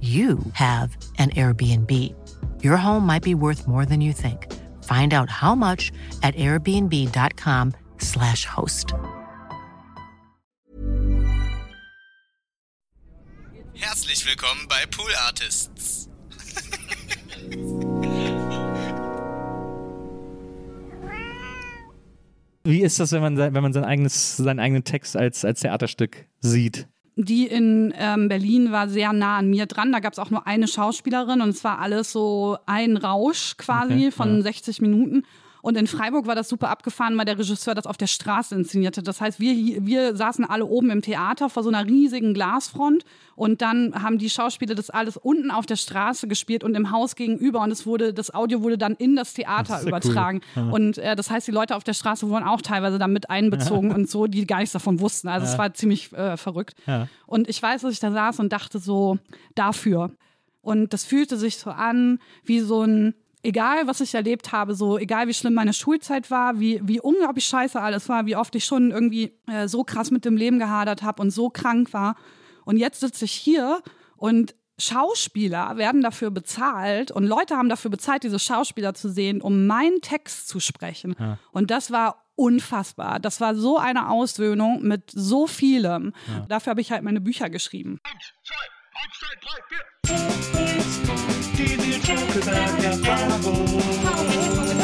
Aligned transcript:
you 0.00 0.38
have 0.52 0.96
an 1.18 1.30
Airbnb. 1.30 2.14
Your 2.62 2.76
home 2.76 3.04
might 3.04 3.24
be 3.24 3.34
worth 3.34 3.66
more 3.66 3.84
than 3.84 4.00
you 4.00 4.12
think. 4.12 4.46
Find 4.84 5.12
out 5.12 5.28
how 5.28 5.56
much 5.56 5.90
at 6.22 6.36
airbnb.com/slash 6.36 8.44
host. 8.44 8.94
Herzlich 13.74 14.24
willkommen 14.26 14.66
bei 14.68 14.86
Pool 14.86 15.10
Artists. 15.26 16.08
Wie 22.64 22.82
ist 22.82 23.00
das, 23.00 23.12
wenn 23.12 23.22
man, 23.22 23.36
sein- 23.36 23.54
wenn 23.54 23.62
man 23.62 23.72
sein 23.72 23.84
eigenes, 23.84 24.36
seinen 24.36 24.60
eigenen 24.60 24.84
Text 24.84 25.16
als, 25.16 25.44
als 25.44 25.60
Theaterstück 25.60 26.26
sieht? 26.40 26.86
Die 27.20 27.48
in 27.48 27.92
ähm, 27.98 28.28
Berlin 28.28 28.70
war 28.70 28.88
sehr 28.88 29.12
nah 29.12 29.38
an 29.38 29.50
mir 29.50 29.66
dran. 29.66 29.90
Da 29.90 29.98
gab 29.98 30.12
es 30.12 30.20
auch 30.20 30.30
nur 30.30 30.46
eine 30.46 30.68
Schauspielerin 30.68 31.40
und 31.40 31.48
es 31.48 31.64
war 31.64 31.80
alles 31.80 32.12
so 32.12 32.58
ein 32.64 32.96
Rausch 32.96 33.56
quasi 33.56 33.94
Okay, 33.94 34.10
von 34.12 34.36
ja. 34.36 34.42
60 34.42 34.80
Minuten. 34.80 35.24
Und 35.62 35.76
in 35.76 35.86
Freiburg 35.86 36.26
war 36.26 36.34
das 36.34 36.48
super 36.48 36.68
abgefahren, 36.70 37.16
weil 37.18 37.24
der 37.24 37.38
Regisseur 37.38 37.74
das 37.74 37.86
auf 37.86 37.96
der 37.96 38.06
Straße 38.06 38.54
inszenierte. 38.54 39.02
Das 39.02 39.20
heißt, 39.20 39.40
wir, 39.40 39.84
wir 39.86 40.14
saßen 40.16 40.44
alle 40.44 40.66
oben 40.66 40.90
im 40.90 41.02
Theater 41.02 41.48
vor 41.50 41.62
so 41.62 41.68
einer 41.68 41.84
riesigen 41.86 42.32
Glasfront 42.34 43.04
und 43.34 43.60
dann 43.62 44.02
haben 44.02 44.18
die 44.18 44.30
Schauspieler 44.30 44.74
das 44.74 44.90
alles 44.90 45.16
unten 45.16 45.50
auf 45.50 45.66
der 45.66 45.76
Straße 45.76 46.28
gespielt 46.28 46.64
und 46.64 46.74
im 46.74 46.90
Haus 46.90 47.16
gegenüber 47.16 47.60
und 47.60 47.70
es 47.70 47.86
wurde, 47.86 48.14
das 48.14 48.32
Audio 48.34 48.62
wurde 48.62 48.78
dann 48.78 48.94
in 48.94 49.16
das 49.16 49.34
Theater 49.34 49.74
Das 49.74 49.82
ja 49.82 49.82
cool. 49.82 49.88
übertragen. 49.88 50.40
Ja. 50.54 50.68
Und 50.70 50.98
äh, 50.98 51.16
das 51.16 51.30
heißt, 51.30 51.46
die 51.48 51.52
Leute 51.52 51.74
auf 51.76 51.84
der 51.84 51.94
Straße 51.94 52.28
wurden 52.28 52.44
auch 52.44 52.62
teilweise 52.62 52.98
damit 52.98 53.28
einbezogen 53.30 53.92
und 53.92 54.08
so, 54.08 54.26
die 54.26 54.46
gar 54.46 54.58
nichts 54.58 54.72
davon 54.72 55.00
wussten. 55.00 55.28
Also 55.28 55.46
es 55.46 55.52
Ja. 55.52 55.58
war 55.58 55.74
ziemlich 55.74 56.12
äh, 56.12 56.36
verrückt. 56.36 56.74
Ja. 56.86 57.08
Und 57.26 57.48
ich 57.48 57.62
weiß, 57.62 57.82
dass 57.82 57.92
ich 57.92 58.00
da 58.00 58.12
saß 58.12 58.38
und 58.40 58.52
dachte 58.52 58.78
so, 58.78 59.18
dafür. 59.54 60.12
Und 60.60 60.92
das 60.92 61.04
fühlte 61.04 61.36
sich 61.36 61.56
so 61.58 61.70
an, 61.70 62.18
wie 62.44 62.60
so 62.60 62.82
ein, 62.82 63.14
egal 63.48 63.86
was 63.86 64.02
ich 64.02 64.14
erlebt 64.14 64.52
habe, 64.52 64.74
so 64.74 64.98
egal 64.98 65.26
wie 65.26 65.34
schlimm 65.34 65.54
meine 65.54 65.72
Schulzeit 65.72 66.30
war, 66.30 66.60
wie, 66.60 66.80
wie 66.84 67.00
unglaublich 67.00 67.46
scheiße 67.46 67.80
alles 67.80 68.08
war, 68.08 68.26
wie 68.26 68.36
oft 68.36 68.54
ich 68.54 68.66
schon 68.66 68.90
irgendwie 68.90 69.32
äh, 69.46 69.66
so 69.68 69.84
krass 69.84 70.10
mit 70.10 70.26
dem 70.26 70.36
Leben 70.36 70.58
gehadert 70.58 71.02
habe 71.02 71.22
und 71.22 71.30
so 71.30 71.48
krank 71.48 71.94
war. 71.94 72.14
Und 72.66 72.76
jetzt 72.76 73.00
sitze 73.00 73.24
ich 73.24 73.32
hier 73.32 73.80
und 74.16 74.54
Schauspieler 74.78 75.76
werden 75.76 76.02
dafür 76.02 76.30
bezahlt 76.30 77.10
und 77.10 77.24
Leute 77.24 77.56
haben 77.56 77.68
dafür 77.70 77.90
bezahlt, 77.90 78.22
diese 78.22 78.38
Schauspieler 78.38 78.94
zu 78.94 79.08
sehen, 79.08 79.40
um 79.40 79.66
meinen 79.66 80.02
Text 80.02 80.46
zu 80.48 80.60
sprechen. 80.60 81.16
Und 81.50 81.70
das 81.70 81.90
war 81.90 82.26
unfassbar. 82.36 83.18
Das 83.18 83.40
war 83.40 83.56
so 83.56 83.78
eine 83.78 84.08
Auswöhnung 84.10 84.82
mit 84.82 85.10
so 85.10 85.48
vielem. 85.48 86.12
Dafür 86.48 86.70
habe 86.72 86.80
ich 86.80 86.92
halt 86.92 87.02
meine 87.02 87.20
Bücher 87.20 87.50
geschrieben. 87.50 87.98
Outside 89.00 89.40
like 89.46 89.66
this. 89.70 89.86
Give 91.56 91.78
me 91.78 91.88
a 91.94 91.98
about 92.42 92.82
your 92.82 92.96
Bible. 93.04 94.77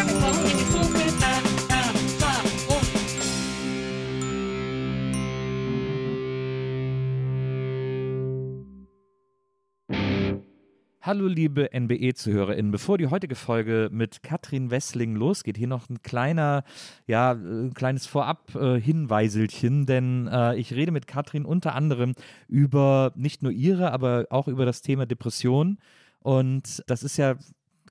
Hallo 11.06 11.26
liebe 11.26 11.69
NBE-ZuhörerInnen, 11.70 12.72
bevor 12.72 12.97
die 12.97 13.09
heutige 13.09 13.34
Folge 13.34 13.91
mit 13.92 14.22
Katrin 14.22 14.70
Wessling 14.70 15.16
losgeht, 15.16 15.59
hier 15.59 15.66
noch 15.69 15.91
ein 15.91 16.00
kleiner, 16.03 16.65
ja, 17.06 17.32
äh, 17.32 17.69
kleines 17.75 18.06
Vorab-Hinweiselchen, 18.06 19.84
denn 19.84 20.28
äh, 20.28 20.56
ich 20.56 20.72
rede 20.72 20.93
mit 20.93 21.06
Katrin 21.06 21.44
unter 21.44 21.75
anderem 21.75 22.14
über 22.48 23.12
nicht 23.16 23.43
nur 23.43 23.53
ihre, 23.53 23.93
aber 23.93 24.28
auch 24.31 24.48
über 24.48 24.64
das 24.64 24.81
Thema 24.81 25.04
Depression. 25.04 25.76
Und 26.20 26.82
das 26.87 27.03
ist 27.03 27.19
ja 27.19 27.34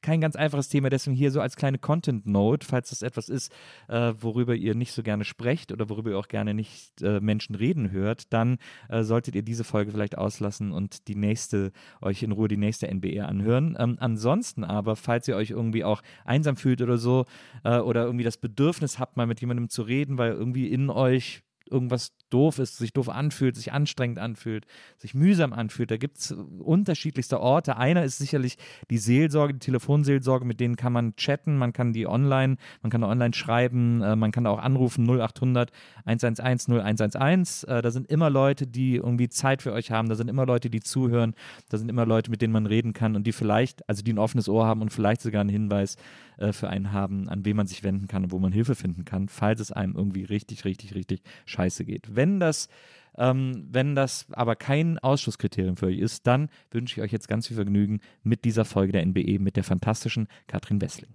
kein 0.04 0.22
ganz 0.22 0.36
einfaches 0.36 0.70
Thema, 0.70 0.90
deswegen 0.90 1.16
hier 1.16 1.32
so 1.32 1.42
als 1.42 1.56
kleine 1.56 1.80
Content-Note, 1.80 2.68
falls 2.68 2.90
das 2.90 3.02
etwas 3.02 3.30
ist, 3.30 3.52
äh, 3.88 4.14
worüber 4.20 4.54
ihr 4.54 4.76
nicht 4.76 4.92
so 4.92 5.02
gerne 5.02 5.24
sprecht 5.24 5.72
oder 5.72 5.90
worüber 5.90 6.12
ihr 6.12 6.20
auch 6.20 6.28
gerne 6.28 6.54
nicht 6.54 7.02
äh, 7.02 7.20
Menschen 7.20 7.56
reden 7.56 7.90
hört, 7.90 8.32
dann 8.32 8.58
äh, 8.90 9.04
solltet 9.04 9.34
ihr 9.36 9.42
diese 9.42 9.64
Folge 9.64 9.92
vielleicht 9.92 10.18
auslassen 10.18 10.72
und 10.72 11.08
die 11.08 11.16
nächste, 11.16 11.72
euch 12.02 12.22
in 12.22 12.32
Ruhe 12.32 12.48
die 12.48 12.58
nächste 12.58 12.88
NBR 12.88 13.28
anhören. 13.28 13.76
Ähm, 13.80 13.98
ansonsten 14.00 14.64
aber, 14.64 14.96
falls 14.96 15.28
ihr 15.28 15.36
euch 15.36 15.50
irgendwie 15.50 15.84
auch 15.84 16.04
einsam 16.26 16.56
fühlt 16.56 16.82
oder 16.82 16.98
so, 16.98 17.26
äh, 17.64 17.80
oder 17.80 18.04
irgendwie 18.04 18.26
das 18.26 18.38
Bedürfnis 18.38 19.00
habt, 19.00 19.18
mal 19.18 19.26
mit 19.26 19.42
jemandem 19.42 19.70
zu 19.70 19.82
reden, 19.84 20.18
weil 20.18 20.34
irgendwie 20.34 20.68
in 20.68 20.90
euch 20.90 21.42
irgendwas 21.70 22.14
doof 22.30 22.60
ist, 22.60 22.78
sich 22.78 22.94
doof 22.94 23.10
anfühlt, 23.10 23.56
sich 23.56 23.72
anstrengend 23.72 24.20
anfühlt, 24.20 24.66
sich 24.98 25.14
mühsam 25.14 25.54
anfühlt. 25.54 25.92
Da 25.92 25.98
gibt 25.98 26.18
es 26.18 26.32
unterschiedlichste 26.32 27.40
Orte. 27.40 27.78
Einer 27.78 28.04
ist 28.04 28.18
sicherlich 28.18 28.58
die 28.90 28.98
Seelsorge, 28.98 29.54
die 29.54 29.60
Telefonseelsorge, 29.60 30.46
mit 30.46 30.60
denen 30.60 30.76
kann 30.76 30.94
man 30.94 31.16
chatten, 31.16 31.58
man 31.58 31.74
kann 31.74 31.94
die 31.94 32.08
online, 32.08 32.58
man 32.82 32.92
kann 32.92 33.04
online 33.04 33.34
schreiben, 33.34 34.02
äh, 34.02 34.16
man 34.16 34.32
kann 34.32 34.48
auch 34.48 34.60
anrufen 34.60 35.06
0800 35.06 35.72
111 36.06 36.68
0111. 36.68 37.64
Äh, 37.68 37.82
da 37.82 37.92
sind 37.92 38.08
immer 38.10 38.30
Leute, 38.30 38.68
die 38.68 38.96
irgendwie 38.96 39.30
Zeit 39.30 39.62
für 39.62 39.74
euch 39.74 39.92
haben, 39.92 40.10
da 40.10 40.16
sind 40.16 40.30
immer 40.30 40.46
Leute, 40.46 40.70
die 40.70 40.80
zuhören, 40.80 41.36
da 41.70 41.78
sind 41.78 41.90
immer 41.90 42.06
Leute, 42.06 42.32
mit 42.32 42.42
denen 42.42 42.54
man 42.54 42.66
reden 42.66 42.94
kann 42.94 43.16
und 43.16 43.26
die 43.26 43.32
vielleicht, 43.32 43.88
also 43.88 44.04
die 44.04 44.14
ein 44.14 44.20
offenes 44.20 44.50
Ohr 44.50 44.66
haben 44.66 44.82
und 44.82 44.92
vielleicht 44.92 45.22
sogar 45.22 45.42
einen 45.42 45.50
Hinweis 45.50 45.98
äh, 46.38 46.52
für 46.52 46.70
einen 46.70 46.92
haben, 46.92 47.30
an 47.30 47.46
wen 47.46 47.56
man 47.56 47.68
sich 47.68 47.84
wenden 47.84 48.08
kann 48.08 48.24
und 48.24 48.32
wo 48.32 48.40
man 48.40 48.52
Hilfe 48.52 48.76
finden 48.76 49.06
kann, 49.06 49.28
falls 49.28 49.60
es 49.60 49.72
einem 49.72 49.96
irgendwie 49.96 50.24
richtig, 50.24 50.66
richtig, 50.66 50.96
richtig 50.96 51.22
scheiße 51.46 51.86
geht. 51.86 52.16
Wenn 52.16 52.40
das, 52.40 52.70
ähm, 53.18 53.68
wenn 53.72 53.96
das 53.96 54.28
aber 54.32 54.56
kein 54.56 55.00
Ausschlusskriterium 55.00 55.78
für 55.78 55.88
euch 55.88 56.00
ist, 56.00 56.28
dann 56.28 56.50
wünsche 56.72 57.00
ich 57.00 57.04
euch 57.04 57.12
jetzt 57.12 57.28
ganz 57.28 57.48
viel 57.48 57.56
Vergnügen 57.56 58.00
mit 58.24 58.46
dieser 58.46 58.66
Folge 58.66 58.94
der 58.94 59.06
NBE 59.06 59.40
mit 59.40 59.56
der 59.56 59.64
fantastischen 59.64 60.28
Katrin 60.48 60.82
Wessling. 60.82 61.12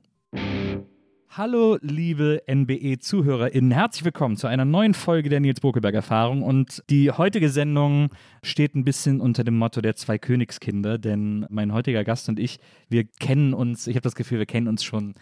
Hallo, 1.30 1.76
liebe 1.82 2.42
NBE-ZuhörerInnen. 2.50 3.70
Herzlich 3.70 4.02
willkommen 4.04 4.38
zu 4.38 4.46
einer 4.46 4.64
neuen 4.64 4.94
Folge 4.94 5.28
der 5.28 5.40
Nils 5.40 5.60
Bokelberg-Erfahrung. 5.60 6.42
Und 6.42 6.82
die 6.88 7.10
heutige 7.10 7.50
Sendung 7.50 8.08
steht 8.42 8.74
ein 8.74 8.82
bisschen 8.82 9.20
unter 9.20 9.44
dem 9.44 9.58
Motto 9.58 9.82
der 9.82 9.94
zwei 9.94 10.16
Königskinder, 10.16 10.96
denn 10.96 11.46
mein 11.50 11.74
heutiger 11.74 12.02
Gast 12.02 12.30
und 12.30 12.40
ich, 12.40 12.58
wir 12.88 13.04
kennen 13.04 13.52
uns, 13.52 13.86
ich 13.86 13.94
habe 13.94 14.04
das 14.04 14.14
Gefühl, 14.14 14.38
wir 14.38 14.46
kennen 14.46 14.68
uns 14.68 14.82
schon 14.82 15.14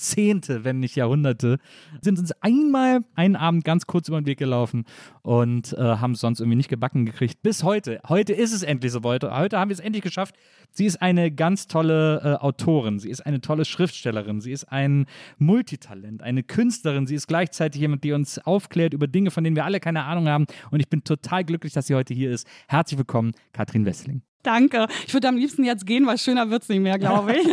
Jahrzehnte, 0.00 0.64
wenn 0.64 0.80
nicht 0.80 0.96
Jahrhunderte, 0.96 1.58
sind 2.00 2.18
uns 2.18 2.32
einmal 2.40 3.00
einen 3.14 3.36
Abend 3.36 3.64
ganz 3.64 3.86
kurz 3.86 4.08
über 4.08 4.18
den 4.18 4.24
Weg 4.24 4.38
gelaufen 4.38 4.84
und 5.20 5.74
äh, 5.74 5.76
haben 5.76 6.12
es 6.12 6.20
sonst 6.20 6.40
irgendwie 6.40 6.56
nicht 6.56 6.70
gebacken 6.70 7.04
gekriegt. 7.04 7.42
Bis 7.42 7.64
heute. 7.64 8.00
Heute 8.08 8.32
ist 8.32 8.54
es 8.54 8.62
endlich 8.62 8.92
so 8.92 9.02
Heute, 9.02 9.36
heute 9.36 9.58
haben 9.58 9.68
wir 9.68 9.74
es 9.74 9.80
endlich 9.80 10.02
geschafft. 10.02 10.36
Sie 10.72 10.86
ist 10.86 11.02
eine 11.02 11.30
ganz 11.30 11.66
tolle 11.66 12.20
äh, 12.22 12.42
Autorin, 12.42 12.98
sie 12.98 13.10
ist 13.10 13.26
eine 13.26 13.40
tolle 13.40 13.64
Schriftstellerin, 13.64 14.40
sie 14.40 14.52
ist 14.52 14.64
ein 14.64 15.06
Multitalent, 15.38 16.22
eine 16.22 16.44
Künstlerin, 16.44 17.06
sie 17.06 17.14
ist 17.14 17.26
gleichzeitig 17.26 17.80
jemand, 17.80 18.04
die 18.04 18.12
uns 18.12 18.38
aufklärt 18.38 18.94
über 18.94 19.06
Dinge, 19.06 19.30
von 19.30 19.44
denen 19.44 19.56
wir 19.56 19.64
alle 19.64 19.80
keine 19.80 20.04
Ahnung 20.04 20.28
haben. 20.28 20.46
Und 20.70 20.80
ich 20.80 20.88
bin 20.88 21.04
total 21.04 21.44
glücklich, 21.44 21.72
dass 21.74 21.88
sie 21.88 21.94
heute 21.94 22.14
hier 22.14 22.30
ist. 22.30 22.46
Herzlich 22.68 22.98
willkommen, 22.98 23.32
Katrin 23.52 23.84
Wessling. 23.84 24.22
Danke. 24.42 24.86
Ich 25.06 25.12
würde 25.14 25.28
am 25.28 25.36
liebsten 25.36 25.64
jetzt 25.64 25.86
gehen, 25.86 26.06
weil 26.06 26.18
schöner 26.18 26.50
wird's 26.50 26.68
nicht 26.68 26.80
mehr, 26.80 26.98
glaube 26.98 27.36
ich. 27.36 27.46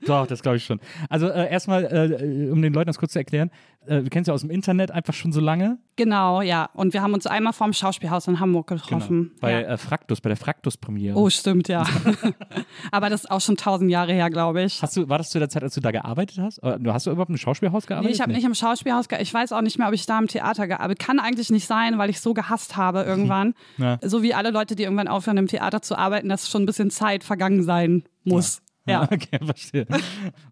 Doch, 0.06 0.26
das 0.26 0.42
glaube 0.42 0.56
ich 0.56 0.64
schon. 0.64 0.80
Also 1.08 1.28
äh, 1.28 1.50
erstmal, 1.50 1.84
äh, 1.84 2.50
um 2.50 2.60
den 2.60 2.72
Leuten 2.72 2.88
das 2.88 2.98
kurz 2.98 3.12
zu 3.12 3.18
erklären, 3.18 3.50
äh, 3.86 4.02
wir 4.02 4.10
kennen 4.10 4.24
sie 4.24 4.32
aus 4.32 4.40
dem 4.40 4.50
Internet 4.50 4.90
einfach 4.90 5.14
schon 5.14 5.32
so 5.32 5.40
lange. 5.40 5.78
Genau, 5.96 6.42
ja. 6.42 6.68
Und 6.74 6.92
wir 6.92 7.02
haben 7.02 7.14
uns 7.14 7.26
einmal 7.26 7.52
vorm 7.52 7.72
Schauspielhaus 7.72 8.26
in 8.28 8.40
Hamburg 8.40 8.66
getroffen. 8.66 9.32
Bei 9.40 9.52
ja. 9.52 9.60
äh, 9.60 9.76
Fraktus, 9.78 10.20
bei 10.20 10.28
der 10.28 10.36
Fraktus-Premiere. 10.36 11.16
Oh, 11.16 11.30
stimmt, 11.30 11.68
ja. 11.68 11.84
Aber 12.90 13.08
das 13.08 13.24
ist 13.24 13.30
auch 13.30 13.40
schon 13.40 13.56
tausend 13.56 13.90
Jahre 13.90 14.12
her, 14.12 14.28
glaube 14.28 14.62
ich. 14.62 14.82
Hast 14.82 14.96
du, 14.96 15.08
war 15.08 15.18
das 15.18 15.30
zu 15.30 15.38
der 15.38 15.48
Zeit, 15.48 15.62
als 15.62 15.74
du 15.74 15.80
da 15.80 15.90
gearbeitet 15.90 16.38
hast? 16.38 16.62
Oder 16.62 16.78
Du 16.78 16.92
hast 16.92 17.06
du 17.06 17.10
überhaupt 17.10 17.30
im 17.30 17.36
Schauspielhaus 17.36 17.86
gearbeitet? 17.86 18.10
Nee, 18.10 18.14
ich 18.14 18.20
habe 18.20 18.32
nicht 18.32 18.44
im 18.44 18.54
Schauspielhaus 18.54 19.08
gearbeitet. 19.08 19.28
Ich 19.28 19.34
weiß 19.34 19.52
auch 19.52 19.62
nicht 19.62 19.78
mehr, 19.78 19.88
ob 19.88 19.94
ich 19.94 20.04
da 20.06 20.18
im 20.18 20.26
Theater 20.26 20.66
gearbeitet 20.66 20.98
Kann 20.98 21.18
eigentlich 21.18 21.50
nicht 21.50 21.66
sein, 21.66 21.98
weil 21.98 22.10
ich 22.10 22.20
so 22.20 22.34
gehasst 22.34 22.76
habe 22.76 23.02
irgendwann. 23.02 23.54
Ja. 23.78 23.98
So 24.02 24.22
wie 24.22 24.34
alle 24.34 24.50
Leute, 24.50 24.76
die 24.76 24.82
irgendwann 24.82 25.08
aufhören, 25.08 25.36
im 25.36 25.46
Theater 25.46 25.75
zu 25.82 25.96
arbeiten, 25.96 26.28
dass 26.28 26.48
schon 26.48 26.62
ein 26.62 26.66
bisschen 26.66 26.90
Zeit 26.90 27.24
vergangen 27.24 27.62
sein 27.62 28.04
muss. 28.24 28.62
Ja. 28.86 29.02
Okay, 29.10 29.38
verstehe. 29.44 29.86
Und 29.86 30.02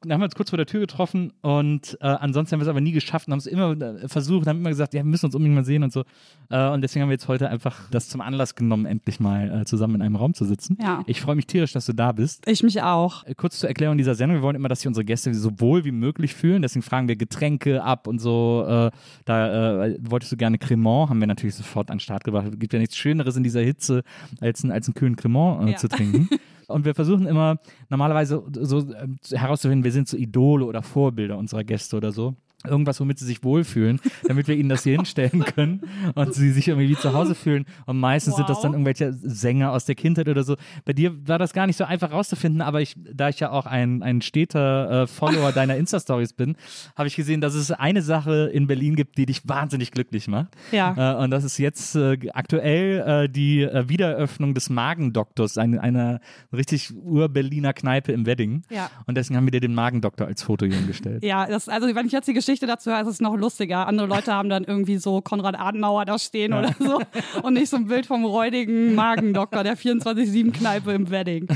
dann 0.02 0.12
haben 0.12 0.20
wir 0.20 0.25
uns 0.25 0.34
kurz 0.34 0.50
vor 0.50 0.56
der 0.56 0.66
Tür 0.66 0.81
getroffen 0.81 1.32
und 1.42 1.96
äh, 2.00 2.06
ansonsten 2.06 2.52
haben 2.54 2.60
wir 2.60 2.64
es 2.64 2.69
aber 2.69 2.81
nie 2.81 2.92
geschafft 2.92 3.28
und 3.28 3.32
haben 3.32 3.38
es 3.38 3.46
immer 3.46 3.72
äh, 3.81 4.08
versucht, 4.08 4.46
haben 4.46 4.58
immer 4.60 4.70
gesagt, 4.70 4.94
ja, 4.94 5.00
wir 5.02 5.10
müssen 5.10 5.26
uns 5.26 5.34
unbedingt 5.34 5.54
mal 5.56 5.64
sehen 5.64 5.82
und 5.82 5.92
so. 5.92 6.04
Äh, 6.50 6.69
und 6.70 6.82
deswegen 6.82 7.02
haben 7.02 7.10
wir 7.10 7.14
jetzt 7.14 7.28
heute 7.28 7.48
einfach 7.48 7.88
das 7.90 8.08
zum 8.08 8.20
Anlass 8.20 8.54
genommen, 8.54 8.86
endlich 8.86 9.20
mal 9.20 9.60
äh, 9.60 9.64
zusammen 9.64 9.96
in 9.96 10.02
einem 10.02 10.16
Raum 10.16 10.34
zu 10.34 10.44
sitzen. 10.44 10.78
Ja. 10.81 11.02
Ich 11.06 11.20
freue 11.20 11.36
mich 11.36 11.46
tierisch, 11.46 11.72
dass 11.72 11.86
du 11.86 11.92
da 11.92 12.12
bist. 12.12 12.46
Ich 12.48 12.62
mich 12.62 12.82
auch. 12.82 13.25
Äh, 13.25 13.34
Kurz 13.34 13.58
zur 13.58 13.69
Erklärung 13.69 13.98
dieser 13.98 14.14
Sendung, 14.14 14.38
wir 14.38 14.42
wollen 14.42 14.56
immer, 14.56 14.69
dass 14.69 14.81
sich 14.81 14.88
unsere 14.88 15.04
Gäste 15.04 15.32
so 15.34 15.60
wohl 15.60 15.84
wie 15.84 15.92
möglich 15.92 16.34
fühlen, 16.34 16.62
deswegen 16.62 16.82
fragen 16.82 17.08
wir 17.08 17.16
Getränke 17.16 17.82
ab 17.82 18.06
und 18.06 18.19
so. 18.20 18.64
Äh, 18.66 18.90
da 19.25 19.88
wolltest 20.00 20.32
du 20.32 20.36
gerne 20.36 20.58
Cremant, 20.58 21.10
haben 21.10 21.20
wir 21.20 21.26
natürlich 21.26 21.54
sofort 21.54 21.90
an 21.90 21.96
den 21.96 22.00
Start 22.00 22.25
gebracht. 22.25 22.46
Es 22.50 22.58
gibt 22.58 22.72
ja 22.72 22.78
nichts 22.78 22.96
Schöneres 22.96 23.36
in 23.36 23.42
dieser 23.42 23.60
Hitze, 23.60 24.02
als, 24.40 24.62
ein, 24.64 24.70
als 24.70 24.86
einen 24.86 24.94
kühlen 24.94 25.16
Cremant 25.16 25.69
Ja. 25.70 25.76
zu 25.76 25.88
trinken. 25.88 26.28
Und 26.69 26.84
wir 26.84 26.94
versuchen 26.94 27.26
immer 27.26 27.58
normalerweise 27.88 28.43
so 28.61 28.78
ähm, 28.94 29.19
herauszufinden, 29.31 29.84
wir 29.84 29.93
sind 29.93 30.08
so 30.08 30.16
Idole 30.16 30.64
oder 30.64 30.82
Vorbilder 30.82 31.38
unserer 31.38 31.64
Gäste 31.64 31.96
oder 31.96 32.12
so. 32.12 32.34
Irgendwas, 32.66 33.00
womit 33.00 33.19
sie 33.19 33.26
sich 33.26 33.43
wohlfühlen, 33.44 34.00
damit 34.26 34.49
wir 34.49 34.56
ihnen 34.56 34.69
das 34.69 34.82
hier 34.84 34.96
hinstellen 34.96 35.44
können 35.44 35.82
und 36.14 36.34
sie 36.34 36.50
sich 36.50 36.69
irgendwie 36.69 36.88
wie 36.88 36.96
zu 36.96 37.12
Hause 37.12 37.34
fühlen. 37.34 37.66
Und 37.87 37.99
meistens 38.00 38.37
sind 38.37 38.49
das 38.49 38.61
dann 38.61 38.72
Wow. 38.72 38.76
irgendwelche 38.76 39.12
Sänger 39.12 39.72
aus 39.72 39.84
der 39.84 39.94
Kindheit 39.94 40.28
oder 40.28 40.43
so. 40.44 40.56
Bei 40.84 40.93
dir 40.93 41.12
war 41.28 41.38
das 41.38 41.52
gar 41.52 41.66
nicht 41.66 41.76
so 41.76 41.84
einfach 41.84 42.11
rauszufinden, 42.11 42.62
aber 42.62 42.81
ich, 42.81 42.96
da 43.12 43.28
ich 43.28 43.40
ja 43.40 43.50
auch 43.50 43.66
ein, 43.66 44.02
ein 44.02 44.22
steter 44.22 45.02
äh, 45.02 45.06
Follower 45.06 45.52
deiner 45.55 45.76
Insta-Stories 45.76 46.32
bin, 46.32 46.56
habe 46.96 47.08
ich 47.08 47.16
gesehen, 47.16 47.40
dass 47.40 47.55
es 47.55 47.70
eine 47.70 48.00
Sache 48.02 48.50
in 48.52 48.67
Berlin 48.67 48.96
gibt, 48.96 49.19
die 49.19 49.26
dich 49.26 49.46
wahnsinnig 49.49 49.90
glücklich 49.90 50.28
macht. 50.28 50.49
Ja. 50.72 51.19
Äh, 51.19 51.22
und 51.25 51.31
das 51.31 51.44
ist 51.44 51.58
jetzt 51.58 51.94
äh, 51.96 52.17
aktuell 52.32 53.25
äh, 53.25 53.28
die 53.28 53.62
äh, 53.62 53.88
Wiedereröffnung 53.88 54.55
des 54.55 54.70
Magendoktors, 54.70 55.58
eine, 55.58 55.82
einer 55.82 56.20
richtig 56.52 56.94
ur-Berliner 56.94 57.72
Kneipe 57.75 58.12
im 58.12 58.25
Wedding. 58.26 58.62
Ja. 58.70 58.90
Und 59.06 59.17
deswegen 59.17 59.37
haben 59.37 59.44
wir 59.46 59.52
dir 59.52 59.60
den 59.60 59.75
Magendoktor 59.75 60.26
als 60.26 60.43
Foto 60.43 60.64
hier 60.67 60.76
hingestellt. 60.76 61.22
Ja, 61.25 61.46
das, 61.46 61.69
also 61.69 61.93
wenn 61.94 62.06
ich 62.06 62.12
jetzt 62.12 62.28
die 62.28 62.32
Geschichte 62.32 62.54
dazu 62.61 62.91
höre, 62.91 63.01
ist 63.01 63.09
es 63.09 63.21
noch 63.21 63.37
lustiger. 63.37 63.87
Andere 63.87 64.06
Leute 64.06 64.33
haben 64.33 64.49
dann 64.49 64.65
irgendwie 64.65 64.97
so 64.97 65.21
Konrad 65.21 65.59
Adenauer 65.59 66.05
da 66.05 66.19
stehen 66.19 66.53
oder 66.53 66.75
so 66.79 67.01
und 67.43 67.55
nicht 67.55 67.69
so 67.69 67.77
ein 67.77 67.87
Bild 67.87 68.06
vom 68.06 68.25
räudigen 68.25 68.95
Magendoktor 68.95 69.62
der 69.65 69.77
24-7-Kneipe 69.77 70.93
im 70.93 71.11
Wedding. 71.11 71.49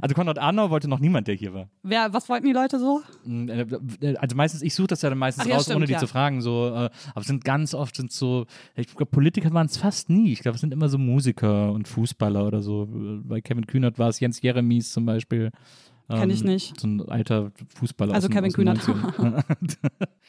Also 0.00 0.14
Konrad 0.14 0.38
Adenauer 0.38 0.70
wollte 0.70 0.88
noch 0.88 0.98
niemand, 0.98 1.28
der 1.28 1.34
hier 1.34 1.52
war. 1.52 1.68
Wer, 1.82 2.12
was 2.12 2.28
wollten 2.28 2.46
die 2.46 2.52
Leute 2.52 2.78
so? 2.78 3.02
Äh, 3.26 4.16
Also 4.16 4.36
meistens, 4.36 4.62
ich 4.62 4.74
suche 4.74 4.88
das 4.88 5.02
ja 5.02 5.10
dann 5.10 5.18
meistens 5.18 5.44
Ach 5.44 5.48
ja, 5.48 5.56
raus, 5.56 5.64
stimmt, 5.64 5.76
ohne 5.76 5.86
die 5.86 5.92
ja. 5.92 5.98
zu 5.98 6.06
fragen. 6.06 6.40
So, 6.40 6.68
äh, 6.68 6.90
aber 7.10 7.20
es 7.20 7.26
sind 7.26 7.44
ganz 7.44 7.74
oft 7.74 7.96
sind 7.96 8.12
so, 8.12 8.46
ich 8.76 8.86
glaube, 8.88 9.06
Politiker 9.06 9.52
waren 9.52 9.66
es 9.66 9.76
fast 9.76 10.10
nie. 10.10 10.32
Ich 10.32 10.40
glaube, 10.40 10.54
es 10.54 10.60
sind 10.60 10.72
immer 10.72 10.88
so 10.88 10.98
Musiker 10.98 11.72
und 11.72 11.88
Fußballer 11.88 12.46
oder 12.46 12.62
so. 12.62 12.88
Bei 13.24 13.40
Kevin 13.40 13.66
Kühnert 13.66 13.98
war 13.98 14.08
es 14.08 14.20
Jens 14.20 14.40
Jeremies 14.40 14.92
zum 14.92 15.06
Beispiel. 15.06 15.50
Kenn 16.08 16.30
ich 16.30 16.40
Ähm, 16.42 16.46
nicht. 16.46 16.78
So 16.80 16.86
ein 16.86 17.08
alter 17.08 17.50
Fußballer. 17.76 18.14
Also 18.14 18.28
Kevin 18.28 18.52
Kühnert. 18.52 18.78
90ern. 18.78 19.42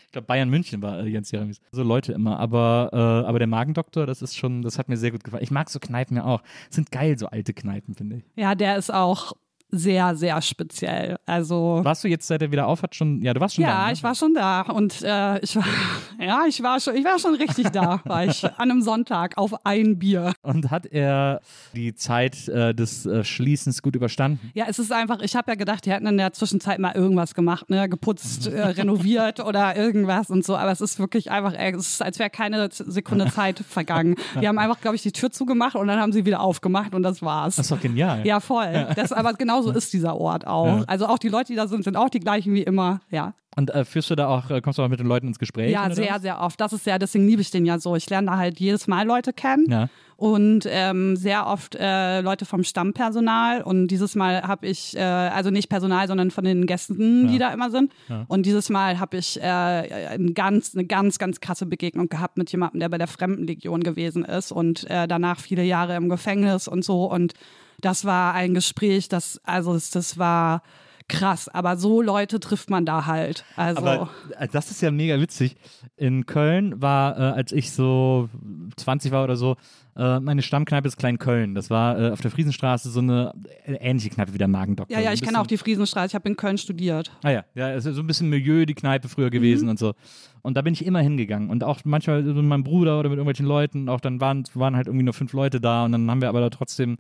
ich 0.06 0.12
glaube, 0.12 0.28
Bayern 0.28 0.50
München 0.50 0.82
war 0.82 1.00
äh, 1.00 1.08
Jens 1.08 1.32
Jeremies. 1.32 1.60
So 1.72 1.84
Leute 1.84 2.14
immer. 2.14 2.40
Aber, 2.40 2.90
äh, 2.94 3.28
aber 3.28 3.40
der 3.40 3.48
Magendoktor, 3.48 4.06
das 4.06 4.22
ist 4.22 4.38
schon, 4.38 4.62
das 4.62 4.80
hat 4.80 4.88
mir 4.88 4.98
sehr 4.98 5.12
gut 5.12 5.24
gefallen. 5.24 5.44
Ich 5.44 5.52
mag 5.52 5.70
so 5.70 5.80
Kneipen 5.80 6.18
ja 6.18 6.24
auch. 6.24 6.42
Sind 6.70 6.92
geil, 6.92 7.18
so 7.18 7.28
alte 7.28 7.54
Kneipen, 7.54 7.94
finde 7.94 8.18
ich. 8.18 8.24
Ja, 8.36 8.56
der 8.56 8.78
ist 8.78 8.94
auch 8.94 9.34
sehr, 9.70 10.16
sehr 10.16 10.42
speziell. 10.42 11.18
Also. 11.26 11.82
Warst 11.84 12.04
du 12.04 12.08
jetzt, 12.08 12.28
seit 12.28 12.42
er 12.42 12.52
wieder 12.52 12.68
aufhat, 12.68 12.96
schon, 12.96 13.22
ja, 13.22 13.34
du 13.34 13.42
warst 13.42 13.56
schon 13.56 13.64
da. 13.64 13.70
Ja, 13.70 13.86
ne? 13.88 13.94
ich 13.94 14.04
war 14.04 14.16
schon 14.16 14.34
da 14.34 14.62
und 14.62 15.02
äh, 15.02 15.40
ich 15.40 15.56
war, 15.56 15.66
ja, 16.20 16.44
ich 16.48 16.62
war 16.64 16.80
schon, 16.80 16.96
ich 16.96 17.04
war 17.04 17.20
schon 17.20 17.36
richtig 17.36 17.70
da, 17.70 18.00
war 18.06 18.26
ich 18.26 18.44
an 18.44 18.72
einem 18.72 18.82
Sonntag 18.82 19.38
auf 19.38 19.66
ein 19.66 20.00
Bier. 20.00 20.34
Und 20.42 20.72
hat 20.72 20.86
er 20.86 21.42
die 21.74 21.96
Zeit 21.96 22.48
äh, 22.48 22.74
des 22.74 23.06
äh, 23.06 23.24
Schließens 23.24 23.82
gut 23.82 23.96
überstanden? 23.96 24.52
Ja, 24.54 24.66
es 24.68 24.80
ist 24.80 24.92
einfach, 24.92 25.20
ich 25.22 25.36
habe 25.36 25.52
ja 25.52 25.56
gedacht, 25.56 25.86
die 25.86 25.92
hätten 25.92 26.08
in 26.08 26.18
der 26.18 26.34
Zwischenzeit 26.34 26.80
mal 26.80 26.94
irgendwas 26.96 27.34
gemacht, 27.34 27.70
ne, 27.70 27.90
geputzt, 27.90 28.48
äh, 28.48 28.62
renoviert 28.68 29.40
oder 29.40 29.76
irgendwas 29.76 30.30
und 30.30 30.46
so, 30.46 30.56
aber 30.56 30.72
es 30.72 30.82
ist 30.82 31.00
wirklich 31.00 31.32
einfach, 31.32 31.54
es 31.54 31.88
ist, 31.88 32.02
als 32.02 32.20
wäre 32.20 32.30
keine 32.30 32.70
Sekunde 32.72 33.30
Zeit 33.32 33.60
vergangen. 33.60 34.16
Die 34.40 34.48
haben 34.48 34.58
einfach, 34.58 34.80
glaube 34.80 34.96
ich, 34.96 35.02
die 35.02 35.12
Tür 35.12 35.32
zugemacht 35.32 35.76
und 35.76 35.88
dann 35.88 36.00
haben 36.00 36.12
sie 36.12 36.26
wieder 36.26 36.40
aufgemacht 36.40 36.94
und 36.94 37.04
das 37.04 37.22
war's. 37.22 37.56
Das 37.56 37.66
ist 37.66 37.72
doch 37.72 37.82
genial. 37.82 38.26
Ja, 38.26 38.40
voll. 38.40 38.88
Das, 38.96 39.12
aber 39.12 39.34
genauso 39.56 39.78
ist 39.78 39.94
dieser 39.94 40.16
Ort 40.18 40.48
auch. 40.48 40.84
Also 40.88 41.08
auch 41.08 41.18
die 41.18 41.30
Leute, 41.30 41.48
die 41.48 41.56
da 41.56 41.68
sind, 41.68 41.84
sind 41.84 41.98
auch 41.98 42.10
die 42.10 42.20
gleichen 42.20 42.54
wie 42.54 42.64
immer, 42.64 43.02
ja. 43.10 43.34
Und 43.58 43.70
äh, 43.70 43.86
führst 43.86 44.10
du 44.10 44.16
da 44.16 44.28
auch, 44.28 44.50
äh, 44.50 44.60
kommst 44.60 44.80
du 44.80 44.84
auch 44.84 44.90
mit 44.90 45.00
den 45.00 45.08
Leuten 45.08 45.28
ins 45.28 45.40
Gespräch? 45.40 45.72
Ja, 45.72 45.90
sehr, 45.90 46.16
was? 46.16 46.22
sehr 46.22 46.42
oft. 46.42 46.60
Das 46.60 46.74
ist 46.74 46.86
ja, 46.86 47.00
deswegen 47.00 47.26
liebe 47.26 47.42
ich 47.42 47.52
den 47.52 47.66
ja 47.66 47.80
so. 47.80 47.96
Ich 47.96 48.10
lerne 48.10 48.28
da 48.28 48.38
halt 48.38 48.60
jedes 48.60 48.88
Mal 48.88 49.08
Leute 49.08 49.32
kennen. 49.32 49.66
Ja. 49.70 49.90
Und 50.18 50.66
ähm, 50.70 51.16
sehr 51.16 51.48
oft 51.48 51.76
äh, 51.76 52.20
Leute 52.20 52.46
vom 52.46 52.66
Stammpersonal. 52.66 53.62
Und 53.62 53.88
dieses 53.88 54.16
Mal 54.16 54.42
habe 54.44 54.68
ich, 54.68 54.98
äh, 54.98 55.00
also 55.00 55.52
nicht 55.52 55.70
Personal, 55.70 56.08
sondern 56.08 56.32
von 56.32 56.44
den 56.44 56.66
Gästen, 56.66 57.30
die 57.30 57.38
da 57.38 57.54
immer 57.54 57.72
sind. 57.72 57.94
Und 58.28 58.46
dieses 58.46 58.70
Mal 58.70 59.00
habe 59.00 59.18
ich 59.18 59.42
äh, 59.42 59.46
ein 59.46 60.34
ganz, 60.34 60.76
eine 60.76 60.86
ganz, 60.86 61.18
ganz 61.18 61.40
krasse 61.40 61.66
Begegnung 61.66 62.10
gehabt 62.10 62.38
mit 62.38 62.52
jemandem, 62.52 62.82
der 62.82 62.90
bei 62.90 62.98
der 62.98 63.08
Fremdenlegion 63.08 63.84
gewesen 63.84 64.26
ist 64.26 64.52
und 64.52 64.86
danach 64.90 65.40
viele 65.40 65.64
Jahre 65.64 65.96
im 65.96 66.10
Gefängnis 66.10 66.68
und 66.68 66.84
so. 66.84 67.10
Und 67.10 67.34
das 67.82 68.06
war 68.06 68.34
ein 68.34 68.54
Gespräch, 68.54 69.10
das, 69.10 69.40
also 69.44 69.74
das, 69.74 70.18
war 70.18 70.62
krass. 71.08 71.48
Aber 71.50 71.78
so 71.78 72.02
Leute 72.02 72.40
trifft 72.40 72.70
man 72.70 72.86
da 72.86 73.06
halt. 73.06 73.46
Also. 73.56 73.80
Aber 73.82 74.10
äh, 74.40 74.48
das 74.48 74.72
ist 74.72 74.82
ja 74.82 74.92
mega 74.92 75.20
witzig. 75.20 75.56
In 75.98 76.26
Köln 76.26 76.82
war, 76.82 77.18
äh, 77.18 77.22
als 77.22 77.52
ich 77.52 77.72
so 77.72 78.30
20 78.78 79.12
war 79.12 79.24
oder 79.24 79.36
so, 79.36 79.56
äh, 79.96 80.20
meine 80.20 80.42
Stammkneipe 80.42 80.88
ist 80.88 80.98
Klein-Köln. 80.98 81.56
Das 81.56 81.70
war 81.70 82.00
äh, 82.00 82.10
auf 82.12 82.20
der 82.22 82.32
Friesenstraße 82.32 82.90
so 82.90 83.00
eine 83.00 83.34
äh, 83.66 83.74
ähnliche 83.76 84.10
Kneipe 84.10 84.34
wie 84.34 84.38
der 84.38 84.48
Magendoktor. 84.50 84.96
Ja, 84.98 85.02
ja, 85.02 85.14
ich 85.14 85.22
kenne 85.22 85.40
auch 85.40 85.48
die 85.48 85.58
Friesenstraße. 85.58 86.08
Ich 86.08 86.16
habe 86.16 86.28
in 86.28 86.36
Köln 86.36 86.58
studiert. 86.58 87.12
Ah 87.24 87.30
ja, 87.30 87.46
ja, 87.56 87.72
es 87.72 87.86
ist 87.86 87.96
so 87.96 88.02
ein 88.02 88.08
bisschen 88.08 88.30
Milieu, 88.30 88.66
die 88.66 88.74
Kneipe 88.74 89.08
früher 89.08 89.28
Mhm. 89.28 89.32
gewesen 89.32 89.70
und 89.70 89.80
so. 89.80 89.94
Und 90.42 90.56
da 90.58 90.62
bin 90.62 90.74
ich 90.74 90.86
immer 90.86 91.00
hingegangen. 91.00 91.50
Und 91.50 91.64
auch 91.64 91.80
manchmal 91.86 92.22
mit 92.24 92.36
meinem 92.46 92.64
Bruder 92.64 93.00
oder 93.00 93.10
mit 93.10 93.18
irgendwelchen 93.18 93.46
Leuten. 93.46 93.90
Auch 93.90 94.00
dann 94.02 94.20
waren, 94.20 94.44
waren 94.54 94.76
halt 94.76 94.88
irgendwie 94.88 95.06
nur 95.06 95.14
fünf 95.14 95.34
Leute 95.34 95.62
da 95.62 95.86
und 95.86 95.92
dann 95.94 96.10
haben 96.12 96.22
wir 96.22 96.30
aber 96.30 96.42
da 96.42 96.50
trotzdem 96.50 96.98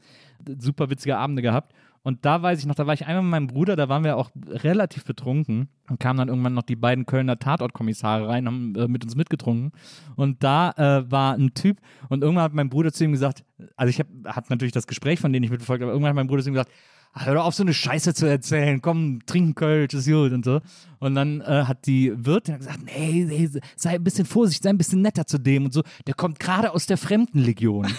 super 0.59 0.89
witzige 0.89 1.17
Abende 1.17 1.41
gehabt. 1.41 1.73
Und 2.05 2.23
da 2.23 2.39
weiß 2.39 2.59
ich 2.59 2.67
noch, 2.67 2.75
da 2.75 2.85
war 2.85 2.93
ich 2.93 3.07
einmal 3.07 3.23
mit 3.23 3.31
meinem 3.31 3.47
Bruder, 3.47 3.75
da 3.75 3.89
waren 3.89 4.03
wir 4.03 4.15
auch 4.15 4.29
relativ 4.47 5.05
betrunken 5.05 5.69
und 5.89 5.99
kamen 5.99 6.19
dann 6.19 6.27
irgendwann 6.27 6.53
noch 6.53 6.61
die 6.61 6.75
beiden 6.75 7.07
Kölner 7.07 7.39
Tatortkommissare 7.39 8.27
rein, 8.27 8.45
haben 8.45 8.75
äh, 8.75 8.87
mit 8.87 9.03
uns 9.03 9.15
mitgetrunken. 9.15 9.71
Und 10.15 10.43
da 10.43 10.69
äh, 10.77 11.11
war 11.11 11.33
ein 11.33 11.55
Typ 11.55 11.79
und 12.09 12.21
irgendwann 12.21 12.43
hat 12.43 12.53
mein 12.53 12.69
Bruder 12.69 12.93
zu 12.93 13.03
ihm 13.05 13.11
gesagt, 13.11 13.43
also 13.75 13.89
ich 13.89 13.97
habe 13.97 14.09
hab 14.25 14.51
natürlich 14.51 14.71
das 14.71 14.85
Gespräch 14.85 15.19
von 15.19 15.33
denen 15.33 15.41
nicht 15.41 15.49
mitverfolgt, 15.49 15.81
aber 15.81 15.93
irgendwann 15.93 16.09
hat 16.09 16.15
mein 16.15 16.27
Bruder 16.27 16.43
zu 16.43 16.49
ihm 16.51 16.53
gesagt, 16.53 16.69
"Ah, 16.71 17.04
hör 17.15 17.35
doch 17.35 17.45
auf, 17.45 17.55
so 17.55 17.63
eine 17.63 17.73
Scheiße 17.73 18.13
zu 18.13 18.25
erzählen. 18.25 18.81
Komm, 18.81 19.19
trink 19.25 19.57
Kölsch, 19.57 19.93
ist 19.93 20.07
gut 20.07 20.31
und 20.31 20.43
so. 20.45 20.61
Und 20.99 21.15
dann 21.15 21.41
äh, 21.41 21.63
hat 21.65 21.85
die 21.85 22.13
Wirtin 22.15 22.57
gesagt, 22.57 22.79
nee, 22.85 23.25
nee, 23.27 23.49
sei 23.75 23.91
ein 23.91 24.03
bisschen 24.03 24.25
vorsichtig, 24.25 24.63
sei 24.63 24.69
ein 24.69 24.77
bisschen 24.77 25.01
netter 25.01 25.25
zu 25.25 25.37
dem 25.37 25.65
und 25.65 25.73
so. 25.73 25.83
Der 26.07 26.13
kommt 26.13 26.39
gerade 26.39 26.73
aus 26.73 26.85
der 26.85 26.97
Fremdenlegion. 26.97 27.87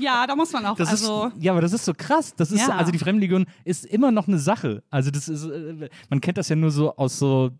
Ja, 0.00 0.26
da 0.26 0.34
muss 0.34 0.52
man 0.52 0.64
auch. 0.66 0.76
Das 0.76 0.88
also, 0.88 1.26
ist, 1.26 1.42
ja, 1.42 1.52
aber 1.52 1.60
das 1.60 1.72
ist 1.72 1.84
so 1.84 1.92
krass. 1.94 2.34
Das 2.34 2.50
ist, 2.50 2.66
Ja. 2.66 2.76
also 2.76 2.90
die 2.90 2.98
Fremdenlegion 2.98 3.46
ist 3.64 3.84
immer 3.84 4.10
noch 4.10 4.28
eine 4.28 4.38
Sache. 4.38 4.82
Also 4.90 5.10
das 5.10 5.28
ist, 5.28 5.44
äh, 5.44 5.90
man 6.08 6.20
kennt 6.20 6.38
das 6.38 6.48
ja 6.48 6.56
nur 6.56 6.70
so 6.70 6.96
aus 6.96 7.18
so 7.18 7.50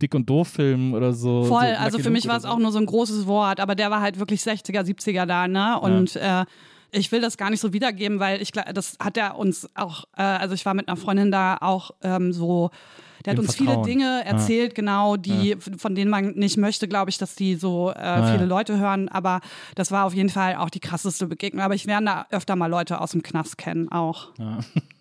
Dick- 0.00 0.14
und 0.14 0.30
Doof-Filmen 0.30 0.94
oder 0.94 1.12
so. 1.12 1.44
voll. 1.44 1.66
so 1.66 1.76
also 1.76 1.98
für 1.98 2.10
mich 2.10 2.28
war 2.28 2.36
es 2.36 2.44
auch 2.44 2.58
nur 2.58 2.70
so 2.70 2.78
ein 2.78 2.86
großes 2.86 3.26
Wort, 3.26 3.58
aber 3.58 3.74
der 3.74 3.90
war 3.90 4.00
halt 4.00 4.18
wirklich 4.20 4.42
60er, 4.42 4.82
70er 4.82 5.26
da, 5.26 5.48
ne? 5.48 5.80
Und 5.80 6.14
äh, 6.14 6.44
ich 6.92 7.12
will 7.12 7.20
das 7.20 7.36
gar 7.36 7.50
nicht 7.50 7.60
so 7.60 7.72
wiedergeben, 7.72 8.20
weil 8.20 8.40
ich 8.40 8.52
glaube, 8.52 8.72
das 8.72 8.96
hat 9.00 9.16
er 9.16 9.36
uns 9.36 9.68
auch, 9.74 10.04
äh, 10.16 10.22
also 10.22 10.54
ich 10.54 10.64
war 10.64 10.74
mit 10.74 10.88
einer 10.88 10.96
Freundin 10.96 11.30
da 11.30 11.58
auch 11.60 11.90
ähm, 12.02 12.32
so. 12.32 12.70
Der 13.24 13.32
hat 13.32 13.38
Im 13.38 13.46
uns 13.46 13.56
Vertrauen. 13.56 13.84
viele 13.84 13.98
Dinge 13.98 14.24
erzählt, 14.24 14.76
genau, 14.76 15.16
die, 15.16 15.56
von 15.56 15.96
denen 15.96 16.08
man 16.08 16.30
nicht 16.34 16.56
möchte, 16.56 16.86
glaube 16.86 17.10
ich, 17.10 17.18
dass 17.18 17.34
die 17.34 17.56
so 17.56 17.90
äh, 17.90 18.00
ja. 18.00 18.32
viele 18.32 18.46
Leute 18.46 18.78
hören. 18.78 19.08
Aber 19.08 19.40
das 19.74 19.90
war 19.90 20.06
auf 20.06 20.14
jeden 20.14 20.28
Fall 20.28 20.54
auch 20.54 20.70
die 20.70 20.78
krasseste 20.78 21.26
Begegnung. 21.26 21.62
Aber 21.62 21.74
ich 21.74 21.84
lerne 21.84 22.06
da 22.06 22.26
öfter 22.30 22.54
mal 22.54 22.68
Leute 22.68 23.00
aus 23.00 23.10
dem 23.10 23.24
Knast 23.24 23.58
kennen 23.58 23.90
auch. 23.90 24.28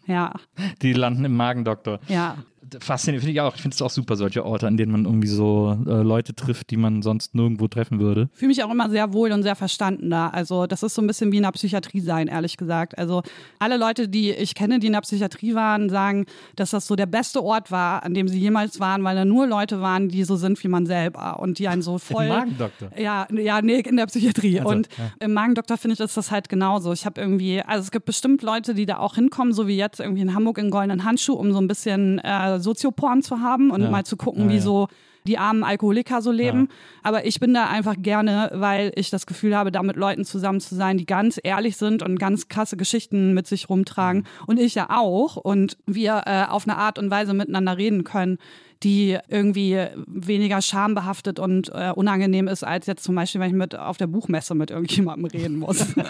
Ja, 0.08 0.34
Die 0.82 0.94
landen 0.94 1.26
im 1.26 1.36
Magendoktor. 1.36 2.00
ja. 2.08 2.38
Faszinierend, 2.80 3.24
finde 3.24 3.34
ich 3.34 3.42
auch. 3.42 3.56
Ich 3.56 3.62
finde 3.62 3.76
es 3.76 3.82
auch 3.82 3.90
super, 3.90 4.16
solche 4.16 4.46
Orte, 4.46 4.68
an 4.68 4.78
denen 4.78 4.92
man 4.92 5.06
irgendwie 5.06 5.28
so 5.28 5.78
äh, 5.86 6.02
Leute 6.02 6.34
trifft, 6.34 6.70
die 6.70 6.78
man 6.78 7.02
sonst 7.02 7.36
nirgendwo 7.36 7.68
treffen 7.68 8.00
würde. 8.00 8.30
fühle 8.34 8.50
mich 8.50 8.64
auch 8.64 8.72
immer 8.72 8.90
sehr 8.90 9.14
wohl 9.14 9.32
und 9.32 9.44
sehr 9.44 9.56
verstanden 9.56 10.10
da. 10.10 10.30
Also 10.30 10.68
das 10.68 10.84
ist 10.84 10.96
so 10.96 11.02
ein 11.02 11.08
bisschen 11.08 11.32
wie 11.32 11.38
in 11.38 11.44
der 11.44 11.52
Psychiatrie 11.52 12.02
sein, 12.02 12.28
ehrlich 12.28 12.58
gesagt. 12.58 12.98
Also 12.98 13.24
alle 13.60 13.78
Leute, 13.78 14.08
die 14.08 14.32
ich 14.32 14.56
kenne, 14.56 14.80
die 14.80 14.88
in 14.88 14.94
der 14.94 15.02
Psychiatrie 15.02 15.56
waren, 15.56 15.90
sagen, 15.90 16.26
dass 16.56 16.72
das 16.72 16.88
so 16.88 16.96
der 16.96 17.06
beste 17.06 17.44
Ort 17.44 17.72
war, 17.72 18.04
an 18.04 18.14
dem 18.14 18.28
sie 18.28 18.40
jemals 18.40 18.80
waren, 18.80 19.04
weil 19.04 19.16
da 19.16 19.26
nur 19.26 19.48
Leute 19.48 19.82
waren, 19.82 20.10
die 20.10 20.24
so 20.24 20.36
sind 20.36 20.62
wie 20.64 20.68
man 20.68 20.86
selber 20.86 21.40
und 21.40 21.60
die 21.60 21.68
einen 21.68 21.82
so 21.82 21.98
voll. 21.98 22.28
Magendoktor. 22.28 22.90
Ja, 22.98 23.28
ja, 23.32 23.62
nee, 23.62 23.80
in 23.80 23.98
der 23.98 24.06
Psychiatrie. 24.08 24.60
Also, 24.60 24.70
und 24.72 24.90
ja. 24.98 25.12
im 25.20 25.34
Magendoktor 25.34 25.78
finde 25.78 25.94
ich, 25.94 26.00
ist 26.00 26.18
das 26.18 26.32
halt 26.32 26.50
genauso. 26.50 26.94
Ich 26.94 27.06
habe 27.06 27.22
irgendwie, 27.22 27.62
also 27.62 27.84
es 27.84 27.92
gibt 27.92 28.06
bestimmt 28.06 28.42
Leute, 28.42 28.74
die 28.74 28.86
da 28.86 28.98
auch 28.98 29.16
hinkommen, 29.16 29.54
so 29.54 29.68
wie 29.68 29.78
jetzt 29.78 30.00
irgendwie 30.00 30.22
in 30.22 30.34
Hamburg 30.34 30.58
in 30.58 30.70
goldenen 30.70 31.04
Handschuh, 31.04 31.34
um 31.34 31.52
so 31.52 31.60
ein 31.60 31.68
bisschen 31.68 32.20
äh, 32.20 32.57
Sozioporn 32.60 33.22
zu 33.22 33.40
haben 33.42 33.72
und 33.72 33.82
Ja. 33.82 33.90
mal 33.90 34.04
zu 34.06 34.18
gucken, 34.18 34.44
Ja, 34.50 34.56
wie 34.56 34.60
so 34.60 34.88
die 35.26 35.38
armen 35.38 35.66
Alkoholiker 35.66 36.22
so 36.22 36.32
leben. 36.32 36.70
Aber 37.04 37.26
ich 37.26 37.42
bin 37.42 37.54
da 37.54 37.68
einfach 37.68 37.96
gerne, 37.98 38.50
weil 38.54 38.94
ich 38.96 39.10
das 39.10 39.26
Gefühl 39.26 39.58
habe, 39.58 39.74
da 39.74 39.84
mit 39.84 39.98
Leuten 39.98 40.24
zusammen 40.24 40.62
zu 40.62 40.74
sein, 40.74 40.98
die 40.98 41.06
ganz 41.06 41.38
ehrlich 41.44 41.76
sind 41.76 42.02
und 42.02 42.18
ganz 42.18 42.48
krasse 42.48 42.78
Geschichten 42.78 43.34
mit 43.34 43.46
sich 43.46 43.68
rumtragen. 43.70 44.26
Und 44.46 44.58
ich 44.58 44.74
ja 44.76 44.88
auch. 44.90 45.36
Und 45.36 45.78
wir 45.86 46.24
äh, 46.26 46.46
auf 46.46 46.66
eine 46.66 46.78
Art 46.78 46.98
und 46.98 47.12
Weise 47.12 47.34
miteinander 47.34 47.78
reden 47.78 48.06
können, 48.06 48.38
die 48.84 49.18
irgendwie 49.28 49.78
weniger 50.06 50.62
schambehaftet 50.62 51.40
und 51.40 51.70
äh, 51.74 51.92
unangenehm 51.92 52.48
ist, 52.48 52.64
als 52.64 52.86
jetzt 52.86 53.04
zum 53.04 53.16
Beispiel, 53.16 53.42
wenn 53.42 53.50
ich 53.50 53.56
mit 53.56 53.76
auf 53.76 53.98
der 53.98 54.08
Buchmesse 54.08 54.56
mit 54.56 54.72
irgendjemandem 54.72 55.26
reden 55.26 55.60
muss. 55.60 55.86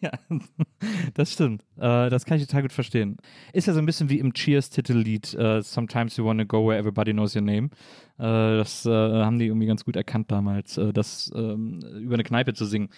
Ja, 0.00 0.10
das 1.12 1.32
stimmt. 1.32 1.62
Äh, 1.76 2.08
das 2.08 2.24
kann 2.24 2.38
ich 2.38 2.46
total 2.46 2.62
gut 2.62 2.72
verstehen. 2.72 3.18
Ist 3.52 3.66
ja 3.66 3.74
so 3.74 3.78
ein 3.78 3.84
bisschen 3.84 4.08
wie 4.08 4.18
im 4.18 4.32
Cheers-Titellied 4.32 5.34
äh, 5.34 5.62
Sometimes 5.62 6.16
you 6.16 6.24
wanna 6.24 6.44
go 6.44 6.66
where 6.66 6.78
everybody 6.78 7.12
knows 7.12 7.36
your 7.36 7.42
name. 7.42 7.68
Äh, 8.18 8.56
das 8.56 8.86
äh, 8.86 8.90
haben 8.90 9.38
die 9.38 9.46
irgendwie 9.46 9.66
ganz 9.66 9.84
gut 9.84 9.96
erkannt 9.96 10.30
damals, 10.30 10.78
äh, 10.78 10.94
das 10.94 11.30
ähm, 11.34 11.80
über 12.00 12.14
eine 12.14 12.24
Kneipe 12.24 12.54
zu 12.54 12.64
singen. 12.64 12.88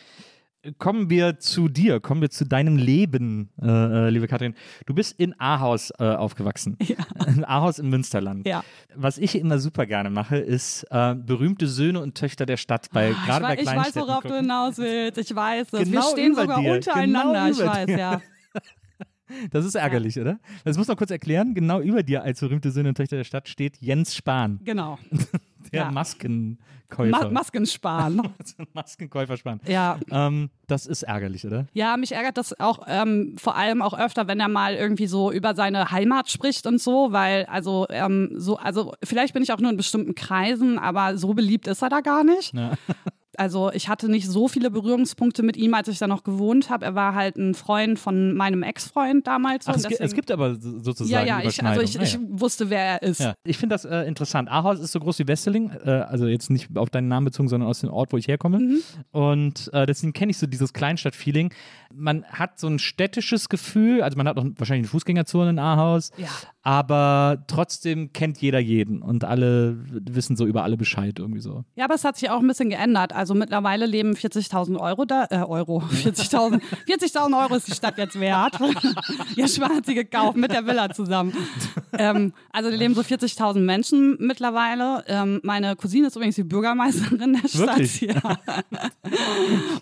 Kommen 0.78 1.08
wir 1.08 1.38
zu 1.38 1.68
dir, 1.68 2.00
kommen 2.00 2.20
wir 2.20 2.30
zu 2.30 2.44
deinem 2.44 2.76
Leben, 2.76 3.50
äh, 3.62 3.66
äh, 3.66 4.10
liebe 4.10 4.26
Katrin. 4.26 4.54
Du 4.86 4.94
bist 4.94 5.18
in 5.18 5.38
Ahaus 5.40 5.92
äh, 6.00 6.04
aufgewachsen. 6.04 6.76
Ja. 6.82 6.96
In 7.28 7.44
Ahaus 7.44 7.78
im 7.78 7.90
Münsterland. 7.90 8.44
Ja. 8.46 8.64
Was 8.96 9.18
ich 9.18 9.36
immer 9.36 9.60
super 9.60 9.86
gerne 9.86 10.10
mache, 10.10 10.36
ist 10.36 10.84
äh, 10.90 11.14
berühmte 11.14 11.68
Söhne 11.68 12.00
und 12.00 12.16
Töchter 12.16 12.44
der 12.44 12.56
Stadt, 12.56 12.88
bei, 12.92 13.12
Ah, 13.14 13.24
gerade 13.26 13.44
bei 13.44 13.56
ich, 13.58 13.66
weiß, 13.66 13.94
worauf 13.96 14.22
du 14.22 14.28
gucken. 14.30 14.36
hinaus 14.42 14.78
willst. 14.78 15.18
Ich 15.18 15.34
weiß 15.34 15.68
es. 15.72 15.78
Wir 15.78 15.84
Genau 15.86 16.02
stehen 16.10 16.32
über 16.32 16.42
sogar 16.42 16.60
dir. 16.60 16.72
untereinander. 16.74 17.50
Genau 17.50 17.50
ich 17.50 17.66
weiß, 17.66 17.86
dir. 17.86 17.98
ja. 17.98 18.22
Das 19.50 19.66
ist 19.66 19.74
ärgerlich, 19.74 20.18
oder? 20.18 20.38
Das 20.64 20.78
muss 20.78 20.88
man 20.88 20.96
kurz 20.96 21.10
erklären. 21.10 21.52
Genau 21.54 21.80
über 21.80 22.02
dir 22.02 22.22
als 22.22 22.40
berühmte 22.40 22.70
Söhne 22.70 22.88
und 22.88 22.94
Töchter 22.94 23.16
der 23.18 23.24
Stadt 23.24 23.46
steht 23.46 23.76
Jens 23.78 24.16
Spahn, 24.16 24.58
Genau. 24.64 24.98
der 25.72 25.82
Ja. 25.84 25.90
Maskenkäufer. 25.90 27.10
Ma 27.10 27.30
Masken 27.30 27.66
sparen. 27.66 28.22
Maskenkäufer 28.74 29.36
Spahn. 29.36 29.60
ja. 29.66 29.98
Ähm, 30.10 30.50
das 30.66 30.86
ist 30.86 31.02
ärgerlich, 31.02 31.46
oder? 31.46 31.66
Ja, 31.72 31.96
mich 31.96 32.12
ärgert 32.12 32.36
das 32.36 32.58
auch 32.60 32.80
ähm, 32.86 33.36
vor 33.38 33.56
allem 33.56 33.80
auch 33.82 33.98
öfter, 33.98 34.26
wenn 34.28 34.38
er 34.40 34.48
mal 34.48 34.74
irgendwie 34.74 35.06
so 35.06 35.32
über 35.32 35.54
seine 35.54 35.90
Heimat 35.90 36.30
spricht 36.30 36.66
und 36.66 36.80
so, 36.80 37.12
weil 37.12 37.46
also 37.46 37.86
ähm, 37.90 38.30
so 38.36 38.56
also 38.58 38.94
vielleicht 39.02 39.32
bin 39.34 39.42
ich 39.42 39.52
auch 39.52 39.58
nur 39.60 39.70
in 39.70 39.76
bestimmten 39.76 40.14
Kreisen, 40.14 40.78
aber 40.78 41.16
so 41.16 41.32
beliebt 41.34 41.66
ist 41.68 41.82
er 41.82 41.88
da 41.88 42.00
gar 42.00 42.24
nicht. 42.24 42.52
Ja. 42.54 42.72
Also 43.38 43.70
ich 43.72 43.88
hatte 43.88 44.10
nicht 44.10 44.28
so 44.28 44.48
viele 44.48 44.70
Berührungspunkte 44.70 45.42
mit 45.42 45.56
ihm, 45.56 45.74
als 45.74 45.88
ich 45.88 45.98
da 45.98 46.06
noch 46.06 46.24
gewohnt 46.24 46.70
habe. 46.70 46.84
Er 46.84 46.94
war 46.94 47.14
halt 47.14 47.36
ein 47.36 47.54
Freund 47.54 47.98
von 47.98 48.34
meinem 48.34 48.62
Ex-Freund 48.62 49.26
damals. 49.26 49.66
Ach, 49.68 49.76
es, 49.76 49.82
gi- 49.84 49.94
es 49.94 49.98
deswegen- 49.98 50.16
gibt 50.16 50.30
aber 50.30 50.56
so- 50.56 50.80
sozusagen 50.80 51.26
ja, 51.26 51.40
ja, 51.40 51.48
ich, 51.48 51.62
also 51.64 51.80
ich, 51.80 51.94
ich 52.00 52.16
Ah, 52.16 52.20
ja. 52.20 52.26
wusste, 52.40 52.68
wer 52.70 52.80
er 52.80 53.02
ist. 53.02 53.20
Ja, 53.20 53.34
ich 53.44 53.56
finde 53.56 53.74
das 53.74 53.84
äh, 53.84 54.02
interessant. 54.02 54.50
Ahaus 54.50 54.80
ist 54.80 54.92
so 54.92 55.00
groß 55.00 55.18
wie 55.20 55.28
Wesseling, 55.28 55.70
äh, 55.84 55.90
also 55.90 56.26
jetzt 56.26 56.50
nicht 56.50 56.76
auf 56.76 56.90
deinen 56.90 57.08
Namen 57.08 57.26
bezogen, 57.26 57.48
sondern 57.48 57.68
aus 57.68 57.80
dem 57.80 57.90
Ort, 57.90 58.12
wo 58.12 58.16
ich 58.16 58.26
herkomme. 58.28 58.58
Mhm. 58.58 58.78
Und 59.12 59.70
äh, 59.72 59.86
deswegen 59.86 60.12
kenne 60.12 60.30
ich 60.30 60.38
so 60.38 60.46
dieses 60.46 60.72
Kleinstadt-Feeling. 60.72 61.52
Man 61.94 62.24
hat 62.24 62.58
so 62.58 62.66
ein 62.66 62.78
städtisches 62.78 63.48
Gefühl, 63.48 64.02
also 64.02 64.16
man 64.16 64.26
hat 64.28 64.36
auch 64.36 64.44
wahrscheinlich 64.56 64.84
eine 64.84 64.90
Fußgängerzone 64.90 65.50
in 65.50 65.58
Ahaus, 65.58 66.10
Ja. 66.18 66.28
aber 66.62 67.44
trotzdem 67.46 68.12
kennt 68.12 68.38
jeder 68.42 68.58
jeden 68.58 69.00
und 69.00 69.24
alle 69.24 69.78
wissen 69.88 70.36
so 70.36 70.44
über 70.46 70.64
alle 70.64 70.76
Bescheid 70.76 71.18
irgendwie 71.18 71.40
so. 71.40 71.64
Ja, 71.76 71.84
aber 71.86 71.94
es 71.94 72.04
hat 72.04 72.16
sich 72.18 72.28
auch 72.30 72.40
ein 72.40 72.46
bisschen 72.46 72.68
geändert. 72.70 73.14
Also 73.14 73.27
mittlerweile 73.34 73.86
leben 73.86 74.14
40.000 74.14 74.78
Euro 74.78 75.04
da, 75.04 75.26
äh, 75.30 75.36
Euro, 75.38 75.82
40.000 75.90 76.60
40.000 76.86 77.40
Euro 77.40 77.54
ist 77.56 77.68
die 77.68 77.74
Stadt 77.74 77.98
jetzt 77.98 78.18
wert. 78.18 78.58
Ihr 79.36 79.48
sie 79.48 79.94
gekauft 79.94 80.36
mit 80.36 80.52
der 80.52 80.66
Villa 80.66 80.90
zusammen. 80.90 81.34
ähm, 81.92 82.32
also 82.52 82.70
da 82.70 82.76
leben 82.76 82.94
so 82.94 83.02
40.000 83.02 83.60
Menschen 83.60 84.16
mittlerweile. 84.20 85.04
Ähm, 85.06 85.40
meine 85.42 85.76
Cousine 85.76 86.08
ist 86.08 86.16
übrigens 86.16 86.36
die 86.36 86.44
Bürgermeisterin 86.44 87.38
der 87.40 87.48
Stadt. 87.48 88.00
Ja. 88.00 88.38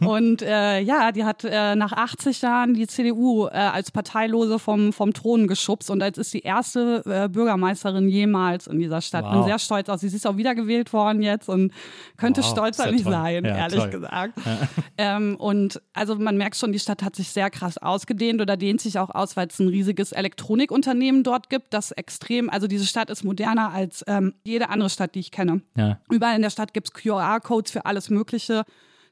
Und 0.07 0.43
äh, 0.43 0.81
ja, 0.81 1.13
die 1.13 1.25
hat 1.25 1.45
äh, 1.45 1.75
nach 1.75 1.93
80 1.93 2.43
Jahren 2.43 2.75
die 2.75 2.87
CDU 2.87 3.47
äh, 3.47 3.51
als 3.51 3.91
Parteilose 3.91 4.59
vom, 4.59 4.93
vom 4.93 5.13
Thron 5.13 5.47
geschubst 5.47 5.91
und 5.91 6.03
als 6.03 6.19
ist 6.19 6.33
die 6.35 6.41
erste 6.41 7.03
äh, 7.07 7.29
Bürgermeisterin 7.29 8.09
jemals 8.09 8.67
in 8.67 8.79
dieser 8.79 9.01
Stadt. 9.01 9.25
Wow. 9.25 9.33
Bin 9.33 9.45
sehr 9.45 9.59
stolz 9.59 9.89
auf 9.89 10.01
sie. 10.01 10.09
Sie 10.09 10.17
ist 10.17 10.27
auch 10.27 10.37
wiedergewählt 10.37 10.93
worden 10.93 11.23
jetzt 11.23 11.49
und 11.49 11.73
könnte 12.17 12.43
Wow, 12.43 12.51
stolz 12.51 12.79
ist 12.79 12.85
ja 12.85 12.91
sein, 13.45 13.55
Ja, 13.55 13.59
ehrlich 13.63 13.79
toll. 13.81 13.91
gesagt. 13.91 14.35
Ähm, 14.99 15.37
und 15.37 15.81
also 15.93 16.15
man 16.17 16.37
merkt 16.37 16.57
schon, 16.57 16.73
die 16.73 16.79
Stadt 16.79 17.03
hat 17.03 17.17
sich 17.17 17.29
sehr 17.29 17.51
krass 17.51 17.79
ausgedehnt 17.79 18.41
oder 18.41 18.57
dehnt 18.57 18.81
sich 18.81 18.99
auch 18.99 19.11
aus, 19.11 19.37
weil 19.37 19.49
es 19.49 19.59
ein 19.59 19.69
riesiges 19.69 20.13
Elektronikunternehmen 20.13 21.23
dort 21.23 21.51
gibt, 21.51 21.75
das 21.75 21.93
extrem, 21.93 22.49
also 22.51 22.67
diese 22.67 22.87
Stadt 22.87 23.11
ist 23.11 23.25
moderner 23.25 23.73
als 23.73 24.05
ähm, 24.07 24.35
jede 24.45 24.69
andere 24.71 24.91
Stadt, 24.91 25.15
die 25.15 25.21
ich 25.21 25.31
kenne. 25.31 25.63
Ja. 25.77 25.99
Überall 26.11 26.37
in 26.37 26.43
der 26.43 26.51
Stadt 26.51 26.73
gibt 26.73 26.89
es 26.89 26.95
QR-Codes 26.95 27.71
für 27.73 27.85
alles 27.85 28.11
Mögliche. 28.11 28.65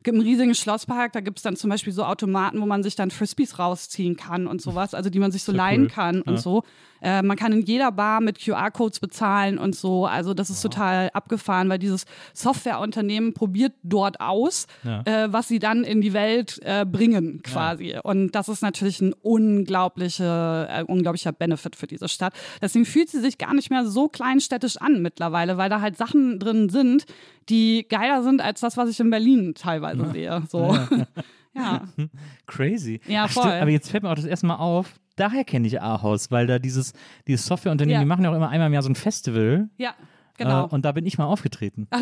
gibt 0.02 0.16
einen 0.16 0.26
riesigen 0.26 0.54
Schlosspark, 0.54 1.12
da 1.12 1.20
gibt 1.20 1.38
es 1.38 1.42
dann 1.42 1.56
zum 1.56 1.70
Beispiel 1.70 1.92
so 1.92 2.04
Automaten, 2.04 2.60
wo 2.60 2.66
man 2.66 2.82
sich 2.82 2.94
dann 2.94 3.10
Frisbees 3.10 3.58
rausziehen 3.58 4.16
kann 4.16 4.46
und 4.46 4.60
sowas, 4.60 4.92
also 4.94 5.08
die 5.10 5.18
man 5.18 5.32
sich 5.32 5.44
so 5.44 5.52
leihen 5.52 5.82
cool. 5.84 5.88
kann 5.88 6.20
und 6.22 6.34
Ja. 6.34 6.40
so. 6.40 6.62
Äh, 7.04 7.22
man 7.22 7.36
kann 7.36 7.52
in 7.52 7.62
jeder 7.62 7.92
Bar 7.92 8.20
mit 8.20 8.40
QR-Codes 8.42 8.98
bezahlen 8.98 9.58
und 9.58 9.76
so. 9.76 10.06
Also 10.06 10.34
das 10.34 10.50
ist 10.50 10.62
total 10.62 11.10
abgefahren, 11.12 11.68
weil 11.68 11.78
dieses 11.78 12.06
Softwareunternehmen 12.32 13.34
probiert 13.34 13.74
dort 13.82 14.20
aus, 14.20 14.66
Ja. 14.82 15.02
äh, 15.04 15.32
was 15.32 15.48
sie 15.48 15.58
dann 15.58 15.84
in 15.84 16.00
die 16.00 16.12
Welt 16.14 16.60
äh, 16.64 16.84
bringen 16.84 17.42
quasi. 17.42 17.96
Und 18.02 18.32
das 18.32 18.48
ist 18.48 18.62
natürlich 18.62 19.00
ein 19.00 19.12
unglaubliche, 19.22 20.68
äh, 20.70 20.82
unglaublicher 20.84 21.32
Benefit 21.32 21.76
für 21.76 21.86
diese 21.86 22.08
Stadt. 22.08 22.32
Deswegen 22.62 22.84
fühlt 22.84 23.08
sie 23.10 23.20
sich 23.20 23.38
gar 23.38 23.54
nicht 23.54 23.70
mehr 23.70 23.84
so 23.86 24.08
kleinstädtisch 24.08 24.76
an 24.78 25.02
mittlerweile, 25.02 25.56
weil 25.56 25.70
da 25.70 25.80
halt 25.80 25.96
Sachen 25.96 26.38
drin 26.38 26.68
sind, 26.68 27.04
die 27.48 27.86
geiler 27.88 28.22
sind 28.22 28.40
als 28.40 28.60
das, 28.60 28.76
was 28.76 28.88
ich 28.88 29.00
in 29.00 29.10
Berlin 29.10 29.54
teilweise 29.54 30.10
sehe. 30.12 30.42
So. 30.50 30.76
ja. 31.54 31.82
Crazy. 32.46 33.00
Ja, 33.06 33.24
Ach, 33.24 33.30
stimmt, 33.30 33.46
voll. 33.46 33.54
aber 33.54 33.70
jetzt 33.70 33.90
fällt 33.90 34.02
mir 34.02 34.10
auch 34.10 34.14
das 34.16 34.24
erste 34.24 34.46
Mal 34.46 34.56
auf, 34.56 34.94
daher 35.16 35.44
kenne 35.44 35.66
ich 35.66 35.80
Ahaus, 35.80 36.30
weil 36.30 36.46
da 36.46 36.58
dieses, 36.58 36.92
dieses 37.26 37.46
Softwareunternehmen, 37.46 37.94
Ja. 37.94 38.04
die 38.04 38.08
machen 38.08 38.24
ja 38.24 38.30
auch 38.30 38.36
immer 38.36 38.48
einmal 38.48 38.68
im 38.68 38.72
Jahr 38.74 38.82
so 38.82 38.88
ein 38.90 38.94
Festival. 38.94 39.68
Ja, 39.78 39.94
genau. 40.38 40.64
Äh, 40.66 40.68
und 40.68 40.84
da 40.84 40.92
bin 40.92 41.06
ich 41.06 41.18
mal 41.18 41.26
aufgetreten. 41.26 41.86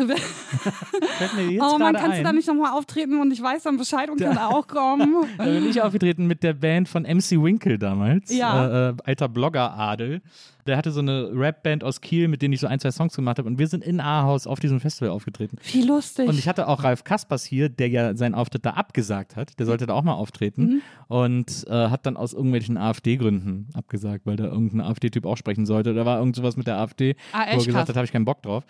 Jetzt 1.49 1.61
oh 1.61 1.77
man, 1.77 1.93
kannst 1.95 2.11
du 2.13 2.17
ein. 2.19 2.23
da 2.23 2.31
nicht 2.33 2.47
nochmal 2.47 2.71
auftreten 2.77 3.19
und 3.19 3.31
ich 3.31 3.41
weiß 3.41 3.63
dann 3.63 3.77
Bescheid 3.77 4.09
und 4.09 4.19
kann 4.19 4.37
auch 4.37 4.67
kommen? 4.67 5.15
Da 5.37 5.45
bin 5.45 5.67
ich 5.69 5.81
aufgetreten 5.81 6.27
mit 6.27 6.43
der 6.43 6.53
Band 6.53 6.89
von 6.89 7.03
MC 7.03 7.31
Winkle 7.41 7.77
damals. 7.79 8.33
Ja. 8.33 8.65
Äh, 8.65 8.89
äh, 8.89 8.95
alter 9.05 9.29
Blogger-Adel. 9.29 10.21
Der 10.65 10.77
hatte 10.77 10.91
so 10.91 10.99
eine 10.99 11.29
Rap-Band 11.33 11.83
aus 11.83 12.01
Kiel, 12.01 12.27
mit 12.27 12.41
denen 12.41 12.53
ich 12.53 12.59
so 12.59 12.67
ein, 12.67 12.79
zwei 12.79 12.91
Songs 12.91 13.15
gemacht 13.15 13.37
habe. 13.37 13.47
Und 13.47 13.59
wir 13.59 13.67
sind 13.67 13.83
in 13.83 13.99
Ahaus 13.99 14.47
auf 14.47 14.59
diesem 14.59 14.79
Festival 14.79 15.09
aufgetreten. 15.09 15.57
Wie 15.71 15.81
lustig. 15.81 16.27
Und 16.27 16.37
ich 16.39 16.47
hatte 16.47 16.67
auch 16.67 16.83
Ralf 16.83 17.03
Kaspers 17.03 17.43
hier, 17.43 17.69
der 17.69 17.89
ja 17.89 18.15
seinen 18.15 18.35
Auftritt 18.35 18.65
da 18.65 18.71
abgesagt 18.71 19.35
hat. 19.35 19.59
Der 19.59 19.65
sollte 19.65 19.85
da 19.85 19.93
auch 19.93 20.03
mal 20.03 20.13
auftreten. 20.13 20.63
Mhm. 20.63 20.81
Und 21.07 21.65
äh, 21.67 21.89
hat 21.89 22.05
dann 22.05 22.17
aus 22.17 22.33
irgendwelchen 22.33 22.77
AfD-Gründen 22.77 23.69
abgesagt, 23.73 24.25
weil 24.25 24.35
da 24.35 24.45
irgendein 24.45 24.81
AfD-Typ 24.81 25.25
auch 25.25 25.37
sprechen 25.37 25.65
sollte. 25.65 25.93
Da 25.93 26.05
war 26.05 26.19
irgend 26.19 26.35
sowas 26.35 26.57
mit 26.57 26.67
der 26.67 26.77
AfD, 26.77 27.15
Ah, 27.31 27.45
wo 27.47 27.59
er 27.59 27.65
gesagt 27.65 27.89
hat, 27.89 27.95
habe 27.95 28.05
ich 28.05 28.11
keinen 28.11 28.25
Bock 28.25 28.41
drauf. 28.41 28.63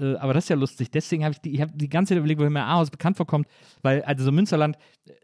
Äh, 0.00 0.14
aber 0.16 0.34
das 0.34 0.44
ist 0.44 0.48
ja 0.48 0.56
lustig. 0.56 0.90
Deswegen 0.90 1.24
habe 1.24 1.32
ich 1.32 1.40
die, 1.40 1.54
ich 1.54 1.60
hab 1.60 1.76
die 1.76 1.88
ganze 1.88 2.10
Zeit 2.10 2.18
überlegt, 2.18 2.40
woher 2.40 2.50
mir 2.50 2.64
Ahaus 2.64 2.90
bekannt 2.90 3.16
vorkommt. 3.16 3.46
Weil, 3.82 4.02
also 4.02 4.24
so 4.24 4.32
Münsterland, 4.32 4.76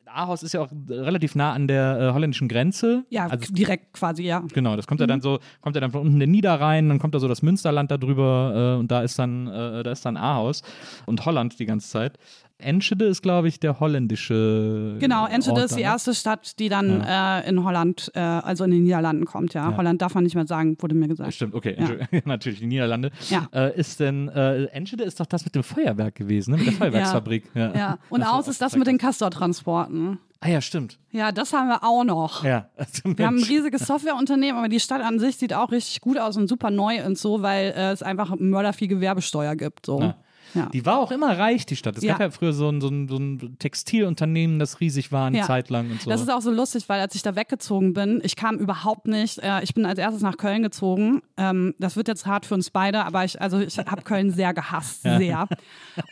Ahaus 0.08 0.42
ist 0.42 0.52
ja 0.54 0.60
auch 0.60 0.68
relativ 0.88 1.34
nah 1.34 1.52
an 1.52 1.66
der 1.68 1.98
äh, 2.00 2.12
holländischen 2.12 2.48
Grenze. 2.48 3.04
ja, 3.10 3.26
also 3.26 3.52
direkt 3.52 3.92
quasi, 3.92 4.22
ja. 4.25 4.42
Genau, 4.52 4.76
das 4.76 4.86
kommt 4.86 5.00
Mhm. 5.00 5.04
ja 5.04 5.06
dann 5.08 5.20
so, 5.20 5.38
kommt 5.60 5.75
ja 5.76 5.80
dann 5.80 5.90
von 5.92 6.02
unten 6.02 6.18
der 6.18 6.28
Niederrhein, 6.28 6.88
dann 6.88 6.98
kommt 6.98 7.14
da 7.14 7.18
so 7.18 7.28
das 7.28 7.42
Münsterland 7.42 7.90
da 7.90 7.98
drüber 7.98 8.75
äh, 8.76 8.78
und 8.80 8.90
da 8.90 9.02
ist 9.02 9.18
dann, 9.18 9.46
äh, 9.48 9.82
da 9.82 9.90
ist 9.92 10.04
dann 10.06 10.16
Ahaus 10.16 10.62
und 11.06 11.25
Holland 11.26 11.58
die 11.58 11.66
ganze 11.66 11.88
Zeit. 11.88 12.18
Enschede 12.58 13.04
ist, 13.04 13.22
glaube 13.22 13.48
ich, 13.48 13.60
der 13.60 13.80
holländische. 13.80 14.96
Genau, 14.98 15.26
Enschede 15.26 15.56
Ort 15.56 15.64
ist 15.66 15.76
die 15.76 15.80
ne? 15.80 15.88
erste 15.88 16.14
Stadt, 16.14 16.58
die 16.58 16.68
dann 16.68 17.02
äh, 17.02 17.46
in 17.48 17.62
Holland, 17.64 18.10
äh, 18.14 18.20
also 18.20 18.64
in 18.64 18.70
den 18.70 18.84
Niederlanden 18.84 19.26
kommt, 19.26 19.52
ja. 19.54 19.70
Ja. 19.70 19.76
Holland 19.76 20.00
darf 20.00 20.14
man 20.14 20.25
nicht 20.25 20.34
mehr 20.34 20.46
sagen, 20.46 20.76
wurde 20.80 20.94
mir 20.94 21.08
gesagt. 21.08 21.34
Stimmt, 21.34 21.54
okay, 21.54 21.76
Ja. 21.78 22.20
Natürlich, 22.25 22.60
die 22.60 22.66
Niederlande. 22.66 23.10
Ja. 23.28 23.48
Äh, 23.52 23.78
ist 23.78 24.00
denn, 24.00 24.28
äh, 24.28 24.64
Enschede 24.66 25.04
ist 25.04 25.20
doch 25.20 25.26
das 25.26 25.44
mit 25.44 25.54
dem 25.54 25.62
Feuerwerk 25.62 26.14
gewesen, 26.14 26.52
ne? 26.52 26.56
mit 26.58 26.66
der 26.66 26.72
Feuerwerksfabrik. 26.78 27.50
Ja, 27.54 27.75
Ja, 27.75 27.98
und 28.08 28.20
Das 28.20 28.30
aus 28.30 28.48
ist 28.48 28.62
das 28.62 28.75
mit 28.76 28.86
den 28.86 28.98
Castor-Transporten. 28.98 30.18
Ah 30.40 30.48
ja, 30.48 30.60
stimmt. 30.60 30.98
Ja, 31.12 31.32
das 31.32 31.52
haben 31.52 31.68
wir 31.68 31.82
auch 31.82 32.04
noch. 32.04 32.44
Ja. 32.44 32.68
Also, 32.76 33.16
Wir 33.16 33.26
haben 33.26 33.38
ein 33.38 33.42
riesiges 33.44 33.86
Softwareunternehmen, 33.86 34.58
aber 34.58 34.68
die 34.68 34.80
Stadt 34.80 35.02
an 35.02 35.18
sich 35.18 35.36
sieht 35.36 35.52
auch 35.54 35.72
richtig 35.72 36.00
gut 36.00 36.18
aus 36.18 36.36
und 36.36 36.46
super 36.46 36.70
neu 36.70 37.04
und 37.04 37.18
so, 37.18 37.42
weil 37.42 37.72
äh, 37.76 37.90
es 37.90 38.02
einfach 38.02 38.34
mörder 38.38 38.72
viel 38.72 38.88
Gewerbesteuer 38.88 39.56
gibt. 39.56 39.86
So. 39.86 40.00
Ja. 40.00 40.16
Ja. 40.56 40.66
Die 40.72 40.84
war 40.86 40.98
auch 40.98 41.10
immer 41.10 41.38
reich, 41.38 41.66
die 41.66 41.76
Stadt. 41.76 41.96
Es 41.96 42.02
gab 42.04 42.18
Ja. 42.20 42.26
ja 42.26 42.30
früher 42.30 42.52
so 42.52 42.68
ein, 42.68 42.80
so, 42.80 42.88
ein, 42.88 43.08
so 43.08 43.16
ein 43.16 43.56
Textilunternehmen, 43.58 44.58
das 44.58 44.80
riesig 44.80 45.12
war 45.12 45.26
eine 45.26 45.38
Ja. 45.38 45.44
Zeit 45.44 45.70
lang 45.70 45.90
und 45.90 46.02
so. 46.02 46.10
Das 46.10 46.20
ist 46.20 46.30
auch 46.30 46.40
so 46.40 46.50
lustig, 46.50 46.88
weil 46.88 47.00
als 47.00 47.14
ich 47.14 47.22
da 47.22 47.36
weggezogen 47.36 47.92
bin, 47.92 48.20
ich 48.25 48.36
kam 48.36 48.56
überhaupt 48.58 49.06
nicht, 49.06 49.38
äh, 49.38 49.62
ich 49.62 49.75
bin 49.75 49.86
als 49.86 49.98
erstes 49.98 50.22
nach 50.22 50.36
Köln 50.36 50.62
gezogen. 50.62 51.22
Ähm, 51.36 51.75
das 51.78 51.96
wird 51.96 52.08
jetzt 52.08 52.26
hart 52.26 52.46
für 52.46 52.54
uns 52.54 52.70
beide, 52.70 53.04
aber 53.04 53.25
ich, 53.25 53.40
also 53.40 53.58
ich 53.60 53.78
habe 53.78 54.02
Köln 54.02 54.30
sehr 54.30 54.54
gehasst, 54.54 55.02
sehr. 55.02 55.46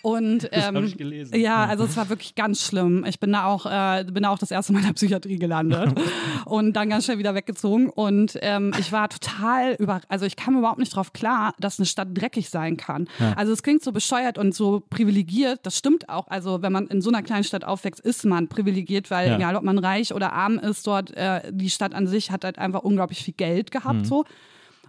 Und 0.03 0.49
Das 0.53 0.67
hab 0.67 0.75
ähm, 0.77 0.85
ich 0.85 0.97
gelesen. 0.97 1.37
ja, 1.39 1.65
also 1.65 1.85
es 1.85 1.97
war 1.97 2.09
wirklich 2.09 2.35
ganz 2.35 2.63
schlimm. 2.65 3.05
Ich 3.09 3.21
bin 3.21 3.33
da 3.33 3.47
auch, 3.47 3.67
äh, 3.67 4.05
bin 4.05 4.23
da 4.23 4.31
auch 4.31 4.39
das 4.39 4.51
erste 4.51 4.73
Mal 4.73 4.81
in 4.81 4.87
der 4.87 4.93
Psychiatrie 4.95 5.39
gelandet 5.39 5.93
und 6.45 6.75
dann 6.75 6.89
ganz 6.91 7.05
schnell 7.05 7.19
wieder 7.19 7.35
weggezogen. 7.35 7.89
Und 7.91 8.39
ähm, 8.43 8.73
ich 8.79 8.93
war 8.93 9.09
total 9.09 9.75
über, 9.79 10.01
also 10.09 10.27
ich 10.27 10.37
kam 10.37 10.57
überhaupt 10.59 10.79
nicht 10.79 10.95
drauf 10.95 11.13
klar, 11.13 11.55
dass 11.59 11.79
eine 11.79 11.87
Stadt 11.87 12.09
dreckig 12.13 12.51
sein 12.51 12.77
kann. 12.77 13.09
Also 13.37 13.53
es 13.53 13.63
klingt 13.63 13.83
so 13.83 13.93
bescheuert 13.93 14.34
und 14.39 14.55
so 14.55 14.83
privilegiert, 14.91 15.61
das 15.65 15.77
stimmt 15.79 16.09
auch. 16.09 16.29
Also 16.29 16.63
wenn 16.63 16.73
man 16.73 16.87
in 16.89 17.01
so 17.01 17.11
einer 17.11 17.23
kleinen 17.23 17.45
Stadt 17.45 17.65
aufwächst, 17.65 18.01
ist 18.01 18.25
man 18.25 18.49
privilegiert, 18.49 19.11
weil 19.11 19.29
Ja. 19.29 19.37
egal 19.37 19.57
ob 19.57 19.63
man 19.65 19.79
reich 19.79 20.13
oder 20.15 20.33
arm 20.33 20.59
ist, 20.59 20.87
dort 20.87 21.17
äh, 21.17 21.41
die 21.53 21.71
Stadt 21.71 21.95
an 21.95 22.07
sich 22.07 22.31
hat 22.31 22.45
halt 22.45 22.59
einfach 22.59 22.83
unglaublich 22.83 23.23
viel 23.23 23.35
Geld 23.35 23.71
gehabt 23.71 24.07
so. 24.07 24.25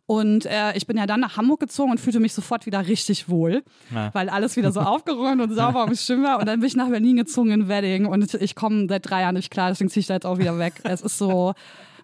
Und 0.07 0.45
äh, 0.45 0.77
ich 0.77 0.85
bin 0.85 0.97
ja 0.97 1.07
dann 1.07 1.19
nach 1.19 1.35
Hamburg 1.35 1.59
gezogen 1.59 1.89
und 1.89 1.99
fühlte 1.99 2.19
mich 2.19 2.33
sofort 2.33 2.67
wieder 2.67 2.85
richtig 2.87 3.27
wohl, 3.27 3.63
Ja. 3.93 4.13
weil 4.13 4.29
alles 4.29 4.55
wieder 4.55 4.71
so 4.71 4.79
aufgeräumt 4.81 5.41
und 5.41 5.53
sauber 5.55 5.83
und 5.83 5.89
bestimmt 5.89 6.23
war. 6.23 6.37
Und 6.39 6.45
dann 6.47 6.59
bin 6.59 6.67
ich 6.67 6.75
nach 6.75 6.89
Berlin 6.89 7.15
gezogen 7.17 7.49
in 7.51 7.67
Wedding 7.67 8.05
und 8.05 8.31
ich 8.35 8.53
komme 8.53 8.85
seit 8.87 9.09
drei 9.09 9.21
Jahren 9.21 9.33
nicht 9.33 9.49
klar, 9.49 9.69
deswegen 9.69 9.89
ziehe 9.89 10.01
ich 10.01 10.07
da 10.07 10.13
jetzt 10.13 10.27
auch 10.27 10.37
wieder 10.37 10.59
weg. 10.59 10.73
Es 10.83 11.01
ist 11.01 11.17
so, 11.17 11.53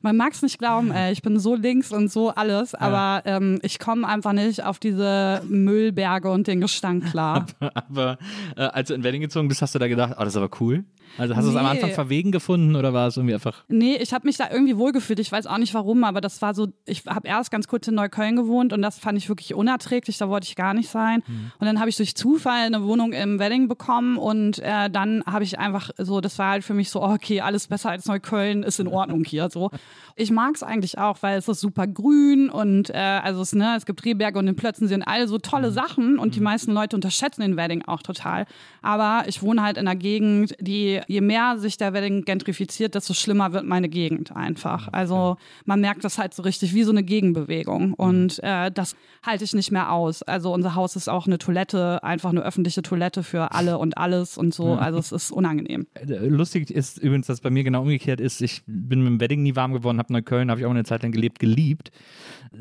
man 0.02 0.18
mag 0.18 0.34
es 0.34 0.42
nicht 0.42 0.60
glauben, 0.60 0.92
ey, 0.92 1.12
ich 1.12 1.22
bin 1.22 1.40
so 1.40 1.56
links 1.56 1.92
und 1.92 2.12
so 2.12 2.30
alles, 2.30 2.76
aber 2.76 3.22
ähm, 3.26 3.60
ich 3.62 3.80
komme 3.80 4.08
einfach 4.08 4.34
nicht 4.34 4.64
auf 4.64 4.80
diese 4.80 5.42
Müllberge 5.48 6.30
und 6.32 6.48
den 6.48 6.62
Gestank 6.62 7.10
klar. 7.12 7.46
Aber 7.60 8.18
äh, 8.56 8.62
als 8.62 8.90
du 8.90 8.94
in 8.94 9.04
Wedding 9.04 9.22
gezogen 9.22 9.48
bist, 9.48 9.62
hast 9.62 9.76
du 9.76 9.80
da 9.80 9.88
gedacht, 9.88 10.16
oh, 10.18 10.20
das 10.20 10.30
ist 10.30 10.38
aber 10.38 10.50
cool. 10.60 10.84
Also 11.18 11.36
hast 11.36 11.46
du 11.46 11.52
es 11.52 11.56
am. 11.56 11.66
Anfang 11.66 11.92
verwegen 11.92 12.32
gefunden 12.32 12.76
oder 12.76 12.94
war 12.94 13.08
es 13.08 13.18
irgendwie 13.18 13.34
einfach. 13.34 13.64
Nee, 13.68 13.96
ich 13.96 14.14
habe 14.14 14.28
mich 14.28 14.38
da 14.38 14.50
irgendwie 14.52 14.78
wohlgefühlt. 14.78 15.20
Ich 15.20 15.32
weiß 15.32 15.48
auch 15.48 15.58
nicht 15.58 15.74
warum, 15.74 16.04
aber 16.04 16.22
das 16.22 16.42
war 16.42 16.54
so, 16.54 16.68
ich 16.86 17.06
habe 17.08 17.28
erst 17.28 17.52
ganz 17.52 17.68
kurz 17.68 17.88
in 17.88 17.96
Neukölln 17.96 18.36
gewohnt 18.36 18.74
und 18.74 18.82
das 18.82 19.00
fand 19.00 19.18
ich 19.18 19.30
wirklich 19.30 19.54
unerträglich, 19.54 20.18
da 20.18 20.30
wollte 20.30 20.48
ich 20.48 20.56
gar 20.56 20.74
nicht 20.74 20.90
sein. 20.90 21.24
Und 21.60 21.66
dann 21.66 21.80
habe 21.80 21.90
ich 21.90 21.96
durch 21.96 22.16
Zufall 22.16 22.66
eine 22.66 22.84
Wohnung 22.84 23.14
im 23.14 23.40
Wedding 23.40 23.68
bekommen 23.68 24.18
und 24.18 24.60
äh, 24.60 24.90
dann 24.90 25.24
habe 25.26 25.44
ich 25.44 25.60
einfach 25.60 25.92
so, 25.98 26.22
das 26.22 26.38
war 26.40 26.52
halt 26.52 26.64
für 26.64 26.74
mich 26.74 26.90
so, 26.90 27.02
oh, 27.02 27.14
okay, 27.14 27.42
alles 27.42 27.68
besser 27.68 27.90
als 27.90 28.06
Neukölln, 28.06 28.64
ist 28.64 28.80
in 28.80 28.88
Ordnung 28.88 29.24
hier 29.24 29.50
so. 29.50 29.72
Ich 30.16 30.32
mag 30.32 30.56
es 30.56 30.64
eigentlich 30.64 30.98
auch, 30.98 31.18
weil 31.22 31.38
es 31.38 31.48
ist 31.48 31.62
super 31.62 31.88
grün 31.88 32.50
und 32.50 32.90
äh, 32.90 32.98
also 32.98 33.42
es, 33.42 33.54
ne, 33.54 33.76
es 33.78 33.86
gibt 33.86 34.04
Rehberge 34.06 34.38
und 34.40 34.46
den 34.46 34.56
Plötzen 34.56 34.88
sind 34.88 35.04
alle 35.04 35.28
so 35.28 35.38
tolle 35.38 35.72
Sachen 35.72 36.20
und 36.20 36.36
die 36.36 36.42
meisten 36.42 36.72
Leute 36.74 36.96
unterschätzen 36.96 37.42
den 37.42 37.58
Wedding 37.58 37.84
auch 37.86 38.02
total. 38.02 38.46
Aber 38.82 39.24
ich 39.28 39.42
wohne 39.42 39.62
halt 39.62 39.78
in 39.78 39.88
einer 39.88 39.98
Gegend, 39.98 40.56
die, 40.60 41.01
je 41.08 41.22
mehr 41.22 41.58
sich 41.58 41.78
der 41.78 41.94
Wedding 41.94 42.24
gentrifiziert, 42.24 42.96
desto 42.96 43.14
schlimmer 43.14 43.54
wird 43.54 43.66
meine 43.66 43.90
Gegend 43.90 44.36
einfach. 44.36 44.90
Also 44.92 45.38
man 45.66 45.82
merkt 45.82 46.04
das 46.04 46.18
halt 46.18 46.34
so 46.34 46.44
richtig 46.44 46.74
wie 46.74 46.84
so 46.84 46.92
eine 46.92 47.04
Gegenbewegung 47.04 47.94
und 47.94 48.40
äh, 48.44 48.72
das 48.72 48.96
halte 49.24 49.44
ich 49.44 49.54
nicht 49.54 49.72
mehr 49.72 49.92
aus. 49.92 50.24
Also 50.24 50.54
unser 50.54 50.76
Haus 50.76 50.96
ist 50.96 51.10
auch 51.10 51.28
eine 51.28 51.38
Toilette, 51.38 52.04
einfach 52.04 52.30
eine 52.32 52.42
öffentliche 52.42 52.82
Toilette 52.82 53.24
für 53.24 53.52
alle 53.52 53.78
und 53.78 53.98
alles 53.98 54.38
und 54.38 54.54
so. 54.54 54.74
Also 54.74 55.00
es 55.00 55.12
ist 55.12 55.32
unangenehm. 55.32 55.88
Äh, 55.94 56.28
Lustig 56.28 56.72
ist 56.72 56.98
übrigens, 56.98 57.28
dass 57.28 57.42
bei 57.42 57.50
mir 57.50 57.64
genau 57.64 57.82
umgekehrt 57.82 58.20
ist. 58.20 58.42
Ich 58.42 58.64
bin 58.66 59.00
mit 59.04 59.08
dem 59.08 59.20
Wedding 59.20 59.44
nie 59.44 59.56
warm 59.56 59.74
geworden, 59.74 60.00
habe 60.00 60.14
Neukölln, 60.14 60.50
habe 60.50 60.60
ich 60.62 60.66
auch 60.66 60.72
eine 60.72 60.84
Zeit 60.84 61.04
lang 61.04 61.12
gelebt, 61.12 61.40
geliebt. 61.40 61.92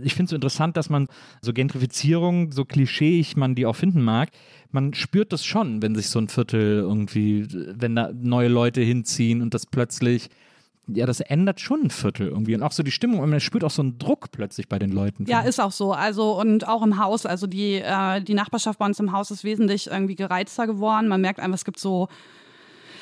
Ich 0.03 0.15
finde 0.15 0.25
es 0.25 0.31
so 0.31 0.37
interessant, 0.37 0.77
dass 0.77 0.89
man 0.89 1.09
so 1.41 1.53
Gentrifizierung, 1.53 2.53
so 2.53 2.65
klischeeig 2.65 3.37
man 3.37 3.55
die 3.55 3.67
auch 3.67 3.77
finden 3.77 4.03
mag, 4.03 4.31
man 4.73 4.95
spürt 4.95 5.33
das 5.33 5.45
schon, 5.45 5.83
wenn 5.83 5.95
sich 5.95 6.09
so 6.09 6.19
ein 6.19 6.29
Viertel 6.29 6.79
irgendwie, 6.79 7.47
wenn 7.51 7.97
da 7.97 8.11
neue 8.13 8.49
Leute 8.49 8.81
hinziehen 8.81 9.43
und 9.43 9.55
das 9.55 9.67
plötzlich, 9.67 10.31
ja, 10.87 11.07
das 11.07 11.21
ändert 11.21 11.61
schon 11.61 11.85
ein 11.85 11.91
Viertel 11.91 12.29
irgendwie. 12.29 12.55
Und 12.55 12.63
auch 12.63 12.73
so 12.73 12.83
die 12.83 12.91
Stimmung, 12.91 13.21
und 13.21 13.31
man 13.31 13.41
spürt 13.41 13.65
auch 13.65 13.71
so 13.71 13.83
einen 13.83 13.99
Druck 13.99 14.31
plötzlich 14.33 14.69
bei 14.69 14.79
den 14.79 14.93
Leuten. 14.93 15.25
Ja, 15.27 15.41
ist 15.41 15.61
auch 15.61 15.73
so. 15.73 15.93
Also 15.93 16.39
und 16.39 16.67
auch 16.69 16.83
im 16.83 16.99
Haus. 16.99 17.27
Also 17.27 17.47
die, 17.47 17.75
äh, 17.75 18.21
die 18.21 18.35
Nachbarschaft 18.35 18.79
bei 18.79 18.87
uns 18.87 18.99
im 19.01 19.13
Haus 19.13 19.31
ist 19.31 19.45
wesentlich 19.45 19.89
irgendwie 19.89 20.17
gereizter 20.17 20.67
geworden. 20.67 21.09
Man 21.09 21.21
merkt 21.21 21.41
einfach, 21.41 21.57
es 21.57 21.65
gibt 21.65 21.79
so 21.79 22.09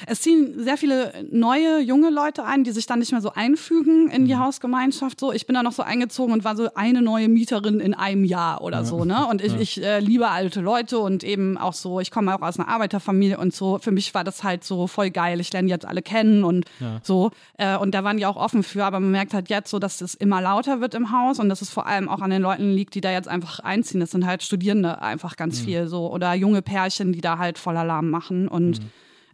es 0.07 0.21
ziehen 0.21 0.55
sehr 0.59 0.77
viele 0.77 1.13
neue, 1.31 1.81
junge 1.81 2.11
Leute 2.11 2.45
ein, 2.45 2.65
die 2.65 2.71
sich 2.71 2.87
dann 2.87 2.99
nicht 2.99 3.13
mehr 3.13 3.21
so 3.21 3.33
einfügen 3.33 4.11
in 4.11 4.27
die 4.27 4.37
Hausgemeinschaft. 4.37 5.21
So, 5.21 5.33
ich 5.33 5.47
bin 5.47 5.55
da 5.55 5.63
noch 5.63 5.73
so 5.73 5.83
eingezogen 5.83 6.33
und 6.33 6.45
war 6.45 6.57
so 6.57 6.69
eine 6.75 7.03
neue 7.03 7.29
Mieterin 7.29 7.81
in 7.81 7.95
einem 7.95 8.25
Jahr 8.25 8.63
oder 8.63 8.85
so, 8.85 9.05
ne? 9.05 9.27
Und 9.27 9.43
ich, 9.43 9.55
ich 9.55 9.83
äh, 9.83 10.01
liebe 10.01 10.29
alte 10.29 10.61
Leute 10.61 10.99
und 10.99 11.25
eben 11.25 11.59
auch 11.59 11.73
so, 11.73 12.01
ich 12.01 12.11
komme 12.11 12.35
auch 12.35 12.43
aus 12.43 12.59
einer 12.59 12.69
Arbeiterfamilie 12.69 13.39
und 13.39 13.55
so. 13.55 13.79
Für 13.79 13.91
mich 13.91 14.15
war 14.15 14.25
das 14.25 14.45
halt 14.45 14.65
so 14.65 14.87
voll 14.87 15.11
geil. 15.11 15.41
Ich 15.41 15.53
lerne 15.53 15.67
die 15.67 15.73
jetzt 15.73 15.87
alle 15.87 16.03
kennen 16.03 16.45
und 16.45 16.67
so. 17.03 17.31
Äh, 17.57 17.77
und 17.77 17.95
da 17.95 18.05
waren 18.05 18.17
die 18.17 18.27
auch 18.27 18.37
offen 18.37 18.63
für, 18.63 18.85
aber 18.85 19.01
man 19.01 19.11
merkt 19.11 19.35
halt 19.35 19.51
jetzt 19.51 19.71
so, 19.71 19.79
dass 19.79 20.01
es 20.01 20.15
immer 20.15 20.41
lauter 20.41 20.81
wird 20.81 20.95
im 20.95 21.13
Haus 21.13 21.39
und 21.39 21.49
dass 21.49 21.63
es 21.63 21.71
vor 21.71 21.87
allem 21.87 22.09
auch 22.09 22.21
an 22.21 22.31
den 22.31 22.43
Leuten 22.43 22.73
liegt, 22.73 22.95
die 22.95 23.01
da 23.01 23.11
jetzt 23.11 23.29
einfach 23.29 23.61
einziehen. 23.61 24.01
Das 24.01 24.11
sind 24.11 24.27
halt 24.27 24.43
Studierende 24.43 25.03
einfach 25.03 25.37
ganz 25.37 25.61
viel 25.61 25.87
so 25.89 26.13
oder 26.13 26.35
junge 26.35 26.63
Pärchen, 26.63 27.13
die 27.13 27.21
da 27.21 27.39
halt 27.39 27.59
voll 27.59 27.77
Alarm 27.77 28.11
machen 28.11 28.49
und 28.49 28.81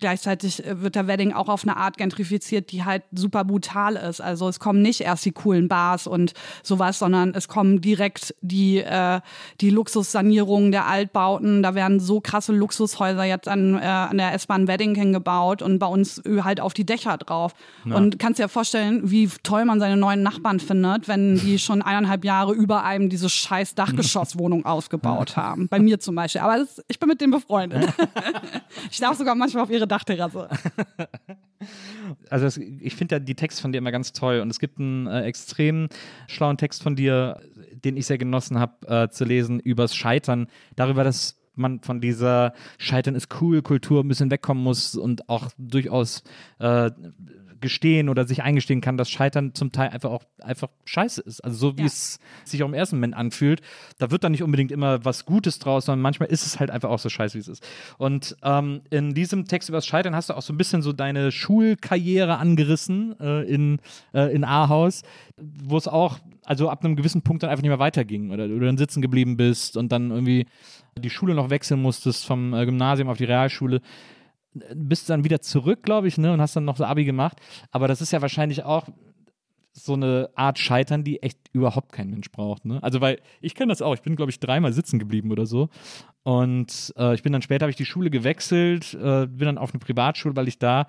Gleichzeitig 0.05 0.62
äh, 0.62 0.83
wird 0.83 0.97
der 0.97 1.07
Wedding 1.07 1.33
auch 1.33 1.49
auf 1.49 1.62
eine 1.62 1.79
Art 1.79 1.97
gentrifiziert, 1.97 2.73
die 2.73 2.85
halt 2.85 3.05
super 3.11 3.43
brutal 3.43 3.97
ist. 3.97 4.21
Also 4.21 4.51
es 4.51 4.61
kommen 4.61 4.83
nicht 4.83 5.01
erst 5.01 5.25
die 5.25 5.33
coolen 5.33 5.67
Bars 5.67 6.07
und 6.07 6.35
sowas, 6.62 6.99
sondern 6.99 7.33
es 7.35 7.49
kommen 7.49 7.81
direkt 7.81 8.35
die, 8.43 8.81
äh, 8.81 9.23
die 9.62 9.71
Luxussanierungen 9.71 10.73
der 10.73 10.85
Altbauten. 10.85 11.62
Da 11.62 11.75
werden 11.75 12.01
so 12.01 12.21
krasse 12.21 12.53
Luxushäuser 12.53 13.25
jetzt 13.25 13.49
an, 13.49 13.79
äh, 13.79 13.87
an 13.87 14.19
der 14.19 14.35
S-Bahn 14.35 14.69
Wedding 14.69 14.95
hingebaut 14.95 15.62
und 15.62 15.79
bei 15.79 15.87
uns 15.87 16.23
halt 16.27 16.61
auf 16.61 16.75
die 16.75 16.85
Dächer 16.85 17.17
drauf. 17.17 17.55
Und 17.85 18.19
kannst 18.19 18.38
dir 18.38 18.49
vorstellen, 18.49 19.11
wie 19.11 19.29
toll 19.43 19.64
man 19.64 19.81
seine 19.81 19.97
neuen 19.97 20.23
Nachbarn 20.23 20.61
findet, 20.61 21.09
wenn 21.09 21.37
die 21.37 21.59
schon 21.64 21.81
eineinhalb 21.81 22.27
Jahre 22.27 22.53
über 22.53 22.85
einem 22.85 23.09
diese 23.09 23.31
scheiß 23.31 23.75
Dachgeschosswohnung 23.75 24.67
ausgebaut 24.67 25.38
haben. 25.38 25.69
Bei 25.69 25.79
mir 25.79 25.99
zum 25.99 26.14
Beispiel. 26.14 26.43
Aber 26.43 26.59
das, 26.59 26.83
ich 26.88 26.99
bin 26.99 27.09
mit 27.09 27.23
denen 27.23 27.33
befreundet. 27.33 27.90
ich 28.90 29.01
darf 29.01 29.17
sogar 29.17 29.35
manchmal 29.35 29.64
auf 29.64 29.71
ihre 29.71 29.87
Dachterrasse. 29.95 30.49
Also 32.29 32.45
das, 32.45 32.59
ich 32.59 32.95
finde 32.95 33.15
ja 33.15 33.19
die 33.19 33.35
Texte 33.35 33.63
von 33.63 33.73
dir 33.73 33.79
immer 33.79 33.93
ganz 33.93 34.13
toll 34.13 34.41
und 34.41 34.51
es 34.51 34.59
gibt 34.59 34.79
einen 34.79 35.07
äh, 35.07 35.23
extrem 35.23 35.89
schlauen 36.27 36.59
Text 36.59 36.83
von 36.83 36.95
dir, 36.95 37.41
den 37.73 37.97
ich 37.97 38.05
sehr 38.05 38.19
genossen 38.19 38.59
habe 38.59 38.87
äh, 38.87 39.09
zu 39.09 39.25
lesen, 39.25 39.61
übers 39.61 39.97
Scheitern, 39.97 40.49
darüber, 40.77 41.05
dass 41.05 41.41
man 41.55 41.81
von 41.81 42.03
dieser 42.03 42.53
Scheitern 42.77 43.15
ist 43.15 43.29
cool 43.41 43.63
Kultur 43.63 44.03
ein 44.03 44.09
bisschen 44.09 44.31
wegkommen 44.31 44.63
muss 44.63 44.95
und 44.95 45.29
auch 45.31 45.51
durchaus 45.57 46.23
äh, 46.59 46.91
gestehen 47.64 48.09
oder 48.09 48.24
sich 48.24 48.44
eingestehen 48.44 48.81
kann, 48.81 48.96
dass 48.96 49.11
Scheitern 49.11 49.55
zum 49.55 49.72
Teil 49.72 49.88
einfach 49.88 50.11
auch 50.11 50.22
einfach 50.40 50.68
scheiße 50.85 51.20
ist. 51.22 51.40
Also 51.42 51.57
so 51.57 51.77
wie 51.77 51.81
Ja. 51.81 51.87
es 51.87 52.20
sich 52.44 52.62
auch 52.62 52.68
im 52.68 52.74
ersten 52.74 52.96
Moment 52.96 53.14
anfühlt, 53.16 53.61
da 53.98 54.12
wird 54.12 54.22
dann 54.22 54.31
nicht 54.31 54.44
unbedingt 54.44 54.70
immer 54.70 55.05
was 55.05 55.24
Gutes 55.24 55.59
draus, 55.59 55.87
sondern 55.87 56.03
manchmal 56.03 56.29
ist 56.29 56.46
es 56.46 56.61
halt 56.61 56.70
einfach 56.70 56.90
auch 56.90 57.00
so 57.00 57.09
scheiße, 57.09 57.35
wie 57.35 57.40
es 57.40 57.48
ist. 57.48 57.66
Und 57.98 58.37
ähm, 58.44 58.83
in 58.90 59.14
diesem 59.14 59.46
Text 59.46 59.68
über 59.68 59.79
das 59.79 59.87
Scheitern 59.87 60.14
hast 60.14 60.31
du 60.31 60.35
auch 60.35 60.42
so 60.42 60.53
ein 60.53 60.57
bisschen 60.59 60.83
so 60.83 60.92
deine 60.92 61.33
Schulkarriere 61.33 62.37
angerissen 62.38 63.18
äh, 63.18 63.42
in, 63.42 63.81
äh, 64.12 64.33
in 64.35 64.44
Ahaus, 64.44 65.03
wo 65.37 65.77
es 65.77 65.88
auch 65.88 66.18
also 66.44 66.68
ab 66.68 66.85
einem 66.85 66.94
gewissen 66.94 67.22
Punkt 67.22 67.42
dann 67.42 67.48
einfach 67.50 67.62
nicht 67.62 67.70
mehr 67.70 67.79
weiterging 67.79 68.31
oder 68.31 68.46
du 68.46 68.61
dann 68.61 68.77
sitzen 68.77 69.00
geblieben 69.00 69.37
bist 69.38 69.79
und 69.79 69.90
dann 69.90 70.11
irgendwie 70.11 70.46
die 70.98 71.09
Schule 71.11 71.35
noch 71.35 71.48
wechseln 71.48 71.81
musstest 71.81 72.27
vom 72.27 72.53
äh, 72.53 72.66
Gymnasium 72.66 73.09
auf 73.09 73.16
die 73.16 73.24
Realschule 73.24 73.81
bist 74.75 75.11
dann 75.11 75.25
wieder 75.25 75.40
zurück, 75.40 75.83
glaube 75.83 76.09
ich, 76.09 76.19
ne, 76.19 76.33
und 76.33 76.40
hast 76.40 76.57
dann 76.57 76.64
noch 76.64 76.77
so 76.77 76.85
Abi 76.85 77.05
gemacht. 77.05 77.38
Aber 77.71 77.88
das 77.88 78.01
ist 78.01 78.12
ja 78.12 78.23
wahrscheinlich 78.23 78.64
auch 78.64 78.88
so 79.73 79.95
eine 79.95 80.31
Art 80.37 80.59
Scheitern, 80.59 81.03
die 81.03 81.21
echt 81.23 81.38
überhaupt 81.53 81.93
kein 81.93 82.09
Mensch 82.09 82.31
braucht. 82.31 82.64
Ne? 82.64 82.81
Also, 82.83 83.01
weil 83.01 83.21
ich 83.40 83.55
kenne 83.57 83.73
das 83.73 83.83
auch. 83.83 83.95
Ich 83.95 84.03
bin, 84.03 84.14
glaube 84.14 84.31
ich, 84.31 84.38
dreimal 84.38 84.73
sitzen 84.73 85.01
geblieben 85.01 85.33
oder 85.33 85.47
so. 85.47 85.69
Und 86.23 86.95
äh, 86.97 87.14
ich 87.14 87.23
bin 87.23 87.33
dann 87.33 87.43
später, 87.43 87.64
habe 87.64 87.71
ich 87.71 87.77
die 87.77 87.85
Schule 87.85 88.09
gewechselt, 88.09 88.95
äh, 88.95 89.27
bin 89.27 89.47
dann 89.47 89.59
auf 89.59 89.73
eine 89.73 89.81
Privatschule, 89.81 90.37
weil 90.37 90.47
ich 90.47 90.59
da 90.59 90.87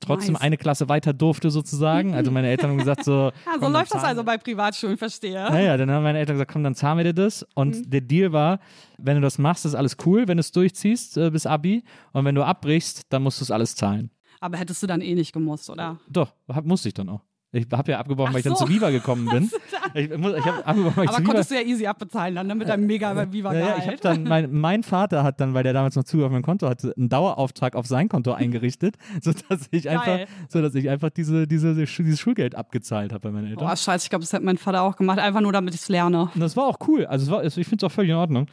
trotzdem 0.00 0.34
Nice. 0.34 0.42
eine 0.42 0.56
Klasse 0.56 0.88
weiter 0.88 1.12
durfte 1.12 1.50
sozusagen. 1.50 2.14
Also 2.14 2.30
meine 2.30 2.48
Eltern 2.48 2.70
haben 2.70 2.78
gesagt 2.78 3.04
so. 3.04 3.32
Ja, 3.46 3.58
so 3.60 3.68
läuft 3.68 3.94
das 3.94 4.04
also 4.04 4.22
bei 4.24 4.36
Privatschulen, 4.38 4.96
verstehe. 4.96 5.34
naja, 5.34 5.76
dann 5.76 5.90
haben 5.90 6.02
meine 6.02 6.18
Eltern 6.18 6.34
gesagt, 6.36 6.52
komm, 6.52 6.62
dann 6.64 6.74
zahlen 6.74 6.98
wir 6.98 7.04
dir 7.04 7.14
das. 7.14 7.46
Und 7.54 7.76
Mhm. 7.76 7.90
der 7.90 8.00
Deal 8.02 8.32
war, 8.32 8.60
wenn 8.98 9.16
du 9.16 9.22
das 9.22 9.38
machst, 9.38 9.64
ist 9.66 9.74
alles 9.74 9.96
cool, 10.06 10.28
wenn 10.28 10.36
du 10.36 10.40
es 10.40 10.52
durchziehst 10.52 11.16
äh, 11.16 11.30
bis 11.30 11.46
Abi. 11.46 11.82
Und 12.12 12.24
wenn 12.24 12.34
du 12.34 12.44
abbrichst, 12.44 13.02
dann 13.10 13.22
musst 13.22 13.40
du 13.40 13.44
es 13.44 13.50
alles 13.50 13.74
zahlen. 13.74 14.10
Aber 14.40 14.58
hättest 14.58 14.82
du 14.82 14.86
dann 14.86 15.00
eh 15.00 15.14
nicht 15.14 15.32
gemusst, 15.32 15.70
oder? 15.70 15.98
Doch, 16.08 16.32
musste 16.64 16.88
ich 16.88 16.94
dann 16.94 17.08
auch. 17.08 17.22
Ich 17.52 17.66
habe 17.72 17.92
ja 17.92 18.00
abgebrochen, 18.00 18.30
Ach 18.30 18.34
weil 18.34 18.40
ich 18.40 18.44
dann 18.44 18.56
so. 18.56 18.64
zu 18.66 18.70
Viva 18.70 18.90
gekommen 18.90 19.26
bin. 19.30 19.50
Ich, 19.94 20.10
muss- 20.18 20.34
ich 20.36 20.44
abgebrochen, 20.44 20.96
weil 20.96 21.04
ich 21.04 21.10
Aber 21.10 21.16
zu 21.16 21.22
Viva 21.22 21.24
konntest 21.32 21.50
du 21.50 21.54
ja 21.54 21.60
easy 21.62 21.86
abbezahlen 21.86 22.34
dann, 22.34 22.46
ne, 22.48 22.54
mit 22.54 22.68
deinem 22.68 22.86
mega 22.86 23.32
viva 23.32 23.54
ja, 23.54 23.60
ja, 23.60 23.76
ich 23.78 23.86
habe 23.86 23.96
dann, 23.98 24.24
mein, 24.24 24.52
mein 24.60 24.82
Vater 24.82 25.22
hat 25.22 25.40
dann, 25.40 25.54
weil 25.54 25.62
der 25.62 25.72
damals 25.72 25.94
noch 25.96 26.04
Zugriff 26.04 26.26
auf 26.26 26.32
mein 26.32 26.42
Konto 26.42 26.68
hatte, 26.68 26.92
einen 26.96 27.08
Dauerauftrag 27.08 27.76
auf 27.76 27.86
sein 27.86 28.08
Konto 28.08 28.32
eingerichtet, 28.32 28.96
sodass 29.22 29.68
ich 29.70 29.88
einfach, 29.88 30.20
sodass 30.48 30.74
ich 30.74 30.88
einfach 30.90 31.10
diese, 31.10 31.46
diese, 31.46 31.74
dieses 31.74 32.20
Schulgeld 32.20 32.54
abgezahlt 32.56 33.12
habe 33.12 33.20
bei 33.28 33.30
meinen 33.30 33.46
Eltern. 33.46 33.64
Boah, 33.66 33.76
scheiße, 33.76 34.04
ich 34.06 34.10
glaube, 34.10 34.24
das 34.24 34.32
hat 34.32 34.42
mein 34.42 34.58
Vater 34.58 34.82
auch 34.82 34.96
gemacht, 34.96 35.18
einfach 35.18 35.40
nur 35.40 35.52
damit 35.52 35.74
ich 35.74 35.80
es 35.80 35.88
lerne. 35.88 36.28
Und 36.34 36.40
das 36.40 36.56
war 36.56 36.66
auch 36.66 36.78
cool. 36.88 37.06
Also 37.06 37.30
war, 37.30 37.44
ich 37.44 37.54
finde 37.54 37.76
es 37.76 37.84
auch 37.84 37.92
völlig 37.94 38.10
in 38.10 38.16
Ordnung. 38.16 38.48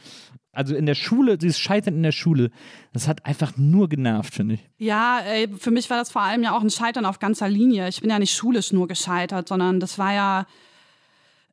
Also 0.54 0.74
in 0.74 0.86
der 0.86 0.94
Schule, 0.94 1.38
dieses 1.38 1.58
Scheitern 1.58 1.94
in 1.94 2.02
der 2.02 2.12
Schule, 2.12 2.50
das 2.92 3.08
hat 3.08 3.24
einfach 3.26 3.56
nur 3.56 3.88
genervt, 3.88 4.34
finde 4.34 4.54
ich. 4.54 4.68
Ja, 4.78 5.20
ey, 5.20 5.48
für 5.48 5.70
mich 5.70 5.90
war 5.90 5.96
das 5.96 6.10
vor 6.10 6.22
allem 6.22 6.42
ja 6.42 6.56
auch 6.56 6.62
ein 6.62 6.70
Scheitern 6.70 7.06
auf 7.06 7.18
ganzer 7.18 7.48
Linie. 7.48 7.88
Ich 7.88 8.00
bin 8.00 8.10
ja 8.10 8.18
nicht 8.18 8.34
schulisch 8.34 8.72
nur 8.72 8.88
gescheitert, 8.88 9.48
sondern 9.48 9.80
das 9.80 9.98
war 9.98 10.12
ja, 10.12 10.46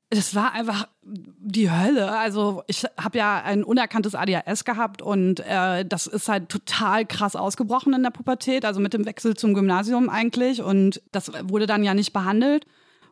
das 0.09 0.35
war 0.35 0.53
einfach 0.53 0.87
die 1.03 1.71
Hölle. 1.71 2.11
Also 2.11 2.63
ich 2.67 2.85
habe 2.97 3.17
ja 3.17 3.41
ein 3.43 3.63
unerkanntes 3.63 4.15
ADHS 4.15 4.65
gehabt 4.65 5.01
und 5.01 5.39
äh, 5.41 5.85
das 5.85 6.07
ist 6.07 6.29
halt 6.29 6.49
total 6.49 7.05
krass 7.05 7.35
ausgebrochen 7.35 7.93
in 7.93 8.03
der 8.03 8.11
Pubertät, 8.11 8.65
also 8.65 8.79
mit 8.79 8.93
dem 8.93 9.05
Wechsel 9.05 9.35
zum 9.35 9.53
Gymnasium 9.53 10.09
eigentlich 10.09 10.61
und 10.61 11.01
das 11.11 11.31
wurde 11.43 11.65
dann 11.65 11.83
ja 11.83 11.93
nicht 11.93 12.13
behandelt. 12.13 12.65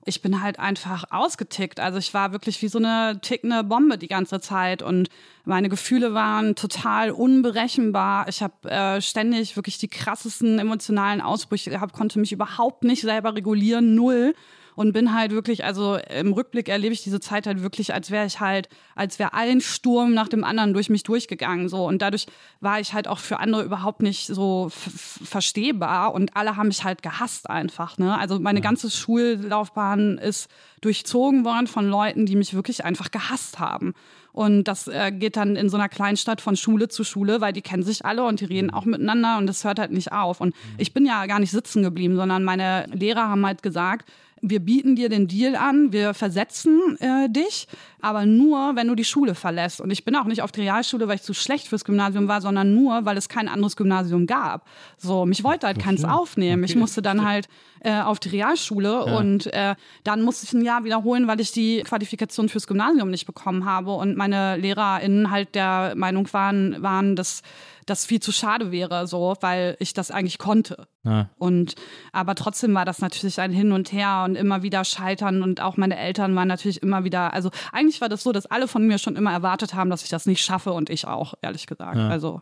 Ich 0.06 0.22
bin 0.22 0.42
halt 0.42 0.60
einfach 0.60 1.06
ausgetickt. 1.12 1.80
Also 1.80 1.98
ich 1.98 2.14
war 2.14 2.32
wirklich 2.32 2.62
wie 2.62 2.68
so 2.68 2.80
eine 2.80 3.20
tickende 3.22 3.64
Bombe 3.64 3.98
die 3.98 4.08
ganze 4.08 4.40
Zeit 4.40 4.82
und 4.82 5.10
meine 5.46 5.70
Gefühle 5.70 6.14
waren 6.14 6.56
total 6.56 7.12
unberechenbar. 7.12 8.28
Ich 8.28 8.42
habe 8.42 8.70
äh, 8.70 9.02
ständig 9.02 9.56
wirklich 9.56 9.78
die 9.78 9.88
krassesten 9.88 10.60
emotionalen 10.60 11.22
Ausbrüche 11.22 11.70
gehabt, 11.70 11.94
konnte 11.94 12.20
mich 12.20 12.32
überhaupt 12.32 12.84
nicht 12.84 13.02
selber 13.02 13.36
regulieren, 13.36 13.96
null 13.96 14.34
und 14.80 14.94
bin 14.94 15.14
halt 15.14 15.34
wirklich, 15.34 15.66
also 15.66 15.98
im 15.98 16.32
Rückblick 16.32 16.70
erlebe 16.70 16.94
ich 16.94 17.04
diese 17.04 17.20
Zeit 17.20 17.48
halt 17.48 17.62
wirklich, 17.62 17.94
als 17.94 18.12
wäre 18.12 18.26
ich 18.26 18.40
halt, 18.40 18.70
als 18.96 19.20
wäre 19.20 19.34
ein 19.34 19.60
Sturm 19.60 20.14
nach 20.14 20.30
dem 20.30 20.46
anderen 20.46 20.72
durch 20.74 20.90
mich 20.90 21.04
durchgegangen, 21.04 21.68
so. 21.68 21.86
Und 21.86 22.02
dadurch 22.02 22.28
war 22.62 22.80
ich 22.80 22.94
halt 22.94 23.10
auch 23.10 23.20
für 23.20 23.42
andere 23.42 23.64
überhaupt 23.64 24.02
nicht 24.02 24.28
so 24.28 24.70
verstehbar 24.72 26.14
und 26.14 26.38
alle 26.38 26.56
haben 26.56 26.70
mich 26.70 26.86
halt 26.86 27.04
gehasst 27.04 27.50
einfach, 27.50 27.98
ne. 27.98 28.18
Also 28.18 28.40
meine 28.40 28.62
ganze 28.62 28.90
Schullaufbahn 28.90 30.18
ist 30.18 30.50
durchzogen 30.80 31.44
worden 31.44 31.68
von 31.68 31.90
Leuten, 31.90 32.26
die 32.26 32.38
mich 32.38 32.54
wirklich 32.54 32.86
einfach 32.86 33.12
gehasst 33.12 33.60
haben. 33.60 33.94
Und 34.32 34.66
das 34.66 34.88
äh, 34.88 35.12
geht 35.12 35.36
dann 35.36 35.58
in 35.58 35.70
so 35.70 35.76
einer 35.76 35.90
Kleinstadt 35.90 36.40
von 36.40 36.56
Schule 36.56 36.88
zu 36.88 37.04
Schule, 37.04 37.42
weil 37.42 37.52
die 37.52 37.62
kennen 37.62 37.84
sich 37.84 38.06
alle 38.06 38.24
und 38.24 38.40
die 38.40 38.46
reden 38.46 38.70
auch 38.70 38.86
miteinander 38.86 39.38
und 39.38 39.48
das 39.48 39.66
hört 39.66 39.80
halt 39.80 39.92
nicht 39.92 40.14
auf. 40.14 40.40
Und 40.40 40.56
ich 40.78 40.94
bin 40.94 41.06
ja 41.06 41.26
gar 41.26 41.40
nicht 41.40 41.52
sitzen 41.52 41.84
geblieben, 41.84 42.16
sondern 42.16 42.46
meine 42.46 42.86
Lehrer 42.94 43.28
haben 43.28 43.46
halt 43.46 43.62
gesagt, 43.64 44.10
wir 44.42 44.60
bieten 44.60 44.96
dir 44.96 45.10
den 45.10 45.28
Deal 45.28 45.56
an, 45.56 45.92
wir 45.92 46.14
versetzen 46.14 46.98
äh, 47.00 47.30
dich, 47.30 47.68
aber 48.02 48.26
nur, 48.26 48.76
wenn 48.76 48.88
du 48.88 48.96
die 48.96 49.04
Schule 49.04 49.36
verlässt. 49.36 49.82
Und 49.82 49.92
ich 49.92 50.06
bin 50.06 50.16
auch 50.16 50.26
nicht 50.26 50.42
auf 50.42 50.52
die 50.52 50.62
Realschule, 50.62 51.08
weil 51.08 51.16
ich 51.16 51.24
zu 51.24 51.34
schlecht 51.34 51.68
fürs 51.68 51.86
Gymnasium 51.86 52.28
war, 52.28 52.42
sondern 52.42 52.74
nur, 52.74 53.06
weil 53.06 53.18
es 53.18 53.30
kein 53.30 53.48
anderes 53.48 53.76
Gymnasium 53.76 54.28
gab. 54.28 54.66
So, 54.98 55.26
mich 55.26 55.44
wollte 55.44 55.68
halt 55.68 55.80
keins 55.80 56.04
aufnehmen. 56.06 56.64
Ich 56.64 56.76
musste 56.76 57.02
dann 57.02 57.28
halt 57.28 57.48
äh, 57.82 58.02
auf 58.02 58.20
die 58.20 58.30
Realschule 58.30 59.06
und 59.06 59.48
äh, 59.54 59.76
dann 60.04 60.22
musste 60.22 60.46
ich 60.46 60.54
ein 60.54 60.64
Jahr 60.64 60.84
wiederholen, 60.84 61.28
weil 61.28 61.40
ich 61.40 61.52
die 61.52 61.82
Qualifikation 61.84 62.50
fürs 62.50 62.68
Gymnasium 62.68 63.10
nicht 63.10 63.26
bekommen 63.26 63.66
habe 63.66 63.94
und 63.94 64.18
meine 64.18 64.58
LehrerInnen 64.58 65.32
halt 65.32 65.56
der 65.56 65.94
Meinung 65.96 66.32
waren, 66.34 66.82
waren 66.82 67.16
dass 67.16 67.42
das 67.90 68.06
viel 68.06 68.20
zu 68.20 68.32
schade 68.32 68.72
wäre, 68.72 69.08
so, 69.08 69.36
weil 69.42 69.76
ich 69.80 69.94
das 69.94 70.12
eigentlich 70.12 70.38
konnte. 70.38 70.88
Ja. 71.04 71.30
Und 71.38 71.76
aber 72.12 72.36
trotzdem 72.36 72.74
war 72.74 72.86
das 72.86 73.00
natürlich 73.00 73.40
ein 73.40 73.52
Hin 73.52 73.72
und 73.72 73.92
Her 73.92 74.24
und 74.26 74.36
immer 74.36 74.64
wieder 74.64 74.84
scheitern 74.86 75.44
und 75.44 75.62
auch 75.62 75.78
meine 75.78 75.98
Eltern 75.98 76.36
waren 76.36 76.48
natürlich 76.48 76.82
immer 76.82 77.04
wieder, 77.04 77.34
also 77.34 77.50
eigentlich 77.72 78.02
war 78.02 78.10
das 78.10 78.24
so, 78.24 78.32
dass 78.32 78.46
alle 78.46 78.68
von 78.68 78.86
mir 78.88 78.98
schon 78.98 79.16
immer 79.16 79.32
erwartet 79.32 79.74
haben, 79.74 79.90
dass 79.90 80.04
ich 80.04 80.10
das 80.10 80.26
nicht 80.26 80.44
schaffe 80.44 80.72
und 80.74 80.90
ich 80.90 81.08
auch, 81.08 81.34
ehrlich 81.42 81.68
gesagt. 81.68 81.98
Ja. 81.98 82.10
Also 82.10 82.42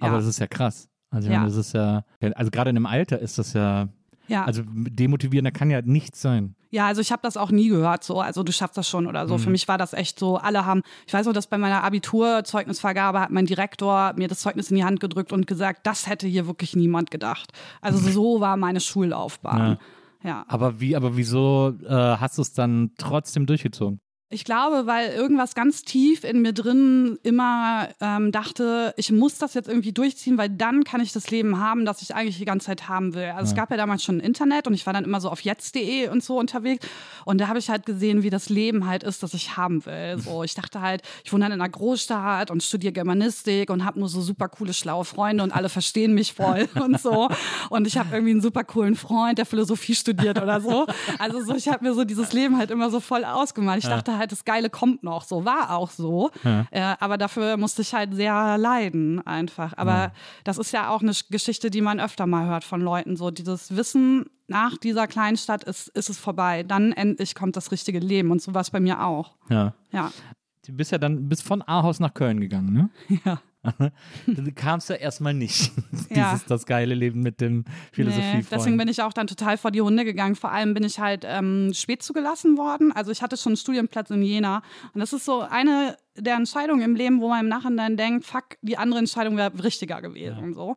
ja. 0.00 0.08
Aber 0.08 0.16
das 0.16 0.26
ist 0.26 0.38
ja 0.38 0.46
krass. 0.46 0.88
Also, 1.10 1.30
Ja. 1.30 1.44
das 1.44 1.56
ist 1.56 1.72
ja, 1.72 2.04
also 2.34 2.50
gerade 2.50 2.70
in 2.70 2.74
dem 2.76 2.86
Alter 2.86 3.18
ist 3.20 3.38
das 3.38 3.52
ja, 3.52 3.88
ja. 4.28 4.44
also 4.44 4.62
demotivierender 4.66 5.50
kann 5.50 5.70
ja 5.70 5.82
nichts 5.82 6.20
sein. 6.20 6.54
Ja, 6.70 6.86
also 6.86 7.00
ich 7.00 7.12
habe 7.12 7.22
das 7.22 7.36
auch 7.36 7.50
nie 7.50 7.68
gehört, 7.68 8.04
so, 8.04 8.20
also 8.20 8.42
du 8.42 8.52
schaffst 8.52 8.76
das 8.76 8.88
schon 8.88 9.06
oder 9.06 9.26
so. 9.28 9.38
Für 9.38 9.50
mich 9.50 9.66
war 9.68 9.78
das 9.78 9.92
echt 9.92 10.18
so, 10.18 10.36
alle 10.36 10.66
haben, 10.66 10.82
ich 11.06 11.14
weiß 11.14 11.26
noch, 11.26 11.32
dass 11.32 11.46
bei 11.46 11.58
meiner 11.58 11.84
Abiturzeugnisvergabe 11.84 13.20
hat 13.20 13.30
mein 13.30 13.46
Direktor 13.46 14.12
mir 14.16 14.28
das 14.28 14.40
Zeugnis 14.40 14.70
in 14.70 14.76
die 14.76 14.84
Hand 14.84 15.00
gedrückt 15.00 15.32
und 15.32 15.46
gesagt, 15.46 15.86
das 15.86 16.06
hätte 16.06 16.26
hier 16.26 16.46
wirklich 16.46 16.76
niemand 16.76 17.10
gedacht. 17.10 17.52
Also 17.80 17.98
so 17.98 18.40
war 18.40 18.56
meine 18.56 18.80
Schullaufbahn. 18.80 19.78
Ja. 20.22 20.44
Aber 20.48 20.80
wie, 20.80 20.96
aber 20.96 21.16
wieso 21.16 21.74
äh, 21.84 21.88
hast 21.88 22.36
du 22.36 22.42
es 22.42 22.52
dann 22.52 22.90
trotzdem 22.98 23.46
durchgezogen? 23.46 24.00
Ich 24.28 24.42
glaube, 24.42 24.86
weil 24.86 25.10
irgendwas 25.10 25.54
ganz 25.54 25.82
tief 25.82 26.24
in 26.24 26.42
mir 26.42 26.52
drin 26.52 27.16
immer 27.22 27.88
ähm, 28.00 28.32
dachte, 28.32 28.92
ich 28.96 29.12
muss 29.12 29.38
das 29.38 29.54
jetzt 29.54 29.68
irgendwie 29.68 29.92
durchziehen, 29.92 30.36
weil 30.36 30.48
dann 30.48 30.82
kann 30.82 31.00
ich 31.00 31.12
das 31.12 31.30
Leben 31.30 31.60
haben, 31.60 31.84
das 31.84 32.02
ich 32.02 32.12
eigentlich 32.12 32.36
die 32.36 32.44
ganze 32.44 32.66
Zeit 32.66 32.88
haben 32.88 33.14
will. 33.14 33.32
Also 33.36 33.50
es 33.50 33.54
gab 33.54 33.70
ja 33.70 33.76
damals 33.76 34.02
schon 34.02 34.18
Internet 34.18 34.66
und 34.66 34.74
ich 34.74 34.84
war 34.84 34.92
dann 34.92 35.04
immer 35.04 35.20
so 35.20 35.30
auf 35.30 35.42
jetzt.de 35.42 36.08
und 36.08 36.24
so 36.24 36.40
unterwegs 36.40 36.84
und 37.24 37.40
da 37.40 37.46
habe 37.46 37.60
ich 37.60 37.70
halt 37.70 37.86
gesehen, 37.86 38.24
wie 38.24 38.30
das 38.30 38.48
Leben 38.48 38.88
halt 38.88 39.04
ist, 39.04 39.22
das 39.22 39.32
ich 39.32 39.56
haben 39.56 39.86
will. 39.86 40.18
So, 40.18 40.42
ich 40.44 40.54
dachte 40.56 40.80
halt, 40.80 41.02
ich 41.22 41.32
wohne 41.32 41.44
dann 41.44 41.52
in 41.52 41.60
einer 41.60 41.70
Großstadt 41.70 42.50
und 42.50 42.64
studiere 42.64 42.92
Germanistik 42.92 43.70
und 43.70 43.84
habe 43.84 44.00
nur 44.00 44.08
so 44.08 44.20
super 44.20 44.48
coole, 44.48 44.74
schlaue 44.74 45.04
Freunde 45.04 45.44
und 45.44 45.52
alle 45.52 45.68
verstehen 45.68 46.14
mich 46.14 46.32
voll 46.32 46.68
und 46.80 47.00
so. 47.00 47.28
Und 47.70 47.86
ich 47.86 47.96
habe 47.96 48.08
irgendwie 48.12 48.32
einen 48.32 48.42
super 48.42 48.64
coolen 48.64 48.96
Freund, 48.96 49.38
der 49.38 49.46
Philosophie 49.46 49.94
studiert 49.94 50.42
oder 50.42 50.60
so. 50.60 50.84
Also 51.20 51.44
so, 51.44 51.54
ich 51.54 51.68
habe 51.68 51.84
mir 51.84 51.94
so 51.94 52.04
dieses 52.04 52.32
Leben 52.32 52.58
halt 52.58 52.72
immer 52.72 52.90
so 52.90 52.98
voll 52.98 53.24
ausgemalt. 53.24 53.84
Ich 53.84 53.88
dachte 53.88 54.15
halt, 54.18 54.32
das 54.32 54.44
Geile 54.44 54.70
kommt 54.70 55.02
noch. 55.02 55.24
So 55.24 55.44
war 55.44 55.76
auch 55.76 55.90
so. 55.90 56.30
Äh, 56.70 56.94
aber 57.00 57.18
dafür 57.18 57.56
musste 57.56 57.82
ich 57.82 57.94
halt 57.94 58.14
sehr 58.14 58.58
leiden 58.58 59.24
einfach. 59.26 59.74
Aber 59.76 60.12
das 60.44 60.58
ist 60.58 60.72
ja 60.72 60.90
auch 60.90 61.02
eine 61.02 61.12
Geschichte, 61.30 61.70
die 61.70 61.80
man 61.80 62.00
öfter 62.00 62.26
mal 62.26 62.46
hört 62.46 62.64
von 62.64 62.80
Leuten. 62.80 63.16
So 63.16 63.30
dieses 63.30 63.76
Wissen, 63.76 64.26
nach 64.48 64.76
dieser 64.78 65.06
Kleinstadt 65.06 65.64
ist, 65.64 65.88
ist 65.88 66.08
es 66.10 66.18
vorbei. 66.18 66.62
Dann 66.62 66.92
endlich 66.92 67.34
kommt 67.34 67.56
das 67.56 67.72
richtige 67.72 67.98
Leben. 67.98 68.30
Und 68.30 68.42
so 68.42 68.54
war 68.54 68.60
es 68.60 68.70
bei 68.70 68.80
mir 68.80 69.04
auch. 69.04 69.36
Ja. 69.48 69.74
Ja. 69.92 70.12
Du 70.66 70.72
bist 70.72 70.92
ja 70.92 70.98
dann 70.98 71.28
bis 71.28 71.42
von 71.42 71.62
Ahaus 71.66 72.00
nach 72.00 72.14
Köln 72.14 72.40
gegangen, 72.40 72.72
ne? 72.72 72.90
Ja. 73.24 73.40
Du 74.26 74.52
kamst 74.52 74.88
ja 74.90 74.96
erstmal 74.96 75.34
nicht. 75.34 75.72
Dieses, 75.92 76.08
Ja. 76.10 76.40
das 76.48 76.66
geile 76.66 76.94
Leben 76.94 77.20
mit 77.20 77.40
dem 77.40 77.64
Philosophie. 77.92 78.36
Nee, 78.38 78.44
deswegen 78.50 78.76
bin 78.76 78.88
ich 78.88 79.02
auch 79.02 79.12
dann 79.12 79.26
total 79.26 79.56
vor 79.58 79.70
die 79.70 79.80
Hunde 79.80 80.04
gegangen. 80.04 80.36
Vor 80.36 80.50
allem 80.50 80.74
bin 80.74 80.84
ich 80.84 80.98
halt 80.98 81.24
ähm, 81.26 81.72
spät 81.74 82.02
zugelassen 82.02 82.56
worden. 82.56 82.92
Also 82.92 83.10
ich 83.10 83.22
hatte 83.22 83.36
schon 83.36 83.50
einen 83.50 83.56
Studienplatz 83.56 84.10
in 84.10 84.22
Jena. 84.22 84.62
Und 84.92 85.00
das 85.00 85.12
ist 85.12 85.24
so 85.24 85.40
eine 85.40 85.96
der 86.16 86.36
Entscheidungen 86.36 86.82
im 86.82 86.94
Leben, 86.96 87.20
wo 87.20 87.28
man 87.28 87.40
im 87.40 87.48
Nachhinein 87.48 87.96
denkt, 87.96 88.24
fuck, 88.24 88.56
die 88.62 88.78
andere 88.78 88.98
Entscheidung 89.00 89.36
wäre 89.36 89.52
richtiger 89.62 90.00
gewesen. 90.00 90.54
So. 90.54 90.76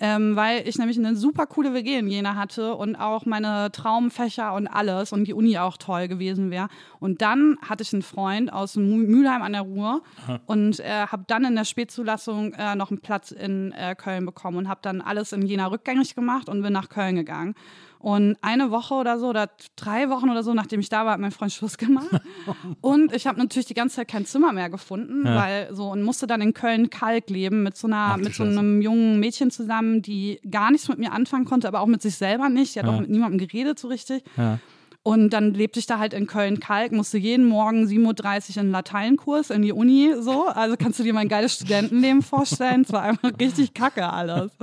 Ähm, 0.00 0.36
weil 0.36 0.66
ich 0.68 0.78
nämlich 0.78 0.96
eine 0.96 1.16
super 1.16 1.46
coole 1.46 1.74
WG 1.74 1.98
in 1.98 2.08
Jena 2.08 2.36
hatte 2.36 2.74
und 2.76 2.94
auch 2.94 3.26
meine 3.26 3.72
Traumfächer 3.72 4.54
und 4.54 4.68
alles 4.68 5.12
und 5.12 5.24
die 5.24 5.34
Uni 5.34 5.58
auch 5.58 5.76
toll 5.76 6.06
gewesen 6.06 6.52
wäre. 6.52 6.68
Und 7.00 7.20
dann 7.20 7.56
hatte 7.68 7.82
ich 7.82 7.92
einen 7.92 8.02
Freund 8.02 8.52
aus 8.52 8.76
Mü- 8.76 9.08
Mülheim 9.08 9.42
an 9.42 9.52
der 9.54 9.62
Ruhr 9.62 10.02
und 10.46 10.78
äh, 10.80 11.06
habe 11.06 11.24
dann 11.26 11.44
in 11.44 11.56
der 11.56 11.64
Spätzulassung 11.64 12.52
äh, 12.54 12.76
noch 12.76 12.90
einen 12.90 13.00
Platz 13.00 13.32
in 13.32 13.72
äh, 13.72 13.96
Köln 13.96 14.24
bekommen 14.24 14.56
und 14.58 14.68
habe 14.68 14.80
dann 14.82 15.00
alles 15.00 15.32
in 15.32 15.42
Jena 15.42 15.66
rückgängig 15.66 16.14
gemacht 16.14 16.48
und 16.48 16.62
bin 16.62 16.72
nach 16.72 16.88
Köln 16.88 17.16
gegangen. 17.16 17.54
Und 18.00 18.36
eine 18.42 18.70
Woche 18.70 18.94
oder 18.94 19.18
so 19.18 19.28
oder 19.28 19.50
drei 19.74 20.08
Wochen 20.08 20.30
oder 20.30 20.42
so, 20.44 20.54
nachdem 20.54 20.78
ich 20.80 20.88
da 20.88 21.04
war, 21.04 21.14
hat 21.14 21.20
mein 21.20 21.32
Freund 21.32 21.52
Schluss 21.52 21.76
gemacht. 21.78 22.08
Und 22.80 23.12
ich 23.12 23.26
habe 23.26 23.38
natürlich 23.38 23.66
die 23.66 23.74
ganze 23.74 23.96
Zeit 23.96 24.08
kein 24.08 24.24
Zimmer 24.24 24.52
mehr 24.52 24.70
gefunden, 24.70 25.24
weil 25.24 25.68
so 25.74 25.90
und 25.90 26.02
musste 26.02 26.26
dann 26.28 26.40
in 26.40 26.54
Köln 26.54 26.90
Kalk 26.90 27.28
leben 27.28 27.62
mit 27.64 27.76
so 27.76 27.86
einer, 27.88 28.10
Ach 28.12 28.16
mit 28.18 28.34
so 28.34 28.44
einem 28.44 28.80
jungen 28.82 29.18
Mädchen 29.18 29.50
zusammen, 29.50 30.00
die 30.02 30.40
gar 30.48 30.70
nichts 30.70 30.88
mit 30.88 30.98
mir 30.98 31.12
anfangen 31.12 31.44
konnte, 31.44 31.66
aber 31.66 31.80
auch 31.80 31.86
mit 31.86 32.00
sich 32.02 32.14
selber 32.14 32.48
nicht. 32.48 32.74
Die 32.74 32.78
hat 32.78 32.86
Ja. 32.86 32.92
auch 32.94 33.00
mit 33.00 33.10
niemandem 33.10 33.38
geredet 33.38 33.78
so 33.78 33.88
richtig. 33.88 34.22
Ja. 34.36 34.58
Und 35.02 35.30
dann 35.30 35.54
lebte 35.54 35.78
ich 35.80 35.86
da 35.86 35.98
halt 35.98 36.12
in 36.12 36.26
Köln-Kalk, 36.26 36.92
musste 36.92 37.18
jeden 37.18 37.46
Morgen 37.46 37.86
7.30 37.86 38.56
Uhr 38.58 38.62
in 38.64 38.70
Lateinkurs 38.70 39.50
in 39.50 39.62
die 39.62 39.72
Uni, 39.72 40.12
so. 40.20 40.46
Also 40.48 40.76
kannst 40.76 40.98
du 40.98 41.02
dir 41.02 41.14
mein 41.14 41.28
geiles 41.28 41.54
Studentenleben 41.54 42.20
vorstellen? 42.22 42.82
Es 42.82 42.92
war 42.92 43.02
einfach 43.02 43.30
richtig 43.40 43.74
kacke 43.74 44.08
alles. 44.12 44.52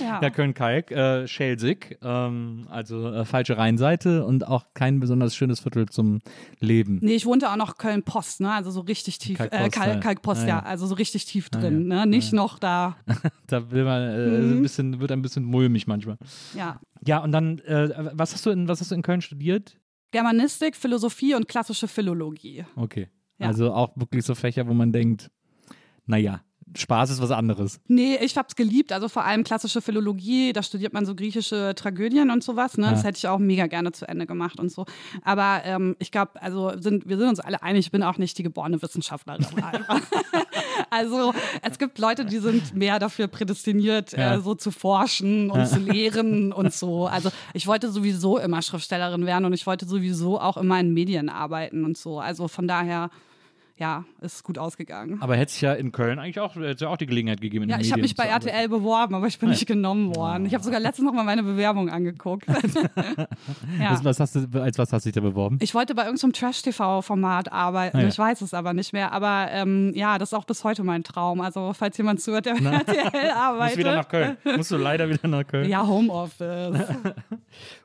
Ja. 0.00 0.20
Ja, 0.22 0.30
Köln-Kalk, 0.30 0.90
äh, 0.90 1.26
Schelsig, 1.28 1.98
ähm, 2.02 2.66
also 2.70 3.08
äh, 3.12 3.24
falsche 3.24 3.56
Rheinseite 3.58 4.24
und 4.24 4.46
auch 4.46 4.66
kein 4.74 5.00
besonders 5.00 5.34
schönes 5.36 5.60
Viertel 5.60 5.86
zum 5.88 6.20
Leben. 6.60 6.98
Nee, 7.02 7.14
ich 7.14 7.26
wohnte 7.26 7.50
auch 7.50 7.56
noch 7.56 7.76
Köln-Post, 7.78 8.40
ne? 8.40 8.52
Also 8.52 8.70
so 8.70 8.80
richtig 8.80 9.18
tief, 9.18 9.38
äh, 9.40 9.48
Kalkpost, 9.48 9.76
ja. 9.76 9.82
Kalk, 9.84 10.00
Kalkpost, 10.02 10.42
ja. 10.42 10.48
ja. 10.48 10.58
Also 10.60 10.86
so 10.86 10.94
richtig 10.94 11.24
tief 11.26 11.50
drin, 11.50 11.86
ne? 11.88 12.06
Nicht 12.06 12.32
noch 12.32 12.58
da. 12.58 12.96
Da 13.46 13.70
will 13.70 13.84
man, 13.84 14.02
äh, 14.02 14.28
Mhm. 14.44 14.58
ein 14.58 14.62
bisschen, 14.62 15.00
wird 15.00 15.12
ein 15.12 15.22
bisschen 15.22 15.44
mulmig 15.44 15.86
manchmal. 15.86 16.16
Ja. 16.56 16.80
Ja, 17.06 17.18
und 17.22 17.32
dann, 17.32 17.58
äh, 17.60 18.10
was 18.14 18.32
hast 18.32 18.46
du 18.46 18.50
in, 18.50 18.66
was 18.68 18.80
hast 18.80 18.90
du 18.90 18.94
in 18.94 19.02
Köln 19.02 19.20
studiert? 19.20 19.76
Germanistik, 20.12 20.76
Philosophie 20.76 21.34
und 21.34 21.48
klassische 21.48 21.88
Philologie. 21.88 22.64
Okay. 22.76 23.08
Ja. 23.38 23.48
Also 23.48 23.72
auch 23.72 23.90
wirklich 23.96 24.24
so 24.24 24.34
Fächer, 24.34 24.66
wo 24.68 24.74
man 24.74 24.92
denkt, 24.92 25.30
naja, 26.06 26.40
Spaß 26.76 27.10
ist 27.10 27.22
was 27.22 27.30
anderes. 27.30 27.78
Nee, 27.88 28.16
ich 28.20 28.36
hab's 28.36 28.56
geliebt. 28.56 28.92
Also 28.92 29.08
vor 29.08 29.24
allem 29.24 29.44
klassische 29.44 29.80
Philologie, 29.80 30.52
da 30.52 30.62
studiert 30.62 30.92
man 30.92 31.06
so 31.06 31.14
griechische 31.14 31.74
Tragödien 31.76 32.30
und 32.30 32.42
sowas. 32.42 32.76
Ne? 32.78 32.88
Das 32.90 33.04
hätte 33.04 33.18
ich 33.18 33.28
auch 33.28 33.38
mega 33.38 33.66
gerne 33.66 33.92
zu 33.92 34.08
Ende 34.08 34.26
gemacht 34.26 34.58
und 34.58 34.70
so. 34.72 34.84
Aber 35.22 35.62
ähm, 35.64 35.96
ich 35.98 36.10
glaube, 36.10 36.40
also 36.42 36.72
sind, 36.80 37.08
wir 37.08 37.16
sind 37.18 37.28
uns 37.28 37.40
alle 37.40 37.62
einig, 37.62 37.86
ich 37.86 37.92
bin 37.92 38.02
auch 38.02 38.18
nicht 38.18 38.36
die 38.38 38.42
geborene 38.42 38.80
Wissenschaftlerin. 38.82 39.46
also 40.90 41.32
es 41.62 41.78
gibt 41.78 41.98
Leute, 41.98 42.24
die 42.24 42.38
sind 42.38 42.74
mehr 42.74 42.98
dafür 42.98 43.26
prädestiniert, 43.28 44.12
Ja. 44.12 44.34
äh, 44.34 44.40
so 44.40 44.54
zu 44.54 44.70
forschen 44.70 45.50
und 45.50 45.66
zu 45.66 45.78
lehren 45.78 46.52
und 46.52 46.72
so. 46.72 47.06
Also 47.06 47.30
ich 47.52 47.66
wollte 47.66 47.90
sowieso 47.90 48.38
immer 48.38 48.62
Schriftstellerin 48.62 49.26
werden 49.26 49.44
und 49.44 49.52
ich 49.52 49.66
wollte 49.66 49.86
sowieso 49.86 50.40
auch 50.40 50.56
immer 50.56 50.78
in 50.80 50.92
Medien 50.92 51.28
arbeiten 51.28 51.84
und 51.84 51.96
so. 51.96 52.20
Also 52.20 52.48
von 52.48 52.66
daher, 52.68 53.10
ja, 53.76 54.04
ist 54.20 54.44
gut 54.44 54.56
ausgegangen. 54.56 55.18
Aber 55.20 55.34
hätte 55.34 55.50
es 55.50 55.60
ja 55.60 55.72
in 55.72 55.90
Köln 55.90 56.20
eigentlich 56.20 56.38
auch, 56.38 56.54
hätte 56.54 56.84
ja 56.84 56.90
auch 56.90 56.96
die 56.96 57.06
Gelegenheit 57.06 57.40
gegeben, 57.40 57.64
in 57.64 57.70
Ja, 57.70 57.80
ich 57.80 57.90
habe 57.90 58.02
mich 58.02 58.14
bei 58.14 58.24
zu 58.24 58.30
arbeiten. 58.30 58.48
RTL 58.48 58.68
beworben, 58.68 59.14
aber 59.16 59.26
ich 59.26 59.38
bin 59.40 59.48
nicht 59.48 59.66
genommen 59.66 60.14
worden. 60.14 60.46
Ich 60.46 60.54
habe 60.54 60.62
sogar 60.62 60.78
letztens 60.78 61.06
noch 61.06 61.12
mal 61.12 61.24
meine 61.24 61.42
Bewerbung 61.42 61.90
angeguckt. 61.90 62.46
ja. 63.78 63.90
Was, 63.90 64.04
was 64.04 64.20
hast 64.20 64.36
du, 64.36 64.62
als 64.62 64.78
was 64.78 64.92
hast 64.92 65.04
du 65.04 65.08
dich 65.08 65.14
da 65.14 65.20
beworben? 65.20 65.58
Ich 65.60 65.74
wollte 65.74 65.96
bei 65.96 66.04
irgendeinem 66.04 66.32
Trash-TV-Format 66.34 67.52
arbeiten. 67.52 67.96
Ah, 67.96 68.02
ja. 68.02 68.08
Ich 68.08 68.18
weiß 68.18 68.42
es 68.42 68.54
aber 68.54 68.74
nicht 68.74 68.92
mehr. 68.92 69.10
Aber 69.10 69.48
ähm, 69.50 69.90
ja, 69.96 70.18
das 70.18 70.28
ist 70.28 70.34
auch 70.34 70.44
bis 70.44 70.62
heute 70.62 70.84
mein 70.84 71.02
Traum. 71.02 71.40
Also, 71.40 71.72
falls 71.72 71.96
jemand 71.98 72.20
zuhört, 72.20 72.46
der 72.46 72.54
bei 72.54 72.70
RTL 72.70 73.30
arbeitet. 73.34 73.64
Musst 73.64 73.78
wieder 73.78 73.94
nach 73.96 74.08
Köln. 74.08 74.36
Musst 74.56 74.70
du 74.70 74.76
leider 74.76 75.08
wieder 75.08 75.26
nach 75.26 75.46
Köln. 75.46 75.68
Ja, 75.68 75.84
Homeoffice. 75.86 76.78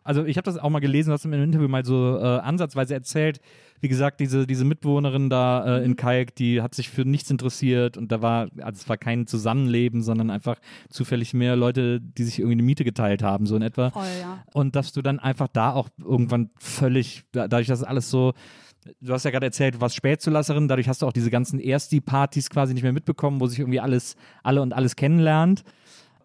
Also 0.04 0.26
ich 0.26 0.38
habe 0.38 0.46
das 0.46 0.58
auch 0.58 0.70
mal 0.72 0.80
gelesen, 0.80 1.10
du 1.10 1.14
hast 1.14 1.26
im 1.26 1.34
Interview 1.34 1.68
mal 1.68 1.86
so 1.86 2.18
äh, 2.18 2.40
ansatzweise 2.40 2.96
erzählt, 2.96 3.40
wie 3.82 3.88
gesagt, 3.88 4.20
diese, 4.20 4.46
diese 4.46 4.66
Mitbewohnerin 4.66 5.30
da 5.30 5.66
äh, 5.66 5.80
Mhm. 5.80 5.86
in 5.86 5.96
Kalk, 5.96 6.36
die 6.36 6.62
hat 6.62 6.76
sich 6.76 6.90
für 6.90 7.06
nichts 7.06 7.30
interessiert 7.32 7.98
und 7.98 8.12
da 8.12 8.22
war, 8.22 8.48
also 8.60 8.78
es 8.82 8.90
war 8.90 8.98
kein 8.98 9.28
Zusammenleben, 9.28 10.02
sondern 10.02 10.30
einfach 10.30 10.58
zufällig 10.90 11.34
mehr 11.34 11.56
Leute, 11.56 12.00
die 12.02 12.24
sich 12.24 12.40
irgendwie 12.40 12.54
eine 12.56 12.64
Miete 12.64 12.84
geteilt 12.84 13.24
haben, 13.24 13.46
so 13.46 13.56
in 13.56 13.62
etwa. 13.62 13.90
Voll, 13.92 14.04
ja. 14.22 14.44
Und 14.54 14.76
dass 14.76 14.92
du 14.94 15.02
dann 15.02 15.20
einfach 15.20 15.48
da 15.48 15.72
auch 15.74 15.90
irgendwann 15.98 16.50
völlig, 16.60 17.24
da- 17.32 17.48
dadurch, 17.48 17.68
dass 17.68 17.84
alles 17.84 18.10
so, 18.10 18.34
du 19.02 19.14
hast 19.14 19.26
ja 19.26 19.32
gerade 19.32 19.46
erzählt, 19.46 19.76
du 19.76 19.82
warst 19.82 19.96
Spätzulasserin, 19.96 20.68
dadurch 20.68 20.88
hast 20.88 21.02
du 21.02 21.06
auch 21.08 21.14
diese 21.14 21.30
ganzen 21.30 21.60
Ersti-Partys 21.60 22.50
quasi 22.50 22.74
nicht 22.74 22.84
mehr 22.84 22.94
mitbekommen, 22.94 23.40
wo 23.40 23.48
sich 23.48 23.60
irgendwie 23.60 23.80
alles, 23.80 24.16
alle 24.44 24.62
und 24.62 24.74
alles 24.74 24.96
kennenlernt. 24.96 25.64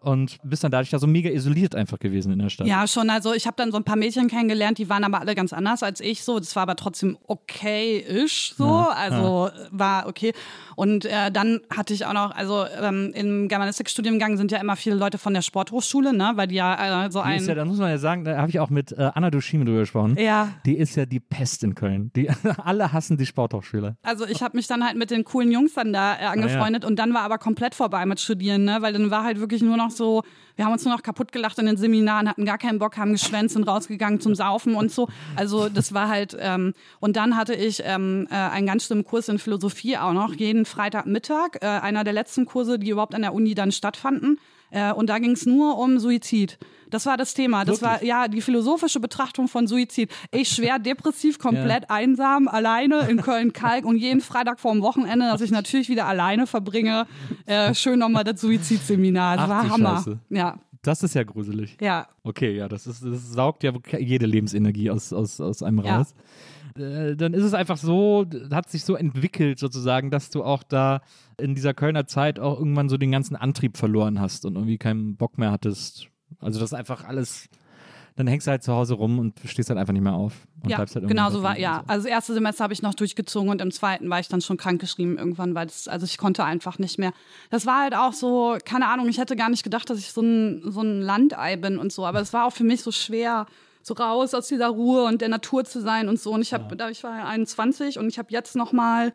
Und 0.05 0.37
bist 0.43 0.63
dann 0.63 0.71
dadurch 0.71 0.91
ja 0.91 0.99
so 0.99 1.07
mega 1.07 1.31
isoliert 1.31 1.73
einfach 1.73 1.97
gewesen 1.97 2.31
in 2.31 2.37
der 2.37 2.49
Stadt. 2.49 2.67
Ja, 2.67 2.87
schon. 2.87 3.09
Also 3.09 3.33
ich 3.33 3.47
habe 3.47 3.55
dann 3.57 3.71
so 3.71 3.77
ein 3.77 3.83
paar 3.83 3.95
Mädchen 3.95 4.27
kennengelernt, 4.27 4.77
die 4.77 4.87
waren 4.87 5.03
aber 5.03 5.19
alle 5.19 5.33
ganz 5.33 5.51
anders 5.51 5.81
als 5.81 5.99
ich. 5.99 6.23
So, 6.23 6.37
das 6.37 6.55
war 6.55 6.63
aber 6.63 6.75
trotzdem 6.75 7.17
okay-ish. 7.25 8.53
So, 8.55 8.67
also 8.67 9.49
war 9.71 10.05
okay. 10.07 10.33
Und 10.75 11.05
äh, 11.05 11.31
dann 11.31 11.61
hatte 11.75 11.93
ich 11.93 12.05
auch 12.05 12.13
noch, 12.13 12.35
also 12.35 12.65
ähm, 12.81 13.11
im 13.15 13.47
Germanistikstudiengang 13.47 14.37
sind 14.37 14.51
ja 14.51 14.59
immer 14.59 14.75
viele 14.75 14.95
Leute 14.95 15.17
von 15.17 15.33
der 15.33 15.41
Sporthochschule, 15.41 16.15
ne, 16.15 16.33
weil 16.35 16.47
die 16.47 16.55
ja 16.55 17.05
äh, 17.05 17.11
so 17.11 17.21
Die 17.21 17.25
ein 17.25 17.37
ist 17.39 17.47
ja, 17.47 17.55
da 17.55 17.65
muss 17.65 17.77
man 17.77 17.89
ja 17.89 17.97
sagen, 17.97 18.25
da 18.25 18.37
habe 18.37 18.49
ich 18.49 18.59
auch 18.59 18.69
mit 18.69 18.91
äh, 18.91 19.09
Anna 19.15 19.31
Duschime 19.31 19.65
drüber 19.65 19.79
gesprochen. 19.79 20.17
Ja. 20.19 20.49
Die 20.65 20.77
ist 20.77 20.95
ja 20.95 21.05
die 21.05 21.19
Pest 21.19 21.63
in 21.63 21.73
Köln. 21.73 22.11
Die, 22.15 22.29
alle 22.63 22.93
hassen 22.93 23.17
die 23.17 23.25
Sporthochschule. 23.25 23.97
Also 24.03 24.27
ich 24.27 24.43
habe 24.43 24.55
mich 24.57 24.67
dann 24.67 24.85
halt 24.85 24.97
mit 24.97 25.09
den 25.09 25.23
coolen 25.23 25.51
Jungs 25.51 25.73
dann 25.73 25.93
da 25.93 26.15
äh, 26.19 26.25
angefreundet 26.25 26.85
und 26.85 26.97
dann 26.97 27.13
war 27.13 27.21
aber 27.21 27.37
komplett 27.37 27.73
vorbei 27.73 28.05
mit 28.05 28.19
Studieren, 28.19 28.65
ne? 28.65 28.77
weil 28.81 28.93
dann 28.93 29.09
war 29.09 29.23
halt 29.23 29.39
wirklich 29.39 29.61
nur 29.61 29.77
noch 29.77 29.91
so, 29.95 30.23
wir 30.55 30.65
haben 30.65 30.73
uns 30.73 30.85
nur 30.85 30.93
noch 30.93 31.03
kaputt 31.03 31.31
gelacht 31.31 31.57
in 31.59 31.65
den 31.65 31.77
Seminaren, 31.77 32.29
hatten 32.29 32.45
gar 32.45 32.57
keinen 32.57 32.79
Bock, 32.79 32.97
haben 32.97 33.11
geschwänzt, 33.11 33.53
sind 33.53 33.67
rausgegangen 33.67 34.21
zum 34.21 34.35
Saufen 34.35 34.75
und 34.75 34.91
so. 34.91 35.09
Also 35.35 35.69
das 35.69 35.93
war 35.93 36.07
halt, 36.07 36.35
ähm, 36.39 36.73
und 36.99 37.15
dann 37.15 37.35
hatte 37.35 37.53
ich 37.53 37.81
ähm, 37.85 38.27
äh, 38.31 38.35
einen 38.35 38.67
ganz 38.67 38.85
schlimmen 38.85 39.05
Kurs 39.05 39.27
in 39.27 39.39
Philosophie 39.39 39.97
auch 39.97 40.13
noch, 40.13 40.33
jeden 40.33 40.65
Freitagmittag, 40.65 41.57
äh, 41.61 41.65
einer 41.65 42.03
der 42.03 42.13
letzten 42.13 42.45
Kurse, 42.45 42.79
die 42.79 42.89
überhaupt 42.89 43.15
an 43.15 43.21
der 43.21 43.33
Uni 43.33 43.55
dann 43.55 43.71
stattfanden. 43.71 44.39
Äh, 44.75 44.91
und 44.91 45.07
da 45.09 45.19
ging 45.19 45.31
es 45.31 45.45
nur 45.45 45.77
um 45.79 45.99
Suizid. 45.99 46.57
Das 46.89 47.05
war 47.05 47.17
das 47.17 47.33
Thema. 47.33 47.63
Das 47.65 47.81
war 47.81 48.03
ja 48.03 48.27
die 48.27 48.41
philosophische 48.41 48.99
Betrachtung 48.99 49.47
von 49.47 49.67
Suizid. 49.67 50.11
Ich 50.31 50.49
schwer 50.49 50.79
depressiv, 50.79 51.39
komplett 51.39 51.89
einsam, 51.89 52.47
alleine 52.47 53.07
in 53.09 53.21
Köln-Kalk 53.21 53.85
und 53.85 53.97
jeden 53.97 54.21
Freitag 54.21 54.59
vorm 54.59 54.81
Wochenende, 54.81 55.25
dass 55.25 55.41
ich 55.41 55.49
natürlich 55.51 55.89
wieder 55.89 56.05
alleine 56.07 56.45
verbringe, 56.45 57.07
äh, 57.45 57.73
schön 57.73 57.99
nochmal 57.99 58.23
das 58.23 58.39
Suizidseminar. 58.41 59.37
Das 59.37 59.45
Ach 59.45 59.49
war 59.49 59.69
Hammer. 59.69 59.95
Scheiße. 59.97 60.19
Ja, 60.29 60.57
Das 60.83 61.01
ist 61.03 61.15
ja 61.15 61.23
gruselig. 61.23 61.77
ja. 61.81 62.07
Okay, 62.23 62.55
ja, 62.55 62.67
das, 62.67 62.85
ist, 62.85 63.03
das 63.03 63.31
saugt 63.31 63.63
ja 63.63 63.71
jede 63.97 64.25
Lebensenergie 64.27 64.89
aus, 64.91 65.11
aus, 65.13 65.39
aus 65.41 65.63
einem 65.63 65.79
Ja. 65.83 65.97
raus. 65.97 66.13
Äh, 66.77 67.15
Dann 67.15 67.33
ist 67.33 67.43
es 67.43 67.53
einfach 67.53 67.77
so, 67.77 68.25
hat 68.51 68.69
sich 68.69 68.83
so 68.83 68.95
entwickelt 68.95 69.59
sozusagen, 69.59 70.11
dass 70.11 70.29
du 70.29 70.43
auch 70.43 70.63
da 70.63 71.01
in 71.39 71.55
dieser 71.55 71.73
Kölner 71.73 72.07
Zeit 72.07 72.39
auch 72.39 72.57
irgendwann 72.59 72.89
so 72.89 72.97
den 72.97 73.11
ganzen 73.11 73.35
Antrieb 73.35 73.77
verloren 73.77 74.19
hast 74.19 74.45
und 74.45 74.55
irgendwie 74.55 74.77
keinen 74.77 75.15
Bock 75.15 75.37
mehr 75.37 75.51
hattest. 75.51 76.07
Also 76.39 76.59
das 76.59 76.69
ist 76.69 76.73
einfach 76.73 77.05
alles, 77.05 77.49
dann 78.15 78.27
hängst 78.27 78.47
du 78.47 78.51
halt 78.51 78.63
zu 78.63 78.73
Hause 78.73 78.95
rum 78.95 79.19
und 79.19 79.39
stehst 79.45 79.69
halt 79.69 79.79
einfach 79.79 79.93
nicht 79.93 80.01
mehr 80.01 80.13
auf. 80.13 80.47
Und 80.63 80.69
Ja, 80.69 80.77
bleibst 80.77 80.95
halt 80.95 81.07
genau 81.07 81.29
so 81.29 81.43
war, 81.43 81.57
ja. 81.57 81.83
so. 81.85 81.93
Also 81.93 82.03
das 82.03 82.11
erste 82.11 82.33
Semester 82.33 82.63
habe 82.63 82.73
ich 82.73 82.81
noch 82.81 82.93
durchgezogen 82.93 83.49
und 83.49 83.61
im 83.61 83.71
zweiten 83.71 84.09
war 84.09 84.19
ich 84.19 84.27
dann 84.27 84.41
schon 84.41 84.57
krankgeschrieben 84.57 85.17
irgendwann, 85.17 85.55
weil 85.55 85.67
das, 85.67 85.87
also 85.87 86.05
ich 86.05 86.17
konnte 86.17 86.43
einfach 86.43 86.79
nicht 86.79 86.97
mehr. 86.99 87.13
Das 87.49 87.65
war 87.65 87.81
halt 87.83 87.95
auch 87.95 88.13
so, 88.13 88.57
keine 88.65 88.87
Ahnung, 88.87 89.07
ich 89.09 89.17
hätte 89.17 89.35
gar 89.35 89.49
nicht 89.49 89.63
gedacht, 89.63 89.89
dass 89.89 89.99
ich 89.99 90.11
so 90.11 90.21
ein, 90.21 90.61
so 90.71 90.81
ein 90.81 91.01
Landei 91.01 91.55
bin 91.57 91.77
und 91.77 91.91
so, 91.91 92.05
aber 92.05 92.19
es 92.21 92.33
war 92.33 92.45
auch 92.45 92.53
für 92.53 92.63
mich 92.63 92.81
so 92.81 92.91
schwer, 92.91 93.45
so 93.85 93.93
raus 93.93 94.33
aus 94.33 94.47
dieser 94.47 94.69
Ruhe 94.69 95.03
und 95.03 95.21
der 95.21 95.29
Natur 95.29 95.63
zu 95.63 95.79
sein 95.79 96.09
und 96.09 96.19
so. 96.19 96.31
Und 96.31 96.41
ich 96.41 96.55
habe, 96.55 96.75
da 96.75 96.89
ich 96.89 97.03
war 97.03 97.19
ja 97.19 97.25
21 97.25 97.99
und 97.99 98.07
ich 98.07 98.17
habe 98.17 98.29
jetzt 98.31 98.55
noch 98.55 98.71
mal 98.71 99.13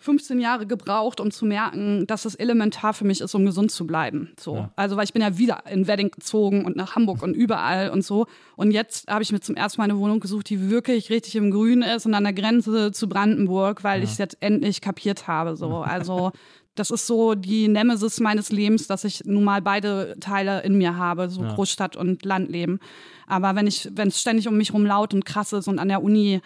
15 0.00 0.40
Jahre 0.40 0.66
gebraucht, 0.66 1.20
um 1.20 1.30
zu 1.30 1.46
merken, 1.46 2.06
dass 2.06 2.26
es 2.26 2.34
elementar 2.34 2.92
für 2.92 3.04
mich 3.06 3.22
ist, 3.22 3.34
um 3.34 3.46
gesund 3.46 3.70
zu 3.70 3.86
bleiben. 3.86 4.32
So. 4.38 4.68
Also, 4.76 4.96
weil 4.96 5.04
ich 5.04 5.14
bin 5.14 5.22
ja 5.22 5.38
wieder 5.38 5.62
in 5.70 5.86
Wedding 5.86 6.10
gezogen 6.10 6.66
und 6.66 6.76
nach 6.76 6.96
Hamburg 6.96 7.22
und 7.22 7.34
überall 7.34 7.90
und 7.90 8.04
so. 8.04 8.26
Und 8.56 8.72
jetzt 8.72 9.10
habe 9.10 9.22
ich 9.22 9.32
mir 9.32 9.40
zum 9.40 9.56
ersten 9.56 9.80
Mal 9.80 9.84
eine 9.84 9.98
Wohnung 9.98 10.20
gesucht, 10.20 10.50
die 10.50 10.70
wirklich 10.70 11.08
richtig 11.08 11.36
im 11.36 11.50
Grün 11.50 11.80
ist 11.80 12.04
und 12.04 12.12
an 12.12 12.24
der 12.24 12.34
Grenze 12.34 12.92
zu 12.92 13.08
Brandenburg, 13.08 13.84
weil 13.84 14.02
ich 14.02 14.12
es 14.12 14.18
jetzt 14.18 14.36
endlich 14.40 14.82
kapiert 14.82 15.28
habe. 15.28 15.56
So. 15.56 15.78
Also, 15.78 16.32
das 16.80 16.90
ist 16.90 17.06
so 17.06 17.34
die 17.34 17.68
Nemesis 17.68 18.20
meines 18.20 18.50
Lebens, 18.50 18.86
dass 18.86 19.04
ich 19.04 19.22
nun 19.24 19.44
mal 19.44 19.62
beide 19.62 20.16
Teile 20.18 20.62
in 20.62 20.76
mir 20.78 20.96
habe, 20.96 21.28
so 21.28 21.42
Großstadt 21.42 21.96
und 21.96 22.24
Landleben. 22.24 22.80
Aber 23.26 23.54
wenn 23.54 23.66
ich, 23.66 23.88
wenn 23.94 24.08
es 24.08 24.20
ständig 24.20 24.48
um 24.48 24.56
mich 24.56 24.72
rum 24.72 24.86
laut 24.86 25.14
und 25.14 25.24
krass 25.24 25.52
ist 25.52 25.68
und 25.68 25.78
an 25.78 25.88
der 25.88 26.02
Uni 26.02 26.40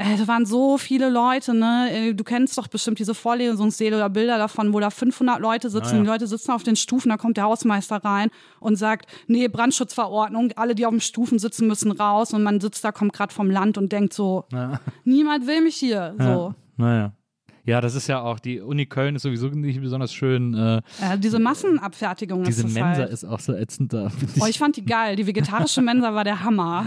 Ey, 0.00 0.16
da 0.16 0.28
waren 0.28 0.46
so 0.46 0.78
viele 0.78 1.10
Leute, 1.10 1.54
ne? 1.54 1.88
Ey, 1.90 2.14
Du 2.14 2.22
kennst 2.22 2.56
doch 2.56 2.68
bestimmt 2.68 3.00
diese 3.00 3.14
Vorlesungssäle 3.14 3.96
oder 3.96 4.08
Bilder 4.08 4.38
davon, 4.38 4.72
wo 4.72 4.78
da 4.78 4.90
500 4.90 5.40
Leute 5.40 5.70
sitzen. 5.70 6.02
Die 6.02 6.06
Leute 6.06 6.28
sitzen 6.28 6.52
auf 6.52 6.62
den 6.62 6.76
Stufen, 6.76 7.08
da 7.08 7.16
kommt 7.16 7.36
der 7.36 7.44
Hausmeister 7.44 7.96
rein 7.96 8.28
und 8.60 8.76
sagt, 8.76 9.10
nee, 9.26 9.48
Brandschutzverordnung, 9.48 10.52
alle, 10.54 10.76
die 10.76 10.86
auf 10.86 10.92
den 10.92 11.00
Stufen 11.00 11.40
sitzen, 11.40 11.66
müssen 11.66 11.90
raus. 11.90 12.32
Und 12.32 12.44
man 12.44 12.60
sitzt 12.60 12.84
da, 12.84 12.92
kommt 12.92 13.12
gerade 13.12 13.34
vom 13.34 13.50
Land 13.50 13.76
und 13.76 13.90
denkt 13.90 14.12
so, 14.12 14.44
niemand 15.02 15.48
will 15.48 15.62
mich 15.62 15.74
hier. 15.74 16.14
So. 16.16 16.54
Naja. 16.76 17.12
Ja, 17.68 17.80
das 17.80 17.94
ist 17.94 18.06
ja 18.08 18.20
auch, 18.22 18.38
die 18.40 18.60
Uni 18.60 18.86
Köln 18.86 19.14
ist 19.16 19.22
sowieso 19.22 19.48
nicht 19.48 19.80
besonders 19.80 20.12
schön. 20.12 20.54
Äh, 20.54 20.76
Äh, 21.00 21.18
diese 21.18 21.38
Massenabfertigung 21.38 22.42
diese 22.44 22.66
ist 22.66 22.74
Mensa 22.74 23.02
halt. 23.02 23.10
ist 23.10 23.24
auch 23.24 23.40
so 23.40 23.52
ätzend 23.54 23.92
da. 23.92 24.06
Oh, 24.40 24.44
ich. 24.44 24.50
ich 24.50 24.58
fand 24.58 24.76
die 24.76 24.84
geil. 24.84 25.16
Die 25.16 25.26
vegetarische 25.26 25.82
Mensa 25.82 26.14
war 26.14 26.24
der 26.24 26.42
Hammer. 26.42 26.86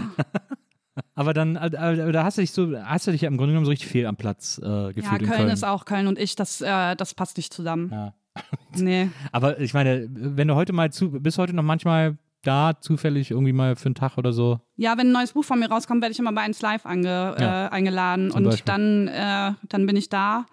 Aber 1.14 1.32
dann, 1.32 1.54
da 1.54 2.24
hast 2.24 2.36
du 2.36 2.42
dich 2.42 2.50
so, 2.52 2.76
hast 2.84 3.06
du 3.06 3.12
dich 3.12 3.22
ja 3.22 3.28
im 3.28 3.38
Grunde 3.38 3.52
genommen 3.52 3.64
so 3.64 3.70
richtig 3.70 3.88
fehl 3.88 4.06
am 4.06 4.16
Platz 4.16 4.60
äh, 4.62 4.66
Ja, 4.68 4.88
gefühlt 4.92 5.08
Köln, 5.22 5.22
in 5.22 5.36
Köln. 5.38 5.48
ist 5.50 5.64
auch 5.64 5.84
Köln 5.86 6.06
und 6.06 6.18
ich, 6.18 6.36
das, 6.36 6.60
äh, 6.60 6.94
das 6.96 7.14
passt 7.14 7.36
nicht 7.38 7.52
zusammen. 7.54 7.90
Ja. 7.90 8.14
Nee. 8.76 9.10
Aber 9.30 9.60
ich 9.60 9.74
meine, 9.74 10.08
wenn 10.10 10.48
du 10.48 10.54
heute 10.54 10.72
mal 10.72 10.90
zu, 10.90 11.10
bist 11.10 11.36
heute 11.38 11.54
noch 11.54 11.62
manchmal 11.62 12.16
da 12.42 12.72
zufällig 12.80 13.30
irgendwie 13.30 13.52
mal 13.52 13.76
für 13.76 13.86
einen 13.86 13.94
Tag 13.94 14.16
oder 14.18 14.32
so. 14.32 14.58
Ja, 14.76 14.96
wenn 14.98 15.08
ein 15.08 15.12
neues 15.12 15.32
Buch 15.34 15.44
von 15.44 15.58
mir 15.60 15.70
rauskommt, 15.70 16.00
werde 16.02 16.12
ich 16.12 16.18
immer 16.18 16.32
bei 16.32 16.40
1 16.40 16.60
Live 16.62 16.86
ange, 16.86 17.08
Ja. 17.38 17.66
äh, 17.66 17.68
eingeladen 17.70 18.30
und 18.30 18.44
Beispiel. 18.44 18.64
dann, 18.64 19.08
äh, 19.08 19.52
dann 19.68 19.86
bin 19.86 19.96
ich 19.96 20.08
da. 20.08 20.46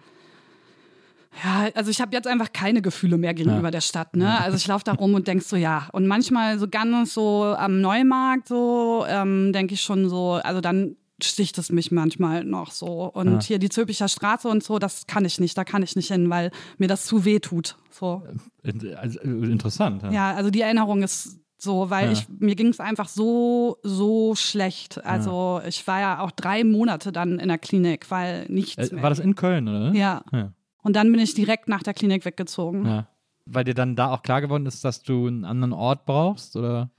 Ja, 1.43 1.69
also 1.75 1.91
ich 1.91 2.01
habe 2.01 2.15
jetzt 2.15 2.27
einfach 2.27 2.51
keine 2.51 2.81
Gefühle 2.81 3.17
mehr 3.17 3.33
gegenüber 3.33 3.65
Ja. 3.67 3.71
der 3.71 3.81
Stadt, 3.81 4.15
ne? 4.15 4.39
Also 4.41 4.57
ich 4.57 4.67
laufe 4.67 4.83
da 4.83 4.93
rum 4.93 5.13
und 5.13 5.27
denk 5.27 5.41
so, 5.43 5.55
ja. 5.55 5.87
Und 5.93 6.07
manchmal 6.07 6.57
so 6.59 6.67
ganz 6.67 7.13
so 7.13 7.43
am 7.57 7.81
Neumarkt 7.81 8.47
so, 8.47 9.05
ähm, 9.07 9.53
denke 9.53 9.75
ich 9.75 9.81
schon 9.81 10.09
so, 10.09 10.33
also 10.43 10.59
dann 10.59 10.95
sticht 11.21 11.57
es 11.57 11.69
mich 11.71 11.91
manchmal 11.91 12.43
noch 12.45 12.71
so. 12.71 13.03
Und 13.13 13.31
Ja. 13.33 13.41
hier 13.41 13.59
die 13.59 13.69
Zülpicher 13.69 14.07
Straße 14.07 14.47
und 14.47 14.63
so, 14.63 14.79
das 14.79 15.05
kann 15.05 15.23
ich 15.25 15.39
nicht, 15.39 15.57
da 15.57 15.63
kann 15.63 15.83
ich 15.83 15.95
nicht 15.95 16.11
hin, 16.11 16.29
weil 16.29 16.49
mir 16.77 16.87
das 16.87 17.05
zu 17.05 17.25
weh 17.25 17.39
tut. 17.39 17.77
So. 17.91 18.23
In- 18.63 18.95
Also, 18.95 19.19
äh, 19.19 19.27
interessant. 19.51 20.01
Ja. 20.03 20.11
Ja, 20.11 20.31
also 20.35 20.49
die 20.49 20.61
Erinnerung 20.61 21.03
ist 21.03 21.37
so, 21.57 21.89
weil 21.89 22.05
Ja. 22.07 22.11
ich 22.13 22.27
mir 22.39 22.55
ging 22.55 22.67
es 22.69 22.79
einfach 22.79 23.09
so 23.09 23.77
so 23.83 24.33
schlecht. 24.35 25.03
Also 25.05 25.61
ich 25.67 25.85
war 25.87 25.99
ja 25.99 26.19
auch 26.21 26.31
drei 26.31 26.63
Monate 26.63 27.11
dann 27.11 27.37
in 27.37 27.49
der 27.49 27.57
Klinik, 27.57 28.09
weil 28.09 28.45
nichts 28.47 28.91
Äh. 28.91 29.01
War 29.01 29.09
das 29.09 29.19
in 29.19 29.35
Köln, 29.35 29.67
oder? 29.67 29.93
Ja. 29.93 30.23
ja. 30.31 30.53
Und 30.81 30.95
dann 30.95 31.11
bin 31.11 31.19
ich 31.19 31.33
direkt 31.33 31.67
nach 31.67 31.83
der 31.83 31.93
Klinik 31.93 32.25
weggezogen. 32.25 32.85
Ja, 32.85 32.91
ja. 32.91 33.07
Weil 33.45 33.63
dir 33.63 33.73
dann 33.73 33.95
da 33.95 34.11
auch 34.11 34.21
klar 34.21 34.41
geworden 34.41 34.65
ist, 34.65 34.85
dass 34.85 35.01
du 35.01 35.27
einen 35.27 35.43
anderen 35.43 35.73
Ort 35.73 36.05
brauchst, 36.05 36.55
oder? 36.55 36.89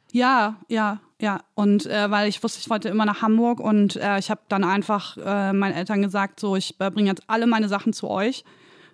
ja, 0.69 1.01
ja. 1.21 1.41
Und 1.55 1.87
äh, 1.87 2.11
weil 2.11 2.29
ich 2.29 2.43
wusste, 2.43 2.61
ich 2.61 2.71
wollte 2.71 2.89
immer 2.89 3.05
nach 3.05 3.23
Hamburg 3.23 3.61
und 3.61 3.97
äh, 3.97 4.19
ich 4.19 4.31
habe 4.31 4.41
dann 4.49 4.65
einfach 4.65 5.17
äh, 5.17 5.53
meinen 5.53 5.75
Eltern 5.75 6.03
gesagt, 6.03 6.41
so 6.41 6.57
ich 6.57 6.75
äh, 6.81 6.91
bringe 6.91 7.09
jetzt 7.09 7.23
alle 7.29 7.47
meine 7.47 7.69
Sachen 7.69 7.93
zu 7.93 8.09
euch. 8.09 8.45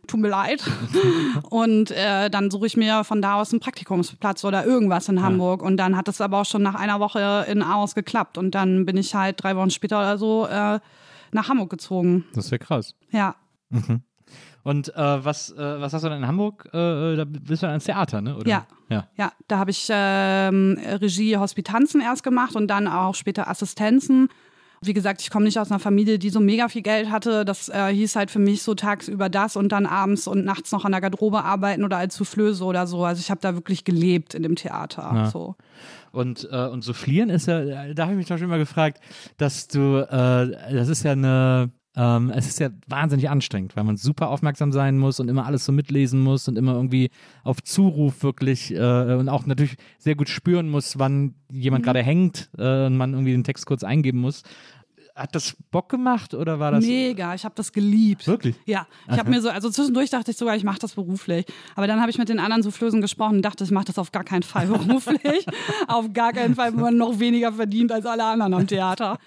tut 0.06 0.20
mir 0.20 0.28
leid. 0.28 0.62
und 1.50 1.90
äh, 1.90 2.28
dann 2.30 2.50
suche 2.50 2.66
ich 2.66 2.76
mir 2.76 3.04
von 3.04 3.22
da 3.22 3.40
aus 3.40 3.52
einen 3.52 3.60
Praktikumsplatz 3.60 4.44
oder 4.44 4.66
irgendwas 4.66 5.08
in 5.08 5.22
Hamburg. 5.22 5.62
Und 5.62 5.78
dann 5.78 5.96
hat 5.96 6.08
es 6.08 6.20
aber 6.20 6.42
auch 6.42 6.46
schon 6.46 6.62
nach 6.62 6.74
einer 6.74 7.00
Woche 7.00 7.46
in 7.48 7.62
Aarhus 7.62 7.94
geklappt. 7.94 8.38
Und 8.38 8.54
dann 8.54 8.84
bin 8.84 8.96
ich 8.96 9.14
halt 9.14 9.42
drei 9.42 9.56
Wochen 9.56 9.70
später 9.70 9.98
oder 9.98 10.18
so 10.18 10.46
äh, 10.46 10.78
nach 11.32 11.48
Hamburg 11.48 11.70
gezogen. 11.70 12.24
Das 12.34 12.50
wäre 12.50 12.58
krass. 12.58 12.94
Ja. 13.10 13.36
Und 14.66 14.92
äh, 14.96 15.24
was, 15.24 15.52
äh, 15.52 15.80
was 15.80 15.92
hast 15.92 16.02
du 16.02 16.08
denn 16.08 16.18
in 16.18 16.26
Hamburg? 16.26 16.68
Äh, 16.72 17.14
da 17.14 17.24
bist 17.24 17.62
du 17.62 17.66
dann 17.66 17.76
ins 17.76 17.84
Theater, 17.84 18.20
ne? 18.20 18.36
Oder? 18.36 18.48
Ja. 18.48 18.66
ja. 18.88 19.06
Ja, 19.16 19.32
da 19.46 19.58
habe 19.58 19.70
ich 19.70 19.86
ähm, 19.90 20.76
Regie 21.00 21.36
Hospitanzen 21.36 22.00
erst 22.00 22.24
gemacht 22.24 22.56
und 22.56 22.66
dann 22.66 22.88
auch 22.88 23.14
später 23.14 23.48
Assistenzen. 23.48 24.28
Wie 24.82 24.92
gesagt, 24.92 25.20
ich 25.20 25.30
komme 25.30 25.44
nicht 25.44 25.60
aus 25.60 25.70
einer 25.70 25.78
Familie, 25.78 26.18
die 26.18 26.30
so 26.30 26.40
mega 26.40 26.66
viel 26.66 26.82
Geld 26.82 27.12
hatte. 27.12 27.44
Das 27.44 27.68
äh, 27.68 27.94
hieß 27.94 28.16
halt 28.16 28.32
für 28.32 28.40
mich 28.40 28.64
so 28.64 28.74
tagsüber 28.74 29.28
das 29.28 29.54
und 29.54 29.70
dann 29.70 29.86
abends 29.86 30.26
und 30.26 30.44
nachts 30.44 30.72
noch 30.72 30.84
an 30.84 30.90
der 30.90 31.00
Garderobe 31.00 31.44
arbeiten 31.44 31.84
oder 31.84 31.98
als 31.98 32.16
Soufflöse 32.16 32.64
oder 32.64 32.88
so. 32.88 33.04
Also 33.04 33.20
ich 33.20 33.30
habe 33.30 33.40
da 33.40 33.54
wirklich 33.54 33.84
gelebt 33.84 34.34
in 34.34 34.42
dem 34.42 34.56
Theater. 34.56 35.12
Ja. 35.14 35.30
So. 35.30 35.54
Und, 36.10 36.48
äh, 36.50 36.66
und 36.66 36.82
Soufflieren 36.82 37.30
ist 37.30 37.46
ja, 37.46 37.94
da 37.94 38.02
habe 38.02 38.14
ich 38.14 38.18
mich 38.18 38.26
doch 38.26 38.38
schon 38.38 38.48
mal 38.48 38.58
gefragt, 38.58 39.00
dass 39.36 39.68
du, 39.68 39.98
äh, 39.98 40.74
das 40.74 40.88
ist 40.88 41.04
ja 41.04 41.12
eine, 41.12 41.70
ähm, 41.96 42.30
es 42.30 42.46
ist 42.46 42.60
ja 42.60 42.68
wahnsinnig 42.86 43.30
anstrengend, 43.30 43.74
weil 43.74 43.84
man 43.84 43.96
super 43.96 44.28
aufmerksam 44.28 44.70
sein 44.70 44.98
muss 44.98 45.18
und 45.18 45.28
immer 45.28 45.46
alles 45.46 45.64
so 45.64 45.72
mitlesen 45.72 46.20
muss 46.20 46.46
und 46.46 46.58
immer 46.58 46.74
irgendwie 46.74 47.10
auf 47.42 47.62
Zuruf 47.62 48.22
wirklich 48.22 48.74
äh, 48.74 49.14
und 49.14 49.30
auch 49.30 49.46
natürlich 49.46 49.76
sehr 49.98 50.14
gut 50.14 50.28
spüren 50.28 50.68
muss, 50.68 50.98
wann 50.98 51.34
jemand 51.50 51.84
gerade 51.84 52.02
hängt 52.02 52.50
äh, 52.58 52.86
und 52.86 52.98
man 52.98 53.12
irgendwie 53.12 53.32
den 53.32 53.44
Text 53.44 53.64
kurz 53.64 53.82
eingeben 53.82 54.20
muss. 54.20 54.42
Hat 55.16 55.34
das 55.34 55.56
Bock 55.70 55.88
gemacht 55.88 56.34
oder 56.34 56.60
war 56.60 56.72
das? 56.72 56.84
Mega, 56.84 57.34
ich 57.34 57.46
habe 57.46 57.54
das 57.54 57.72
geliebt. 57.72 58.26
Wirklich? 58.26 58.54
Ja, 58.66 58.86
ich 59.10 59.18
habe 59.18 59.30
mir 59.30 59.40
so, 59.40 59.48
also 59.48 59.70
zwischendurch 59.70 60.10
dachte 60.10 60.30
ich 60.30 60.36
sogar, 60.36 60.54
ich 60.56 60.62
mache 60.62 60.78
das 60.78 60.92
beruflich. 60.92 61.46
Aber 61.74 61.86
dann 61.86 62.02
habe 62.02 62.10
ich 62.10 62.18
mit 62.18 62.28
den 62.28 62.38
anderen 62.38 62.62
Soufflösen 62.62 63.00
gesprochen 63.00 63.36
und 63.36 63.42
dachte, 63.42 63.64
ich 63.64 63.70
mache 63.70 63.86
das 63.86 63.98
auf 63.98 64.12
gar 64.12 64.24
keinen 64.24 64.42
Fall 64.42 64.66
beruflich. 64.66 65.46
auf 65.88 66.12
gar 66.12 66.34
keinen 66.34 66.54
Fall, 66.54 66.74
wo 66.74 66.80
man 66.80 66.98
noch 66.98 67.18
weniger 67.18 67.50
verdient 67.50 67.92
als 67.92 68.04
alle 68.04 68.24
anderen 68.24 68.52
am 68.52 68.66
Theater. 68.66 69.18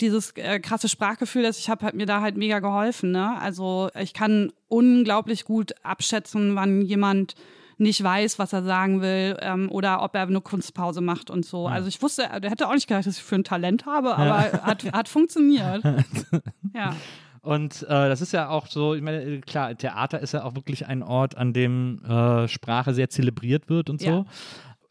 Dieses 0.00 0.32
äh, 0.32 0.58
krasse 0.58 0.88
Sprachgefühl, 0.88 1.44
das 1.44 1.60
ich 1.60 1.70
habe, 1.70 1.86
hat 1.86 1.94
mir 1.94 2.06
da 2.06 2.20
halt 2.22 2.36
mega 2.36 2.58
geholfen. 2.58 3.12
Ne? 3.12 3.38
Also 3.40 3.88
ich 3.94 4.14
kann 4.14 4.52
unglaublich 4.66 5.44
gut 5.44 5.74
abschätzen, 5.84 6.56
wann 6.56 6.82
jemand 6.82 7.36
nicht 7.78 8.02
weiß, 8.02 8.38
was 8.38 8.52
er 8.52 8.62
sagen 8.62 9.02
will 9.02 9.36
ähm, 9.40 9.70
oder 9.70 10.02
ob 10.02 10.14
er 10.14 10.22
eine 10.22 10.40
Kunstpause 10.40 11.00
macht 11.00 11.30
und 11.30 11.44
so. 11.44 11.66
Also 11.66 11.88
ich 11.88 12.00
wusste, 12.00 12.22
er 12.22 12.50
hätte 12.50 12.68
auch 12.68 12.74
nicht 12.74 12.88
gedacht, 12.88 13.06
dass 13.06 13.18
ich 13.18 13.22
für 13.22 13.34
ein 13.34 13.44
Talent 13.44 13.84
habe, 13.86 14.16
aber 14.16 14.62
hat, 14.62 14.84
hat 14.92 15.08
funktioniert. 15.08 15.82
ja. 16.74 16.94
Und 17.42 17.82
äh, 17.84 17.86
das 17.86 18.22
ist 18.22 18.32
ja 18.32 18.48
auch 18.48 18.66
so, 18.66 18.94
ich 18.94 19.02
meine, 19.02 19.40
klar, 19.40 19.76
Theater 19.76 20.18
ist 20.18 20.32
ja 20.32 20.42
auch 20.42 20.56
wirklich 20.56 20.86
ein 20.88 21.04
Ort, 21.04 21.36
an 21.36 21.52
dem 21.52 22.02
äh, 22.04 22.48
Sprache 22.48 22.92
sehr 22.92 23.08
zelebriert 23.08 23.68
wird 23.68 23.88
und 23.88 24.00
so. 24.00 24.26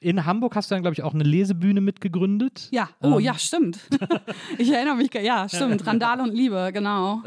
Ja. 0.06 0.10
In 0.12 0.26
Hamburg 0.26 0.56
hast 0.56 0.70
du 0.70 0.76
dann, 0.76 0.82
glaube 0.84 0.94
ich, 0.94 1.04
auch 1.04 1.14
eine 1.14 1.24
Lesebühne 1.24 1.82
mitgegründet. 1.82 2.68
Ja, 2.72 2.90
oh 3.02 3.16
Ähm. 3.18 3.20
ja, 3.20 3.34
stimmt. 3.36 3.80
ich 4.58 4.72
erinnere 4.72 4.96
mich, 4.96 5.14
ja, 5.14 5.50
stimmt. 5.50 5.86
Randale 5.88 6.22
und 6.24 6.34
Liebe, 6.34 6.70
genau. 6.74 7.24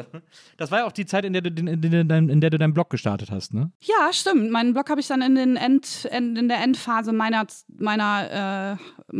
Das 0.56 0.70
war 0.70 0.78
ja 0.80 0.86
auch 0.86 0.92
die 0.92 1.06
Zeit, 1.06 1.24
in 1.24 1.32
der 1.32 1.42
du, 1.42 1.48
in 1.50 1.80
der, 1.80 2.04
dein- 2.04 2.28
in 2.28 2.40
der 2.40 2.50
du 2.50 2.58
deinen 2.58 2.74
Blog 2.74 2.90
gestartet 2.90 3.30
hast, 3.30 3.52
ne? 3.54 3.70
Ja, 3.80 4.12
stimmt. 4.12 4.50
Meinen 4.50 4.72
Blog 4.74 4.90
habe 4.90 5.00
ich 5.00 5.06
dann 5.08 5.22
in, 5.22 5.34
den 5.34 5.56
End, 5.56 6.08
in, 6.16 6.36
in 6.36 6.48
der 6.48 6.62
Endphase 6.62 7.12
meiner, 7.12 7.46
meiner 7.78 8.78
äh, 9.12 9.16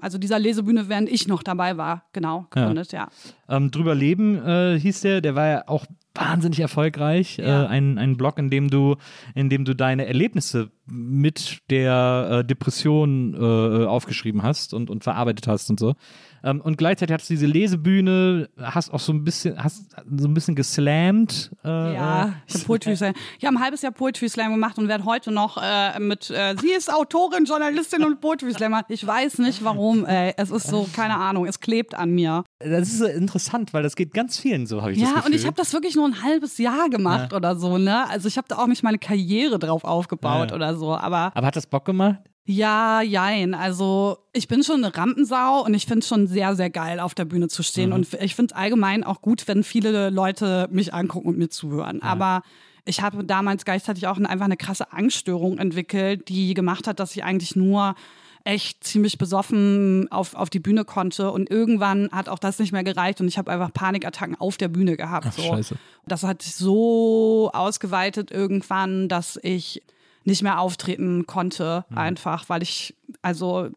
also 0.00 0.18
dieser 0.18 0.38
Lesebühne, 0.38 0.88
während 0.88 1.08
ich 1.08 1.26
noch 1.28 1.42
dabei 1.42 1.76
war, 1.76 2.04
genau, 2.12 2.46
gegründet, 2.50 2.92
ja. 2.92 3.08
Ähm, 3.48 3.70
drüber 3.70 3.94
leben 3.94 4.36
äh, 4.44 4.78
hieß 4.78 5.00
der, 5.00 5.20
der 5.20 5.34
war 5.34 5.46
ja 5.46 5.64
auch 5.68 5.86
wahnsinnig 6.14 6.60
erfolgreich. 6.60 7.36
Ja. 7.38 7.64
Äh, 7.64 7.66
ein, 7.68 7.98
ein 7.98 8.16
Blog, 8.16 8.38
in 8.38 8.50
dem 8.50 8.68
du, 8.68 8.96
in 9.34 9.48
dem 9.48 9.64
du 9.64 9.74
deine 9.74 10.06
Erlebnisse 10.06 10.70
mit 10.86 11.58
der 11.70 12.28
äh, 12.30 12.44
Depression 12.44 13.34
äh, 13.34 13.86
aufgeschrieben 13.86 14.42
hast 14.42 14.74
und, 14.74 14.90
und 14.90 15.04
verarbeitet 15.04 15.46
hast 15.46 15.70
und 15.70 15.78
so. 15.78 15.94
Ähm, 16.42 16.60
und 16.60 16.78
gleichzeitig 16.78 17.12
hattest 17.14 17.30
du 17.30 17.34
diese 17.34 17.46
Lesebühne, 17.46 18.48
hast 18.60 18.92
auch 18.92 19.00
so 19.00 19.12
ein 19.12 19.24
bisschen, 19.24 19.62
hast 19.62 19.90
so 20.16 20.26
ein 20.28 20.34
bisschen 20.34 20.54
geslammt. 20.54 21.50
Äh, 21.64 21.94
Ja, 21.94 22.32
ich 22.46 22.54
habe 22.54 22.64
Poetry 22.66 22.96
Slam. 22.96 23.14
Ich 23.38 23.44
habe 23.44 23.56
ein 23.56 23.62
halbes 23.62 23.82
Jahr 23.82 23.92
Poetry 23.92 24.28
Slam 24.28 24.52
gemacht 24.52 24.78
und 24.78 24.88
werde 24.88 25.04
heute 25.04 25.30
noch 25.30 25.58
äh, 25.62 25.98
mit, 26.00 26.30
äh, 26.30 26.54
sie 26.60 26.70
ist 26.70 26.92
Autorin, 26.92 27.44
Journalistin 27.44 28.04
und 28.04 28.20
Poetry 28.20 28.52
Slammer. 28.52 28.84
Ich 28.88 29.06
weiß 29.06 29.38
nicht 29.38 29.62
warum, 29.64 30.04
ey. 30.06 30.32
Es 30.36 30.50
ist 30.50 30.68
so, 30.68 30.88
keine 30.94 31.16
Ahnung, 31.16 31.46
es 31.46 31.60
klebt 31.60 31.94
an 31.94 32.10
mir. 32.10 32.44
Das 32.58 32.88
ist 32.88 33.00
äh, 33.00 33.12
interessant, 33.12 33.72
weil 33.72 33.82
das 33.82 33.96
geht 33.96 34.12
ganz 34.14 34.38
vielen 34.38 34.66
so, 34.66 34.80
habe 34.82 34.92
ich 34.92 34.98
das 35.00 35.08
Ja, 35.08 35.14
Gefühl. 35.16 35.30
und 35.32 35.36
ich 35.36 35.46
habe 35.46 35.56
das 35.56 35.72
wirklich 35.72 35.96
nur 35.96 36.06
ein 36.06 36.22
halbes 36.22 36.58
Jahr 36.58 36.88
gemacht 36.88 37.32
oder 37.32 37.56
so, 37.56 37.78
ne? 37.78 38.08
Also 38.08 38.28
ich 38.28 38.36
habe 38.36 38.48
da 38.48 38.56
auch 38.58 38.66
nicht 38.66 38.82
meine 38.82 38.98
Karriere 38.98 39.58
drauf 39.58 39.84
aufgebaut 39.84 40.50
Ja. 40.50 40.56
oder 40.56 40.76
so, 40.76 40.94
aber 40.94 41.32
Aber 41.34 41.46
hat 41.46 41.56
das 41.56 41.66
Bock 41.66 41.84
gemacht? 41.84 42.18
Ja, 42.50 43.00
jein. 43.00 43.54
Also 43.54 44.18
ich 44.32 44.48
bin 44.48 44.64
schon 44.64 44.84
eine 44.84 44.96
Rampensau 44.96 45.64
und 45.64 45.72
ich 45.72 45.86
finde 45.86 46.00
es 46.00 46.08
schon 46.08 46.26
sehr, 46.26 46.56
sehr 46.56 46.68
geil, 46.68 46.98
auf 46.98 47.14
der 47.14 47.24
Bühne 47.24 47.46
zu 47.46 47.62
stehen. 47.62 47.92
Und 47.92 48.12
ich 48.20 48.34
finde 48.34 48.52
es 48.52 48.58
allgemein 48.58 49.04
auch 49.04 49.22
gut, 49.22 49.46
wenn 49.46 49.62
viele 49.62 50.10
Leute 50.10 50.66
mich 50.72 50.92
angucken 50.92 51.28
und 51.28 51.38
mir 51.38 51.48
zuhören. 51.48 52.02
Aber 52.02 52.42
ich 52.84 53.02
habe 53.02 53.22
damals 53.22 53.64
gleichzeitig 53.64 54.08
auch 54.08 54.18
einfach 54.18 54.46
eine 54.46 54.56
krasse 54.56 54.92
Angststörung 54.92 55.58
entwickelt, 55.58 56.28
die 56.28 56.54
gemacht 56.54 56.88
hat, 56.88 56.98
dass 56.98 57.14
ich 57.14 57.22
eigentlich 57.22 57.54
nur 57.54 57.94
echt 58.42 58.82
ziemlich 58.82 59.16
besoffen 59.16 60.10
auf, 60.10 60.34
auf 60.34 60.50
die 60.50 60.58
Bühne 60.58 60.84
konnte 60.84 61.30
und 61.30 61.48
irgendwann 61.50 62.08
hat 62.10 62.28
auch 62.28 62.38
das 62.38 62.58
nicht 62.58 62.72
mehr 62.72 62.82
gereicht 62.82 63.20
und 63.20 63.28
ich 63.28 63.38
habe 63.38 63.52
einfach 63.52 63.72
Panikattacken 63.72 64.34
auf 64.40 64.56
der 64.56 64.68
Bühne 64.68 64.96
gehabt. 64.96 65.26
Ach, 65.28 65.32
so. 65.32 65.42
scheiße. 65.42 65.76
Das 66.06 66.24
hat 66.24 66.42
sich 66.42 66.56
so 66.56 67.50
ausgeweitet 67.52 68.32
irgendwann, 68.32 69.08
dass 69.08 69.38
ich 69.42 69.82
nicht 70.24 70.42
mehr 70.42 70.60
auftreten 70.60 71.26
konnte, 71.26 71.84
Mhm. 71.88 71.98
einfach, 71.98 72.48
weil 72.48 72.62
ich, 72.62 72.94
also, 73.22 73.68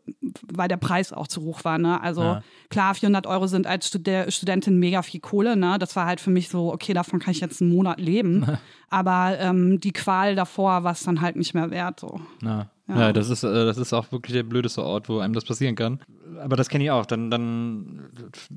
weil 0.51 0.67
der 0.67 0.77
Preis 0.77 1.13
auch 1.13 1.27
zu 1.27 1.41
hoch 1.43 1.63
war, 1.63 1.77
ne? 1.77 2.01
Also, 2.01 2.21
Ja. 2.21 2.43
klar, 2.69 2.93
400 2.95 3.27
Euro 3.27 3.47
sind 3.47 3.65
als 3.65 3.87
Stud 3.87 4.07
Studentin 4.27 4.77
mega 4.77 5.01
viel 5.03 5.19
Kohle, 5.21 5.55
ne? 5.55 5.77
Das 5.79 5.95
war 5.95 6.05
halt 6.05 6.19
für 6.19 6.31
mich 6.31 6.49
so, 6.49 6.71
okay, 6.73 6.93
davon 6.93 7.19
kann 7.19 7.31
ich 7.31 7.39
jetzt 7.39 7.61
einen 7.61 7.73
Monat 7.73 7.99
leben. 7.99 8.45
Aber 8.89 9.37
ähm, 9.39 9.79
die 9.79 9.93
Qual 9.93 10.35
davor 10.35 10.83
war 10.83 10.91
es 10.91 11.03
dann 11.03 11.21
halt 11.21 11.35
nicht 11.37 11.53
mehr 11.53 11.71
wert, 11.71 11.99
so. 12.01 12.19
Na. 12.41 12.69
Ja, 12.95 13.01
Ja. 13.07 13.13
das, 13.13 13.29
ist, 13.29 13.43
äh, 13.43 13.65
das 13.65 13.77
ist 13.77 13.93
auch 13.93 14.11
wirklich 14.11 14.33
der 14.33 14.43
blödeste 14.43 14.83
Ort, 14.83 15.09
wo 15.09 15.19
einem 15.19 15.33
das 15.33 15.45
passieren 15.45 15.75
kann. 15.75 15.99
Aber 16.41 16.55
das 16.55 16.67
kenne 16.67 16.83
ich 16.83 16.91
auch. 16.91 17.05
Dann, 17.05 17.29
dann 17.31 18.09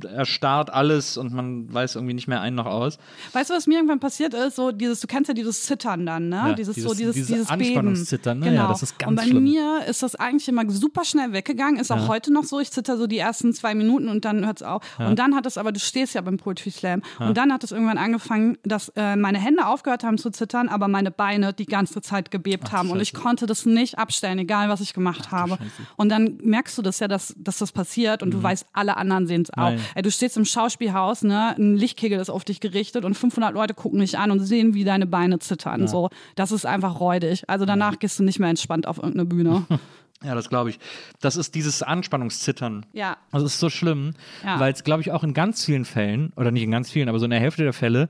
erstarrt 0.09 0.73
alles 0.73 1.17
und 1.17 1.33
man 1.33 1.73
weiß 1.73 1.95
irgendwie 1.97 2.15
nicht 2.15 2.27
mehr 2.27 2.41
ein 2.41 2.55
noch 2.55 2.67
aus. 2.67 2.99
Weißt 3.33 3.51
du, 3.51 3.55
was 3.55 3.67
mir 3.67 3.75
irgendwann 3.77 4.01
passiert 4.01 4.35
ist? 4.35 4.57
So 4.57 4.73
dieses, 4.73 5.01
du 5.01 5.07
kennst 5.07 5.29
ja 5.29 5.35
dieses 5.35 5.63
Zittern 5.63 6.07
dann, 6.07 6.29
ne? 6.31 6.37
Ja, 6.37 6.53
dieses, 6.55 6.75
dieses- 6.75 6.91
so 6.91 6.97
dieses, 6.97 7.15
dieses 7.15 7.29
dieses 7.29 7.49
Beben. 7.49 7.63
Anspannungszittern, 7.63 8.39
ne? 8.39 8.47
Ja, 8.47 8.53
Genau. 8.53 8.69
das 8.69 8.83
ist 8.83 8.99
ganz 8.99 9.11
Und 9.11 9.17
bei 9.17 9.23
schlimm. 9.25 9.45
mir 9.45 9.81
ist 9.89 10.03
das 10.03 10.15
eigentlich 10.17 10.49
immer 10.49 10.69
super 10.71 11.05
schnell 11.05 11.33
weggegangen. 11.33 11.79
Ist 11.79 11.93
auch 11.93 12.09
heute 12.09 12.33
noch 12.33 12.45
so. 12.45 12.61
Ich 12.61 12.71
zitter 12.71 12.97
so 12.97 13.07
die 13.07 13.19
ersten 13.19 13.53
zwei 13.53 13.75
Minuten 13.75 14.09
und 14.09 14.25
dann 14.25 14.45
hört 14.47 14.61
es 14.61 14.63
auf. 14.67 14.83
Und 14.99 15.19
dann 15.19 15.35
hat 15.35 15.47
es 15.47 15.59
aber, 15.59 15.71
du 15.73 15.81
stehst 15.81 16.15
ja 16.15 16.21
beim 16.23 16.39
Poetry 16.39 16.71
Slam. 16.71 17.03
Und 17.19 17.37
dann 17.37 17.53
hat 17.53 17.63
es 17.63 17.73
irgendwann 17.73 17.99
angefangen, 17.99 18.59
dass 18.65 18.89
äh, 18.97 19.17
meine 19.17 19.39
Hände 19.39 19.67
aufgehört 19.67 20.03
haben 20.03 20.19
zu 20.19 20.31
zittern, 20.31 20.69
aber 20.69 20.89
meine 20.89 21.11
Beine 21.11 21.53
die 21.53 21.67
ganze 21.67 22.01
Zeit 22.01 22.31
gebebt 22.31 22.73
haben. 22.73 22.91
Und 22.91 23.01
ich 23.01 23.13
konnte 23.15 23.47
das 23.47 23.67
nicht 23.67 23.99
abstellen, 23.99 24.26
egal 24.39 24.69
was 24.69 24.81
ich 24.81 24.93
gemacht 24.95 25.31
habe. 25.31 25.59
Und 25.97 26.09
dann 26.11 26.39
merkst 26.43 26.77
du 26.79 26.83
das 26.83 26.99
ja, 27.01 27.09
dass, 27.09 27.35
dass 27.39 27.59
das 27.59 27.73
passiert 27.73 28.23
und 28.23 28.31
du 28.33 28.43
weißt, 28.43 28.67
alle 28.73 28.97
anderen 28.97 29.27
sehen 29.27 29.43
es 29.43 29.51
auch. 29.53 29.73
Ey, 29.95 30.03
du 30.03 30.11
stehst 30.11 30.37
im 30.37 30.45
Schauspielhaus, 30.45 31.23
ne, 31.23 31.55
ein 31.59 31.77
Lichtkegel 31.77 32.19
ist 32.21 32.31
auf 32.31 32.45
dich 32.45 32.61
gerichtet 32.61 33.05
und 33.05 33.15
500 33.15 33.55
Leute 33.55 33.75
gucken 33.75 34.01
dich 34.01 34.19
an 34.19 34.31
und 34.31 34.41
sehen, 34.41 34.75
wie 34.75 34.85
deine 34.85 35.07
Beine 35.07 35.39
zittern. 35.39 35.87
So, 35.89 36.11
das 36.35 36.53
ist 36.53 36.67
einfach 36.67 37.01
räudig. 37.01 37.49
Also 37.49 37.65
danach 37.65 37.99
gehst 37.99 38.19
du 38.19 38.23
nicht 38.25 38.39
mehr 38.39 38.51
entspannt 38.51 38.87
auf 38.87 38.99
irgendeine 38.99 39.27
Bühne. 39.27 39.67
Ja, 40.25 40.35
das 40.35 40.49
glaube 40.49 40.71
ich. 40.71 40.79
Das 41.21 41.37
ist 41.37 41.55
dieses 41.55 41.83
Anspannungszittern. 41.83 42.87
Ja. 42.95 43.19
Das 43.33 43.43
ist 43.43 43.61
so 43.61 43.69
schlimm, 43.69 44.15
Ja. 44.43 44.59
weil 44.59 44.73
es, 44.73 44.83
glaube 44.83 45.03
ich, 45.03 45.13
auch 45.13 45.23
in 45.23 45.35
ganz 45.35 45.63
vielen 45.63 45.85
Fällen, 45.85 46.33
oder 46.37 46.51
nicht 46.51 46.63
in 46.63 46.71
ganz 46.71 46.91
vielen, 46.91 47.11
aber 47.11 47.19
so 47.19 47.27
in 47.27 47.31
der 47.33 47.39
Hälfte 47.41 47.65
der 47.65 47.75
Fälle, 47.75 48.09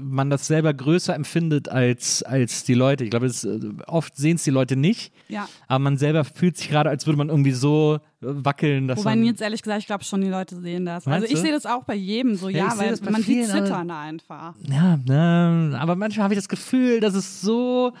man 0.00 0.30
das 0.30 0.46
selber 0.46 0.72
größer 0.72 1.14
empfindet 1.14 1.68
als, 1.68 2.22
als 2.22 2.64
die 2.64 2.74
Leute. 2.74 3.04
Ich 3.04 3.10
glaube, 3.10 3.26
es, 3.26 3.44
äh, 3.44 3.58
oft 3.86 4.16
sehen 4.16 4.36
es 4.36 4.44
die 4.44 4.50
Leute 4.50 4.76
nicht, 4.76 5.12
Ja. 5.28 5.48
aber 5.68 5.78
man 5.80 5.96
selber 5.96 6.24
fühlt 6.24 6.56
sich 6.56 6.68
gerade, 6.70 6.90
als 6.90 7.06
würde 7.06 7.16
man 7.18 7.28
irgendwie 7.28 7.52
so 7.52 7.96
äh, 7.96 7.98
wackeln, 8.20 8.88
dass 8.88 8.98
Wobei 9.00 9.16
man. 9.16 9.24
jetzt 9.24 9.40
ehrlich 9.40 9.62
gesagt, 9.62 9.80
ich 9.80 9.86
glaube 9.86 10.04
schon, 10.04 10.20
die 10.20 10.28
Leute 10.28 10.60
sehen 10.60 10.84
das. 10.86 11.06
Meinst 11.06 11.24
also 11.24 11.34
ich 11.34 11.40
sehe 11.40 11.52
das 11.52 11.66
auch 11.66 11.84
bei 11.84 11.94
jedem 11.94 12.36
so, 12.36 12.48
Ja, 12.48 12.68
ja, 12.68 12.78
weil 12.78 12.94
man 13.10 13.22
vielen, 13.22 13.46
sieht 13.46 13.52
Zittern 13.54 13.90
einfach. 13.90 14.54
Ja, 14.68 14.96
ne, 15.04 15.76
aber 15.78 15.96
manchmal 15.96 16.24
habe 16.24 16.34
ich 16.34 16.38
das 16.38 16.48
Gefühl, 16.48 17.00
dass 17.00 17.14
es 17.14 17.40
so, 17.40 17.92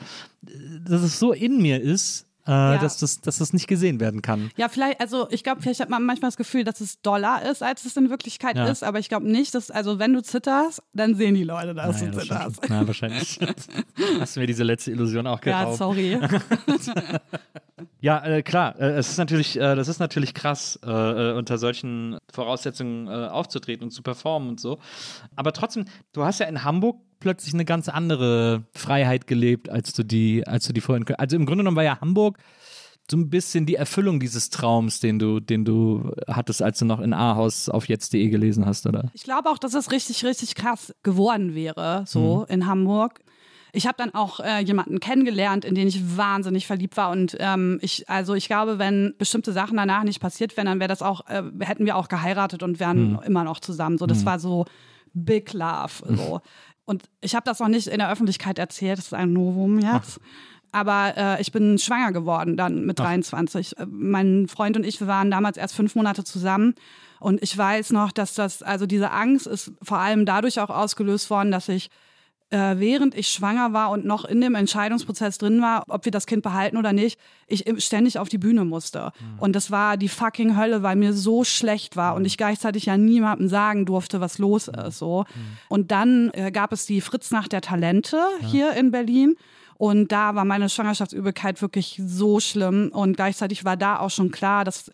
dass 0.86 1.02
es 1.02 1.18
so 1.18 1.32
in 1.32 1.60
mir 1.60 1.80
ist, 1.80 2.26
äh, 2.46 2.78
dass, 2.78 2.98
das, 2.98 3.20
dass 3.20 3.38
das 3.38 3.52
nicht 3.52 3.66
gesehen 3.68 4.00
werden 4.00 4.20
kann. 4.22 4.50
Ja, 4.56 4.68
vielleicht, 4.68 5.00
also 5.00 5.28
ich 5.30 5.42
glaube, 5.44 5.62
vielleicht 5.62 5.80
hat 5.80 5.88
man 5.90 6.02
manchmal 6.04 6.28
das 6.28 6.36
Gefühl, 6.36 6.64
dass 6.64 6.80
es 6.80 7.00
doller 7.00 7.42
ist, 7.50 7.62
als 7.62 7.84
es 7.86 7.96
in 7.96 8.10
Wirklichkeit 8.10 8.56
Ja. 8.56 8.66
ist, 8.68 8.84
aber 8.84 8.98
ich 8.98 9.08
glaube 9.08 9.26
nicht, 9.30 9.54
dass, 9.54 9.70
also 9.70 9.98
wenn 9.98 10.12
du 10.12 10.22
zitterst, 10.22 10.82
dann 10.92 11.14
sehen 11.14 11.34
die 11.34 11.44
Leute, 11.44 11.74
dass 11.74 12.00
Ja, 12.00 12.08
du 12.08 12.18
zitterst. 12.18 12.60
Na, 12.68 12.86
wahrscheinlich. 12.86 13.38
Hast 14.20 14.36
du 14.36 14.40
mir 14.40 14.46
diese 14.46 14.62
letzte 14.64 14.90
Illusion 14.90 15.26
auch 15.26 15.42
Ja, 15.44 15.62
geraubt. 15.62 15.78
sorry. 15.78 16.18
Ja, 18.00 18.24
äh, 18.24 18.42
klar, 18.42 18.78
äh, 18.78 18.92
es 18.98 19.08
ist 19.10 19.16
natürlich, 19.18 19.56
äh, 19.56 19.74
das 19.74 19.88
ist 19.88 19.98
natürlich 19.98 20.34
krass, 20.34 20.78
äh, 20.84 20.90
äh, 20.90 21.32
unter 21.36 21.56
solchen 21.58 22.18
Voraussetzungen 22.32 23.08
äh, 23.08 23.10
aufzutreten 23.28 23.84
und 23.84 23.90
zu 23.90 24.02
performen 24.02 24.48
und 24.50 24.60
so. 24.60 24.78
Aber 25.36 25.52
trotzdem, 25.52 25.86
du 26.12 26.22
hast 26.24 26.38
ja 26.38 26.46
in 26.46 26.62
Hamburg 26.64 26.98
plötzlich 27.24 27.54
eine 27.54 27.64
ganz 27.64 27.88
andere 27.88 28.64
Freiheit 28.74 29.26
gelebt, 29.26 29.70
als 29.70 29.94
du 29.94 30.02
die, 30.02 30.46
als 30.46 30.66
du 30.66 30.74
die 30.74 30.82
vorhin. 30.82 31.06
Also 31.16 31.36
im 31.36 31.46
Grunde 31.46 31.62
genommen 31.62 31.78
war 31.78 31.82
ja 31.82 31.98
Hamburg 31.98 32.38
so 33.10 33.16
ein 33.16 33.30
bisschen 33.30 33.64
die 33.64 33.76
Erfüllung 33.76 34.20
dieses 34.20 34.50
Traums, 34.50 35.00
den 35.00 35.18
du, 35.18 35.40
den 35.40 35.64
du 35.64 36.12
hattest, 36.28 36.60
als 36.60 36.80
du 36.80 36.84
noch 36.84 37.00
in 37.00 37.14
Ahaus 37.14 37.70
auf 37.70 37.88
jetzt.de 37.88 38.28
gelesen 38.28 38.66
hast, 38.66 38.86
oder? 38.86 39.10
Ich 39.14 39.22
glaube 39.22 39.48
auch, 39.48 39.56
dass 39.56 39.72
es 39.72 39.90
richtig, 39.90 40.22
richtig 40.22 40.54
krass 40.54 40.94
geworden 41.02 41.54
wäre, 41.54 42.04
so 42.06 42.40
mhm. 42.40 42.54
in 42.54 42.66
Hamburg. 42.66 43.20
Ich 43.72 43.86
habe 43.86 43.96
dann 43.96 44.12
auch 44.12 44.40
äh, 44.40 44.60
jemanden 44.60 45.00
kennengelernt, 45.00 45.64
in 45.64 45.74
den 45.74 45.88
ich 45.88 46.18
wahnsinnig 46.18 46.66
verliebt 46.66 46.98
war. 46.98 47.10
Und 47.10 47.38
ähm, 47.40 47.78
ich, 47.80 48.06
also 48.10 48.34
ich 48.34 48.48
glaube, 48.48 48.78
wenn 48.78 49.14
bestimmte 49.16 49.52
Sachen 49.52 49.78
danach 49.78 50.04
nicht 50.04 50.20
passiert 50.20 50.58
wären, 50.58 50.66
dann 50.66 50.78
wäre 50.78 50.88
das 50.88 51.00
auch, 51.00 51.26
äh, 51.26 51.42
hätten 51.60 51.86
wir 51.86 51.96
auch 51.96 52.08
geheiratet 52.08 52.62
und 52.62 52.80
wären 52.80 53.12
mhm. 53.12 53.20
immer 53.24 53.44
noch 53.44 53.60
zusammen. 53.60 53.96
So, 53.96 54.06
das 54.06 54.20
mhm. 54.20 54.26
war 54.26 54.38
so 54.38 54.66
Big 55.14 55.54
Love. 55.54 55.92
So. 56.04 56.40
Und 56.84 57.04
ich 57.20 57.34
habe 57.34 57.44
das 57.44 57.60
noch 57.60 57.68
nicht 57.68 57.86
in 57.86 57.98
der 57.98 58.10
Öffentlichkeit 58.10 58.58
erzählt, 58.58 58.98
das 58.98 59.06
ist 59.06 59.14
ein 59.14 59.32
Novum 59.32 59.78
jetzt. 59.78 60.20
Ach. 60.20 60.26
Aber 60.72 61.16
äh, 61.16 61.40
ich 61.40 61.52
bin 61.52 61.78
schwanger 61.78 62.10
geworden 62.10 62.56
dann 62.56 62.84
mit 62.84 62.98
23. 62.98 63.74
Ach. 63.76 63.82
Äh, 63.82 63.86
mein 63.88 64.48
Freund 64.48 64.76
und 64.76 64.84
ich, 64.84 65.00
wir 65.00 65.06
waren 65.06 65.30
damals 65.30 65.56
erst 65.56 65.74
fünf 65.74 65.94
Monate 65.94 66.24
zusammen. 66.24 66.74
Und 67.20 67.42
ich 67.42 67.56
weiß 67.56 67.92
noch, 67.92 68.12
dass 68.12 68.34
das, 68.34 68.62
also 68.62 68.84
diese 68.86 69.12
Angst 69.12 69.46
ist 69.46 69.72
vor 69.82 69.98
allem 69.98 70.26
dadurch 70.26 70.60
auch 70.60 70.70
ausgelöst 70.70 71.30
worden, 71.30 71.52
dass 71.52 71.68
ich 71.68 71.90
äh, 72.50 72.78
während 72.78 73.14
ich 73.14 73.28
schwanger 73.28 73.72
war 73.72 73.90
und 73.90 74.04
noch 74.04 74.24
in 74.24 74.40
dem 74.40 74.54
Entscheidungsprozess 74.54 75.38
drin 75.38 75.60
war, 75.60 75.84
ob 75.88 76.04
wir 76.04 76.12
das 76.12 76.26
Kind 76.26 76.42
behalten 76.42 76.76
oder 76.76 76.92
nicht, 76.92 77.18
ich 77.46 77.64
ständig 77.78 78.18
auf 78.18 78.28
die 78.28 78.38
Bühne 78.38 78.64
musste. 78.64 79.12
Mhm. 79.18 79.38
Und 79.40 79.56
das 79.56 79.70
war 79.70 79.96
die 79.96 80.08
fucking 80.08 80.56
Hölle, 80.56 80.82
weil 80.82 80.96
mir 80.96 81.12
so 81.12 81.44
schlecht 81.44 81.96
war 81.96 82.12
mhm. 82.12 82.18
und 82.18 82.24
ich 82.26 82.36
gleichzeitig 82.36 82.86
ja 82.86 82.96
niemandem 82.96 83.48
sagen 83.48 83.86
durfte, 83.86 84.20
was 84.20 84.38
los 84.38 84.68
mhm. 84.68 84.80
ist. 84.86 84.98
So. 84.98 85.22
Mhm. 85.22 85.40
Und 85.68 85.90
dann 85.90 86.30
äh, 86.34 86.50
gab 86.52 86.72
es 86.72 86.86
die 86.86 87.00
Fritznacht 87.00 87.52
der 87.52 87.60
Talente 87.60 88.18
ja. 88.40 88.46
hier 88.46 88.72
in 88.72 88.90
Berlin. 88.90 89.36
Und 89.76 90.12
da 90.12 90.36
war 90.36 90.44
meine 90.44 90.68
Schwangerschaftsübelkeit 90.68 91.60
wirklich 91.60 92.00
so 92.04 92.38
schlimm. 92.38 92.90
Und 92.92 93.16
gleichzeitig 93.16 93.64
war 93.64 93.76
da 93.76 93.98
auch 93.98 94.10
schon 94.10 94.30
klar, 94.30 94.64
dass 94.64 94.90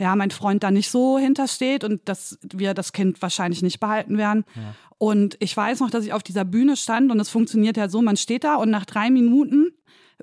ja, 0.00 0.16
mein 0.16 0.30
Freund 0.30 0.62
da 0.62 0.70
nicht 0.70 0.90
so 0.90 1.18
hintersteht 1.18 1.84
und 1.84 2.00
dass 2.08 2.38
wir 2.42 2.72
das 2.72 2.92
Kind 2.92 3.20
wahrscheinlich 3.20 3.60
nicht 3.60 3.80
behalten 3.80 4.16
werden. 4.16 4.44
Ja. 4.56 4.74
Und 4.96 5.36
ich 5.40 5.54
weiß 5.54 5.80
noch, 5.80 5.90
dass 5.90 6.04
ich 6.04 6.14
auf 6.14 6.22
dieser 6.22 6.44
Bühne 6.44 6.76
stand 6.76 7.12
und 7.12 7.20
es 7.20 7.28
funktioniert 7.28 7.76
ja 7.76 7.88
so, 7.88 8.00
man 8.00 8.16
steht 8.16 8.44
da 8.44 8.56
und 8.56 8.70
nach 8.70 8.86
drei 8.86 9.10
Minuten 9.10 9.72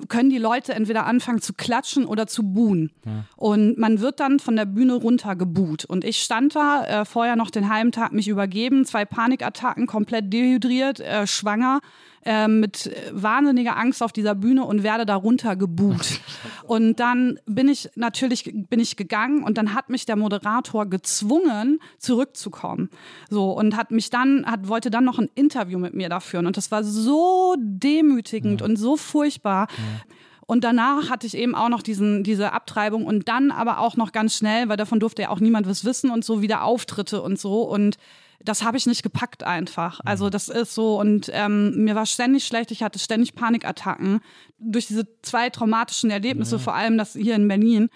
können 0.09 0.30
die 0.30 0.38
Leute 0.38 0.73
entweder 0.73 1.05
anfangen 1.05 1.41
zu 1.41 1.53
klatschen 1.53 2.05
oder 2.05 2.28
zu 2.28 2.43
buhen. 2.43 2.91
Ja. 3.05 3.25
Und 3.36 3.78
man 3.78 3.99
wird 3.99 4.19
dann 4.19 4.39
von 4.39 4.55
der 4.55 4.65
Bühne 4.65 4.93
runter 4.95 5.36
gebuht. 5.36 5.86
Und 5.86 6.03
ich 6.03 6.21
stand 6.21 6.55
da, 6.55 6.86
äh, 6.86 7.05
vorher 7.05 7.36
noch 7.36 7.49
den 7.49 7.69
halben 7.69 7.91
Tag 7.91 8.13
mich 8.13 8.28
übergeben, 8.28 8.86
zwei 8.86 9.05
Panikattacken, 9.05 9.88
komplett 9.88 10.32
dehydriert, 10.32 10.99
äh, 10.99 11.25
schwanger 11.28 11.80
äh, 12.28 12.49
mit 12.49 12.91
wahnsinniger 13.13 13.78
Angst 13.78 14.03
auf 14.03 14.11
dieser 14.11 14.36
Bühne 14.36 14.65
und 14.65 14.84
werde 14.84 15.05
darunter 15.05 15.55
gebucht. 15.55 16.19
und 16.63 16.99
dann 16.99 17.39
bin 17.45 17.69
ich 17.69 17.89
natürlich 17.95 18.51
bin 18.69 18.82
ich 18.82 18.97
gegangen 18.97 19.43
und 19.43 19.57
dann 19.57 19.73
hat 19.73 19.89
mich 19.89 20.05
der 20.05 20.17
Moderator 20.17 20.86
gezwungen 20.88 21.80
zurückzukommen. 21.99 22.89
So 23.30 23.53
und 23.53 23.78
hat 23.78 23.91
mich 23.91 24.09
dann 24.09 24.45
hat 24.45 24.67
wollte 24.67 24.91
dann 24.91 25.05
noch 25.05 25.19
ein 25.19 25.30
Interview 25.36 25.80
mit 25.80 25.93
mir 25.93 26.09
da 26.09 26.19
führen 26.19 26.47
und 26.47 26.57
das 26.57 26.69
war 26.69 26.84
so 26.84 27.55
demütigend 27.59 28.59
ja. 28.59 28.67
und 28.67 28.75
so 28.75 28.97
furchtbar. 28.97 29.67
Ja. 29.69 30.13
Und 30.47 30.63
danach 30.63 31.09
hatte 31.09 31.28
ich 31.28 31.38
eben 31.38 31.55
auch 31.55 31.69
noch 31.69 31.82
diesen, 31.82 32.23
diese 32.23 32.53
Abtreibung 32.53 33.05
und 33.05 33.28
dann 33.28 33.51
aber 33.51 33.80
auch 33.80 33.97
noch 33.97 34.13
ganz 34.13 34.36
schnell, 34.36 34.69
weil 34.69 34.78
davon 34.78 34.99
durfte 34.99 35.23
ja 35.23 35.30
auch 35.30 35.41
niemand 35.41 35.67
was 35.67 35.84
wissen 35.86 36.09
und 36.09 36.23
so 36.25 36.41
wieder 36.41 36.63
Auftritte 36.63 37.21
und 37.21 37.38
so. 37.38 37.63
Und 37.63 37.97
das 38.44 38.64
habe 38.64 38.78
ich 38.78 38.86
nicht 38.86 39.04
gepackt 39.04 39.44
einfach. 39.44 40.00
Also 40.06 40.26
mhm. 40.26 40.32
das 40.32 40.50
ist 40.50 40.74
so 40.74 41.00
und 41.00 41.30
ähm, 41.34 41.84
mir 41.84 41.96
war 41.96 42.06
ständig 42.06 42.46
schlecht, 42.46 42.72
ich 42.72 42.84
hatte 42.84 43.00
ständig 43.00 43.36
Panikattacken 43.36 44.22
durch 44.60 44.88
diese 44.88 45.08
zwei 45.22 45.50
traumatischen 45.50 46.10
Erlebnisse, 46.10 46.56
ja. 46.56 46.62
vor 46.62 46.76
allem 46.76 46.98
das 46.98 47.14
hier 47.14 47.36
in 47.36 47.48
Berlin. 47.48 47.90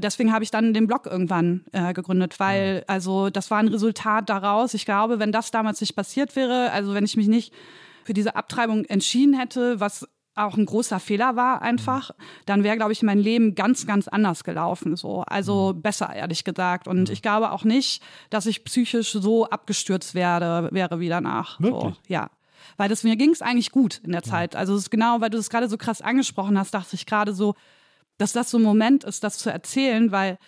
Deswegen 0.00 0.32
habe 0.32 0.44
ich 0.44 0.52
dann 0.52 0.74
den 0.74 0.86
Blog 0.86 1.06
irgendwann 1.06 1.64
äh, 1.72 1.92
gegründet, 1.92 2.38
weil 2.38 2.84
also 2.86 3.30
das 3.30 3.50
war 3.50 3.58
ein 3.58 3.68
Resultat 3.68 4.28
daraus. 4.30 4.74
Ich 4.74 4.84
glaube, 4.84 5.18
wenn 5.18 5.32
das 5.32 5.50
damals 5.50 5.80
nicht 5.80 5.96
passiert 5.96 6.36
wäre, 6.36 6.70
also 6.70 6.94
wenn 6.94 7.04
ich 7.04 7.16
mich 7.16 7.26
nicht 7.26 7.52
für 8.04 8.14
diese 8.14 8.36
Abtreibung 8.36 8.84
entschieden 8.84 9.34
hätte, 9.34 9.80
was 9.80 10.08
auch 10.38 10.56
ein 10.56 10.66
großer 10.66 11.00
Fehler 11.00 11.36
war 11.36 11.62
einfach, 11.62 12.10
dann 12.46 12.62
wäre, 12.62 12.76
glaube 12.76 12.92
ich, 12.92 13.02
mein 13.02 13.18
Leben 13.18 13.54
ganz, 13.54 13.86
ganz 13.86 14.08
anders 14.08 14.44
gelaufen. 14.44 14.96
So. 14.96 15.22
Also 15.22 15.72
mhm. 15.74 15.82
besser, 15.82 16.14
ehrlich 16.14 16.44
gesagt. 16.44 16.88
Und 16.88 17.08
mhm. 17.08 17.12
ich 17.12 17.22
glaube 17.22 17.52
auch 17.52 17.64
nicht, 17.64 18.02
dass 18.30 18.46
ich 18.46 18.64
psychisch 18.64 19.12
so 19.12 19.46
abgestürzt 19.46 20.14
werde, 20.14 20.68
wäre 20.72 21.00
wie 21.00 21.08
danach. 21.08 21.60
Wirklich? 21.60 21.94
So, 21.94 22.00
ja. 22.08 22.30
Weil 22.76 22.88
das 22.88 23.02
mir 23.02 23.16
ging 23.16 23.30
es 23.30 23.42
eigentlich 23.42 23.70
gut 23.70 24.00
in 24.04 24.12
der 24.12 24.22
Zeit. 24.22 24.54
Also 24.54 24.74
es 24.74 24.82
ist 24.82 24.90
genau, 24.90 25.20
weil 25.20 25.30
du 25.30 25.38
es 25.38 25.50
gerade 25.50 25.68
so 25.68 25.76
krass 25.76 26.02
angesprochen 26.02 26.58
hast, 26.58 26.74
dachte 26.74 26.94
ich 26.94 27.06
gerade 27.06 27.32
so, 27.32 27.54
dass 28.18 28.32
das 28.32 28.50
so 28.50 28.58
ein 28.58 28.62
Moment 28.62 29.04
ist, 29.04 29.24
das 29.24 29.38
zu 29.38 29.50
erzählen, 29.50 30.12
weil 30.12 30.38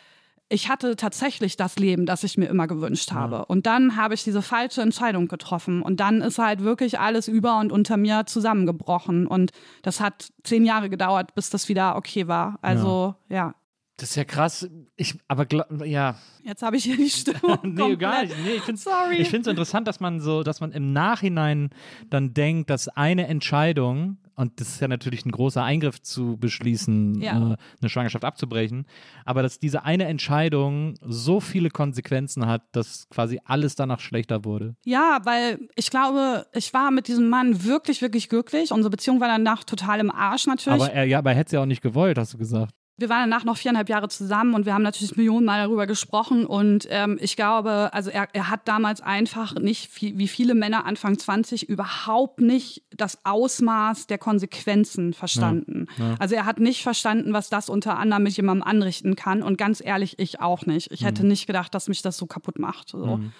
ich 0.52 0.68
hatte 0.68 0.96
tatsächlich 0.96 1.56
das 1.56 1.76
Leben, 1.76 2.06
das 2.06 2.24
ich 2.24 2.36
mir 2.36 2.46
immer 2.46 2.66
gewünscht 2.66 3.12
habe. 3.12 3.36
Ja. 3.36 3.42
Und 3.42 3.66
dann 3.66 3.96
habe 3.96 4.14
ich 4.14 4.24
diese 4.24 4.42
falsche 4.42 4.82
Entscheidung 4.82 5.28
getroffen. 5.28 5.80
Und 5.80 6.00
dann 6.00 6.20
ist 6.20 6.38
halt 6.38 6.62
wirklich 6.62 6.98
alles 6.98 7.28
über 7.28 7.58
und 7.60 7.70
unter 7.70 7.96
mir 7.96 8.26
zusammengebrochen. 8.26 9.28
Und 9.28 9.52
das 9.82 10.00
hat 10.00 10.30
zehn 10.42 10.64
Jahre 10.64 10.90
gedauert, 10.90 11.36
bis 11.36 11.50
das 11.50 11.68
wieder 11.68 11.94
okay 11.96 12.26
war. 12.26 12.58
Also, 12.62 13.14
ja. 13.28 13.36
ja. 13.36 13.54
Das 13.96 14.10
ist 14.10 14.16
ja 14.16 14.24
krass. 14.24 14.68
Ich, 14.96 15.14
aber 15.28 15.46
ja. 15.84 16.16
Jetzt 16.42 16.62
habe 16.62 16.76
ich 16.76 16.84
hier 16.84 16.96
die 16.96 17.10
Stimmung. 17.10 17.58
nee, 17.62 17.96
gar 17.96 18.22
nicht. 18.22 18.34
Nee, 18.42 18.54
ich 18.54 19.28
finde 19.28 19.42
es 19.42 19.46
interessant, 19.46 19.86
dass 19.86 20.00
man 20.00 20.20
so, 20.20 20.42
dass 20.42 20.60
man 20.60 20.72
im 20.72 20.92
Nachhinein 20.92 21.70
dann 22.08 22.34
denkt, 22.34 22.70
dass 22.70 22.88
eine 22.88 23.28
Entscheidung 23.28 24.16
und 24.40 24.58
das 24.58 24.68
ist 24.68 24.80
ja 24.80 24.88
natürlich 24.88 25.26
ein 25.26 25.32
großer 25.32 25.62
Eingriff 25.62 26.00
zu 26.00 26.38
beschließen, 26.38 27.20
ja. 27.20 27.32
äh, 27.32 27.56
eine 27.80 27.88
Schwangerschaft 27.88 28.24
abzubrechen. 28.24 28.86
Aber 29.26 29.42
dass 29.42 29.58
diese 29.58 29.84
eine 29.84 30.06
Entscheidung 30.06 30.94
so 31.02 31.40
viele 31.40 31.68
Konsequenzen 31.68 32.46
hat, 32.46 32.62
dass 32.72 33.06
quasi 33.10 33.38
alles 33.44 33.74
danach 33.74 34.00
schlechter 34.00 34.46
wurde. 34.46 34.76
Ja, 34.86 35.18
weil 35.24 35.68
ich 35.76 35.90
glaube, 35.90 36.46
ich 36.54 36.72
war 36.72 36.90
mit 36.90 37.08
diesem 37.08 37.28
Mann 37.28 37.64
wirklich, 37.64 38.00
wirklich 38.00 38.30
glücklich. 38.30 38.72
Unsere 38.72 38.88
Beziehung 38.88 39.20
war 39.20 39.28
danach 39.28 39.62
total 39.62 40.00
im 40.00 40.10
Arsch 40.10 40.46
natürlich. 40.46 40.80
Aber 40.80 40.90
er, 40.90 41.04
ja, 41.04 41.18
aber 41.18 41.32
er 41.32 41.36
hätte 41.36 41.48
es 41.48 41.52
ja 41.52 41.60
auch 41.60 41.66
nicht 41.66 41.82
gewollt, 41.82 42.16
hast 42.16 42.32
du 42.32 42.38
gesagt 42.38 42.74
wir 43.00 43.08
waren 43.08 43.30
danach 43.30 43.44
noch 43.44 43.56
viereinhalb 43.56 43.88
Jahre 43.88 44.08
zusammen 44.08 44.54
und 44.54 44.66
wir 44.66 44.74
haben 44.74 44.82
natürlich 44.82 45.16
Millionen 45.16 45.46
Mal 45.46 45.62
darüber 45.62 45.86
gesprochen. 45.86 46.44
Und 46.44 46.86
ähm, 46.90 47.18
ich 47.20 47.34
glaube, 47.34 47.90
also 47.92 48.10
er, 48.10 48.28
er 48.34 48.50
hat 48.50 48.68
damals 48.68 49.00
einfach 49.00 49.54
nicht, 49.54 49.90
viel, 49.90 50.18
wie 50.18 50.28
viele 50.28 50.54
Männer 50.54 50.84
Anfang 50.84 51.18
20, 51.18 51.68
überhaupt 51.68 52.40
nicht 52.40 52.82
das 52.94 53.24
Ausmaß 53.24 54.06
der 54.06 54.18
Konsequenzen 54.18 55.14
verstanden. 55.14 55.86
Ja, 55.96 56.10
ja. 56.10 56.14
Also 56.18 56.34
er 56.34 56.44
hat 56.44 56.60
nicht 56.60 56.82
verstanden, 56.82 57.32
was 57.32 57.48
das 57.48 57.70
unter 57.70 57.98
anderem 57.98 58.24
mit 58.24 58.36
jemandem 58.36 58.66
anrichten 58.66 59.16
kann. 59.16 59.42
Und 59.42 59.56
ganz 59.56 59.82
ehrlich, 59.82 60.18
ich 60.18 60.40
auch 60.40 60.66
nicht. 60.66 60.92
Ich 60.92 61.02
hätte 61.02 61.22
mhm. 61.22 61.30
nicht 61.30 61.46
gedacht, 61.46 61.74
dass 61.74 61.88
mich 61.88 62.02
das 62.02 62.18
so 62.18 62.26
kaputt 62.26 62.58
macht. 62.58 62.90
So. 62.90 63.16
Mhm 63.16 63.32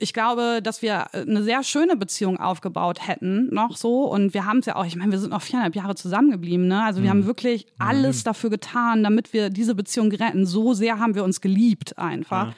ich 0.00 0.12
glaube, 0.12 0.60
dass 0.62 0.82
wir 0.82 1.06
äh, 1.12 1.22
eine 1.22 1.42
sehr 1.42 1.62
schöne 1.62 1.96
Beziehung 1.96 2.38
aufgebaut 2.38 3.06
hätten, 3.06 3.52
noch 3.52 3.76
so. 3.76 4.04
Und 4.04 4.34
wir 4.34 4.44
haben 4.44 4.58
es 4.58 4.66
ja 4.66 4.76
auch, 4.76 4.84
ich 4.84 4.96
meine, 4.96 5.12
wir 5.12 5.18
sind 5.18 5.30
noch 5.30 5.42
viereinhalb 5.42 5.76
Jahre 5.76 5.94
zusammengeblieben, 5.94 6.66
ne? 6.66 6.82
Also 6.82 7.02
wir 7.02 7.06
mhm. 7.06 7.20
haben 7.20 7.26
wirklich 7.26 7.66
alles 7.78 8.20
mhm. 8.20 8.24
dafür 8.24 8.50
getan, 8.50 9.02
damit 9.02 9.32
wir 9.32 9.50
diese 9.50 9.74
Beziehung 9.74 10.10
retten. 10.12 10.46
So 10.46 10.74
sehr 10.74 10.98
haben 10.98 11.14
wir 11.14 11.24
uns 11.24 11.40
geliebt 11.40 11.98
einfach. 11.98 12.48
Ja. 12.48 12.54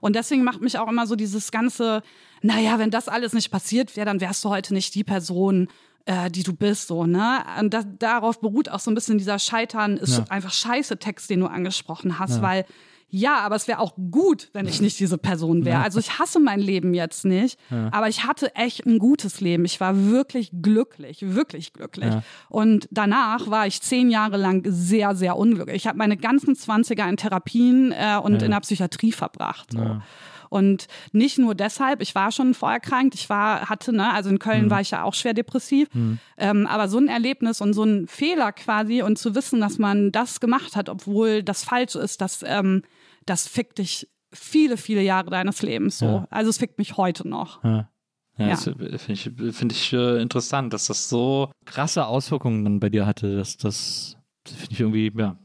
Und 0.00 0.14
deswegen 0.16 0.44
macht 0.44 0.60
mich 0.60 0.78
auch 0.78 0.88
immer 0.88 1.06
so 1.06 1.16
dieses 1.16 1.50
ganze, 1.50 2.02
naja, 2.42 2.78
wenn 2.78 2.90
das 2.90 3.08
alles 3.08 3.32
nicht 3.32 3.50
passiert 3.50 3.96
wäre, 3.96 4.06
dann 4.06 4.20
wärst 4.20 4.44
du 4.44 4.50
heute 4.50 4.74
nicht 4.74 4.94
die 4.94 5.04
Person, 5.04 5.68
äh, 6.04 6.30
die 6.30 6.42
du 6.42 6.52
bist, 6.52 6.88
so, 6.88 7.06
ne? 7.06 7.44
Und 7.58 7.74
das, 7.74 7.86
darauf 7.98 8.40
beruht 8.40 8.68
auch 8.68 8.80
so 8.80 8.90
ein 8.90 8.94
bisschen 8.94 9.18
dieser 9.18 9.38
Scheitern, 9.38 9.96
ist 9.96 10.18
ja. 10.18 10.24
einfach 10.28 10.52
scheiße 10.52 10.98
Text, 10.98 11.30
den 11.30 11.40
du 11.40 11.46
angesprochen 11.46 12.18
hast, 12.18 12.36
ja. 12.36 12.42
weil 12.42 12.64
ja, 13.08 13.38
aber 13.38 13.54
es 13.54 13.68
wäre 13.68 13.78
auch 13.78 13.94
gut, 14.10 14.50
wenn 14.52 14.66
ich 14.66 14.80
nicht 14.80 14.98
diese 14.98 15.16
Person 15.16 15.64
wäre. 15.64 15.78
Also 15.78 16.00
ich 16.00 16.18
hasse 16.18 16.40
mein 16.40 16.58
Leben 16.58 16.92
jetzt 16.92 17.24
nicht, 17.24 17.58
ja. 17.70 17.88
aber 17.92 18.08
ich 18.08 18.24
hatte 18.24 18.54
echt 18.56 18.84
ein 18.84 18.98
gutes 18.98 19.40
Leben. 19.40 19.64
Ich 19.64 19.80
war 19.80 20.10
wirklich 20.10 20.50
glücklich, 20.60 21.22
wirklich 21.22 21.72
glücklich. 21.72 22.12
Ja. 22.12 22.22
Und 22.48 22.88
danach 22.90 23.48
war 23.48 23.66
ich 23.66 23.80
zehn 23.80 24.10
Jahre 24.10 24.36
lang 24.36 24.62
sehr, 24.66 25.14
sehr 25.14 25.36
unglücklich. 25.36 25.76
Ich 25.76 25.86
habe 25.86 25.98
meine 25.98 26.16
ganzen 26.16 26.56
Zwanziger 26.56 27.08
in 27.08 27.16
Therapien 27.16 27.92
äh, 27.92 28.18
und 28.20 28.40
ja. 28.40 28.46
in 28.46 28.50
der 28.50 28.60
Psychiatrie 28.60 29.12
verbracht. 29.12 29.72
So. 29.72 30.00
Und 30.48 30.86
nicht 31.12 31.38
nur 31.38 31.54
deshalb, 31.54 32.00
ich 32.00 32.14
war 32.14 32.32
schon 32.32 32.54
vorher 32.54 32.80
krank, 32.80 33.14
ich 33.14 33.28
war, 33.28 33.68
hatte, 33.68 33.92
ne, 33.92 34.12
also 34.12 34.30
in 34.30 34.38
Köln 34.38 34.66
mhm. 34.66 34.70
war 34.70 34.80
ich 34.80 34.90
ja 34.90 35.02
auch 35.02 35.14
schwer 35.14 35.34
depressiv, 35.34 35.88
mhm. 35.92 36.18
ähm, 36.38 36.66
aber 36.66 36.88
so 36.88 36.98
ein 36.98 37.08
Erlebnis 37.08 37.60
und 37.60 37.72
so 37.72 37.84
ein 37.84 38.06
Fehler 38.06 38.52
quasi 38.52 39.02
und 39.02 39.18
zu 39.18 39.34
wissen, 39.34 39.60
dass 39.60 39.78
man 39.78 40.12
das 40.12 40.40
gemacht 40.40 40.76
hat, 40.76 40.88
obwohl 40.88 41.42
das 41.42 41.64
falsch 41.64 41.94
ist, 41.94 42.20
das 42.20 42.44
ähm, 42.46 42.82
das 43.26 43.46
fickt 43.46 43.78
dich 43.78 44.08
viele, 44.32 44.76
viele 44.76 45.02
Jahre 45.02 45.30
deines 45.30 45.62
Lebens 45.62 45.98
so. 45.98 46.06
Ja. 46.06 46.28
Also 46.30 46.50
es 46.50 46.58
fickt 46.58 46.78
mich 46.78 46.96
heute 46.96 47.28
noch. 47.28 47.62
Ja. 47.64 47.90
Ja, 48.38 48.48
ja. 48.48 48.56
finde 48.56 49.14
ich, 49.14 49.30
find 49.56 49.72
ich 49.72 49.94
äh, 49.94 50.20
interessant, 50.20 50.72
dass 50.74 50.88
das 50.88 51.08
so 51.08 51.50
krasse 51.64 52.06
Auswirkungen 52.06 52.64
dann 52.64 52.80
bei 52.80 52.90
dir 52.90 53.06
hatte, 53.06 53.34
dass 53.34 53.56
das 53.56 54.18
finde 54.44 54.72
ich 54.72 54.80
irgendwie, 54.80 55.12
ja, 55.16 55.36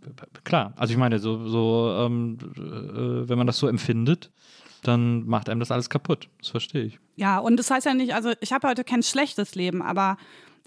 klar. 0.43 0.73
Also 0.75 0.91
ich 0.91 0.97
meine, 0.97 1.19
so, 1.19 1.47
so 1.47 1.95
ähm, 1.97 2.37
äh, 2.57 3.29
wenn 3.29 3.37
man 3.37 3.47
das 3.47 3.57
so 3.57 3.67
empfindet, 3.67 4.31
dann 4.83 5.25
macht 5.25 5.49
einem 5.49 5.59
das 5.59 5.71
alles 5.71 5.89
kaputt. 5.89 6.29
Das 6.39 6.49
verstehe 6.49 6.83
ich. 6.83 6.99
Ja, 7.15 7.39
und 7.39 7.57
das 7.57 7.71
heißt 7.71 7.85
ja 7.85 7.93
nicht, 7.93 8.13
also 8.13 8.33
ich 8.41 8.51
habe 8.51 8.67
heute 8.67 8.83
kein 8.83 9.03
schlechtes 9.03 9.55
Leben, 9.55 9.81
aber 9.81 10.17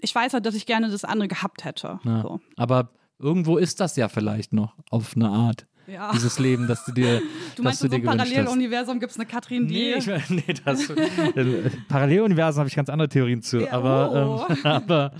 ich 0.01 0.13
weiß 0.13 0.33
halt, 0.33 0.45
dass 0.45 0.55
ich 0.55 0.65
gerne 0.65 0.89
das 0.89 1.03
andere 1.03 1.27
gehabt 1.27 1.63
hätte. 1.63 1.99
Ja. 2.03 2.21
So. 2.21 2.39
Aber 2.57 2.89
irgendwo 3.19 3.57
ist 3.57 3.79
das 3.79 3.95
ja 3.95 4.09
vielleicht 4.09 4.53
noch 4.53 4.75
auf 4.89 5.15
eine 5.15 5.29
Art. 5.29 5.67
Ja. 5.87 6.11
Dieses 6.11 6.39
Leben, 6.39 6.67
das 6.67 6.83
du 6.85 6.91
dir, 6.91 7.21
Du 7.55 7.63
meinst, 7.63 7.81
du 7.81 7.85
in 7.85 7.91
so 7.91 7.95
einem. 7.95 8.05
Paralleluniversum 8.05 8.99
gibt 8.99 9.11
es 9.11 9.17
eine 9.17 9.25
Katrin, 9.25 9.67
die. 9.67 9.73
Nee, 9.73 9.95
ich, 9.95 10.29
nee 10.29 10.43
das, 10.63 10.89
äh, 11.35 11.69
Paralleluniversen 11.87 12.59
habe 12.59 12.69
ich 12.69 12.75
ganz 12.75 12.89
andere 12.89 13.09
Theorien 13.09 13.41
zu. 13.41 13.61
Ja, 13.61 13.73
aber, 13.73 14.47
oh. 14.49 14.53
ähm, 14.53 14.57
aber 14.63 15.11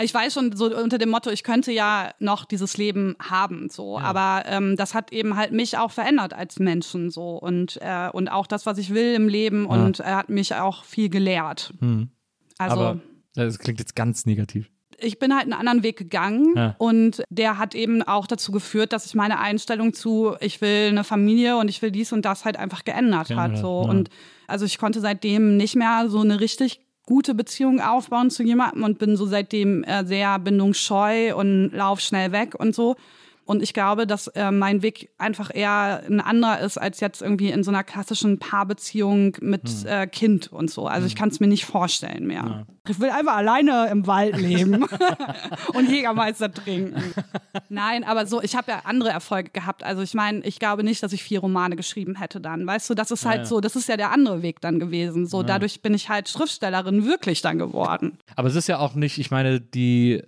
Ich 0.00 0.14
weiß 0.14 0.32
schon, 0.32 0.56
so 0.56 0.74
unter 0.76 0.98
dem 0.98 1.10
Motto, 1.10 1.30
ich 1.30 1.42
könnte 1.42 1.72
ja 1.72 2.12
noch 2.20 2.44
dieses 2.44 2.76
Leben 2.76 3.16
haben, 3.18 3.68
so. 3.68 3.98
Aber 3.98 4.44
ähm, 4.46 4.76
das 4.76 4.94
hat 4.94 5.12
eben 5.12 5.36
halt 5.36 5.52
mich 5.52 5.76
auch 5.76 5.90
verändert 5.90 6.32
als 6.32 6.58
Menschen, 6.58 7.10
so. 7.10 7.36
Und, 7.36 7.78
äh, 7.82 8.08
und 8.12 8.28
auch 8.28 8.46
das, 8.46 8.64
was 8.64 8.78
ich 8.78 8.94
will 8.94 9.14
im 9.14 9.28
Leben. 9.28 9.66
Und 9.66 10.00
er 10.00 10.16
hat 10.16 10.28
mich 10.28 10.54
auch 10.54 10.84
viel 10.84 11.08
gelehrt. 11.08 11.74
Also. 11.80 11.86
Hm. 11.86 12.10
aber 12.58 13.00
das 13.34 13.58
klingt 13.58 13.78
jetzt 13.78 13.94
ganz 13.94 14.26
negativ. 14.26 14.70
Ich 15.00 15.18
bin 15.18 15.32
halt 15.34 15.44
einen 15.44 15.52
anderen 15.52 15.82
Weg 15.82 15.96
gegangen 15.96 16.54
Ja. 16.56 16.74
und 16.78 17.22
der 17.30 17.58
hat 17.58 17.74
eben 17.74 18.02
auch 18.02 18.26
dazu 18.26 18.52
geführt, 18.52 18.92
dass 18.92 19.04
sich 19.04 19.14
meine 19.14 19.38
Einstellung 19.38 19.92
zu, 19.94 20.34
ich 20.40 20.60
will 20.60 20.88
eine 20.88 21.04
Familie 21.04 21.56
und 21.56 21.68
ich 21.68 21.80
will 21.82 21.90
dies 21.90 22.12
und 22.12 22.24
das 22.24 22.44
halt 22.44 22.56
einfach 22.58 22.84
geändert 22.84 23.34
hat. 23.34 23.56
So. 23.58 23.82
ja. 23.84 23.90
Und 23.90 24.10
also 24.46 24.64
ich 24.64 24.78
konnte 24.78 25.00
seitdem 25.00 25.56
nicht 25.56 25.76
mehr 25.76 26.06
so 26.08 26.20
eine 26.20 26.40
richtig 26.40 26.80
gute 27.06 27.34
Beziehung 27.34 27.80
aufbauen 27.80 28.30
zu 28.30 28.42
jemandem 28.42 28.82
und 28.82 28.98
bin 28.98 29.16
so 29.16 29.24
seitdem 29.24 29.82
äh, 29.84 30.04
sehr 30.04 30.38
bindungsscheu 30.38 31.34
und 31.34 31.70
lauf 31.72 32.00
schnell 32.00 32.32
weg 32.32 32.54
und 32.58 32.74
so. 32.74 32.96
Und 33.48 33.62
ich 33.62 33.72
glaube, 33.72 34.06
dass 34.06 34.26
äh, 34.26 34.50
mein 34.50 34.82
Weg 34.82 35.08
einfach 35.16 35.50
eher 35.50 36.02
ein 36.06 36.20
anderer 36.20 36.60
ist 36.60 36.76
als 36.76 37.00
jetzt 37.00 37.22
irgendwie 37.22 37.48
in 37.48 37.64
so 37.64 37.70
einer 37.70 37.82
klassischen 37.82 38.38
Paarbeziehung 38.38 39.38
mit 39.40 39.86
äh, 39.86 40.06
Kind 40.06 40.52
und 40.52 40.70
so. 40.70 40.86
Also 40.86 41.06
ich 41.06 41.16
kann 41.16 41.30
es 41.30 41.40
mir 41.40 41.46
nicht 41.46 41.64
vorstellen 41.64 42.26
mehr. 42.26 42.66
Ich 42.86 43.00
will 43.00 43.08
einfach 43.08 43.36
alleine 43.36 43.88
im 43.90 44.06
Wald 44.06 44.36
leben 44.36 44.84
und 45.72 45.90
Jägermeister 45.90 46.52
trinken. 46.52 47.14
Nein, 47.70 48.04
aber 48.04 48.26
so, 48.26 48.42
ich 48.42 48.54
habe 48.54 48.70
ja 48.70 48.82
andere 48.84 49.08
Erfolge 49.08 49.48
gehabt. 49.48 49.82
Also 49.82 50.02
ich 50.02 50.12
meine, 50.12 50.40
ich 50.40 50.58
glaube 50.58 50.84
nicht, 50.84 51.02
dass 51.02 51.14
ich 51.14 51.22
vier 51.22 51.40
Romane 51.40 51.76
geschrieben 51.76 52.16
hätte 52.16 52.42
dann. 52.42 52.66
Weißt 52.66 52.90
du, 52.90 52.94
das 52.94 53.10
ist 53.10 53.24
halt 53.24 53.46
so, 53.46 53.62
das 53.62 53.76
ist 53.76 53.88
ja 53.88 53.96
der 53.96 54.12
andere 54.12 54.42
Weg 54.42 54.60
dann 54.60 54.78
gewesen. 54.78 55.26
So, 55.26 55.42
dadurch 55.42 55.80
bin 55.80 55.94
ich 55.94 56.10
halt 56.10 56.28
Schriftstellerin 56.28 57.06
wirklich 57.06 57.40
dann 57.40 57.58
geworden. 57.58 58.18
Aber 58.36 58.48
es 58.48 58.56
ist 58.56 58.68
ja 58.68 58.78
auch 58.78 58.94
nicht, 58.94 59.16
ich 59.16 59.30
meine, 59.30 59.58
die 59.58 60.22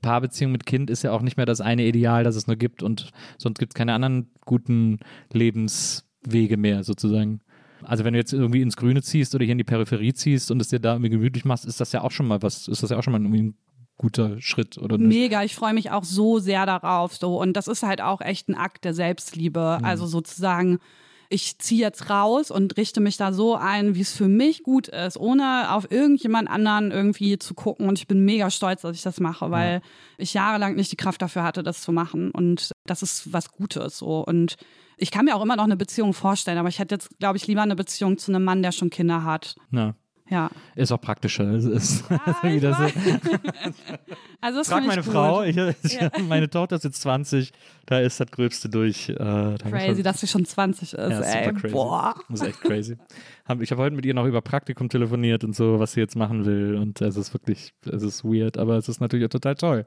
Paarbeziehung 0.00 0.52
mit 0.52 0.66
Kind 0.66 0.90
ist 0.90 1.02
ja 1.02 1.12
auch 1.12 1.22
nicht 1.22 1.36
mehr 1.36 1.46
das 1.46 1.60
eine 1.60 1.84
Ideal, 1.84 2.24
das 2.24 2.36
es 2.36 2.46
nur 2.46 2.56
gibt 2.56 2.82
und 2.82 3.10
sonst 3.38 3.58
gibt 3.58 3.72
es 3.72 3.74
keine 3.74 3.94
anderen 3.94 4.30
guten 4.44 4.98
Lebenswege 5.32 6.56
mehr 6.56 6.84
sozusagen. 6.84 7.40
Also 7.82 8.04
wenn 8.04 8.14
du 8.14 8.18
jetzt 8.18 8.32
irgendwie 8.32 8.62
ins 8.62 8.76
Grüne 8.76 9.02
ziehst 9.02 9.34
oder 9.34 9.44
hier 9.44 9.52
in 9.52 9.58
die 9.58 9.64
Peripherie 9.64 10.14
ziehst 10.14 10.50
und 10.50 10.60
es 10.60 10.68
dir 10.68 10.80
da 10.80 10.94
irgendwie 10.94 11.10
gemütlich 11.10 11.44
machst, 11.44 11.66
ist 11.66 11.80
das 11.80 11.92
ja 11.92 12.02
auch 12.02 12.10
schon 12.10 12.26
mal 12.26 12.42
was, 12.42 12.68
ist 12.68 12.82
das 12.82 12.90
ja 12.90 12.98
auch 12.98 13.02
schon 13.02 13.12
mal 13.12 13.20
ein 13.20 13.54
guter 13.96 14.40
Schritt, 14.40 14.78
oder 14.78 14.98
nicht? 14.98 15.08
Mega, 15.08 15.44
ich 15.44 15.54
freue 15.54 15.74
mich 15.74 15.90
auch 15.90 16.04
so 16.04 16.38
sehr 16.38 16.66
darauf. 16.66 17.14
So. 17.14 17.40
Und 17.40 17.54
das 17.54 17.68
ist 17.68 17.82
halt 17.82 18.00
auch 18.00 18.20
echt 18.20 18.48
ein 18.48 18.54
Akt 18.54 18.84
der 18.84 18.94
Selbstliebe. 18.94 19.78
Also 19.82 20.06
sozusagen, 20.06 20.78
ich 21.34 21.58
ziehe 21.58 21.80
jetzt 21.80 22.10
raus 22.10 22.52
und 22.52 22.76
richte 22.76 23.00
mich 23.00 23.16
da 23.16 23.32
so 23.32 23.56
ein, 23.56 23.96
wie 23.96 24.02
es 24.02 24.12
für 24.12 24.28
mich 24.28 24.62
gut 24.62 24.86
ist, 24.86 25.16
ohne 25.16 25.72
auf 25.72 25.90
irgendjemand 25.90 26.48
anderen 26.48 26.92
irgendwie 26.92 27.38
zu 27.38 27.54
gucken. 27.54 27.88
Und 27.88 27.98
ich 27.98 28.06
bin 28.06 28.24
mega 28.24 28.50
stolz, 28.50 28.82
dass 28.82 28.96
ich 28.96 29.02
das 29.02 29.18
mache, 29.18 29.50
weil 29.50 29.82
ich 30.16 30.32
jahrelang 30.32 30.76
nicht 30.76 30.92
die 30.92 30.96
Kraft 30.96 31.20
dafür 31.20 31.42
hatte, 31.42 31.64
das 31.64 31.82
zu 31.82 31.90
machen. 31.90 32.30
Und 32.30 32.70
das 32.86 33.02
ist 33.02 33.32
was 33.32 33.50
Gutes. 33.50 33.98
So. 33.98 34.24
Und 34.24 34.54
ich 34.96 35.10
kann 35.10 35.24
mir 35.24 35.34
auch 35.34 35.42
immer 35.42 35.56
noch 35.56 35.64
eine 35.64 35.76
Beziehung 35.76 36.14
vorstellen, 36.14 36.58
aber 36.58 36.68
ich 36.68 36.78
hätte 36.78 36.94
jetzt, 36.94 37.18
glaube 37.18 37.36
ich, 37.36 37.48
lieber 37.48 37.62
eine 37.62 37.74
Beziehung 37.74 38.16
zu 38.16 38.30
einem 38.30 38.44
Mann, 38.44 38.62
der 38.62 38.70
schon 38.70 38.90
Kinder 38.90 39.24
hat. 39.24 39.56
Na, 39.70 39.96
Ja. 40.30 40.50
ist 40.74 40.90
auch 40.90 41.00
praktischer. 41.00 41.44
Es 41.52 41.64
ist, 41.64 42.04
ich 42.42 42.60
das. 42.62 42.78
Also 44.40 44.58
das 44.58 44.68
Frag 44.68 44.84
meine 44.86 45.00
ich 45.00 45.06
gut. 45.06 45.14
Frau, 45.14 45.42
ich, 45.42 45.56
meine 46.28 46.50
Tochter 46.50 46.76
ist 46.76 46.84
jetzt 46.84 47.00
20, 47.00 47.50
da 47.86 48.00
ist 48.00 48.20
das 48.20 48.30
Gröbste 48.30 48.68
durch. 48.68 49.08
Äh, 49.08 49.14
Crazy, 49.56 50.02
dass 50.02 50.20
sie 50.20 50.26
schon 50.26 50.44
20 50.44 50.92
ist. 50.92 50.98
Ja, 50.98 51.18
ist 51.18 51.34
ey. 51.34 51.52
crazy. 51.54 51.72
Boah. 51.72 52.14
Das 52.28 52.42
ist 52.42 52.48
echt 52.48 52.60
crazy. 52.60 52.98
Ich 53.60 53.70
habe 53.70 53.82
heute 53.82 53.96
mit 53.96 54.04
ihr 54.04 54.12
noch 54.12 54.26
über 54.26 54.42
Praktikum 54.42 54.90
telefoniert 54.90 55.44
und 55.44 55.56
so, 55.56 55.78
was 55.80 55.92
sie 55.92 56.00
jetzt 56.00 56.14
machen 56.14 56.44
will. 56.44 56.74
Und 56.76 57.00
es 57.00 57.16
ist 57.16 57.32
wirklich, 57.32 57.72
es 57.90 58.02
ist 58.02 58.22
weird, 58.22 58.58
aber 58.58 58.76
es 58.76 58.88
ist 58.88 59.00
natürlich 59.00 59.24
auch 59.24 59.30
total 59.30 59.54
toll. 59.54 59.86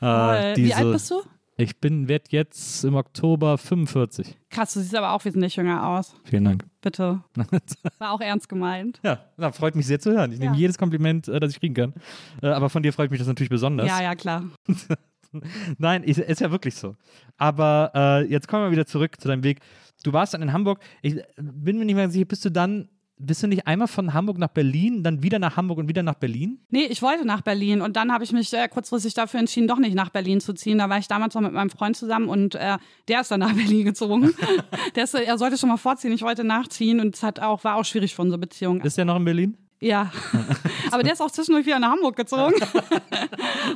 Äh, 0.00 0.56
Wie 0.56 0.62
diese- 0.64 0.76
alt 0.76 0.92
bist 0.92 1.10
du? 1.12 1.22
Ich 1.58 1.80
bin, 1.80 2.06
werd 2.06 2.32
jetzt 2.32 2.84
im 2.84 2.96
Oktober 2.96 3.56
45. 3.56 4.36
Krass, 4.50 4.74
du 4.74 4.80
siehst 4.80 4.94
aber 4.94 5.12
auch 5.12 5.24
wesentlich 5.24 5.56
jünger 5.56 5.88
aus. 5.88 6.14
Vielen 6.24 6.44
Dank. 6.44 6.64
Bitte. 6.82 7.22
War 7.98 8.10
auch 8.12 8.20
ernst 8.20 8.48
gemeint. 8.50 9.00
Ja, 9.02 9.24
na, 9.38 9.50
freut 9.52 9.74
mich 9.74 9.86
sehr 9.86 9.98
zu 9.98 10.12
hören. 10.12 10.32
Ich 10.32 10.38
nehme 10.38 10.52
Ja. 10.54 10.58
jedes 10.60 10.76
Kompliment, 10.76 11.28
äh, 11.28 11.40
das 11.40 11.52
ich 11.52 11.60
kriegen 11.60 11.74
kann. 11.74 11.94
Äh, 12.42 12.48
aber 12.48 12.68
von 12.68 12.82
dir 12.82 12.92
freut 12.92 13.10
mich 13.10 13.18
das 13.18 13.26
natürlich 13.28 13.48
besonders. 13.48 13.86
Ja, 13.88 14.02
ja, 14.02 14.14
klar. 14.14 14.44
Nein, 15.78 16.02
ist, 16.02 16.18
ist 16.18 16.40
ja 16.40 16.50
wirklich 16.50 16.74
so. 16.74 16.94
Aber 17.38 17.90
äh, 17.94 18.30
jetzt 18.30 18.48
kommen 18.48 18.64
wir 18.64 18.70
wieder 18.70 18.86
zurück 18.86 19.18
zu 19.20 19.28
deinem 19.28 19.42
Weg. 19.42 19.60
Du 20.04 20.12
warst 20.12 20.34
dann 20.34 20.42
in 20.42 20.52
Hamburg. 20.52 20.80
Ich 21.02 21.16
äh, 21.16 21.24
bin 21.38 21.78
mir 21.78 21.84
nicht 21.86 21.94
mehr 21.94 22.10
sicher, 22.10 22.26
bist 22.26 22.44
du 22.44 22.50
dann, 22.50 22.88
bist 23.18 23.42
du 23.42 23.46
nicht 23.46 23.66
einmal 23.66 23.88
von 23.88 24.12
Hamburg 24.12 24.38
nach 24.38 24.48
Berlin, 24.48 25.02
dann 25.02 25.22
wieder 25.22 25.38
nach 25.38 25.56
Hamburg 25.56 25.78
und 25.78 25.88
wieder 25.88 26.02
nach 26.02 26.14
Berlin? 26.14 26.60
Nee, 26.70 26.84
ich 26.84 27.02
wollte 27.02 27.26
nach 27.26 27.40
Berlin 27.40 27.80
und 27.80 27.96
dann 27.96 28.12
habe 28.12 28.24
ich 28.24 28.32
mich 28.32 28.52
äh, 28.52 28.68
kurzfristig 28.68 29.14
dafür 29.14 29.40
entschieden, 29.40 29.68
doch 29.68 29.78
nicht 29.78 29.94
nach 29.94 30.10
Berlin 30.10 30.40
zu 30.40 30.52
ziehen. 30.52 30.78
Da 30.78 30.88
war 30.88 30.98
ich 30.98 31.08
damals 31.08 31.34
noch 31.34 31.40
mit 31.40 31.52
meinem 31.52 31.70
Freund 31.70 31.96
zusammen 31.96 32.28
und 32.28 32.54
äh, 32.54 32.78
der 33.08 33.20
ist 33.22 33.30
dann 33.30 33.40
nach 33.40 33.52
Berlin 33.54 33.84
gezogen. 33.84 34.34
der 34.94 35.04
ist, 35.04 35.14
er 35.14 35.38
sollte 35.38 35.56
schon 35.56 35.68
mal 35.68 35.76
vorziehen, 35.76 36.12
ich 36.12 36.22
wollte 36.22 36.44
nachziehen 36.44 37.00
und 37.00 37.14
es 37.14 37.22
hat 37.22 37.40
auch, 37.40 37.64
war 37.64 37.76
auch 37.76 37.84
schwierig 37.84 38.14
für 38.14 38.22
unsere 38.22 38.38
Beziehung. 38.38 38.80
Ist 38.82 38.98
der 38.98 39.04
noch 39.04 39.16
in 39.16 39.24
Berlin? 39.24 39.56
Ja. 39.80 40.10
Aber 40.90 41.02
der 41.02 41.14
ist 41.14 41.20
auch 41.20 41.30
zwischendurch 41.30 41.66
wieder 41.66 41.78
nach 41.78 41.92
Hamburg 41.92 42.16
gezogen 42.16 42.54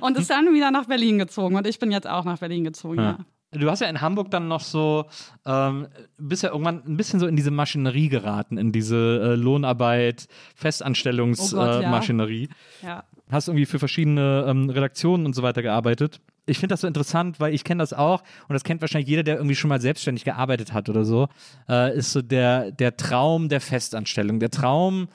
und 0.00 0.18
ist 0.18 0.30
dann 0.30 0.52
wieder 0.52 0.70
nach 0.70 0.86
Berlin 0.86 1.18
gezogen 1.18 1.56
und 1.56 1.66
ich 1.66 1.78
bin 1.78 1.90
jetzt 1.90 2.06
auch 2.06 2.24
nach 2.24 2.38
Berlin 2.38 2.64
gezogen, 2.64 3.00
ja. 3.00 3.18
Du 3.52 3.68
hast 3.68 3.80
ja 3.80 3.88
in 3.88 4.00
Hamburg 4.00 4.30
dann 4.30 4.46
noch 4.46 4.60
so, 4.60 5.06
ähm, 5.44 5.88
bist 6.18 6.44
ja 6.44 6.50
irgendwann 6.50 6.82
ein 6.86 6.96
bisschen 6.96 7.18
so 7.18 7.26
in 7.26 7.34
diese 7.34 7.50
Maschinerie 7.50 8.08
geraten, 8.08 8.58
in 8.58 8.70
diese 8.70 8.96
äh, 8.96 9.34
Lohnarbeit, 9.34 10.28
Oh 10.28 10.32
Festanstellungsmaschinerie. 10.54 12.48
ja. 12.82 12.88
äh, 12.88 12.90
ja. 12.90 13.04
hast 13.30 13.48
irgendwie 13.48 13.66
für 13.66 13.78
verschiedene 13.80 14.44
ähm, 14.48 14.70
Redaktionen 14.70 15.26
und 15.26 15.34
so 15.34 15.42
weiter 15.42 15.62
gearbeitet. 15.62 16.20
Ich 16.46 16.58
finde 16.58 16.72
das 16.74 16.80
so 16.80 16.86
interessant, 16.86 17.38
weil 17.40 17.52
ich 17.54 17.64
kenne 17.64 17.82
das 17.82 17.92
auch 17.92 18.22
und 18.48 18.54
das 18.54 18.64
kennt 18.64 18.80
wahrscheinlich 18.80 19.08
jeder, 19.08 19.22
der 19.22 19.36
irgendwie 19.36 19.54
schon 19.56 19.68
mal 19.68 19.80
selbstständig 19.80 20.24
gearbeitet 20.24 20.72
hat 20.72 20.88
oder 20.88 21.04
so, 21.04 21.28
äh, 21.68 21.96
ist 21.96 22.12
so 22.12 22.22
der, 22.22 22.70
der 22.72 22.96
Traum 22.96 23.48
der 23.48 23.60
Festanstellung. 23.60 24.40
Der 24.40 24.50
Traum, 24.50 25.08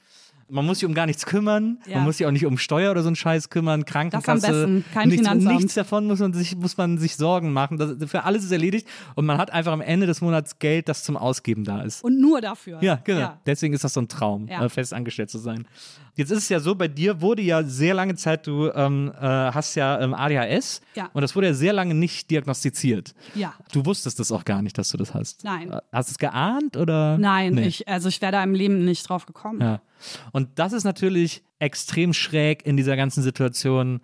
man 0.47 0.65
muss 0.65 0.79
sich 0.79 0.87
um 0.87 0.93
gar 0.93 1.05
nichts 1.07 1.25
kümmern, 1.25 1.79
Ja. 1.87 1.97
man 1.97 2.05
muss 2.05 2.17
sich 2.17 2.25
auch 2.27 2.31
nicht 2.31 2.45
um 2.45 2.57
Steuer 2.57 2.91
oder 2.91 3.01
so 3.01 3.07
einen 3.07 3.15
Scheiß 3.15 3.49
kümmern, 3.49 3.83
Krankenkasse, 3.85 4.41
besten, 4.47 4.85
kein 4.93 5.09
nichts, 5.09 5.27
Finanzamt. 5.27 5.55
nichts 5.57 5.73
davon 5.73 6.05
muss 6.07 6.19
man 6.19 6.33
sich, 6.33 6.55
muss 6.55 6.77
man 6.77 6.97
sich 6.99 7.15
Sorgen 7.15 7.51
machen. 7.51 7.77
Das, 7.77 7.95
für 8.09 8.23
alles 8.23 8.43
ist 8.43 8.51
erledigt 8.51 8.87
und 9.15 9.25
man 9.25 9.37
hat 9.37 9.51
einfach 9.51 9.71
am 9.73 9.81
Ende 9.81 10.05
des 10.05 10.21
Monats 10.21 10.59
Geld, 10.59 10.87
das 10.87 11.03
zum 11.03 11.17
Ausgeben 11.17 11.63
da 11.63 11.81
ist. 11.81 12.03
Und 12.03 12.19
nur 12.19 12.41
dafür. 12.41 12.77
Ja, 12.81 12.99
genau. 13.03 13.19
Ja. 13.19 13.41
Deswegen 13.45 13.73
ist 13.73 13.83
das 13.83 13.93
so 13.93 14.01
ein 14.01 14.07
Traum, 14.07 14.47
Ja. 14.47 14.63
äh, 14.63 14.69
fest 14.69 14.93
angestellt 14.93 15.29
zu 15.29 15.39
sein. 15.39 15.67
Jetzt 16.15 16.31
ist 16.31 16.37
es 16.39 16.49
ja 16.49 16.59
so, 16.59 16.75
bei 16.75 16.87
dir 16.87 17.21
wurde 17.21 17.41
ja 17.41 17.61
sehr 17.63 17.93
lange 17.93 18.15
Zeit, 18.15 18.47
du 18.47 18.69
ähm, 18.73 19.11
äh, 19.19 19.21
hast 19.21 19.75
ja 19.75 19.99
ähm, 19.99 20.13
ADHS 20.13 20.81
Ja. 20.95 21.09
und 21.13 21.21
das 21.21 21.35
wurde 21.35 21.47
ja 21.47 21.53
sehr 21.53 21.73
lange 21.73 21.93
nicht 21.93 22.31
diagnostiziert. 22.31 23.13
Ja. 23.35 23.53
Du 23.73 23.85
wusstest 23.85 24.19
das 24.19 24.31
auch 24.31 24.45
gar 24.45 24.61
nicht, 24.61 24.77
dass 24.77 24.89
du 24.89 24.97
das 24.97 25.13
hast. 25.13 25.43
Nein. 25.43 25.75
Hast 25.91 26.09
du 26.09 26.11
es 26.13 26.17
geahnt 26.17 26.77
oder? 26.77 27.17
Nein, 27.17 27.53
Nee. 27.55 27.67
ich, 27.67 27.87
also 27.87 28.07
ich 28.09 28.21
wäre 28.21 28.31
da 28.31 28.43
im 28.43 28.53
Leben 28.53 28.85
nicht 28.85 29.07
drauf 29.09 29.25
gekommen. 29.25 29.59
Ja. 29.61 29.81
Und 30.31 30.49
das 30.59 30.71
ist 30.73 30.83
natürlich 30.85 31.43
extrem 31.59 32.13
schräg 32.13 32.65
in 32.65 32.75
dieser 32.77 32.95
ganzen 32.97 33.23
Situation, 33.23 34.01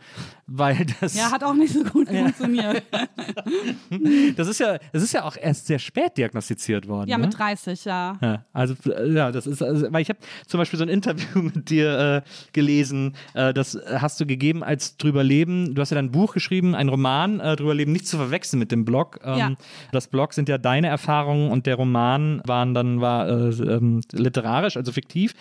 weil 0.48 0.86
das, 1.00 1.16
Ja, 1.16 1.32
hat 1.32 1.44
auch 1.44 1.54
nicht 1.54 1.74
so 1.74 1.84
gut 1.84 2.08
funktioniert. 2.10 2.84
das 4.38 4.48
ist 4.48 4.60
ja, 4.60 4.78
das 4.94 5.04
ist 5.04 5.14
ja 5.14 5.24
auch 5.24 5.36
erst 5.36 5.68
sehr 5.68 5.80
spät 5.80 6.18
diagnostiziert 6.18 6.88
worden. 6.88 7.10
Ja, 7.10 7.18
ne? 7.18 7.26
mit 7.26 7.38
30, 7.38 7.86
ja. 7.86 8.18
Ja, 8.22 8.46
also 8.54 8.76
ja, 9.06 9.32
das 9.32 9.48
ist, 9.48 9.62
also, 9.62 9.92
weil 9.92 10.02
ich 10.02 10.10
habe 10.10 10.20
zum 10.48 10.58
Beispiel 10.60 10.78
so 10.80 10.86
ein 10.86 10.90
Interview 10.90 11.42
mit 11.54 11.70
dir 11.70 12.24
äh, 12.26 12.30
gelesen, 12.54 13.16
äh, 13.34 13.54
das 13.54 13.78
hast 13.86 14.20
du 14.20 14.26
gegeben 14.26 14.64
als 14.64 14.98
drüber 14.98 15.24
leben. 15.24 15.76
Du 15.76 15.82
hast 15.82 15.90
ja 15.92 15.96
dein 15.96 16.12
Buch 16.12 16.34
geschrieben, 16.34 16.74
ein 16.76 16.90
Roman 16.90 17.40
äh, 17.40 17.56
drüber 17.56 17.74
leben, 17.76 17.92
nicht 17.92 18.08
zu 18.08 18.18
verwechseln 18.18 18.60
mit 18.60 18.72
dem 18.72 18.86
Blog. 18.86 19.20
Ähm, 19.24 19.38
Ja. 19.38 19.52
Das 19.92 20.08
Blog 20.08 20.34
sind 20.34 20.48
ja 20.50 20.58
deine 20.58 20.88
Erfahrungen 20.88 21.52
und 21.52 21.66
der 21.66 21.76
Roman 21.76 22.42
waren 22.46 22.74
dann 22.74 23.02
war 23.02 23.28
äh, 23.28 23.50
ähm, 23.50 24.02
literarisch, 24.12 24.78
also 24.78 24.92
fiktiv, 24.92 25.34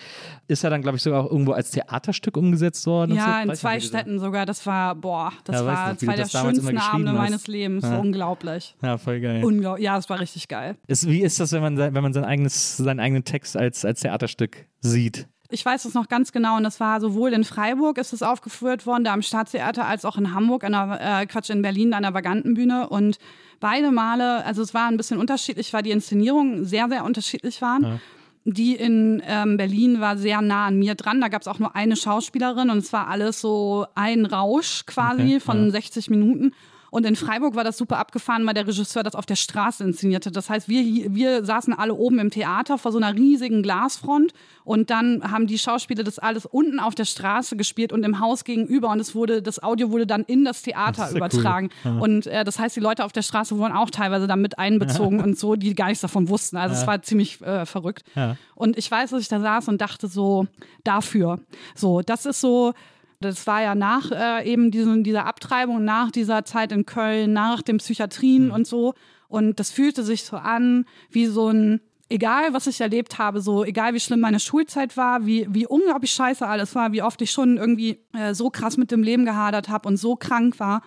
ist 0.47 0.63
ja 0.63 0.69
dann 0.69 0.81
glaube 0.81 0.97
ich 0.97 1.03
sogar 1.03 1.23
auch 1.23 1.31
irgendwo 1.31 1.51
als 1.51 1.71
Theaterstück 2.01 2.37
umgesetzt 2.37 2.85
worden. 2.87 3.11
und 3.11 3.19
so. 3.19 3.23
Ja, 3.23 3.41
in 3.43 3.55
zwei 3.55 3.79
Städten 3.79 4.19
sogar. 4.19 4.45
Das 4.45 4.65
war, 4.65 4.95
boah, 4.95 5.31
das 5.43 5.55
Ja, 5.57 5.65
war 5.65 5.97
zwei 5.97 6.15
der 6.15 6.27
schönsten 6.27 6.77
Abende 6.77 7.13
meines 7.13 7.47
Lebens. 7.47 7.83
Ja. 7.83 7.99
Unglaublich. 7.99 8.75
Ja, 8.81 8.97
voll 8.97 9.19
geil. 9.19 9.43
Unglaublich. 9.43 9.85
Ja, 9.85 9.97
es 9.97 10.09
war 10.09 10.19
richtig 10.19 10.47
geil. 10.47 10.75
Ist, 10.87 11.07
wie 11.07 11.21
ist 11.21 11.39
das, 11.39 11.51
wenn 11.51 11.61
man, 11.61 11.77
wenn 11.77 11.93
man 12.03 12.13
sein 12.13 12.25
eigenes, 12.25 12.77
seinen 12.77 12.99
eigenen 12.99 13.23
Text 13.23 13.55
als, 13.55 13.85
als 13.85 14.01
Theaterstück 14.01 14.65
sieht? 14.79 15.27
Ich 15.53 15.65
weiß 15.65 15.83
es 15.83 15.93
noch 15.93 16.07
ganz 16.07 16.31
genau 16.31 16.55
und 16.55 16.63
das 16.63 16.79
war 16.79 17.01
sowohl 17.01 17.33
in 17.33 17.43
Freiburg 17.43 17.97
ist 17.97 18.13
es 18.13 18.23
aufgeführt 18.23 18.85
worden, 18.85 19.03
da 19.03 19.11
am 19.13 19.21
Staatstheater, 19.21 19.85
als 19.85 20.05
auch 20.05 20.17
in 20.17 20.33
Hamburg, 20.33 20.63
an 20.63 20.71
der, 20.71 21.21
äh, 21.21 21.25
Quatsch, 21.25 21.49
in 21.49 21.61
Berlin 21.61 21.93
an 21.93 22.03
der 22.03 22.13
Vagantenbühne 22.13 22.87
und 22.87 23.17
beide 23.59 23.91
Male, 23.91 24.45
also 24.45 24.61
es 24.61 24.73
war 24.73 24.87
ein 24.87 24.95
bisschen 24.95 25.17
unterschiedlich, 25.19 25.73
weil 25.73 25.83
die 25.83 25.91
Inszenierungen 25.91 26.63
sehr, 26.63 26.87
sehr 26.87 27.03
unterschiedlich 27.03 27.61
waren. 27.61 27.99
Die 28.43 28.75
in 28.75 29.21
ähm, 29.25 29.57
Berlin 29.57 30.01
war 30.01 30.17
sehr 30.17 30.41
nah 30.41 30.67
an 30.67 30.77
mir 30.79 30.95
dran. 30.95 31.21
Da 31.21 31.27
gab 31.27 31.41
es 31.41 31.47
auch 31.47 31.59
nur 31.59 31.75
eine 31.75 31.95
Schauspielerin 31.95 32.69
und 32.69 32.79
es 32.79 32.91
war 32.91 33.07
alles 33.07 33.41
so 33.41 33.85
ein 33.95 34.25
Rausch 34.25 34.85
quasi 34.85 35.21
Okay, 35.21 35.39
von 35.39 35.65
ja. 35.65 35.71
60 35.71 36.09
Minuten. 36.09 36.53
Und 36.91 37.05
in 37.05 37.15
Freiburg 37.15 37.55
war 37.55 37.63
das 37.63 37.77
super 37.77 37.97
abgefahren, 37.97 38.45
weil 38.45 38.53
der 38.53 38.67
Regisseur 38.67 39.01
das 39.01 39.15
auf 39.15 39.25
der 39.25 39.37
Straße 39.37 39.81
inszenierte. 39.83 40.29
Das 40.29 40.49
heißt, 40.49 40.67
wir, 40.67 41.15
wir 41.15 41.45
saßen 41.45 41.73
alle 41.73 41.95
oben 41.95 42.19
im 42.19 42.29
Theater 42.29 42.77
vor 42.77 42.91
so 42.91 42.97
einer 42.97 43.15
riesigen 43.15 43.63
Glasfront 43.63 44.33
und 44.65 44.89
dann 44.89 45.31
haben 45.31 45.47
die 45.47 45.57
Schauspieler 45.57 46.03
das 46.03 46.19
alles 46.19 46.45
unten 46.45 46.79
auf 46.81 46.93
der 46.93 47.05
Straße 47.05 47.55
gespielt 47.55 47.93
und 47.93 48.03
im 48.03 48.19
Haus 48.19 48.43
gegenüber 48.43 48.89
und 48.89 48.99
es 48.99 49.15
wurde, 49.15 49.41
das 49.41 49.63
Audio 49.63 49.89
wurde 49.89 50.05
dann 50.05 50.23
in 50.23 50.43
das 50.43 50.63
Theater 50.63 51.03
Das 51.03 51.05
ja 51.05 51.11
cool. 51.11 51.17
übertragen. 51.17 51.69
Und 52.01 52.27
äh, 52.27 52.43
das 52.43 52.59
heißt, 52.59 52.75
die 52.75 52.81
Leute 52.81 53.05
auf 53.05 53.13
der 53.13 53.21
Straße 53.21 53.57
wurden 53.57 53.73
auch 53.73 53.89
teilweise 53.89 54.27
da 54.27 54.35
mit 54.35 54.59
einbezogen 54.59 55.21
und 55.21 55.39
so, 55.39 55.55
die 55.55 55.73
gar 55.73 55.87
nichts 55.87 56.01
davon 56.01 56.27
wussten. 56.27 56.57
Also 56.57 56.75
es 56.75 56.85
war 56.85 57.01
ziemlich 57.01 57.41
äh, 57.41 57.65
verrückt. 57.65 58.03
Ja. 58.15 58.35
Und 58.53 58.77
ich 58.77 58.91
weiß, 58.91 59.11
dass 59.11 59.21
ich 59.21 59.29
da 59.29 59.39
saß 59.39 59.69
und 59.69 59.79
dachte 59.79 60.07
so, 60.07 60.45
dafür. 60.83 61.39
So, 61.73 62.01
das 62.01 62.25
ist 62.25 62.41
so, 62.41 62.73
das 63.21 63.45
war 63.47 63.61
ja 63.61 63.75
nach 63.75 64.11
äh, 64.11 64.51
eben 64.51 64.71
diesen, 64.71 65.03
dieser 65.03 65.25
Abtreibung, 65.25 65.83
nach 65.83 66.11
dieser 66.11 66.43
Zeit 66.43 66.71
in 66.71 66.85
Köln, 66.85 67.33
nach 67.33 67.61
dem 67.61 67.77
Psychiatrien 67.77 68.51
und 68.51 68.67
so. 68.67 68.93
Und 69.27 69.59
das 69.59 69.71
fühlte 69.71 70.03
sich 70.03 70.23
so 70.23 70.35
an 70.37 70.85
wie 71.09 71.27
so 71.27 71.49
ein, 71.49 71.81
egal 72.09 72.53
was 72.53 72.67
ich 72.67 72.81
erlebt 72.81 73.17
habe, 73.17 73.39
so 73.39 73.63
egal 73.63 73.93
wie 73.93 73.99
schlimm 73.99 74.19
meine 74.19 74.39
Schulzeit 74.39 74.97
war, 74.97 75.25
wie, 75.25 75.47
wie 75.49 75.67
unglaublich 75.67 76.11
scheiße 76.11 76.45
alles 76.45 76.75
war, 76.75 76.91
wie 76.91 77.03
oft 77.03 77.21
ich 77.21 77.31
schon 77.31 77.57
irgendwie 77.57 77.99
äh, 78.13 78.33
so 78.33 78.49
krass 78.49 78.75
mit 78.75 78.91
dem 78.91 79.03
Leben 79.03 79.23
gehadert 79.23 79.69
habe 79.69 79.87
und 79.87 79.97
so 79.97 80.15
krank 80.15 80.59
war. 80.59 80.81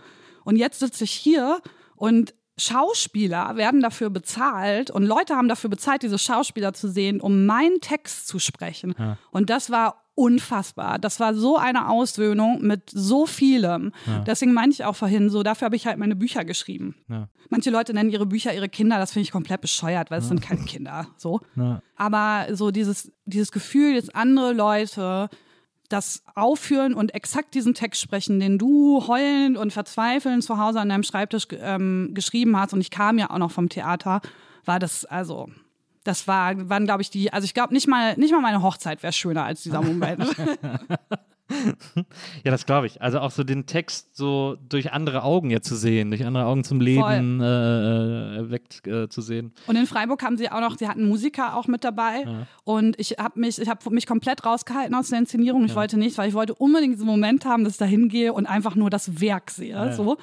Und 0.45 0.57
jetzt 0.57 0.80
sitze 0.80 1.05
ich 1.05 1.12
hier 1.12 1.61
und 1.97 2.35
Schauspieler 2.57 3.57
werden 3.57 3.80
dafür 3.80 4.11
bezahlt 4.11 4.91
und 4.91 5.05
Leute 5.05 5.35
haben 5.35 5.49
dafür 5.49 5.70
bezahlt, 5.70 6.03
diese 6.03 6.18
Schauspieler 6.18 6.72
zu 6.72 6.89
sehen, 6.89 7.20
um 7.20 7.47
meinen 7.47 7.80
Text 7.80 8.28
zu 8.28 8.39
sprechen. 8.39 8.95
Und 9.32 9.51
das 9.51 9.70
war 9.70 10.04
unfassbar. 10.15 10.99
Das 10.99 11.19
war 11.21 11.35
so 11.35 11.57
eine 11.57 11.89
Auswöhnung 11.89 12.62
mit 12.62 12.91
so 12.91 13.27
vielem. 13.27 13.93
Deswegen 14.27 14.53
meinte 14.53 14.75
ich 14.75 14.85
auch 14.85 14.97
vorhin 14.97 15.29
so, 15.29 15.43
dafür 15.43 15.67
habe 15.67 15.77
ich 15.77 15.87
halt 15.87 15.99
meine 15.99 16.17
Bücher 16.17 16.45
geschrieben. 16.45 16.95
Ja. 17.09 17.29
Manche 17.51 17.71
Leute 17.71 17.95
nennen 17.95 18.11
ihre 18.11 18.27
Bücher 18.27 18.55
ihre 18.55 18.69
Kinder, 18.69 18.99
das 18.99 19.12
finde 19.12 19.25
ich 19.25 19.33
komplett 19.33 19.61
bescheuert, 19.61 20.11
weil 20.11 20.21
es 20.21 20.29
sind 20.29 20.41
keine 20.41 20.65
Kinder. 20.65 21.09
So. 21.17 21.41
Ja. 21.57 21.83
Aber 21.97 22.55
so 22.55 22.71
dieses, 22.71 23.12
dieses 23.25 23.51
Gefühl, 23.53 23.97
dass 23.97 24.09
andere 24.11 24.53
Leute 24.53 25.29
das 25.89 26.23
aufführen 26.35 26.95
und 26.95 27.15
exakt 27.15 27.55
diesen 27.55 27.75
Text 27.75 28.01
sprechen, 28.01 28.41
den 28.41 28.59
du 28.59 29.07
heulend 29.07 29.59
und 29.59 29.73
verzweifelnd 29.73 30.43
zu 30.43 30.59
Hause 30.59 30.81
an 30.81 30.89
deinem 30.89 31.03
Schreibtisch 31.03 31.47
ähm, 31.53 32.11
geschrieben 32.15 32.59
hast. 32.59 32.73
Und 32.73 32.81
ich 32.81 32.91
kam 32.91 33.19
ja 33.19 33.31
auch 33.31 33.39
noch 33.39 33.51
vom 33.51 33.69
Theater, 33.69 34.21
war 34.65 34.79
das 34.79 35.05
also. 35.05 35.51
Das 36.05 36.29
war, 36.29 36.69
waren, 36.69 36.85
glaube 36.85 37.03
ich, 37.03 37.11
die, 37.11 37.33
also 37.33 37.45
ich 37.45 37.55
glaube 37.55 37.73
nicht 37.75 37.89
mal, 37.89 38.15
nicht 38.17 38.33
mal 38.33 38.41
meine 38.41 38.63
Hochzeit 38.63 39.03
wäre 39.03 39.13
schöner 39.13 39.45
als 39.45 39.63
dieser 39.63 39.83
Moment. 39.83 40.25
Ja, 42.43 42.51
das 42.51 42.65
glaube 42.65 42.87
ich. 42.87 43.03
Also 43.03 43.21
auch 43.21 43.31
so 43.31 43.45
den 43.45 43.67
Text 43.67 44.17
so 44.17 44.57
durch 44.69 44.93
andere 44.93 45.23
Augen 45.23 45.51
jetzt 45.51 45.69
zu 45.69 45.77
sehen, 45.77 46.11
durch 46.11 46.25
andere 46.25 46.47
Augen 46.47 46.65
zum 46.65 46.81
Leben 46.81 47.41
äh, 47.41 47.45
äh, 47.45 48.37
erweckt 48.37 48.87
äh, 48.87 49.09
zu 49.09 49.21
sehen. 49.21 49.53
Und 49.67 49.77
in 49.77 49.87
Freiburg 49.87 50.23
haben 50.23 50.39
sie 50.39 50.51
auch 50.51 50.61
noch, 50.61 50.79
sie 50.79 50.89
hatten 50.89 51.07
Musiker 51.07 51.57
auch 51.57 51.67
mit 51.67 51.85
dabei. 51.85 52.47
Und 52.65 52.99
ich 52.99 53.17
habe 53.19 53.39
mich, 53.39 53.59
ich 53.59 53.69
habe 53.69 53.91
mich 53.91 54.07
komplett 54.07 54.45
rausgehalten 54.45 54.95
aus 54.95 55.11
der 55.11 55.19
Inszenierung. 55.19 55.65
Ich 55.67 55.75
wollte 55.75 55.99
nicht, 55.99 56.17
weil 56.17 56.29
ich 56.29 56.35
wollte 56.35 56.55
unbedingt 56.55 56.95
diesen 56.95 57.07
Moment 57.07 57.45
haben, 57.45 57.65
dass 57.65 57.75
ich 57.75 57.79
da 57.79 57.85
hingehe 57.85 58.33
und 58.33 58.47
einfach 58.47 58.75
nur 58.75 58.89
das 58.89 59.21
Werk 59.21 59.51
sehe. 59.51 59.93
So. 59.93 60.17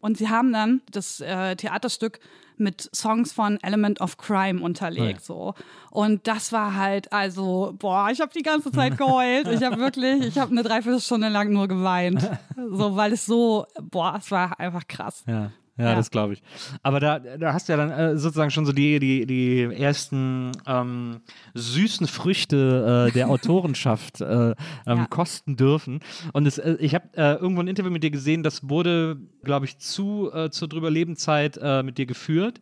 Und 0.00 0.16
sie 0.18 0.28
haben 0.28 0.52
dann 0.52 0.80
das 0.90 1.20
äh, 1.20 1.56
Theaterstück 1.56 2.20
mit 2.58 2.90
Songs 2.94 3.32
von 3.32 3.60
Element 3.62 4.00
of 4.00 4.16
Crime 4.16 4.60
unterlegt. 4.62 5.24
So. 5.24 5.54
Und 5.90 6.26
das 6.26 6.52
war 6.52 6.74
halt, 6.74 7.12
also, 7.12 7.74
boah, 7.78 8.08
ich 8.10 8.20
habe 8.20 8.32
die 8.34 8.42
ganze 8.42 8.72
Zeit 8.72 8.98
geheult. 8.98 9.46
Ich 9.48 9.62
habe 9.62 9.78
wirklich, 9.78 10.26
ich 10.26 10.38
habe 10.38 10.50
eine 10.50 10.62
Dreiviertelstunde 10.62 11.28
lang 11.28 11.52
nur 11.52 11.68
geweint. 11.68 12.28
So, 12.70 12.96
weil 12.96 13.12
es 13.12 13.24
so, 13.24 13.66
boah, 13.80 14.16
es 14.18 14.30
war 14.30 14.58
einfach 14.58 14.86
krass. 14.88 15.22
Ja. 15.26 15.52
Ja, 15.78 15.90
Ja. 15.90 15.94
das 15.94 16.10
glaube 16.10 16.32
ich. 16.34 16.42
Aber 16.82 17.00
da, 17.00 17.18
da 17.20 17.52
hast 17.52 17.68
du 17.68 17.72
ja 17.72 17.76
dann 17.76 17.90
äh, 17.90 18.16
sozusagen 18.18 18.50
schon 18.50 18.66
so 18.66 18.72
die, 18.72 18.98
die, 18.98 19.26
die 19.26 19.62
ersten 19.62 20.52
ähm, 20.66 21.20
süßen 21.54 22.06
Früchte 22.08 23.06
äh, 23.08 23.12
der 23.12 23.28
Autorenschaft 23.30 24.20
äh, 24.20 24.50
ähm, 24.50 24.54
Ja. 24.86 25.06
kosten 25.08 25.56
dürfen. 25.56 26.00
Und 26.32 26.46
es, 26.46 26.58
äh, 26.58 26.76
ich 26.80 26.94
habe 26.94 27.08
äh, 27.16 27.34
irgendwo 27.34 27.62
ein 27.62 27.68
Interview 27.68 27.90
mit 27.92 28.02
dir 28.02 28.10
gesehen, 28.10 28.42
das 28.42 28.68
wurde, 28.68 29.16
glaube 29.44 29.66
ich, 29.66 29.78
zu 29.78 30.30
äh, 30.32 30.50
zur 30.50 30.68
drüber 30.68 30.90
Lebenszeit 30.90 31.58
äh, 31.62 31.82
mit 31.82 31.96
dir 31.98 32.06
geführt. 32.06 32.60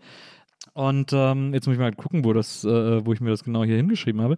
Und 0.75 1.13
ähm, 1.15 1.55
jetzt 1.55 1.67
muss 1.67 1.75
ich 1.75 1.81
mal 1.81 1.93
gucken, 1.93 2.23
wo 2.25 2.35
das, 2.35 2.63
wo 2.65 3.13
ich 3.15 3.21
mir 3.23 3.31
das 3.31 3.45
genau 3.45 3.65
hier 3.65 3.77
hingeschrieben 3.77 4.21
habe. 4.21 4.37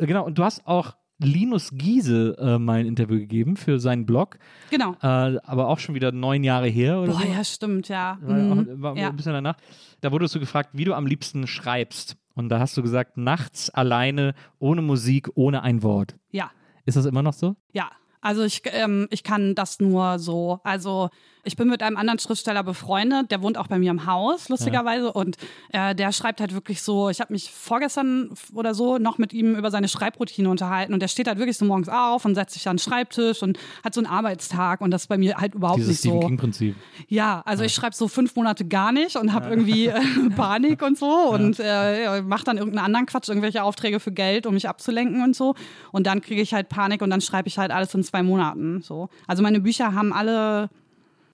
Genau, 0.00 0.26
und 0.26 0.36
du 0.36 0.44
hast 0.44 0.66
auch 0.66 0.94
Linus 1.20 1.70
Giese 1.72 2.36
äh, 2.38 2.58
mal 2.58 2.80
ein 2.80 2.86
Interview 2.86 3.18
gegeben 3.18 3.56
für 3.56 3.78
seinen 3.78 4.06
Blog, 4.06 4.38
Genau. 4.70 4.92
äh, 5.02 5.06
aber 5.44 5.68
auch 5.68 5.78
schon 5.78 5.94
wieder 5.94 6.12
neun 6.12 6.42
Jahre 6.44 6.66
her 6.68 6.98
oder 7.00 7.12
Boah, 7.12 7.20
so. 7.20 7.28
ja, 7.28 7.44
stimmt, 7.44 7.88
ja. 7.88 8.18
War, 8.22 8.36
Mhm. 8.36 8.52
auch, 8.52 8.82
war 8.82 8.96
ja. 8.96 9.10
ein 9.10 9.16
bisschen 9.16 9.32
danach. 9.32 9.56
Da 10.00 10.10
wurdest 10.12 10.34
du 10.34 10.40
gefragt, 10.40 10.70
wie 10.72 10.84
du 10.84 10.94
am 10.94 11.06
liebsten 11.06 11.46
schreibst. 11.46 12.16
Und 12.34 12.48
da 12.48 12.58
hast 12.58 12.76
du 12.76 12.82
gesagt, 12.82 13.16
nachts 13.18 13.68
alleine, 13.70 14.34
ohne 14.58 14.80
Musik, 14.82 15.28
ohne 15.34 15.62
ein 15.62 15.82
Wort. 15.82 16.14
ja. 16.30 16.50
Ist 16.86 16.96
das 16.96 17.04
immer 17.04 17.22
noch 17.22 17.34
so? 17.34 17.54
Ja, 17.72 17.90
also 18.22 18.42
ich, 18.42 18.62
ähm, 18.72 19.06
ich 19.10 19.22
kann 19.22 19.54
das 19.54 19.78
nur 19.80 20.18
so. 20.18 20.60
Also 20.64 21.10
ich 21.44 21.56
bin 21.56 21.68
mit 21.68 21.82
einem 21.82 21.96
anderen 21.96 22.18
Schriftsteller 22.18 22.62
befreundet, 22.62 23.30
der 23.30 23.42
wohnt 23.42 23.56
auch 23.58 23.66
bei 23.66 23.78
mir 23.78 23.90
im 23.90 24.06
Haus, 24.06 24.48
lustigerweise. 24.48 25.12
Und 25.12 25.36
äh, 25.72 25.94
der 25.94 26.12
schreibt 26.12 26.40
halt 26.40 26.54
wirklich 26.54 26.82
so, 26.82 27.08
ich 27.08 27.20
habe 27.20 27.32
mich 27.32 27.50
vorgestern 27.50 28.30
oder 28.54 28.74
so 28.74 28.98
noch 28.98 29.18
mit 29.18 29.32
ihm 29.32 29.54
über 29.54 29.70
seine 29.70 29.88
Schreibroutine 29.88 30.48
unterhalten 30.48 30.92
und 30.92 31.00
der 31.00 31.08
steht 31.08 31.28
halt 31.28 31.38
wirklich 31.38 31.58
so 31.58 31.64
morgens 31.64 31.88
auf 31.88 32.24
und 32.24 32.34
setzt 32.34 32.54
sich 32.54 32.68
an 32.68 32.76
den 32.76 32.80
Schreibtisch 32.80 33.42
und 33.42 33.58
hat 33.84 33.94
so 33.94 34.00
einen 34.00 34.06
Arbeitstag 34.06 34.80
und 34.80 34.90
das 34.90 35.02
ist 35.02 35.08
bei 35.08 35.18
mir 35.18 35.36
halt 35.36 35.54
überhaupt 35.54 35.78
Dieses 35.78 35.90
nicht 35.90 36.00
Stephen 36.00 36.20
so. 36.20 36.26
King-Prinzip. 36.26 36.76
Ja, 37.08 37.42
also 37.44 37.64
ich 37.64 37.74
schreibe 37.74 37.94
so 37.94 38.08
fünf 38.08 38.36
Monate 38.36 38.64
gar 38.66 38.92
nicht 38.92 39.16
und 39.16 39.32
habe 39.32 39.48
irgendwie 39.48 39.86
äh, 39.86 40.00
Panik 40.36 40.82
und 40.82 40.98
so 40.98 41.30
und 41.30 41.58
äh, 41.60 42.22
mache 42.22 42.44
dann 42.44 42.58
irgendeinen 42.58 42.84
anderen 42.84 43.06
Quatsch, 43.06 43.28
irgendwelche 43.28 43.62
Aufträge 43.62 44.00
für 44.00 44.12
Geld, 44.12 44.46
um 44.46 44.54
mich 44.54 44.68
abzulenken 44.68 45.22
und 45.22 45.34
so. 45.34 45.54
Und 45.92 46.06
dann 46.06 46.20
kriege 46.20 46.42
ich 46.42 46.54
halt 46.54 46.68
Panik 46.68 47.02
und 47.02 47.10
dann 47.10 47.20
schreibe 47.20 47.48
ich 47.48 47.58
halt 47.58 47.70
alles 47.70 47.94
in 47.94 48.02
zwei 48.02 48.22
Monaten. 48.22 48.82
So. 48.82 49.08
Also 49.26 49.42
meine 49.42 49.60
Bücher 49.60 49.94
haben 49.94 50.12
alle, 50.12 50.70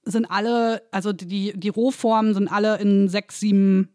sind 0.07 0.31
alle, 0.31 0.83
also 0.91 1.13
die, 1.13 1.53
die 1.55 1.69
Rohformen 1.69 2.33
sind 2.33 2.49
alle 2.49 2.79
in 2.79 3.09
sechs, 3.09 3.41
sieben 3.41 3.91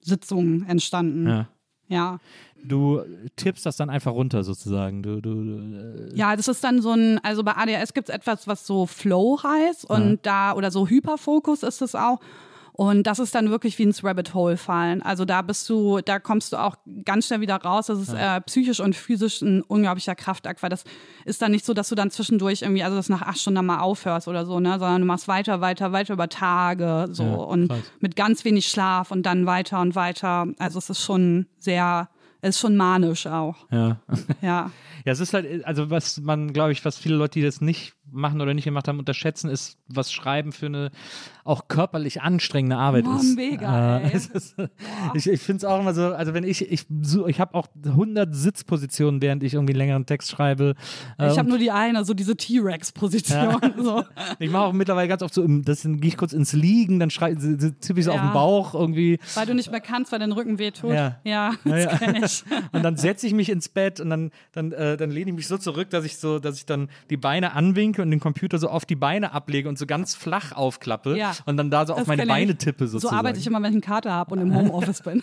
Sitzungen 0.00 0.66
entstanden. 0.66 1.28
Ja. 1.28 1.48
Ja. 1.88 2.18
Du 2.64 3.02
tippst 3.36 3.66
das 3.66 3.76
dann 3.76 3.90
einfach 3.90 4.12
runter 4.12 4.44
sozusagen. 4.44 5.02
Du, 5.02 5.20
du, 5.20 6.10
äh, 6.10 6.14
Ja, 6.14 6.36
das 6.36 6.48
ist 6.48 6.62
dann 6.62 6.80
so 6.80 6.92
ein, 6.92 7.18
also 7.22 7.42
bei 7.42 7.56
ADHS 7.56 7.92
gibt 7.92 8.08
es 8.08 8.14
etwas, 8.14 8.46
was 8.46 8.66
so 8.66 8.86
Flow 8.86 9.40
heißt 9.42 9.84
und 9.84 10.20
da, 10.22 10.54
oder 10.54 10.70
so 10.70 10.86
Hyperfokus 10.86 11.62
ist 11.62 11.82
es 11.82 11.94
auch. 11.94 12.20
Und 12.74 13.02
das 13.06 13.18
ist 13.18 13.34
dann 13.34 13.50
wirklich 13.50 13.78
wie 13.78 13.82
ins 13.82 14.02
Rabbit 14.02 14.32
Hole 14.32 14.56
fallen. 14.56 15.02
Also 15.02 15.26
da 15.26 15.42
bist 15.42 15.68
du, 15.68 16.00
da 16.00 16.18
kommst 16.18 16.52
du 16.52 16.56
auch 16.56 16.76
ganz 17.04 17.26
schnell 17.26 17.42
wieder 17.42 17.56
raus. 17.56 17.86
Das 17.86 17.98
ist 18.00 18.14
äh, 18.14 18.40
psychisch 18.40 18.80
und 18.80 18.96
physisch 18.96 19.42
ein 19.42 19.60
unglaublicher 19.62 20.14
Kraftakt, 20.14 20.62
weil 20.62 20.70
das 20.70 20.84
ist 21.26 21.42
dann 21.42 21.52
nicht 21.52 21.66
so, 21.66 21.74
dass 21.74 21.90
du 21.90 21.94
dann 21.94 22.10
zwischendurch 22.10 22.62
irgendwie, 22.62 22.82
also 22.82 22.96
das 22.96 23.10
nach 23.10 23.20
acht 23.22 23.38
Stunden 23.38 23.56
dann 23.56 23.66
mal 23.66 23.80
aufhörst 23.80 24.26
oder 24.26 24.46
so, 24.46 24.58
ne, 24.58 24.78
sondern 24.78 25.02
du 25.02 25.06
machst 25.06 25.28
weiter, 25.28 25.60
weiter, 25.60 25.92
weiter 25.92 26.14
über 26.14 26.30
Tage, 26.30 27.08
so 27.10 27.24
Ja, 27.24 27.34
und 27.34 27.68
krass. 27.68 27.80
mit 28.00 28.16
ganz 28.16 28.42
wenig 28.46 28.66
Schlaf 28.68 29.10
und 29.10 29.24
dann 29.24 29.44
weiter 29.44 29.78
und 29.80 29.94
weiter. 29.94 30.46
Also 30.58 30.78
es 30.78 30.88
ist 30.88 31.02
schon 31.02 31.46
sehr, 31.58 32.08
es 32.40 32.56
ist 32.56 32.60
schon 32.60 32.76
manisch 32.76 33.26
auch. 33.26 33.66
ja. 33.70 33.98
Ja. 34.40 34.70
Ja, 35.04 35.10
es 35.10 35.18
ist 35.18 35.34
halt, 35.34 35.64
also 35.66 35.90
was 35.90 36.20
man, 36.20 36.52
glaube 36.52 36.70
ich, 36.70 36.84
was 36.84 36.96
viele 36.96 37.16
Leute, 37.16 37.40
die 37.40 37.44
das 37.44 37.60
nicht 37.60 37.94
machen 38.12 38.40
oder 38.40 38.54
nicht 38.54 38.64
gemacht 38.64 38.88
haben, 38.88 38.98
unterschätzen, 38.98 39.48
ist, 39.50 39.78
was 39.88 40.12
Schreiben 40.12 40.52
für 40.52 40.66
eine 40.66 40.90
auch 41.44 41.66
körperlich 41.66 42.22
anstrengende 42.22 42.76
Arbeit 42.76 43.04
Boah, 43.04 43.16
ist. 43.16 43.34
mega, 43.36 44.00
es 44.12 44.26
ist 44.26 44.54
ich 45.14 45.26
ich 45.26 45.40
finde 45.40 45.58
es 45.58 45.64
auch 45.64 45.80
immer 45.80 45.92
so, 45.94 46.14
also 46.14 46.34
wenn 46.34 46.44
ich, 46.44 46.70
ich, 46.70 46.86
so, 47.02 47.26
ich 47.26 47.40
habe 47.40 47.54
auch 47.54 47.66
100 47.84 48.32
Sitzpositionen, 48.34 49.20
während 49.22 49.42
ich 49.42 49.54
irgendwie 49.54 49.72
einen 49.72 49.78
längeren 49.78 50.06
Text 50.06 50.30
schreibe. 50.30 50.74
Äh, 51.18 51.26
Ich 51.32 51.38
habe 51.38 51.40
und 51.40 51.48
nur 51.48 51.58
die 51.58 51.70
eine, 51.70 52.04
so 52.04 52.14
diese 52.14 52.36
T-Rex-Position. 52.36 53.56
So. 53.78 54.04
ich 54.38 54.50
mache 54.50 54.62
auch 54.64 54.72
mittlerweile 54.72 55.08
ganz 55.08 55.22
oft 55.22 55.34
so, 55.34 55.44
das 55.46 55.82
gehe 55.82 55.98
ich 56.02 56.16
kurz 56.16 56.32
ins 56.32 56.52
Liegen, 56.52 57.00
dann 57.00 57.10
schrei- 57.10 57.34
tippe 57.34 57.98
ich 58.00 58.04
so 58.04 58.12
auf 58.12 58.16
Ja. 58.18 58.28
den 58.28 58.32
Bauch 58.32 58.74
irgendwie. 58.74 59.18
Weil 59.34 59.46
du 59.46 59.54
nicht 59.54 59.70
mehr 59.70 59.80
kannst, 59.80 60.12
weil 60.12 60.18
dein 60.18 60.32
Rücken 60.32 60.58
wehtut. 60.58 60.90
Ja. 60.90 61.18
ja 61.24 61.32
Ja, 61.42 61.52
das 61.64 61.84
ja. 61.84 61.98
kenn 61.98 62.22
ich. 62.22 62.44
Und 62.72 62.82
dann 62.82 62.96
setze 62.96 63.26
ich 63.26 63.32
mich 63.34 63.48
ins 63.48 63.68
Bett 63.68 64.00
und 64.00 64.10
dann, 64.10 64.30
dann, 64.52 64.72
äh, 64.72 64.96
dann 64.96 65.10
lehne 65.10 65.30
ich 65.30 65.36
mich 65.36 65.46
so 65.48 65.58
zurück, 65.58 65.90
dass 65.90 66.04
ich 66.04 66.18
so, 66.18 66.38
dass 66.38 66.56
ich 66.56 66.66
dann 66.66 66.88
die 67.10 67.16
Beine 67.16 67.54
anwinke 68.02 68.04
und 68.04 68.10
den 68.10 68.20
Computer 68.20 68.58
so 68.58 68.68
auf 68.68 68.84
die 68.84 68.96
Beine 68.96 69.32
ablege 69.32 69.68
und 69.68 69.78
so 69.78 69.86
ganz 69.86 70.14
flach 70.14 70.52
aufklappe 70.52 71.16
Ja. 71.16 71.32
und 71.46 71.56
dann 71.56 71.70
da 71.70 71.86
so 71.86 71.92
auf 71.94 72.00
Das 72.00 72.08
meine 72.08 72.22
kenn 72.22 72.28
ich. 72.28 72.34
Beine 72.34 72.56
tippe 72.58 72.86
So 72.86 72.92
sozusagen. 72.98 73.16
arbeite 73.18 73.38
ich 73.38 73.46
immer, 73.46 73.58
wenn 73.62 73.70
ich 73.70 73.74
einen 73.74 73.80
Kater 73.80 74.12
habe 74.12 74.34
und 74.34 74.40
im 74.40 74.54
Homeoffice 74.54 75.02
bin. 75.02 75.22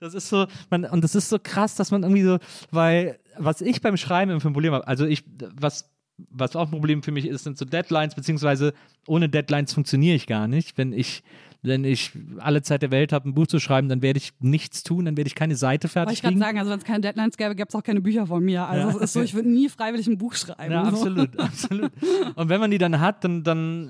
Das 0.00 0.14
ist 0.14 0.28
so, 0.28 0.46
man, 0.70 0.84
und 0.84 1.02
das 1.04 1.14
ist 1.14 1.28
so 1.28 1.38
krass, 1.42 1.74
dass 1.74 1.90
man 1.90 2.02
irgendwie 2.02 2.22
so, 2.22 2.38
weil, 2.70 3.18
was 3.38 3.60
ich 3.60 3.80
beim 3.80 3.96
Schreiben 3.96 4.30
ein 4.32 4.40
Problem 4.40 4.72
habe, 4.74 4.86
also 4.86 5.04
ich, 5.06 5.24
was 5.58 5.88
was 6.32 6.54
auch 6.54 6.66
ein 6.66 6.70
Problem 6.70 7.02
für 7.02 7.12
mich 7.12 7.26
ist, 7.26 7.44
sind 7.44 7.56
so 7.56 7.64
Deadlines, 7.64 8.14
beziehungsweise 8.14 8.74
ohne 9.06 9.30
Deadlines 9.30 9.72
funktioniere 9.72 10.14
ich 10.16 10.26
gar 10.26 10.48
nicht. 10.48 10.76
Wenn 10.76 10.92
ich 10.92 11.22
wenn 11.62 11.84
ich 11.84 12.12
alle 12.38 12.62
Zeit 12.62 12.82
der 12.82 12.90
Welt 12.90 13.12
habe, 13.12 13.28
ein 13.28 13.34
Buch 13.34 13.46
zu 13.46 13.58
schreiben, 13.60 13.88
dann 13.88 14.00
werde 14.02 14.16
ich 14.18 14.32
nichts 14.40 14.82
tun, 14.82 15.04
dann 15.04 15.16
werde 15.16 15.28
ich 15.28 15.34
keine 15.34 15.56
Seite 15.56 15.88
fertig 15.88 16.08
Wollte 16.08 16.14
ich 16.14 16.22
gerade 16.22 16.32
kriegen. 16.34 16.40
sagen, 16.44 16.58
also 16.58 16.70
wenn 16.70 16.78
es 16.78 16.84
keine 16.84 17.00
Deadlines 17.02 17.36
gäbe, 17.36 17.54
gäbe 17.54 17.68
es 17.68 17.74
auch 17.74 17.82
keine 17.82 18.00
Bücher 18.00 18.26
von 18.26 18.42
mir. 18.42 18.66
Also 18.66 18.88
Ja. 18.88 18.94
es 18.96 19.02
ist 19.02 19.12
so, 19.12 19.20
ich 19.22 19.34
würde 19.34 19.48
nie 19.50 19.68
freiwillig 19.68 20.06
ein 20.06 20.16
Buch 20.18 20.34
schreiben. 20.34 20.72
Ja, 20.72 20.84
so. 20.84 20.90
absolut, 20.96 21.38
absolut. 21.38 21.92
Und 22.34 22.48
wenn 22.48 22.60
man 22.60 22.70
die 22.70 22.78
dann 22.78 22.98
hat, 23.00 23.24
dann, 23.24 23.42
dann 23.42 23.88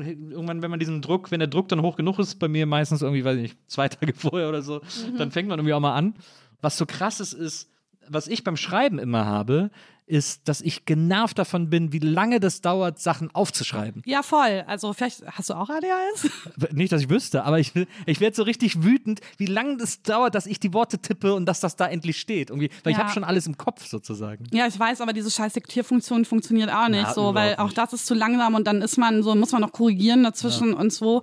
äh, 0.00 0.12
irgendwann, 0.32 0.62
wenn 0.62 0.70
man 0.70 0.80
diesen 0.80 1.00
Druck, 1.02 1.30
wenn 1.30 1.38
der 1.40 1.48
Druck 1.48 1.68
dann 1.68 1.82
hoch 1.82 1.96
genug 1.96 2.18
ist, 2.18 2.38
bei 2.38 2.48
mir 2.48 2.66
meistens 2.66 3.02
irgendwie, 3.02 3.24
weiß 3.24 3.36
ich 3.36 3.42
nicht, 3.42 3.58
zwei 3.70 3.88
Tage 3.88 4.12
vorher 4.16 4.48
oder 4.48 4.62
so, 4.62 4.80
dann 5.18 5.30
fängt 5.30 5.48
man 5.48 5.58
irgendwie 5.58 5.74
auch 5.74 5.80
mal 5.80 5.94
an. 5.94 6.14
Was 6.60 6.76
so 6.78 6.86
krass 6.86 7.18
ist, 7.20 7.32
ist, 7.32 7.71
was 8.08 8.26
ich 8.28 8.44
beim 8.44 8.56
Schreiben 8.56 8.98
immer 8.98 9.24
habe, 9.26 9.70
ist, 10.06 10.46
dass 10.48 10.60
ich 10.60 10.84
genervt 10.84 11.38
davon 11.38 11.70
bin, 11.70 11.92
wie 11.92 12.00
lange 12.00 12.38
das 12.40 12.60
dauert, 12.60 12.98
Sachen 12.98 13.30
aufzuschreiben. 13.34 14.02
Ja, 14.04 14.22
voll. 14.22 14.64
Also 14.66 14.92
vielleicht 14.92 15.22
hast 15.26 15.48
du 15.48 15.54
auch 15.54 15.70
ADHS? 15.70 16.28
Nicht, 16.72 16.92
dass 16.92 17.00
ich 17.02 17.08
wüsste, 17.08 17.44
aber 17.44 17.60
ich, 17.60 17.72
ich 18.04 18.20
werde 18.20 18.34
so 18.36 18.42
richtig 18.42 18.82
wütend, 18.82 19.20
wie 19.38 19.46
lange 19.46 19.76
das 19.78 20.02
dauert, 20.02 20.34
dass 20.34 20.46
ich 20.46 20.58
die 20.60 20.74
Worte 20.74 20.98
tippe 20.98 21.32
und 21.34 21.46
dass 21.46 21.60
das 21.60 21.76
da 21.76 21.86
endlich 21.86 22.18
steht. 22.20 22.50
Irgendwie, 22.50 22.68
weil 22.82 22.92
ich 22.92 22.98
Ja. 22.98 23.04
habe 23.04 23.14
schon 23.14 23.24
alles 23.24 23.46
im 23.46 23.56
Kopf 23.56 23.86
sozusagen. 23.86 24.44
Ja, 24.52 24.66
ich 24.66 24.78
weiß, 24.78 25.00
aber 25.00 25.12
diese 25.12 25.30
scheiß 25.30 25.52
Diktierfunktion 25.54 26.24
funktioniert 26.24 26.70
auch 26.70 26.88
nicht 26.88 27.04
Ja, 27.04 27.14
so, 27.14 27.34
weil 27.34 27.56
auch 27.56 27.72
das 27.72 27.92
ist 27.92 28.06
zu 28.06 28.14
langsam 28.14 28.54
und 28.54 28.66
dann 28.66 28.82
ist 28.82 28.98
man 28.98 29.22
so, 29.22 29.34
muss 29.34 29.52
man 29.52 29.62
noch 29.62 29.72
korrigieren 29.72 30.24
dazwischen 30.24 30.74
und 30.74 30.92
so. 30.92 31.22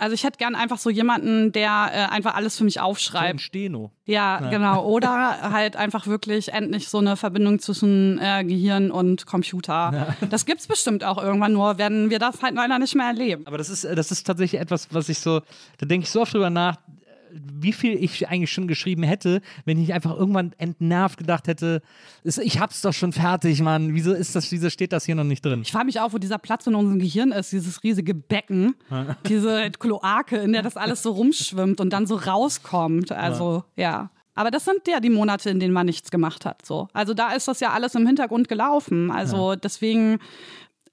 Also 0.00 0.14
ich 0.14 0.24
hätte 0.24 0.38
gern 0.38 0.54
einfach 0.54 0.78
so 0.78 0.88
jemanden, 0.90 1.52
der 1.52 1.90
äh, 1.92 2.12
einfach 2.12 2.34
alles 2.34 2.56
für 2.56 2.64
mich 2.64 2.74
So 2.74 2.80
ein 2.80 2.86
aufschreibt. 2.86 3.40
Steno. 3.40 3.90
Ja, 4.06 4.50
genau. 4.50 4.84
Oder 4.86 5.52
halt 5.52 5.76
einfach 5.76 6.06
wirklich 6.06 6.52
endlich 6.52 6.88
so 6.88 6.98
eine 6.98 7.16
Verbindung 7.16 7.58
zwischen 7.58 8.18
äh, 8.18 8.42
Gehirn 8.44 8.90
und 8.90 9.26
Computer. 9.26 10.16
Das 10.30 10.46
gibt's 10.46 10.66
bestimmt 10.66 11.04
auch 11.04 11.22
irgendwann, 11.22 11.52
nur 11.52 11.78
werden 11.78 12.10
wir 12.10 12.18
das 12.18 12.42
halt 12.42 12.54
leider 12.54 12.78
nicht 12.78 12.94
mehr 12.94 13.06
erleben. 13.06 13.46
Aber 13.46 13.58
das 13.58 13.68
ist, 13.68 13.84
äh, 13.84 13.94
das 13.94 14.10
ist 14.10 14.26
tatsächlich 14.26 14.60
etwas, 14.60 14.88
was 14.92 15.08
ich 15.10 15.18
so, 15.18 15.40
da 15.78 15.86
denke 15.86 16.04
ich 16.04 16.10
so 16.10 16.22
oft 16.22 16.32
drüber 16.34 16.50
nach, 16.50 16.76
wie 17.32 17.72
viel 17.72 17.92
ich 18.02 18.28
eigentlich 18.28 18.52
schon 18.52 18.68
geschrieben 18.68 19.02
hätte, 19.02 19.40
wenn 19.64 19.80
ich 19.82 19.92
einfach 19.92 20.16
irgendwann 20.16 20.52
entnervt 20.58 21.18
gedacht 21.18 21.48
hätte, 21.48 21.82
ich 22.24 22.60
hab's 22.60 22.80
doch 22.82 22.92
schon 22.92 23.12
fertig, 23.12 23.60
Mann. 23.62 23.94
Wieso 23.94 24.12
ist 24.12 24.34
das, 24.34 24.50
wieso 24.52 24.70
steht 24.70 24.92
das 24.92 25.04
hier 25.04 25.14
noch 25.14 25.24
nicht 25.24 25.44
drin? 25.44 25.62
Ich 25.62 25.72
frage 25.72 25.86
mich 25.86 26.00
auch, 26.00 26.12
wo 26.12 26.18
dieser 26.18 26.38
Platz 26.38 26.66
in 26.66 26.74
unserem 26.74 26.98
Gehirn 26.98 27.32
ist, 27.32 27.52
dieses 27.52 27.82
riesige 27.82 28.14
Becken, 28.14 28.74
diese 29.28 29.70
Kloake, 29.70 30.36
in 30.36 30.52
der 30.52 30.62
das 30.62 30.76
alles 30.76 31.02
so 31.02 31.12
rumschwimmt 31.12 31.80
und 31.80 31.92
dann 31.92 32.06
so 32.06 32.16
rauskommt. 32.16 33.12
Also, 33.12 33.64
ja. 33.76 34.10
Aber 34.34 34.50
das 34.50 34.64
sind 34.64 34.86
ja 34.86 35.00
die 35.00 35.10
Monate, 35.10 35.50
in 35.50 35.60
denen 35.60 35.74
man 35.74 35.86
nichts 35.86 36.10
gemacht 36.10 36.46
hat. 36.46 36.64
So. 36.64 36.88
Also 36.92 37.14
da 37.14 37.32
ist 37.32 37.48
das 37.48 37.60
ja 37.60 37.70
alles 37.72 37.94
im 37.94 38.06
Hintergrund 38.06 38.48
gelaufen. 38.48 39.10
Also 39.10 39.54
deswegen, 39.54 40.18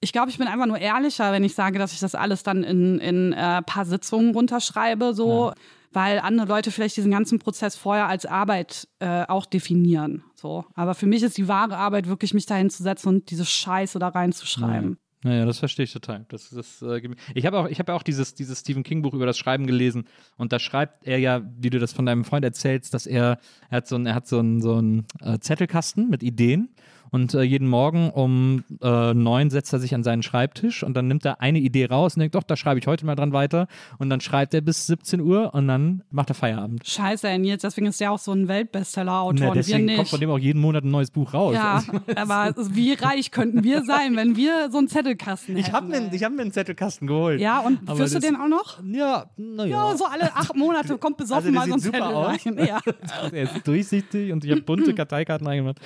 ich 0.02 0.12
glaube, 0.12 0.30
ich 0.30 0.38
bin 0.38 0.48
einfach 0.48 0.66
nur 0.66 0.80
ehrlicher, 0.80 1.32
wenn 1.32 1.44
ich 1.44 1.56
sage, 1.56 1.80
dass 1.80 1.94
ich 1.94 2.00
das 2.00 2.16
alles 2.16 2.44
dann 2.44 2.64
in, 2.64 3.00
in 3.00 3.34
äh, 3.34 3.62
paar 3.62 3.86
Sitzungen 3.86 4.34
runterschreibe, 4.34 5.14
so. 5.14 5.54
Weil 5.98 6.20
andere 6.20 6.48
Leute 6.48 6.70
vielleicht 6.70 6.96
diesen 6.96 7.10
ganzen 7.10 7.40
Prozess 7.40 7.76
vorher 7.76 8.08
als 8.08 8.28
Arbeit 8.28 8.88
äh, 9.00 9.26
auch 9.28 9.48
definieren. 9.48 10.22
So. 10.36 10.64
Aber 10.76 10.94
für 10.94 11.08
mich 11.08 11.24
ist 11.24 11.40
die 11.40 11.48
wahre 11.48 11.76
Arbeit 11.76 12.08
wirklich, 12.08 12.36
mich 12.36 12.46
dahin 12.46 12.70
zu 12.70 12.84
setzen 12.84 13.08
und 13.10 13.32
diese 13.32 13.46
Scheiße 13.46 13.98
da 13.98 14.10
reinzuschreiben. 14.10 15.00
Naja, 15.24 15.48
das 15.48 15.58
verstehe 15.58 15.86
ich 15.86 15.92
total. 15.92 16.28
Das, 16.30 16.52
das, 16.52 16.84
äh, 16.84 17.02
ich 17.34 17.48
habe 17.48 17.58
auch, 17.58 17.68
ich 17.68 17.80
habe 17.80 17.94
ja 17.94 17.96
auch 17.96 18.04
dieses, 18.04 18.36
dieses 18.36 18.60
Stephen 18.60 18.84
King 18.84 19.02
Buch 19.02 19.16
über 19.16 19.26
das 19.26 19.40
Schreiben 19.40 19.66
gelesen 19.66 20.08
und 20.38 20.54
da 20.54 20.60
schreibt 20.60 21.08
er 21.08 21.18
ja, 21.18 21.42
wie 21.58 21.72
du 21.72 21.80
das 21.80 21.94
von 21.94 22.06
deinem 22.06 22.26
Freund 22.26 22.46
erzählst, 22.46 22.94
dass 22.94 23.08
er, 23.08 23.40
er 23.72 23.78
hat 23.78 23.88
so 23.88 23.96
einen, 23.96 24.22
so 24.24 24.38
einen, 24.38 24.62
so 24.62 24.76
einen 24.76 25.08
äh, 25.22 25.40
Zettelkasten 25.40 26.12
mit 26.12 26.22
Ideen 26.22 26.76
und 27.12 27.34
äh, 27.34 27.42
jeden 27.42 27.68
Morgen 27.68 28.10
um 28.10 28.64
äh, 28.82 29.14
neun 29.14 29.50
setzt 29.50 29.74
er 29.74 29.80
sich 29.80 29.94
an 29.96 30.04
seinen 30.04 30.24
Schreibtisch 30.24 30.84
und 30.84 30.96
dann 30.96 31.08
nimmt 31.08 31.26
er 31.26 31.42
eine 31.42 31.60
Idee 31.60 31.86
raus 31.86 32.16
und 32.16 32.22
denkt, 32.22 32.36
doch, 32.36 32.44
da 32.44 32.56
schreibe 32.56 32.80
ich 32.80 32.88
heute 32.88 33.06
mal 33.06 33.16
dran 33.16 33.34
weiter 33.34 33.68
und 33.98 34.10
dann 34.10 34.22
schreibt 34.22 34.54
er 34.54 34.62
bis 34.62 34.88
17 34.88 35.22
Uhr 35.22 35.54
und 35.54 35.68
dann 35.68 36.04
macht 36.12 36.30
er 36.30 36.36
Feierabend. 36.36 36.86
Scheiße, 36.88 37.38
Nils, 37.38 37.62
deswegen 37.62 37.88
ist 37.88 38.00
der 38.00 38.12
auch 38.12 38.20
so 38.20 38.32
ein 38.32 38.48
Weltbestseller-Autor 38.48 39.48
wir 39.48 39.54
deswegen 39.54 39.96
kommt 39.96 40.08
von 40.10 40.20
dem 40.20 40.30
auch 40.30 40.40
jeden 40.40 40.62
Monat 40.62 40.84
ein 40.84 40.92
neues 40.92 41.12
Buch 41.12 41.34
raus. 41.34 41.54
ja, 41.54 41.76
Also, 41.76 41.92
aber 42.16 42.54
wie 42.72 42.94
reich 42.94 43.32
könnten 43.32 43.64
wir 43.64 43.84
sein, 43.84 44.16
wenn 44.16 44.36
wir 44.36 44.70
so 44.72 44.78
einen 44.78 44.88
Zettelkasten 44.88 45.56
hätten? 45.56 45.68
ich 45.68 45.74
habe 45.74 45.88
mir, 45.88 46.10
ich 46.14 46.24
hab 46.24 46.32
mir 46.34 46.42
einen 46.42 46.52
Zettelkasten 46.52 47.08
geholt. 47.08 47.40
Ja, 47.40 47.60
und 47.60 47.80
Aber 47.86 47.98
führst 47.98 48.16
du 48.16 48.20
den 48.20 48.36
auch 48.36 48.48
noch? 48.48 48.80
Ja, 48.84 49.26
naja. 49.38 49.92
Ja, 49.92 49.98
so 49.98 50.06
alle 50.06 50.36
acht 50.36 50.56
Monate 50.56 50.98
kommt 50.98 51.18
besoffen 51.18 51.48
Also 51.48 51.52
mal 51.52 51.68
so 51.68 51.74
ein 51.74 51.80
Zettel 51.80 52.02
aus. 52.02 52.46
rein. 52.46 52.58
Ja. 52.66 52.80
er 53.32 53.44
ist 53.44 53.68
durchsichtig 53.68 54.32
und 54.32 54.44
ich 54.44 54.52
habe 54.52 54.62
bunte 54.62 54.94
Karteikarten 54.96 55.48
reingemacht. 55.48 55.80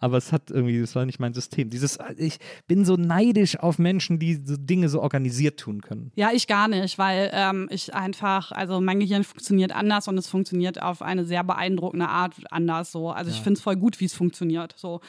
Aber 0.00 0.16
es 0.16 0.32
hat 0.32 0.50
irgendwie, 0.50 0.67
das 0.80 0.94
war 0.94 1.06
nicht 1.06 1.20
mein 1.20 1.34
System. 1.34 1.70
Dieses, 1.70 1.98
ich 2.16 2.38
bin 2.66 2.84
so 2.84 2.96
neidisch 2.96 3.58
auf 3.58 3.78
Menschen, 3.78 4.18
die 4.18 4.40
so 4.44 4.56
Dinge 4.56 4.88
so 4.88 5.00
organisiert 5.00 5.60
tun 5.60 5.80
können. 5.80 6.12
Ja, 6.16 6.30
ich 6.32 6.46
gar 6.46 6.68
nicht, 6.68 6.98
weil 6.98 7.30
ähm, 7.32 7.68
ich 7.70 7.94
einfach, 7.94 8.52
also 8.52 8.80
mein 8.80 9.00
Gehirn 9.00 9.24
funktioniert 9.24 9.72
anders 9.72 10.08
und 10.08 10.18
es 10.18 10.28
funktioniert 10.28 10.82
auf 10.82 11.02
eine 11.02 11.24
sehr 11.24 11.44
beeindruckende 11.44 12.08
Art 12.08 12.34
anders 12.50 12.92
so. 12.92 13.10
Also 13.10 13.30
ich 13.30 13.40
finde 13.40 13.58
es 13.58 13.62
voll 13.62 13.76
gut, 13.76 14.00
wie 14.00 14.06
es 14.06 14.14
funktioniert. 14.14 14.74
So. 14.76 15.00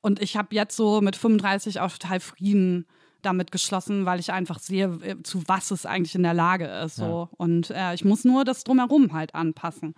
Und 0.00 0.22
ich 0.22 0.36
habe 0.36 0.54
jetzt 0.54 0.76
so 0.76 1.00
mit 1.00 1.16
35 1.16 1.80
auch 1.80 1.92
total 1.92 2.20
Frieden 2.20 2.86
damit 3.22 3.50
geschlossen, 3.50 4.06
weil 4.06 4.20
ich 4.20 4.32
einfach 4.32 4.58
sehe, 4.58 4.86
äh, 5.02 5.22
zu 5.22 5.42
was 5.46 5.70
es 5.70 5.86
eigentlich 5.86 6.14
in 6.14 6.22
der 6.22 6.34
Lage 6.34 6.66
ist. 6.66 6.96
So. 6.96 7.28
Und 7.36 7.70
äh, 7.70 7.94
ich 7.94 8.04
muss 8.04 8.24
nur 8.24 8.44
das 8.44 8.64
drumherum 8.64 9.12
halt 9.12 9.34
anpassen. 9.34 9.94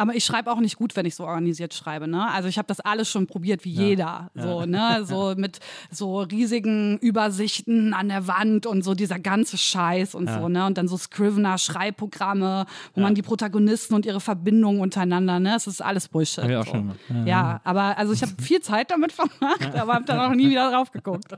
Aber 0.00 0.14
ich 0.14 0.24
schreibe 0.24 0.50
auch 0.50 0.60
nicht 0.60 0.76
gut, 0.76 0.96
wenn 0.96 1.04
ich 1.04 1.14
so 1.14 1.26
organisiert 1.26 1.74
schreibe. 1.74 2.08
Ne? 2.08 2.26
Also 2.32 2.48
ich 2.48 2.56
habe 2.56 2.66
das 2.66 2.80
alles 2.80 3.10
schon 3.10 3.26
probiert, 3.26 3.66
wie 3.66 3.70
jeder. 3.70 4.30
So, 4.34 4.64
ne? 4.64 5.00
so 5.04 5.34
mit 5.36 5.60
so 5.90 6.20
riesigen 6.22 6.96
Übersichten 7.00 7.92
an 7.92 8.08
der 8.08 8.26
Wand 8.26 8.64
und 8.64 8.82
so 8.82 8.94
dieser 8.94 9.18
ganze 9.18 9.58
Scheiß 9.58 10.14
und 10.14 10.30
so. 10.30 10.48
Ne? 10.48 10.64
Und 10.64 10.78
dann 10.78 10.88
so 10.88 10.96
Scrivener-Schreibprogramme, 10.96 12.64
wo 12.94 13.00
man 13.02 13.14
die 13.14 13.20
Protagonisten 13.20 13.92
und 13.92 14.06
ihre 14.06 14.20
Verbindungen 14.20 14.80
untereinander, 14.80 15.38
ne? 15.38 15.54
Es 15.54 15.66
ist 15.66 15.82
alles 15.82 16.08
Bullshit. 16.08 16.44
Hab 16.44 16.50
ich 16.50 16.56
auch 16.56 16.64
so. 16.64 16.70
schon 16.70 16.80
gemacht. 16.80 17.00
Ja, 17.10 17.26
Ja, 17.26 17.60
aber 17.64 17.98
also 17.98 18.14
ich 18.14 18.22
habe 18.22 18.32
viel 18.40 18.60
Zeit 18.60 18.90
damit 18.90 19.12
vermacht, 19.12 19.74
aber 19.76 19.92
habe 19.92 20.06
dann 20.06 20.18
auch 20.18 20.34
nie 20.34 20.48
wieder 20.48 20.70
drauf 20.70 20.92
geguckt. 20.92 21.32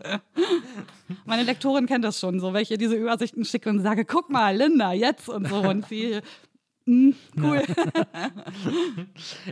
Meine 1.24 1.42
Lektorin 1.42 1.86
kennt 1.86 2.04
das 2.04 2.20
schon, 2.20 2.38
so, 2.38 2.52
wenn 2.52 2.62
ich 2.62 2.70
ihr 2.70 2.78
diese 2.78 2.94
Übersichten 2.94 3.44
schicke 3.44 3.70
und 3.70 3.80
sage, 3.80 4.04
guck 4.04 4.30
mal, 4.30 4.56
Linda, 4.56 4.92
jetzt 4.92 5.28
und 5.28 5.48
so. 5.48 5.56
Und 5.56 5.88
sie, 5.88 6.20
mm, 6.86 7.10
cool. 7.40 7.62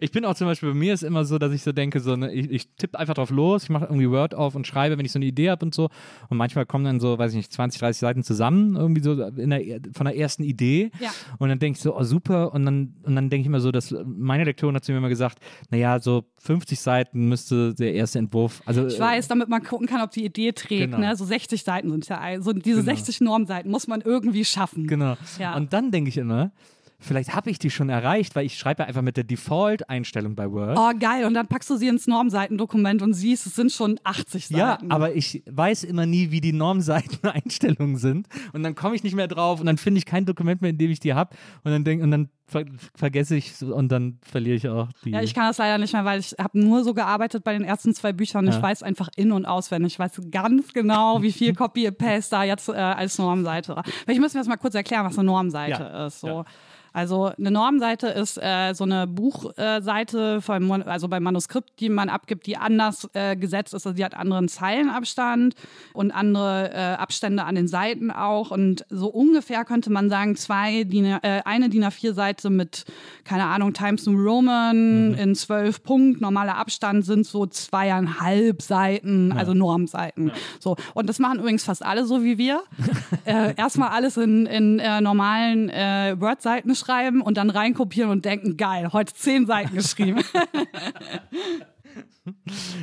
Ich 0.00 0.10
bin 0.12 0.24
auch 0.24 0.34
zum 0.34 0.46
Beispiel, 0.46 0.70
bei 0.70 0.74
mir 0.74 0.94
ist 0.94 1.02
immer 1.02 1.24
so, 1.24 1.38
dass 1.38 1.52
ich 1.52 1.62
so 1.62 1.72
denke, 1.72 2.00
so, 2.00 2.16
ne, 2.16 2.32
ich, 2.32 2.50
ich 2.50 2.68
tippe 2.76 2.98
einfach 2.98 3.14
drauf 3.14 3.30
los, 3.30 3.64
ich 3.64 3.70
mache 3.70 3.84
irgendwie 3.84 4.10
Word 4.10 4.34
auf 4.34 4.54
und 4.54 4.66
schreibe, 4.66 4.98
wenn 4.98 5.04
ich 5.04 5.12
so 5.12 5.18
eine 5.18 5.26
Idee 5.26 5.50
habe 5.50 5.64
und 5.64 5.74
so. 5.74 5.88
Und 6.28 6.36
manchmal 6.36 6.66
kommen 6.66 6.84
dann 6.84 7.00
so, 7.00 7.18
weiß 7.18 7.32
ich 7.32 7.36
nicht, 7.36 7.52
20, 7.52 7.80
30 7.80 8.00
Seiten 8.00 8.22
zusammen, 8.22 8.76
irgendwie 8.76 9.02
so 9.02 9.14
der, 9.14 9.80
von 9.92 10.06
der 10.06 10.16
ersten 10.16 10.42
Idee. 10.42 10.90
Ja. 11.00 11.10
Und 11.38 11.48
dann 11.48 11.58
denke 11.58 11.76
ich 11.76 11.82
so, 11.82 11.96
oh 11.96 12.02
super. 12.02 12.52
Und 12.52 12.64
dann, 12.64 12.94
und 13.02 13.14
dann 13.14 13.30
denke 13.30 13.42
ich 13.42 13.46
immer 13.46 13.60
so, 13.60 13.72
dass 13.72 13.94
meine 14.04 14.44
Lektorin 14.44 14.74
hat 14.74 14.84
zu 14.84 14.92
mir 14.92 14.98
immer 14.98 15.08
gesagt, 15.08 15.38
naja, 15.70 16.00
so 16.00 16.24
50 16.38 16.80
Seiten 16.80 17.28
müsste 17.28 17.74
der 17.74 17.94
erste 17.94 18.18
Entwurf. 18.18 18.62
Also, 18.66 18.86
Ich 18.86 18.98
weiß, 18.98 19.28
damit 19.28 19.48
man 19.48 19.62
gucken 19.62 19.86
kann, 19.86 20.00
ob 20.02 20.10
die 20.10 20.24
Idee 20.24 20.52
trägt. 20.52 20.92
Genau. 20.92 20.98
Ne? 20.98 21.16
So 21.16 21.24
60 21.24 21.62
Seiten 21.62 21.90
sind 21.90 22.08
ja, 22.08 22.40
so 22.40 22.52
diese 22.52 22.82
60 22.82 23.20
Normseiten 23.20 23.70
muss 23.70 23.86
man 23.86 24.00
irgendwie 24.00 24.44
schaffen. 24.44 24.86
Genau. 24.86 25.16
Ja. 25.38 25.56
Und 25.56 25.72
dann 25.72 25.90
denke 25.90 26.08
ich 26.08 26.16
immer, 26.16 26.52
vielleicht 27.00 27.34
habe 27.34 27.50
ich 27.50 27.58
die 27.58 27.70
schon 27.70 27.88
erreicht, 27.88 28.36
weil 28.36 28.46
ich 28.46 28.58
schreibe 28.58 28.82
ja 28.82 28.88
einfach 28.88 29.02
mit 29.02 29.16
der 29.16 29.24
Default-Einstellung 29.24 30.34
bei 30.34 30.50
Word. 30.50 30.78
Oh, 30.78 30.90
geil. 30.98 31.24
Und 31.24 31.34
dann 31.34 31.46
packst 31.48 31.68
du 31.70 31.76
sie 31.76 31.88
ins 31.88 32.06
Normseitendokument 32.06 33.02
und 33.02 33.14
siehst, 33.14 33.46
es 33.46 33.54
sind 33.56 33.72
schon 33.72 33.98
80 34.04 34.50
Ja, 34.50 34.72
Seiten. 34.72 34.90
aber 34.92 35.14
ich 35.14 35.42
weiß 35.50 35.84
immer 35.84 36.06
nie, 36.06 36.30
wie 36.30 36.40
die 36.40 36.52
Normseiten-Einstellungen 36.52 37.96
sind. 37.96 38.26
Und 38.52 38.62
dann 38.62 38.74
komme 38.74 38.94
ich 38.94 39.02
nicht 39.02 39.14
mehr 39.14 39.28
drauf 39.28 39.60
und 39.60 39.66
dann 39.66 39.78
finde 39.78 39.98
ich 39.98 40.06
kein 40.06 40.24
Dokument 40.26 40.60
mehr, 40.62 40.70
in 40.70 40.78
dem 40.78 40.90
ich 40.90 41.00
die 41.00 41.14
habe. 41.14 41.34
Und 41.64 41.72
dann 41.72 41.84
denk, 41.84 42.02
und 42.02 42.10
dann 42.10 42.28
ver 42.46 42.64
vergesse 42.96 43.36
ich 43.36 43.62
und 43.62 43.90
dann 43.92 44.18
verliere 44.22 44.56
ich 44.56 44.68
auch 44.68 44.88
die. 45.04 45.10
Ja, 45.10 45.22
ich 45.22 45.34
kann 45.34 45.46
das 45.46 45.58
leider 45.58 45.78
nicht 45.78 45.92
mehr, 45.92 46.04
weil 46.04 46.18
ich 46.18 46.34
habe 46.38 46.58
nur 46.58 46.82
so 46.82 46.94
gearbeitet 46.94 47.44
bei 47.44 47.52
den 47.52 47.62
ersten 47.62 47.94
zwei 47.94 48.12
Büchern. 48.12 48.48
Ich 48.48 48.56
Ja. 48.56 48.62
weiß 48.62 48.82
einfach 48.82 49.08
in- 49.16 49.30
und 49.32 49.46
auswendig. 49.46 49.92
Ich 49.94 49.98
weiß 49.98 50.20
ganz 50.30 50.72
genau, 50.72 51.22
wie 51.22 51.30
viel 51.32 51.54
Copy-Paste 51.54 52.30
da 52.36 52.42
jetzt 52.44 52.68
äh, 52.68 52.72
als 52.72 53.18
Normseite 53.18 53.76
war. 53.76 53.84
Vielleicht 54.04 54.20
müssen 54.20 54.34
wir 54.34 54.40
jetzt 54.40 54.48
mal 54.48 54.56
kurz 54.56 54.74
erklären, 54.74 55.04
was 55.06 55.16
eine 55.18 55.26
Normseite 55.26 55.82
Ja. 55.82 56.06
ist. 56.06 56.20
So. 56.20 56.26
Ja. 56.26 56.44
Also 56.92 57.32
eine 57.38 57.50
Normseite 57.50 58.08
ist 58.08 58.36
äh, 58.36 58.72
so 58.74 58.84
eine 58.84 59.06
Buchseite, 59.06 60.40
Mon- 60.60 60.82
also 60.82 61.08
beim 61.08 61.22
Manuskript, 61.22 61.80
die 61.80 61.88
man 61.88 62.08
abgibt, 62.08 62.46
die 62.46 62.56
anders 62.56 63.08
äh, 63.14 63.36
gesetzt 63.36 63.74
ist. 63.74 63.86
Also 63.86 63.96
die 63.96 64.04
hat 64.04 64.14
anderen 64.14 64.48
Zeilenabstand 64.48 65.54
und 65.92 66.10
andere 66.10 66.72
äh, 66.72 66.94
Abstände 66.94 67.44
an 67.44 67.54
den 67.54 67.68
Seiten 67.68 68.10
auch. 68.10 68.50
Und 68.50 68.84
so 68.90 69.08
ungefähr 69.08 69.64
könnte 69.64 69.90
man 69.90 70.10
sagen, 70.10 70.36
zwei 70.36 70.84
DIN, 70.84 71.04
äh, 71.04 71.42
eine 71.44 71.68
DIN 71.68 71.84
A4-Seite 71.84 72.50
mit, 72.50 72.84
keine 73.24 73.44
Ahnung, 73.44 73.72
Times 73.72 74.06
New 74.06 74.18
Roman 74.18 75.14
in 75.14 75.34
zwölf 75.34 75.82
Punkt, 75.82 76.20
normaler 76.20 76.56
Abstand 76.56 77.04
sind 77.04 77.26
so 77.26 77.46
zweieinhalb 77.46 78.62
Seiten, 78.62 79.32
also 79.32 79.54
Normseiten. 79.54 80.32
So. 80.58 80.76
Und 80.94 81.08
das 81.08 81.18
machen 81.18 81.38
übrigens 81.38 81.64
fast 81.64 81.84
alle 81.84 82.04
so 82.04 82.22
wie 82.24 82.38
wir. 82.38 82.62
äh, 83.24 83.54
erstmal 83.56 83.90
alles 83.90 84.16
in, 84.16 84.46
in 84.46 84.78
äh, 84.78 85.00
normalen 85.00 85.68
äh, 85.70 86.16
Word-Seiten 86.18 86.74
schreiben 86.80 87.20
und 87.22 87.36
dann 87.36 87.50
reinkopieren 87.50 88.10
und 88.10 88.24
denken, 88.24 88.56
geil, 88.56 88.92
heute 88.92 89.14
zehn 89.14 89.46
Seiten 89.46 89.74
geschrieben. 89.74 90.22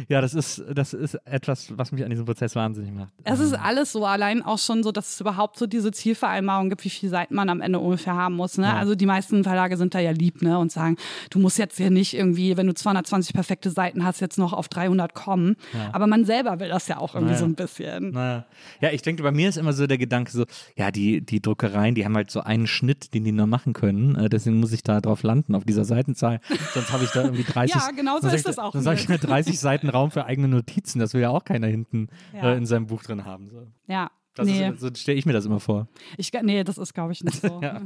Ja, 0.10 0.22
das 0.22 0.34
ist, 0.34 0.64
das 0.74 0.94
ist 0.94 1.16
etwas, 1.26 1.68
was 1.78 1.92
mich 1.92 2.04
an 2.04 2.10
diesem 2.10 2.26
Prozess 2.26 2.56
wahnsinnig 2.56 2.92
macht. 2.92 3.12
Es 3.24 3.40
ist 3.40 3.54
alles 3.54 3.92
so, 3.92 4.06
allein 4.06 4.42
auch 4.42 4.58
schon 4.58 4.84
so, 4.84 4.92
dass 4.92 5.14
es 5.14 5.22
überhaupt 5.22 5.58
so 5.58 5.68
diese 5.68 5.92
Zielvereinbarung 5.92 6.70
gibt, 6.70 6.84
wie 6.84 6.90
viele 6.90 7.10
Seiten 7.12 7.36
man 7.36 7.50
am 7.50 7.62
Ende 7.62 7.80
ungefähr 7.80 8.16
haben 8.16 8.36
muss. 8.36 8.58
Ne? 8.58 8.66
Ja. 8.66 8.78
Also 8.78 8.96
die 8.96 9.06
meisten 9.06 9.44
Verlage 9.44 9.78
sind 9.78 9.94
da 9.94 10.00
ja 10.00 10.12
lieb 10.12 10.42
ne? 10.42 10.58
und 10.58 10.72
sagen, 10.72 10.98
du 11.30 11.40
musst 11.40 11.58
jetzt 11.58 11.78
hier 11.78 11.90
nicht 11.92 12.14
irgendwie, 12.14 12.58
wenn 12.58 12.68
du 12.68 12.74
220 12.74 13.34
perfekte 13.34 13.70
Seiten 13.70 14.04
hast, 14.04 14.20
jetzt 14.22 14.38
noch 14.38 14.54
auf 14.54 14.68
300 14.70 15.14
kommen. 15.14 15.56
Aber 15.92 16.08
man 16.08 16.26
selber 16.26 16.60
will 16.60 16.70
das 16.70 16.88
ja 16.88 16.98
auch 16.98 17.14
irgendwie 17.16 17.34
Naja. 17.34 17.40
so 17.40 17.46
ein 17.46 17.56
bisschen. 17.56 18.12
Naja. 18.12 18.46
Ja, 18.82 18.92
ich 18.92 19.02
denke, 19.02 19.24
bei 19.24 19.32
mir 19.32 19.50
ist 19.50 19.58
immer 19.58 19.74
so 19.74 19.88
der 19.88 19.98
Gedanke 19.98 20.32
so, 20.32 20.46
ja, 20.76 20.92
die, 20.92 21.22
die 21.22 21.42
Druckereien, 21.42 21.96
die 21.96 22.06
haben 22.06 22.16
halt 22.16 22.32
so 22.32 22.42
einen 22.42 22.68
Schnitt, 22.68 23.14
den 23.14 23.24
die 23.24 23.32
nur 23.32 23.48
machen 23.48 23.74
können. 23.74 24.16
Äh, 24.16 24.30
deswegen 24.30 24.60
muss 24.60 24.72
ich 24.72 24.84
da 24.84 25.00
drauf 25.02 25.24
landen, 25.24 25.56
auf 25.56 25.64
dieser 25.64 25.86
Seitenzahl. 25.86 26.40
Sonst 26.74 26.92
habe 26.92 27.04
ich 27.04 27.12
da 27.12 27.24
irgendwie 27.24 27.44
30. 27.44 27.76
Ja, 27.76 27.90
genau 27.96 28.20
so 28.20 28.28
ist 28.28 28.48
das 28.48 28.58
auch 28.58 28.74
ich 29.00 29.10
mir 29.10 29.18
30 29.18 29.60
Seiten 29.60 29.90
Raum 29.90 30.12
für 30.12 30.26
eigene 30.26 30.48
Notizen. 30.48 31.00
Das 31.00 31.14
will 31.14 31.22
ja 31.22 31.30
auch 31.30 31.44
keiner 31.44 31.68
hinten 31.68 32.08
Ja. 32.34 32.54
äh, 32.54 32.58
in 32.58 32.66
seinem 32.66 32.88
Buch 32.88 33.04
drin 33.04 33.26
haben. 33.26 33.50
So, 33.50 33.68
Ja. 33.88 34.10
nee, 34.40 34.70
ist, 34.70 34.80
so 34.82 34.90
stelle 34.96 35.18
ich 35.18 35.26
mir 35.26 35.34
das 35.34 35.46
immer 35.46 35.60
vor. 35.60 35.88
ich, 36.18 36.32
nee, 36.44 36.64
das 36.64 36.78
ist, 36.78 36.94
glaube 36.94 37.12
ich, 37.12 37.24
nicht 37.24 37.42
so. 37.42 37.60
Ja. 37.62 37.82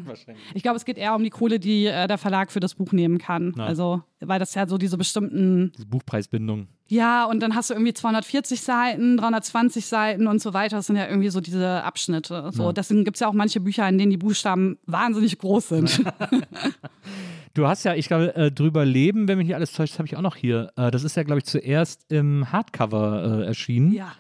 Ich 0.54 0.64
glaube, 0.64 0.76
es 0.78 0.84
geht 0.86 0.98
eher 0.98 1.16
um 1.16 1.24
die 1.24 1.30
Kohle, 1.30 1.60
die 1.60 1.86
äh, 1.86 2.08
der 2.08 2.18
Verlag 2.18 2.52
für 2.52 2.60
das 2.60 2.76
Buch 2.76 2.92
nehmen 2.92 3.18
kann. 3.20 3.54
Ja. 3.58 3.66
Also, 3.66 4.02
weil 4.20 4.38
das 4.40 4.54
ja 4.56 4.68
so 4.68 4.78
diese 4.78 4.98
bestimmten 4.98 5.72
Diese 5.78 5.86
Buchpreisbindung. 5.88 6.68
Ja, 6.90 7.24
und 7.24 7.40
dann 7.40 7.56
hast 7.56 7.70
du 7.70 7.74
irgendwie 7.74 7.94
240 7.94 8.60
Seiten, 8.60 9.16
320 9.16 9.86
Seiten 9.86 10.28
und 10.28 10.42
so 10.42 10.54
weiter. 10.54 10.76
Das 10.76 10.88
sind 10.88 10.98
ja 10.98 11.08
irgendwie 11.08 11.30
so 11.30 11.40
diese 11.40 11.84
Abschnitte. 11.86 12.50
So. 12.52 12.74
Deswegen 12.74 13.06
gibt 13.06 13.16
es 13.16 13.22
ja 13.22 13.30
auch 13.30 13.34
manche 13.34 13.62
Bücher, 13.62 13.88
in 13.88 13.98
denen 13.98 14.12
die 14.12 14.18
Buchstaben 14.18 14.78
wahnsinnig 14.88 15.38
groß 15.38 15.70
sind. 15.70 16.04
Du 17.54 17.68
hast 17.68 17.84
ja, 17.84 17.96
ich 17.96 18.08
glaube, 18.08 18.36
äh, 18.36 18.52
drüber 18.52 18.86
leben, 18.86 19.28
wenn 19.28 19.38
mich 19.38 19.48
nicht 19.48 19.56
alles 19.56 19.74
täuscht, 19.74 19.98
habe 20.00 20.08
ich 20.08 20.16
auch 20.16 20.22
noch 20.22 20.36
hier. 20.36 20.72
Äh, 20.78 20.92
das 20.92 21.04
ist 21.04 21.16
ja, 21.16 21.24
glaube 21.24 21.40
ich, 21.40 21.46
zuerst 21.46 22.12
im 22.12 22.52
Hardcover 22.52 23.42
äh, 23.42 23.46
erschienen. 23.46 23.94
ja. 23.94 24.14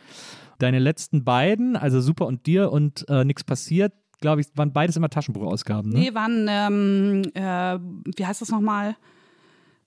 Deine 0.60 0.78
letzten 0.78 1.24
beiden, 1.24 1.76
also 1.76 2.02
Super 2.02 2.28
und 2.28 2.46
dir 2.46 2.72
und 2.72 3.10
äh, 3.10 3.26
nichts 3.26 3.44
passiert, 3.44 3.94
glaube 4.20 4.42
ich, 4.42 4.48
waren 4.54 4.72
beides 4.72 4.96
immer 4.96 5.10
Taschenbuchausgaben. 5.10 5.92
Ne? 5.92 6.00
Nee, 6.00 6.14
waren, 6.14 6.46
ähm, 6.48 7.24
äh, 7.34 7.80
wie 8.16 8.26
heißt 8.26 8.42
das 8.42 8.50
nochmal? 8.50 8.96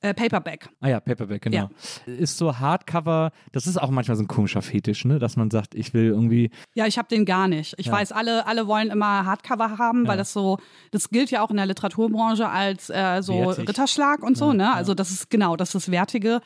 Äh, 0.05 0.13
Paperback. 0.13 0.69
Ah 0.83 0.89
ja, 0.89 1.01
Paperback, 1.01 1.41
genau. 1.43 1.71
Ist 2.05 2.37
so 2.37 2.59
Hardcover, 2.59 3.33
das 3.53 3.67
ist 3.67 3.81
auch 3.81 3.89
manchmal 3.91 4.17
so 4.19 4.23
ein 4.23 4.29
komischer 4.29 4.61
Fetisch, 4.61 5.07
ne? 5.07 5.19
dass 5.19 5.37
man 5.37 5.51
sagt, 5.51 5.75
ich 5.75 5.95
will 5.95 6.05
irgendwie, 6.05 6.51
Ja, 6.75 6.87
ich 6.87 6.99
habe 6.99 7.09
den 7.09 7.25
gar 7.25 7.49
nicht. 7.49 7.75
Ich 7.79 7.87
Ja. 7.87 7.93
weiß, 7.93 8.13
alle, 8.13 8.47
alle 8.47 8.67
wollen 8.67 8.91
immer 8.91 9.25
Hardcover 9.25 9.79
haben, 9.79 10.07
weil 10.07 10.19
das 10.19 10.33
so, 10.35 10.59
das 10.91 11.09
gilt 11.09 11.31
ja 11.31 11.41
auch 11.43 11.51
in 11.51 11.57
der 11.57 11.65
Literaturbranche 11.65 12.49
als 12.49 12.91
äh, 12.91 13.23
so 13.23 13.33
Wertig. 13.39 13.69
Ritterschlag 13.71 14.23
und 14.23 14.37
so, 14.37 14.53
ne? 14.53 14.75
Also 14.75 14.93
das 14.93 15.11
ist 15.11 15.31
genau, 15.31 15.57
das 15.57 15.75
ist 15.75 15.91
Wertige. 15.91 16.43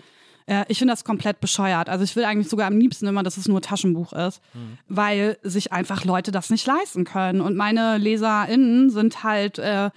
Äh, 0.47 0.65
ich 0.69 0.79
finde 0.79 0.93
das 0.93 1.05
komplett 1.05 1.41
bescheuert. 1.41 1.89
Also 1.89 2.05
ich 2.05 2.15
will 2.15 2.25
eigentlich 2.25 2.49
sogar 2.49 2.69
am 2.69 2.79
liebsten 2.79 3.09
immer, 3.09 3.25
dass 3.25 3.37
es 3.39 3.49
nur 3.49 3.61
Taschenbuch 3.61 4.13
ist, 4.13 4.41
weil 4.87 5.37
sich 5.43 5.73
einfach 5.73 6.05
Leute 6.05 6.31
das 6.31 6.51
nicht 6.51 6.65
leisten 6.67 7.05
können. 7.05 7.41
Und 7.41 7.57
meine 7.57 7.99
LeserInnen 7.99 8.91
sind 8.91 9.25
halt 9.25 9.59
äh, 9.59 9.91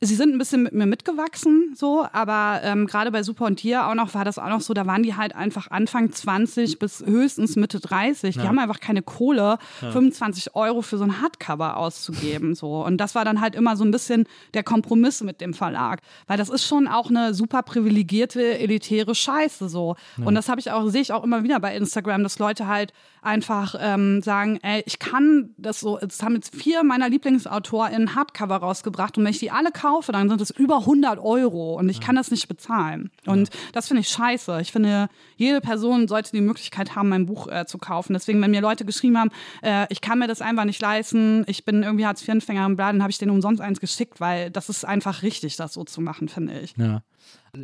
Sie 0.00 0.16
sind 0.16 0.34
ein 0.34 0.38
bisschen 0.38 0.64
mit 0.64 0.72
mir 0.72 0.84
mitgewachsen, 0.84 1.72
so, 1.76 2.04
aber 2.12 2.60
ähm, 2.64 2.86
gerade 2.88 3.12
bei 3.12 3.22
Super 3.22 3.46
und 3.46 3.56
Tier 3.56 3.86
auch 3.86 3.94
noch 3.94 4.14
war 4.14 4.24
das 4.24 4.36
auch 4.36 4.48
noch 4.48 4.60
so, 4.60 4.74
da 4.74 4.84
waren 4.84 5.04
die 5.04 5.14
halt 5.14 5.34
einfach 5.36 5.70
Anfang 5.70 6.10
20 6.10 6.80
bis 6.80 7.04
höchstens 7.06 7.54
Mitte 7.54 7.78
30. 7.78 8.34
Die 8.34 8.40
haben 8.40 8.58
einfach 8.58 8.80
keine 8.80 9.02
Kohle, 9.02 9.58
25 9.78 10.56
Euro 10.56 10.82
für 10.82 10.98
so 10.98 11.04
ein 11.04 11.22
Hardcover 11.22 11.76
auszugeben, 11.76 12.56
so. 12.56 12.84
Und 12.84 12.96
das 12.98 13.14
war 13.14 13.24
dann 13.24 13.40
halt 13.40 13.54
immer 13.54 13.76
so 13.76 13.84
ein 13.84 13.92
bisschen 13.92 14.24
der 14.54 14.64
Kompromiss 14.64 15.22
mit 15.22 15.40
dem 15.40 15.54
Verlag, 15.54 16.00
weil 16.26 16.36
das 16.36 16.48
ist 16.48 16.66
schon 16.66 16.88
auch 16.88 17.08
eine 17.08 17.32
super 17.32 17.62
privilegierte, 17.62 18.58
elitäre 18.58 19.14
Scheiße, 19.14 19.68
so. 19.68 19.94
Und 20.24 20.34
das 20.34 20.48
habe 20.48 20.58
ich 20.60 20.72
auch, 20.72 20.88
sehe 20.88 21.02
ich 21.02 21.12
auch 21.12 21.22
immer 21.22 21.44
wieder 21.44 21.60
bei 21.60 21.76
Instagram, 21.76 22.24
dass 22.24 22.40
Leute 22.40 22.66
halt 22.66 22.92
einfach 23.22 23.74
ähm, 23.78 24.22
sagen, 24.22 24.58
ey, 24.62 24.82
ich 24.86 24.98
kann 24.98 25.50
das 25.58 25.80
so, 25.80 25.98
es 25.98 26.22
haben 26.22 26.34
jetzt 26.34 26.54
vier 26.54 26.82
meiner 26.84 27.08
LieblingsautorInnen 27.08 28.14
Hardcover 28.14 28.56
rausgebracht 28.56 29.18
und 29.18 29.24
wenn 29.24 29.32
ich 29.32 29.38
die 29.38 29.50
alle 29.50 29.72
kaufe, 29.76 30.10
dann 30.10 30.28
sind 30.28 30.40
es 30.40 30.50
über 30.50 30.78
100 30.78 31.18
Euro 31.18 31.74
und 31.74 31.88
ich 31.88 32.00
kann 32.00 32.16
das 32.16 32.30
nicht 32.30 32.48
bezahlen. 32.48 33.10
Und 33.26 33.50
das 33.72 33.88
finde 33.88 34.00
ich 34.00 34.08
scheiße. 34.08 34.60
Ich 34.60 34.72
finde, 34.72 35.08
jede 35.36 35.60
Person 35.60 36.08
sollte 36.08 36.32
die 36.32 36.40
Möglichkeit 36.40 36.96
haben, 36.96 37.10
mein 37.10 37.26
Buch 37.26 37.46
äh, 37.48 37.66
zu 37.66 37.78
kaufen. 37.78 38.14
Deswegen, 38.14 38.40
wenn 38.40 38.50
mir 38.50 38.60
Leute 38.60 38.84
geschrieben 38.84 39.18
haben, 39.18 39.30
äh, 39.62 39.86
ich 39.90 40.00
kann 40.00 40.18
mir 40.18 40.28
das 40.28 40.40
einfach 40.40 40.64
nicht 40.64 40.80
leisten, 40.80 41.44
ich 41.46 41.64
bin 41.64 41.82
irgendwie 41.82 42.06
Hartz-IV-Empfänger 42.06 42.66
im 42.66 42.76
Bladen, 42.76 43.02
habe 43.02 43.10
ich 43.10 43.18
denen 43.18 43.30
umsonst 43.30 43.60
eins 43.60 43.80
geschickt, 43.80 44.20
weil 44.20 44.50
das 44.50 44.68
ist 44.68 44.84
einfach 44.84 45.22
richtig, 45.22 45.56
das 45.56 45.74
so 45.74 45.84
zu 45.84 46.00
machen, 46.00 46.28
finde 46.28 46.58
ich. 46.60 46.74
ja. 46.76 47.02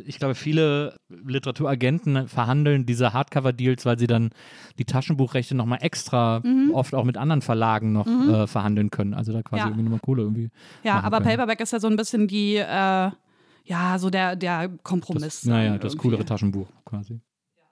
Ich 0.05 0.17
glaube, 0.17 0.33
viele 0.35 0.97
Literaturagenten 1.09 2.27
verhandeln 2.27 2.85
diese 2.85 3.13
Hardcover-Deals, 3.13 3.85
weil 3.85 3.99
sie 3.99 4.07
dann 4.07 4.31
die 4.79 4.85
Taschenbuchrechte 4.85 5.55
nochmal 5.55 5.79
extra, 5.81 6.39
Mhm. 6.43 6.71
oft 6.73 6.95
auch 6.95 7.03
mit 7.03 7.17
anderen 7.17 7.41
Verlagen 7.41 7.91
noch 7.93 8.07
äh, 8.07 8.47
verhandeln 8.47 8.89
können. 8.89 9.13
Also 9.13 9.33
da 9.33 9.41
quasi 9.43 9.61
Ja. 9.61 9.67
irgendwie 9.67 9.83
nochmal 9.83 9.99
Kohle 9.99 10.23
irgendwie. 10.23 10.49
Ja, 10.83 10.99
aber 11.01 11.17
können. 11.17 11.29
Paperback 11.29 11.59
ist 11.61 11.73
ja 11.73 11.79
so 11.79 11.87
ein 11.87 11.95
bisschen 11.95 12.27
die, 12.27 12.55
äh, 12.55 13.11
ja, 13.65 13.97
so 13.99 14.09
der, 14.09 14.35
der 14.35 14.69
Kompromiss. 14.83 15.21
Das, 15.41 15.45
naja, 15.45 15.77
das 15.77 15.93
irgendwie. 15.93 15.97
coolere 16.09 16.25
Taschenbuch 16.25 16.67
quasi. 16.85 17.19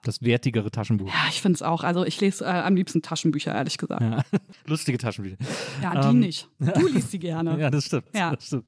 Das 0.04 0.20
wertigere 0.22 0.68
Taschenbuch. 0.72 1.06
Ja, 1.06 1.28
ich 1.28 1.40
finde 1.42 1.54
es 1.54 1.62
auch. 1.62 1.84
Also 1.84 2.04
ich 2.04 2.20
lese 2.20 2.44
äh, 2.44 2.48
am 2.48 2.74
liebsten 2.74 3.02
Taschenbücher, 3.02 3.54
ehrlich 3.54 3.78
gesagt. 3.78 4.00
Ja, 4.00 4.16
Ja. 4.16 4.24
Lustige 4.66 4.98
Taschenbücher. 4.98 5.36
die 5.38 6.08
Ähm, 6.08 6.18
nicht. 6.18 6.48
Du 6.58 6.88
liest 6.88 7.12
die 7.12 7.20
gerne. 7.20 7.56
Ja, 7.60 7.70
das 7.70 7.84
stimmt. 7.86 8.06
Ja. 8.12 8.34
Das 8.34 8.46
stimmt. 8.46 8.64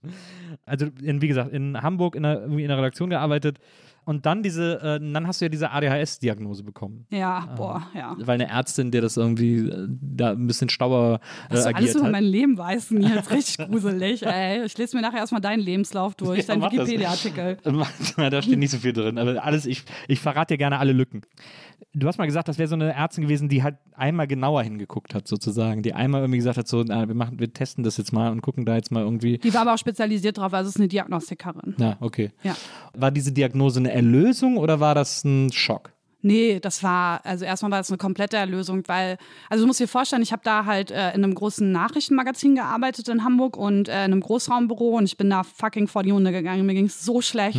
Also, 0.66 0.86
in, 1.02 1.20
wie 1.22 1.28
gesagt, 1.28 1.52
in 1.52 1.80
Hamburg 1.82 2.16
in 2.16 2.22
der, 2.22 2.44
in 2.44 2.68
der 2.68 2.78
Redaktion 2.78 3.10
gearbeitet 3.10 3.58
und 4.06 4.26
dann 4.26 4.42
diese, 4.42 4.80
äh, 4.82 5.00
dann 5.00 5.26
hast 5.26 5.40
du 5.40 5.46
ja 5.46 5.48
diese 5.48 5.70
ADHS-Diagnose 5.70 6.62
bekommen. 6.62 7.06
Ja, 7.10 7.48
boah, 7.56 7.88
ja. 7.94 8.14
Weil 8.18 8.34
eine 8.34 8.48
Ärztin, 8.50 8.90
der 8.90 9.00
das 9.00 9.16
irgendwie 9.16 9.60
äh, 9.68 9.86
da 9.88 10.32
ein 10.32 10.46
bisschen 10.46 10.68
stauer 10.68 11.20
äh, 11.48 11.54
Was 11.54 11.62
du 11.62 11.66
alles 11.68 11.76
agiert 11.76 11.94
über 11.94 12.04
hat. 12.04 12.12
mein 12.12 12.24
Leben 12.24 12.58
weißt, 12.58 12.92
Nils, 12.92 13.30
richtig 13.30 13.66
gruselig, 13.70 14.26
ey. 14.26 14.64
Ich 14.64 14.76
lese 14.76 14.94
mir 14.96 15.02
nachher 15.02 15.20
erstmal 15.20 15.40
deinen 15.40 15.60
Lebenslauf 15.60 16.14
durch, 16.16 16.40
Ja, 16.46 16.54
deinen. 16.54 16.62
Wikipedia-Artikel. 16.70 17.56
Da 18.16 18.42
steht 18.42 18.58
nicht 18.58 18.70
so 18.70 18.78
viel 18.78 18.92
drin, 18.92 19.16
aber 19.18 19.42
alles, 19.42 19.64
ich, 19.64 19.84
ich 20.06 20.20
verrate 20.20 20.54
dir 20.54 20.58
gerne 20.58 20.78
alle 20.78 20.92
Lücken. 20.92 21.22
Du 21.92 22.08
hast 22.08 22.18
mal 22.18 22.26
gesagt, 22.26 22.48
das 22.48 22.58
wäre 22.58 22.68
so 22.68 22.74
eine 22.74 22.92
Ärztin 22.92 23.24
gewesen, 23.24 23.48
die 23.48 23.62
halt 23.62 23.76
einmal 23.94 24.26
genauer 24.26 24.62
hingeguckt 24.62 25.14
hat, 25.14 25.28
sozusagen. 25.28 25.82
Die 25.82 25.92
einmal 25.92 26.22
irgendwie 26.22 26.38
gesagt 26.38 26.58
hat, 26.58 26.68
so, 26.68 26.82
na, 26.82 27.06
wir 27.06 27.14
machen, 27.14 27.38
wir 27.38 27.52
testen 27.52 27.84
das 27.84 27.96
jetzt 27.96 28.12
mal 28.12 28.30
und 28.30 28.42
gucken 28.42 28.64
da 28.64 28.74
jetzt 28.74 28.90
mal 28.90 29.02
irgendwie. 29.02 29.38
Die 29.38 29.54
war 29.54 29.62
aber 29.62 29.74
auch 29.74 29.78
spezialisiert 29.78 30.38
drauf, 30.38 30.52
also 30.52 30.68
es 30.68 30.74
ist 30.74 30.80
eine 30.80 30.88
Diagnostikerin. 30.88 31.74
Na, 31.78 31.96
okay. 32.00 32.30
Ja. 32.42 32.56
War 32.94 33.10
diese 33.10 33.32
Diagnose 33.32 33.80
eine 33.80 33.92
Erlösung 33.92 34.56
oder 34.56 34.80
war 34.80 34.94
das 34.94 35.24
ein 35.24 35.52
Schock? 35.52 35.92
Nee, 36.26 36.58
das 36.58 36.82
war, 36.82 37.20
also 37.24 37.44
erstmal 37.44 37.70
war 37.70 37.78
das 37.80 37.90
eine 37.90 37.98
komplette 37.98 38.38
Erlösung, 38.38 38.82
weil, 38.86 39.18
also 39.50 39.62
du 39.62 39.66
musst 39.66 39.78
dir 39.78 39.86
vorstellen, 39.86 40.22
ich 40.22 40.32
habe 40.32 40.40
da 40.42 40.64
halt 40.64 40.90
äh, 40.90 41.10
in 41.10 41.22
einem 41.22 41.34
großen 41.34 41.70
Nachrichtenmagazin 41.70 42.54
gearbeitet 42.54 43.10
in 43.10 43.24
Hamburg 43.24 43.58
und 43.58 43.90
äh, 43.90 43.92
in 44.06 44.12
einem 44.12 44.20
Großraumbüro 44.20 44.96
und 44.96 45.04
ich 45.04 45.18
bin 45.18 45.28
da 45.28 45.42
fucking 45.42 45.86
vor 45.86 46.02
die 46.02 46.12
Hunde 46.14 46.32
gegangen. 46.32 46.64
Mir 46.64 46.72
ging 46.72 46.86
es 46.86 47.04
so 47.04 47.20
schlecht. 47.20 47.58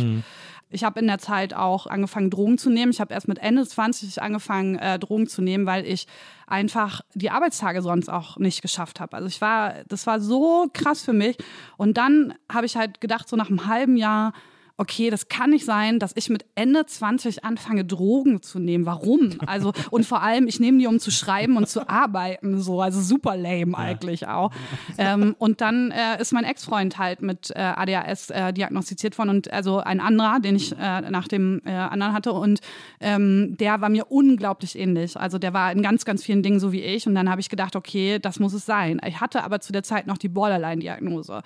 Ich 0.76 0.84
habe 0.84 1.00
in 1.00 1.06
der 1.06 1.16
Zeit 1.16 1.54
auch 1.54 1.86
angefangen, 1.86 2.28
Drogen 2.28 2.58
zu 2.58 2.68
nehmen. 2.68 2.92
Ich 2.92 3.00
habe 3.00 3.14
erst 3.14 3.28
mit 3.28 3.38
Ende 3.38 3.66
20 3.66 4.20
angefangen, 4.20 4.76
äh, 4.76 4.98
Drogen 4.98 5.26
zu 5.26 5.40
nehmen, 5.40 5.64
weil 5.64 5.86
ich 5.86 6.06
einfach 6.46 7.00
die 7.14 7.30
Arbeitstage 7.30 7.80
sonst 7.80 8.10
auch 8.10 8.36
nicht 8.36 8.60
geschafft 8.60 9.00
habe. 9.00 9.16
Also 9.16 9.26
ich 9.26 9.40
war, 9.40 9.72
das 9.88 10.06
war 10.06 10.20
so 10.20 10.68
krass 10.74 11.02
für 11.02 11.14
mich. 11.14 11.38
Und 11.78 11.96
dann 11.96 12.34
habe 12.52 12.66
ich 12.66 12.76
halt 12.76 13.00
gedacht, 13.00 13.26
so 13.26 13.36
nach 13.36 13.48
einem 13.48 13.66
halben 13.66 13.96
Jahr, 13.96 14.34
okay, 14.78 15.10
das 15.10 15.28
kann 15.28 15.50
nicht 15.50 15.64
sein, 15.64 15.98
dass 15.98 16.12
ich 16.16 16.28
mit 16.28 16.44
Ende 16.54 16.84
20 16.84 17.44
anfange, 17.44 17.84
Drogen 17.84 18.42
zu 18.42 18.58
nehmen. 18.58 18.84
Warum? 18.84 19.30
Also, 19.46 19.72
und 19.90 20.04
vor 20.04 20.22
allem, 20.22 20.48
ich 20.48 20.60
nehme 20.60 20.78
die, 20.78 20.86
um 20.86 20.98
zu 20.98 21.10
schreiben 21.10 21.56
und 21.56 21.68
zu 21.68 21.88
arbeiten, 21.88 22.60
so. 22.60 22.80
Also 22.80 23.00
super 23.00 23.36
lame 23.36 23.76
eigentlich 23.76 24.26
auch. 24.26 24.50
Ähm, 24.98 25.34
und 25.38 25.60
dann 25.60 25.90
äh, 25.90 26.20
ist 26.20 26.32
mein 26.32 26.44
Ex-Freund 26.44 26.98
halt 26.98 27.22
mit 27.22 27.50
äh, 27.50 27.58
ADHS 27.58 28.30
äh, 28.30 28.52
diagnostiziert 28.52 29.16
worden 29.18 29.30
und 29.30 29.52
also 29.52 29.78
ein 29.78 30.00
anderer, 30.00 30.40
den 30.40 30.56
ich 30.56 30.72
äh, 30.72 31.00
nach 31.10 31.28
dem 31.28 31.62
äh, 31.64 31.70
anderen 31.70 32.12
hatte 32.12 32.32
und 32.32 32.60
ähm, 33.00 33.56
der 33.58 33.80
war 33.80 33.88
mir 33.88 34.10
unglaublich 34.10 34.78
ähnlich. 34.78 35.16
Also 35.16 35.38
der 35.38 35.54
war 35.54 35.72
in 35.72 35.82
ganz, 35.82 36.04
ganz 36.04 36.22
vielen 36.22 36.42
Dingen 36.42 36.60
so 36.60 36.72
wie 36.72 36.82
ich 36.82 37.06
und 37.06 37.14
dann 37.14 37.30
habe 37.30 37.40
ich 37.40 37.48
gedacht, 37.48 37.76
okay, 37.76 38.18
das 38.18 38.40
muss 38.40 38.52
es 38.52 38.66
sein. 38.66 39.00
Ich 39.06 39.20
hatte 39.20 39.44
aber 39.44 39.60
zu 39.60 39.72
der 39.72 39.82
Zeit 39.82 40.06
noch 40.06 40.18
die 40.18 40.28
Borderline-Diagnose. 40.28 41.42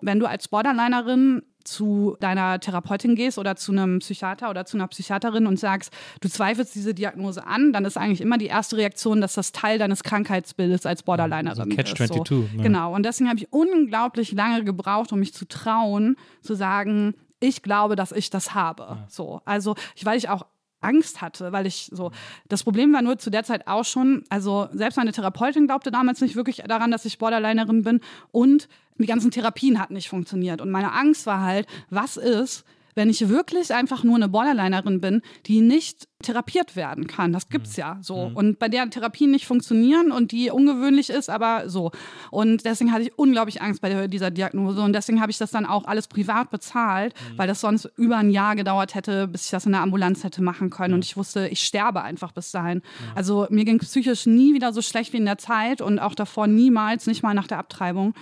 Wenn 0.00 0.18
du 0.18 0.26
als 0.26 0.48
Borderlinerin 0.48 1.42
zu 1.64 2.16
deiner 2.20 2.60
Therapeutin 2.60 3.14
gehst 3.14 3.38
oder 3.38 3.56
zu 3.56 3.72
einem 3.72 3.98
Psychiater 3.98 4.50
oder 4.50 4.64
zu 4.64 4.76
einer 4.76 4.86
Psychiaterin 4.88 5.46
und 5.46 5.58
sagst, 5.58 5.92
du 6.20 6.28
zweifelst 6.28 6.74
diese 6.74 6.94
Diagnose 6.94 7.46
an, 7.46 7.72
dann 7.72 7.84
ist 7.84 7.96
eigentlich 7.96 8.20
immer 8.20 8.38
die 8.38 8.46
erste 8.46 8.76
Reaktion, 8.76 9.20
dass 9.20 9.34
das 9.34 9.52
Teil 9.52 9.78
deines 9.78 10.02
Krankheitsbildes 10.02 10.86
als 10.86 11.02
Borderlinerin 11.02 11.48
Also 11.48 11.64
Catch 11.64 12.00
ist. 12.00 12.08
So. 12.08 12.24
22, 12.24 12.56
ja. 12.56 12.62
Genau. 12.62 12.94
Und 12.94 13.04
deswegen 13.04 13.28
habe 13.28 13.38
ich 13.38 13.52
unglaublich 13.52 14.32
lange 14.32 14.64
gebraucht, 14.64 15.12
um 15.12 15.18
mich 15.18 15.34
zu 15.34 15.46
trauen, 15.46 16.16
zu 16.42 16.54
sagen, 16.54 17.14
ich 17.40 17.62
glaube, 17.62 17.96
dass 17.96 18.12
ich 18.12 18.30
das 18.30 18.54
habe. 18.54 18.98
So. 19.08 19.40
Also, 19.44 19.74
ich, 19.94 20.04
weil 20.04 20.16
ich 20.16 20.28
auch 20.28 20.46
Angst 20.84 21.20
hatte, 21.20 21.50
weil 21.52 21.66
ich 21.66 21.88
so, 21.92 22.12
das 22.48 22.62
Problem 22.62 22.92
war 22.92 23.02
nur 23.02 23.18
zu 23.18 23.30
der 23.30 23.42
Zeit 23.42 23.66
auch 23.66 23.84
schon, 23.84 24.22
also 24.28 24.68
selbst 24.72 24.96
meine 24.96 25.12
Therapeutin 25.12 25.66
glaubte 25.66 25.90
damals 25.90 26.20
nicht 26.20 26.36
wirklich 26.36 26.62
daran, 26.66 26.90
dass 26.90 27.04
ich 27.04 27.18
Borderlinerin 27.18 27.82
bin 27.82 28.00
und 28.30 28.68
die 28.98 29.06
ganzen 29.06 29.30
Therapien 29.30 29.80
hatten 29.80 29.94
nicht 29.94 30.08
funktioniert. 30.08 30.60
Und 30.60 30.70
meine 30.70 30.92
Angst 30.92 31.26
war 31.26 31.40
halt, 31.40 31.66
was 31.90 32.16
ist, 32.16 32.64
wenn 32.94 33.10
ich 33.10 33.28
wirklich 33.28 33.74
einfach 33.74 34.04
nur 34.04 34.16
eine 34.16 34.28
Borderlinerin 34.28 35.00
bin, 35.00 35.22
die 35.46 35.60
nicht 35.60 36.08
therapiert 36.24 36.76
werden 36.76 37.06
kann. 37.06 37.32
Das 37.32 37.48
gibt's 37.48 37.76
ja 37.76 37.98
so. 38.00 38.30
Und 38.34 38.58
bei 38.58 38.68
der 38.68 38.88
Therapien 38.88 39.30
nicht 39.30 39.46
funktionieren 39.46 40.10
und 40.10 40.32
die 40.32 40.50
ungewöhnlich 40.50 41.10
ist, 41.10 41.30
aber 41.30 41.68
so. 41.68 41.92
Und 42.30 42.64
deswegen 42.64 42.92
hatte 42.92 43.04
ich 43.04 43.18
unglaublich 43.18 43.62
Angst 43.62 43.80
bei 43.80 43.88
der, 43.88 44.08
dieser 44.08 44.30
Diagnose. 44.30 44.80
Und 44.80 44.92
deswegen 44.92 45.20
habe 45.20 45.30
ich 45.30 45.38
das 45.38 45.50
dann 45.50 45.66
auch 45.66 45.84
alles 45.84 46.08
privat 46.08 46.50
bezahlt, 46.50 47.14
weil 47.36 47.46
das 47.46 47.60
sonst 47.60 47.90
über 47.96 48.16
ein 48.16 48.30
Jahr 48.30 48.56
gedauert 48.56 48.94
hätte, 48.94 49.28
bis 49.28 49.46
ich 49.46 49.50
das 49.50 49.66
in 49.66 49.72
der 49.72 49.82
Ambulanz 49.82 50.24
hätte 50.24 50.42
machen 50.42 50.70
können. 50.70 50.94
Und 50.94 51.04
ich 51.04 51.16
wusste, 51.16 51.48
ich 51.48 51.60
sterbe 51.60 52.02
einfach 52.02 52.32
bis 52.32 52.50
dahin. 52.50 52.82
Also 53.14 53.46
mir 53.50 53.64
ging 53.64 53.78
psychisch 53.78 54.26
nie 54.26 54.54
wieder 54.54 54.72
so 54.72 54.82
schlecht 54.82 55.12
wie 55.12 55.18
in 55.18 55.24
der 55.24 55.38
Zeit 55.38 55.80
und 55.80 55.98
auch 55.98 56.14
davor 56.14 56.46
niemals, 56.46 57.06
nicht 57.06 57.22
mal 57.22 57.34
nach 57.34 57.46
der 57.46 57.58
Abtreibung. 57.58 58.14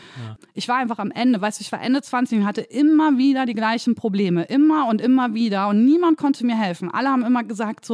Ich 0.54 0.68
war 0.68 0.76
einfach 0.76 0.98
am 0.98 1.10
Ende, 1.10 1.40
weißt 1.40 1.60
du, 1.60 1.62
ich 1.62 1.72
war 1.72 1.80
Ende 1.80 2.02
20 2.02 2.38
und 2.38 2.46
hatte 2.46 2.60
immer 2.62 3.18
wieder 3.18 3.46
die 3.46 3.54
gleichen 3.54 3.94
Probleme. 3.94 4.44
Immer 4.44 4.88
und 4.88 5.00
immer 5.00 5.34
wieder. 5.34 5.68
Und 5.68 5.84
niemand 5.84 6.16
konnte 6.16 6.44
mir 6.44 6.56
helfen. 6.56 6.90
Alle 6.90 7.08
haben 7.08 7.24
immer 7.24 7.44
gesagt 7.44 7.84
so, 7.84 7.91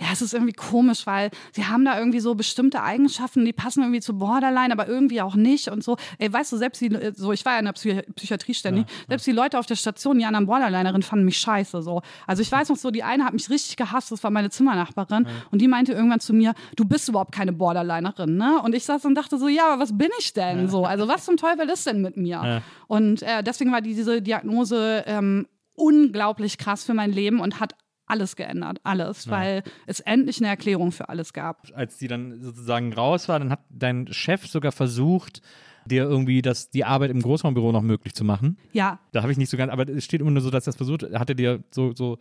ja, 0.00 0.08
es 0.12 0.22
ist 0.22 0.34
irgendwie 0.34 0.52
komisch, 0.52 1.06
weil 1.06 1.30
sie 1.52 1.66
haben 1.66 1.84
da 1.84 1.98
irgendwie 1.98 2.20
so 2.20 2.34
bestimmte 2.34 2.82
Eigenschaften, 2.82 3.44
die 3.44 3.52
passen 3.52 3.82
irgendwie 3.82 4.00
zu 4.00 4.18
Borderline, 4.18 4.72
aber 4.72 4.88
irgendwie 4.88 5.20
auch 5.20 5.36
nicht 5.36 5.68
und 5.68 5.84
so. 5.84 5.96
Ey, 6.18 6.32
weißt 6.32 6.52
du, 6.52 6.56
selbst 6.56 6.80
die, 6.80 6.90
so, 7.14 7.32
ich 7.32 7.44
war 7.44 7.52
ja 7.52 7.58
in 7.60 7.66
der 7.66 7.72
Psy 7.72 8.02
Psychiatrie 8.14 8.54
ständig, 8.54 8.86
selbst 9.08 9.26
die 9.26 9.32
Leute 9.32 9.58
auf 9.58 9.66
der 9.66 9.76
Station, 9.76 10.18
die 10.18 10.24
anderen 10.24 10.46
Borderlinerin 10.46 11.02
fanden 11.02 11.24
mich 11.24 11.38
scheiße, 11.38 11.82
so. 11.82 12.02
Also 12.26 12.42
ich 12.42 12.50
weiß 12.50 12.68
noch 12.68 12.76
so, 12.76 12.90
die 12.90 13.02
eine 13.02 13.24
hat 13.24 13.32
mich 13.32 13.48
richtig 13.50 13.76
gehasst, 13.76 14.10
das 14.10 14.22
war 14.22 14.30
meine 14.30 14.50
Zimmernachbarin 14.50 15.26
und 15.50 15.60
die 15.60 15.68
meinte 15.68 15.92
irgendwann 15.92 16.20
zu 16.20 16.32
mir, 16.32 16.54
du 16.76 16.84
bist 16.84 17.08
überhaupt 17.08 17.32
keine 17.32 17.52
Borderlinerin, 17.52 18.36
ne? 18.36 18.60
Und 18.62 18.74
ich 18.74 18.84
saß 18.84 19.04
und 19.04 19.14
dachte 19.14 19.38
so, 19.38 19.48
ja, 19.48 19.72
aber 19.72 19.82
was 19.82 19.96
bin 19.96 20.10
ich 20.18 20.32
denn 20.32 20.68
so? 20.68 20.84
Also 20.84 21.08
was 21.08 21.24
zum 21.24 21.36
Teufel 21.36 21.68
ist 21.68 21.86
denn 21.86 22.00
mit 22.00 22.16
mir? 22.16 22.62
Und 22.88 23.22
äh, 23.22 23.42
deswegen 23.42 23.72
war 23.72 23.80
diese 23.80 24.22
Diagnose 24.22 25.04
ähm, 25.06 25.46
unglaublich 25.74 26.58
krass 26.58 26.84
für 26.84 26.94
mein 26.94 27.12
Leben 27.12 27.40
und 27.40 27.60
hat 27.60 27.74
alles 28.06 28.36
geändert, 28.36 28.78
alles, 28.84 29.28
weil 29.30 29.62
es 29.86 30.00
endlich 30.00 30.38
eine 30.38 30.48
Erklärung 30.48 30.92
für 30.92 31.08
alles 31.08 31.32
gab. 31.32 31.66
Als 31.74 31.98
die 31.98 32.08
dann 32.08 32.40
sozusagen 32.42 32.92
raus 32.92 33.28
war, 33.28 33.38
dann 33.38 33.50
hat 33.50 33.60
dein 33.70 34.06
Chef 34.12 34.46
sogar 34.46 34.72
versucht, 34.72 35.42
dir 35.86 36.04
irgendwie 36.04 36.42
das, 36.42 36.70
die 36.70 36.84
Arbeit 36.84 37.10
im 37.10 37.22
Großraumbüro 37.22 37.72
noch 37.72 37.82
möglich 37.82 38.14
zu 38.14 38.24
machen. 38.24 38.58
Ja, 38.72 38.98
Da 39.12 39.22
habe 39.22 39.32
ich 39.32 39.38
nicht 39.38 39.50
so 39.50 39.56
ganz, 39.56 39.72
aber 39.72 39.88
es 39.88 40.04
steht 40.04 40.20
immer 40.20 40.30
nur 40.30 40.42
so, 40.42 40.50
dass 40.50 40.64
das 40.64 40.76
versucht, 40.76 41.02
hat 41.14 41.28
er 41.28 41.34
dir 41.34 41.62
so, 41.70 41.92
so, 41.94 42.18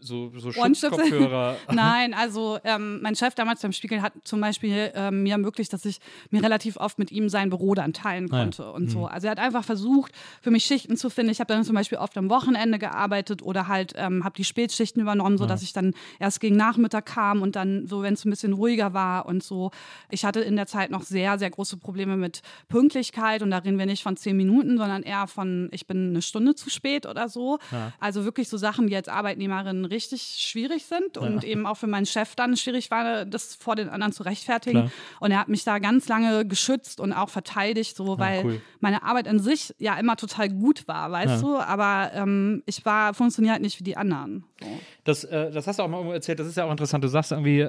so, 0.00 0.32
so? 0.36 0.52
Schutzkopfhörer. 0.52 1.56
Nein, 1.72 2.14
also 2.14 2.58
ähm, 2.64 3.00
mein 3.02 3.14
Chef 3.14 3.34
damals 3.34 3.62
beim 3.62 3.72
Spiegel 3.72 4.02
hat 4.02 4.12
zum 4.24 4.40
Beispiel 4.40 4.90
ähm, 4.94 5.22
mir 5.22 5.32
ermöglicht, 5.32 5.72
dass 5.72 5.84
ich 5.84 5.98
mir 6.30 6.42
relativ 6.42 6.76
oft 6.76 6.98
mit 6.98 7.12
ihm 7.12 7.28
sein 7.28 7.50
Büro 7.50 7.74
dann 7.74 7.92
teilen 7.92 8.30
Ah 8.32 8.36
ja. 8.36 8.42
konnte 8.42 8.72
und 8.72 8.90
so. 8.90 9.06
Also 9.06 9.26
er 9.28 9.32
hat 9.32 9.38
einfach 9.38 9.64
versucht, 9.64 10.12
für 10.40 10.50
mich 10.50 10.64
Schichten 10.64 10.96
zu 10.96 11.10
finden. 11.10 11.30
Ich 11.30 11.40
habe 11.40 11.52
dann 11.52 11.64
zum 11.64 11.74
Beispiel 11.74 11.98
oft 11.98 12.16
am 12.18 12.28
Wochenende 12.30 12.78
gearbeitet 12.78 13.42
oder 13.42 13.68
halt 13.68 13.92
ähm, 13.96 14.24
habe 14.24 14.34
die 14.36 14.44
Spätschichten 14.44 15.00
übernommen, 15.02 15.38
sodass 15.38 15.62
ich 15.62 15.72
dann 15.72 15.94
erst 16.18 16.40
gegen 16.40 16.56
Nachmittag 16.56 17.06
kam 17.06 17.42
und 17.42 17.56
dann 17.56 17.86
so, 17.86 18.02
wenn 18.02 18.14
es 18.14 18.24
ein 18.24 18.30
bisschen 18.30 18.52
ruhiger 18.52 18.92
war 18.92 19.26
und 19.26 19.42
so. 19.42 19.70
Ich 20.10 20.24
hatte 20.24 20.40
in 20.40 20.56
der 20.56 20.66
Zeit 20.66 20.90
noch 20.90 21.02
sehr, 21.02 21.38
sehr 21.38 21.50
große 21.50 21.76
Probleme 21.76 22.16
mit 22.16 22.42
Pünktlichkeit 22.68 23.42
und 23.42 23.50
da 23.50 23.58
reden 23.58 23.78
wir 23.78 23.86
nicht 23.86 24.02
von 24.02 24.16
zehn 24.16 24.36
Minuten, 24.36 24.78
sondern 24.78 25.02
eher 25.02 25.26
von, 25.26 25.68
ich 25.72 25.86
bin 25.86 26.10
eine 26.10 26.22
Stunde 26.22 26.54
zu 26.54 26.70
spät 26.70 27.06
oder 27.06 27.28
so. 27.28 27.58
Also 28.00 28.24
wirklich 28.24 28.48
so 28.48 28.56
Sachen, 28.56 28.88
die 28.88 28.96
als 28.96 29.08
Arbeitnehmerin 29.08 29.75
richtig 29.84 30.36
schwierig 30.38 30.86
sind 30.86 31.18
und 31.18 31.44
eben 31.44 31.66
auch 31.66 31.76
für 31.76 31.86
meinen 31.86 32.06
Chef 32.06 32.34
dann 32.34 32.56
schwierig 32.56 32.90
war, 32.90 33.24
das 33.24 33.54
vor 33.54 33.76
den 33.76 33.88
anderen 33.88 34.12
zu 34.12 34.22
rechtfertigen. 34.22 34.80
Klar. 34.80 34.92
Und 35.20 35.30
er 35.30 35.40
hat 35.40 35.48
mich 35.48 35.64
da 35.64 35.78
ganz 35.78 36.08
lange 36.08 36.46
geschützt 36.46 37.00
und 37.00 37.12
auch 37.12 37.28
verteidigt, 37.28 37.96
so 37.96 38.18
weil 38.18 38.44
cool. 38.44 38.60
meine 38.80 39.02
Arbeit 39.02 39.28
an 39.28 39.38
sich 39.38 39.74
ja 39.78 39.98
immer 39.98 40.16
total 40.16 40.48
gut 40.48 40.88
war, 40.88 41.10
weißt 41.10 41.42
du, 41.42 41.58
aber 41.58 42.10
ähm, 42.14 42.62
ich 42.66 42.84
war 42.84 43.14
funktioniert 43.14 43.60
nicht 43.60 43.78
wie 43.80 43.84
die 43.84 43.96
anderen. 43.96 44.44
So. 44.60 44.66
Das, 45.04 45.24
äh, 45.24 45.50
das 45.50 45.66
hast 45.66 45.78
du 45.78 45.82
auch 45.82 45.88
mal 45.88 46.04
erzählt, 46.12 46.40
das 46.40 46.46
ist 46.46 46.56
ja 46.56 46.64
auch 46.64 46.70
interessant. 46.70 47.04
Du 47.04 47.08
sagst 47.08 47.32
irgendwie, 47.32 47.68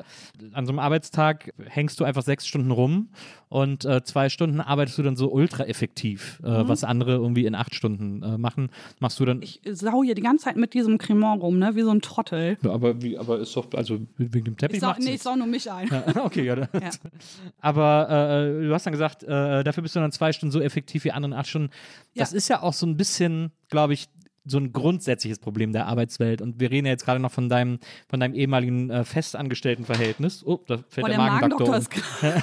an 0.54 0.66
so 0.66 0.72
einem 0.72 0.80
Arbeitstag 0.80 1.54
hängst 1.66 2.00
du 2.00 2.04
einfach 2.04 2.24
sechs 2.24 2.48
Stunden 2.48 2.72
rum 2.72 3.10
und 3.50 3.86
äh, 3.86 4.04
zwei 4.04 4.30
Stunden 4.30 4.60
arbeitest 4.62 4.98
du 4.98 5.04
dann 5.04 5.16
so 5.16 5.32
ultra 5.32 5.64
effektiv, 5.66 6.40
äh, 6.44 6.64
Mhm. 6.64 6.68
was 6.68 6.84
andere 6.84 7.14
irgendwie 7.14 7.46
in 7.46 7.56
acht 7.56 7.74
Stunden 7.76 8.22
äh, 8.24 8.38
machen. 8.38 8.70
Machst 9.00 9.20
du 9.20 9.26
dann. 9.26 9.42
Ich 9.42 9.62
sau 9.70 10.04
hier 10.04 10.16
die 10.16 10.22
ganze 10.22 10.46
Zeit 10.46 10.58
mit 10.58 10.74
diesem 10.74 10.98
Cremant 10.98 11.42
rum, 11.42 11.58
ne, 11.60 11.76
wie 11.76 11.82
so 11.82 11.92
ein 11.92 12.02
Trottel. 12.02 12.58
Ja, 12.64 12.72
aber, 12.72 13.02
wie, 13.02 13.18
aber 13.18 13.40
ist 13.40 13.56
doch, 13.56 13.68
also 13.74 14.00
wegen 14.18 14.46
dem 14.46 14.58
Teppich 14.58 14.78
Ich 14.78 14.82
sau, 14.82 14.94
nee, 15.00 15.16
ich 15.16 15.22
sau 15.22 15.36
nur 15.36 15.48
mich 15.48 15.72
ein. 15.72 15.90
Okay, 16.18 16.44
ja. 16.46 16.56
Ja. 16.58 16.68
Aber 17.62 18.10
äh, 18.10 18.68
du 18.68 18.74
hast 18.74 18.86
dann 18.86 18.92
gesagt, 18.94 19.24
äh, 19.24 19.64
dafür 19.64 19.84
bist 19.84 19.96
du 19.96 20.00
dann 20.00 20.12
zwei 20.12 20.32
Stunden 20.34 20.52
so 20.52 20.60
effektiv 20.62 21.04
wie 21.04 21.12
andere 21.12 21.32
in 21.34 21.38
acht 21.38 21.48
Stunden. 21.48 21.70
Das 22.16 22.32
Ja. 22.32 22.38
ist 22.38 22.48
ja 22.48 22.62
auch 22.62 22.74
so 22.74 22.86
ein 22.86 22.98
bisschen, 22.98 23.52
glaube 23.70 23.94
ich, 23.94 24.08
so 24.48 24.58
ein 24.58 24.72
grundsätzliches 24.72 25.40
Problem 25.40 25.74
der 25.74 25.88
Arbeitswelt. 25.88 26.42
Und 26.42 26.60
wir 26.60 26.72
reden 26.72 26.86
ja 26.86 26.94
jetzt 26.94 27.06
gerade 27.06 27.20
noch 27.20 27.32
von 27.32 27.50
deinem, 27.50 27.80
von 28.10 28.20
deinem 28.20 28.34
ehemaligen 28.34 28.90
äh, 28.90 29.04
festangestellten 29.04 29.86
Verhältnis. 29.86 30.44
Oh, 30.46 30.60
da 30.68 30.78
fällt 30.88 31.06
Oh, 31.06 31.08
der, 31.08 31.18
der 31.18 31.26
Magendoktor. 31.26 31.70
Magendoktor 31.70 32.34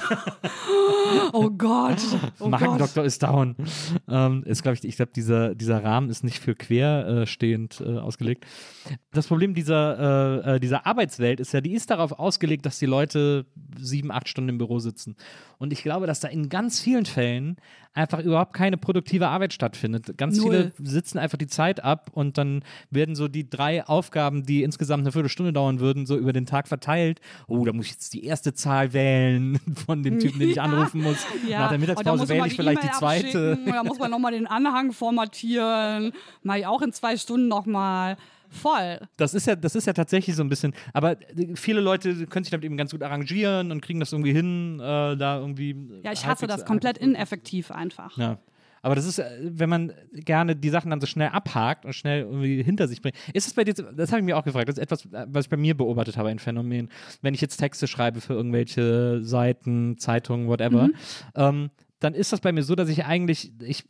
um. 1.33 1.33
oh 1.33 1.49
Gott. 1.49 2.01
Oh 2.39 2.47
Magendoktor 2.49 3.03
ist 3.03 3.23
down. 3.23 3.55
Ähm, 4.07 4.43
ist, 4.45 4.63
glaube 4.63 4.77
ich, 4.77 4.83
ich 4.83 4.95
glaube, 4.95 5.11
dieser, 5.15 5.55
dieser 5.55 5.83
Rahmen 5.83 6.09
ist 6.09 6.23
nicht 6.23 6.39
für 6.39 6.55
querstehend 6.55 7.81
äh, 7.81 7.97
ausgelegt. 7.97 8.45
Das 9.11 9.27
Problem 9.27 9.53
dieser, 9.53 10.45
äh, 10.45 10.55
äh, 10.55 10.59
dieser 10.59 10.85
Arbeitswelt 10.85 11.39
ist 11.39 11.53
ja, 11.53 11.61
die 11.61 11.73
ist 11.73 11.89
darauf 11.89 12.13
ausgelegt, 12.13 12.65
dass 12.65 12.79
die 12.79 12.85
Leute 12.85 13.45
sieben, 13.77 14.11
acht 14.11 14.29
Stunden 14.29 14.49
im 14.49 14.57
Büro 14.57 14.79
sitzen. 14.79 15.15
Und 15.57 15.73
ich 15.73 15.83
glaube, 15.83 16.07
dass 16.07 16.19
da 16.19 16.27
in 16.27 16.49
ganz 16.49 16.79
vielen 16.79 17.05
Fällen 17.05 17.57
einfach 17.95 18.19
überhaupt 18.19 18.53
keine 18.53 18.77
produktive 18.77 19.27
Arbeit 19.29 19.53
stattfindet. 19.53 20.17
Ganz 20.17 20.37
Null. 20.37 20.71
viele 20.77 20.89
sitzen 20.89 21.17
einfach 21.17 21.37
die 21.37 21.47
Zeit 21.47 21.83
ab 21.83 22.11
und 22.13 22.37
dann 22.37 22.61
werden 22.91 23.15
so 23.15 23.27
die 23.27 23.49
drei 23.49 23.85
Aufgaben, 23.87 24.45
die 24.45 24.63
insgesamt 24.63 25.01
eine 25.01 25.11
Viertelstunde 25.13 25.53
dauern 25.53 25.79
würden, 25.79 26.05
so 26.05 26.17
über 26.17 26.33
den 26.33 26.45
Tag 26.45 26.67
verteilt. 26.67 27.21
Oh, 27.47 27.63
da 27.65 27.71
muss 27.73 27.85
ich 27.85 27.91
jetzt 27.93 28.13
die 28.13 28.25
erste 28.25 28.53
Zahl 28.53 28.93
wählen 28.93 29.59
von 29.87 30.03
dem 30.03 30.19
Typen, 30.19 30.39
den 30.39 30.49
ich 30.49 30.57
Ja. 30.57 30.63
anrufen 30.63 31.01
muss. 31.01 31.25
Nach 31.49 31.69
der 31.69 31.79
Mittagspause 31.79 32.27
wähle 32.29 32.47
ich 32.47 32.55
vielleicht 32.55 32.83
die 32.83 32.87
E-Mail 32.87 32.99
zweite. 32.99 33.57
Da 33.65 33.83
muss 33.83 33.97
man 33.97 34.11
nochmal 34.11 34.33
den 34.33 34.45
Anhang 34.47 34.91
formatieren. 34.91 36.11
Mach 36.43 36.55
ich 36.55 36.67
auch 36.67 36.81
in 36.81 36.91
zwei 36.91 37.17
Stunden 37.17 37.47
nochmal. 37.47 38.17
Voll. 38.55 38.99
Das 39.17 39.33
ist 39.33 39.47
ja, 39.47 39.55
das 39.55 39.75
ist 39.75 39.85
ja 39.85 39.93
tatsächlich 39.93 40.35
so 40.35 40.43
ein 40.43 40.49
bisschen, 40.49 40.73
aber 40.93 41.21
äh, 41.21 41.55
viele 41.55 41.81
Leute 41.81 42.25
können 42.27 42.43
sich 42.43 42.51
damit 42.51 42.65
eben 42.65 42.77
ganz 42.77 42.91
gut 42.91 43.03
arrangieren 43.03 43.71
und 43.71 43.81
kriegen 43.81 43.99
das 43.99 44.11
irgendwie 44.11 44.33
hin, 44.33 44.79
äh, 44.79 45.15
da 45.17 45.39
irgendwie. 45.39 45.75
Ja, 46.03 46.11
ich 46.11 46.25
hasse 46.25 46.47
das 46.47 46.65
komplett 46.65 46.97
ineffektiv 46.97 47.71
einfach. 47.71 48.17
Ja. 48.17 48.39
Aber 48.85 48.93
das 48.93 49.07
ist, 49.07 49.17
äh, 49.17 49.25
wenn 49.41 49.67
man 49.67 49.93
gerne 50.13 50.55
die 50.55 50.69
Sachen 50.69 50.91
dann 50.91 51.01
so 51.01 51.07
schnell 51.07 51.29
abhakt 51.29 51.85
und 51.85 51.93
schnell 51.93 52.21
irgendwie 52.21 52.61
hinter 52.61 52.87
sich 52.87 53.01
bringt. 53.01 53.15
Ist 53.33 53.47
es 53.47 53.53
bei 53.55 53.63
dir, 53.63 53.73
das 53.73 54.11
habe 54.11 54.19
ich 54.19 54.25
mir 54.25 54.37
auch 54.37 54.43
gefragt, 54.43 54.69
das 54.69 54.77
ist 54.77 54.83
etwas, 54.83 55.05
äh, 55.05 55.25
was 55.27 55.45
ich 55.45 55.49
bei 55.49 55.57
mir 55.57 55.75
beobachtet 55.75 56.17
habe, 56.17 56.29
ein 56.29 56.37
Phänomen. 56.37 56.89
Wenn 57.23 57.33
ich 57.33 57.41
jetzt 57.41 57.57
Texte 57.57 57.87
schreibe 57.87 58.21
für 58.21 58.33
irgendwelche 58.33 59.23
Seiten, 59.23 59.97
Zeitungen, 59.97 60.47
whatever, 60.47 60.89
ähm, 61.35 61.71
dann 61.99 62.13
ist 62.13 62.31
das 62.31 62.41
bei 62.41 62.51
mir 62.51 62.61
so, 62.61 62.75
dass 62.75 62.87
ich 62.89 63.05
eigentlich, 63.05 63.53
ich 63.59 63.85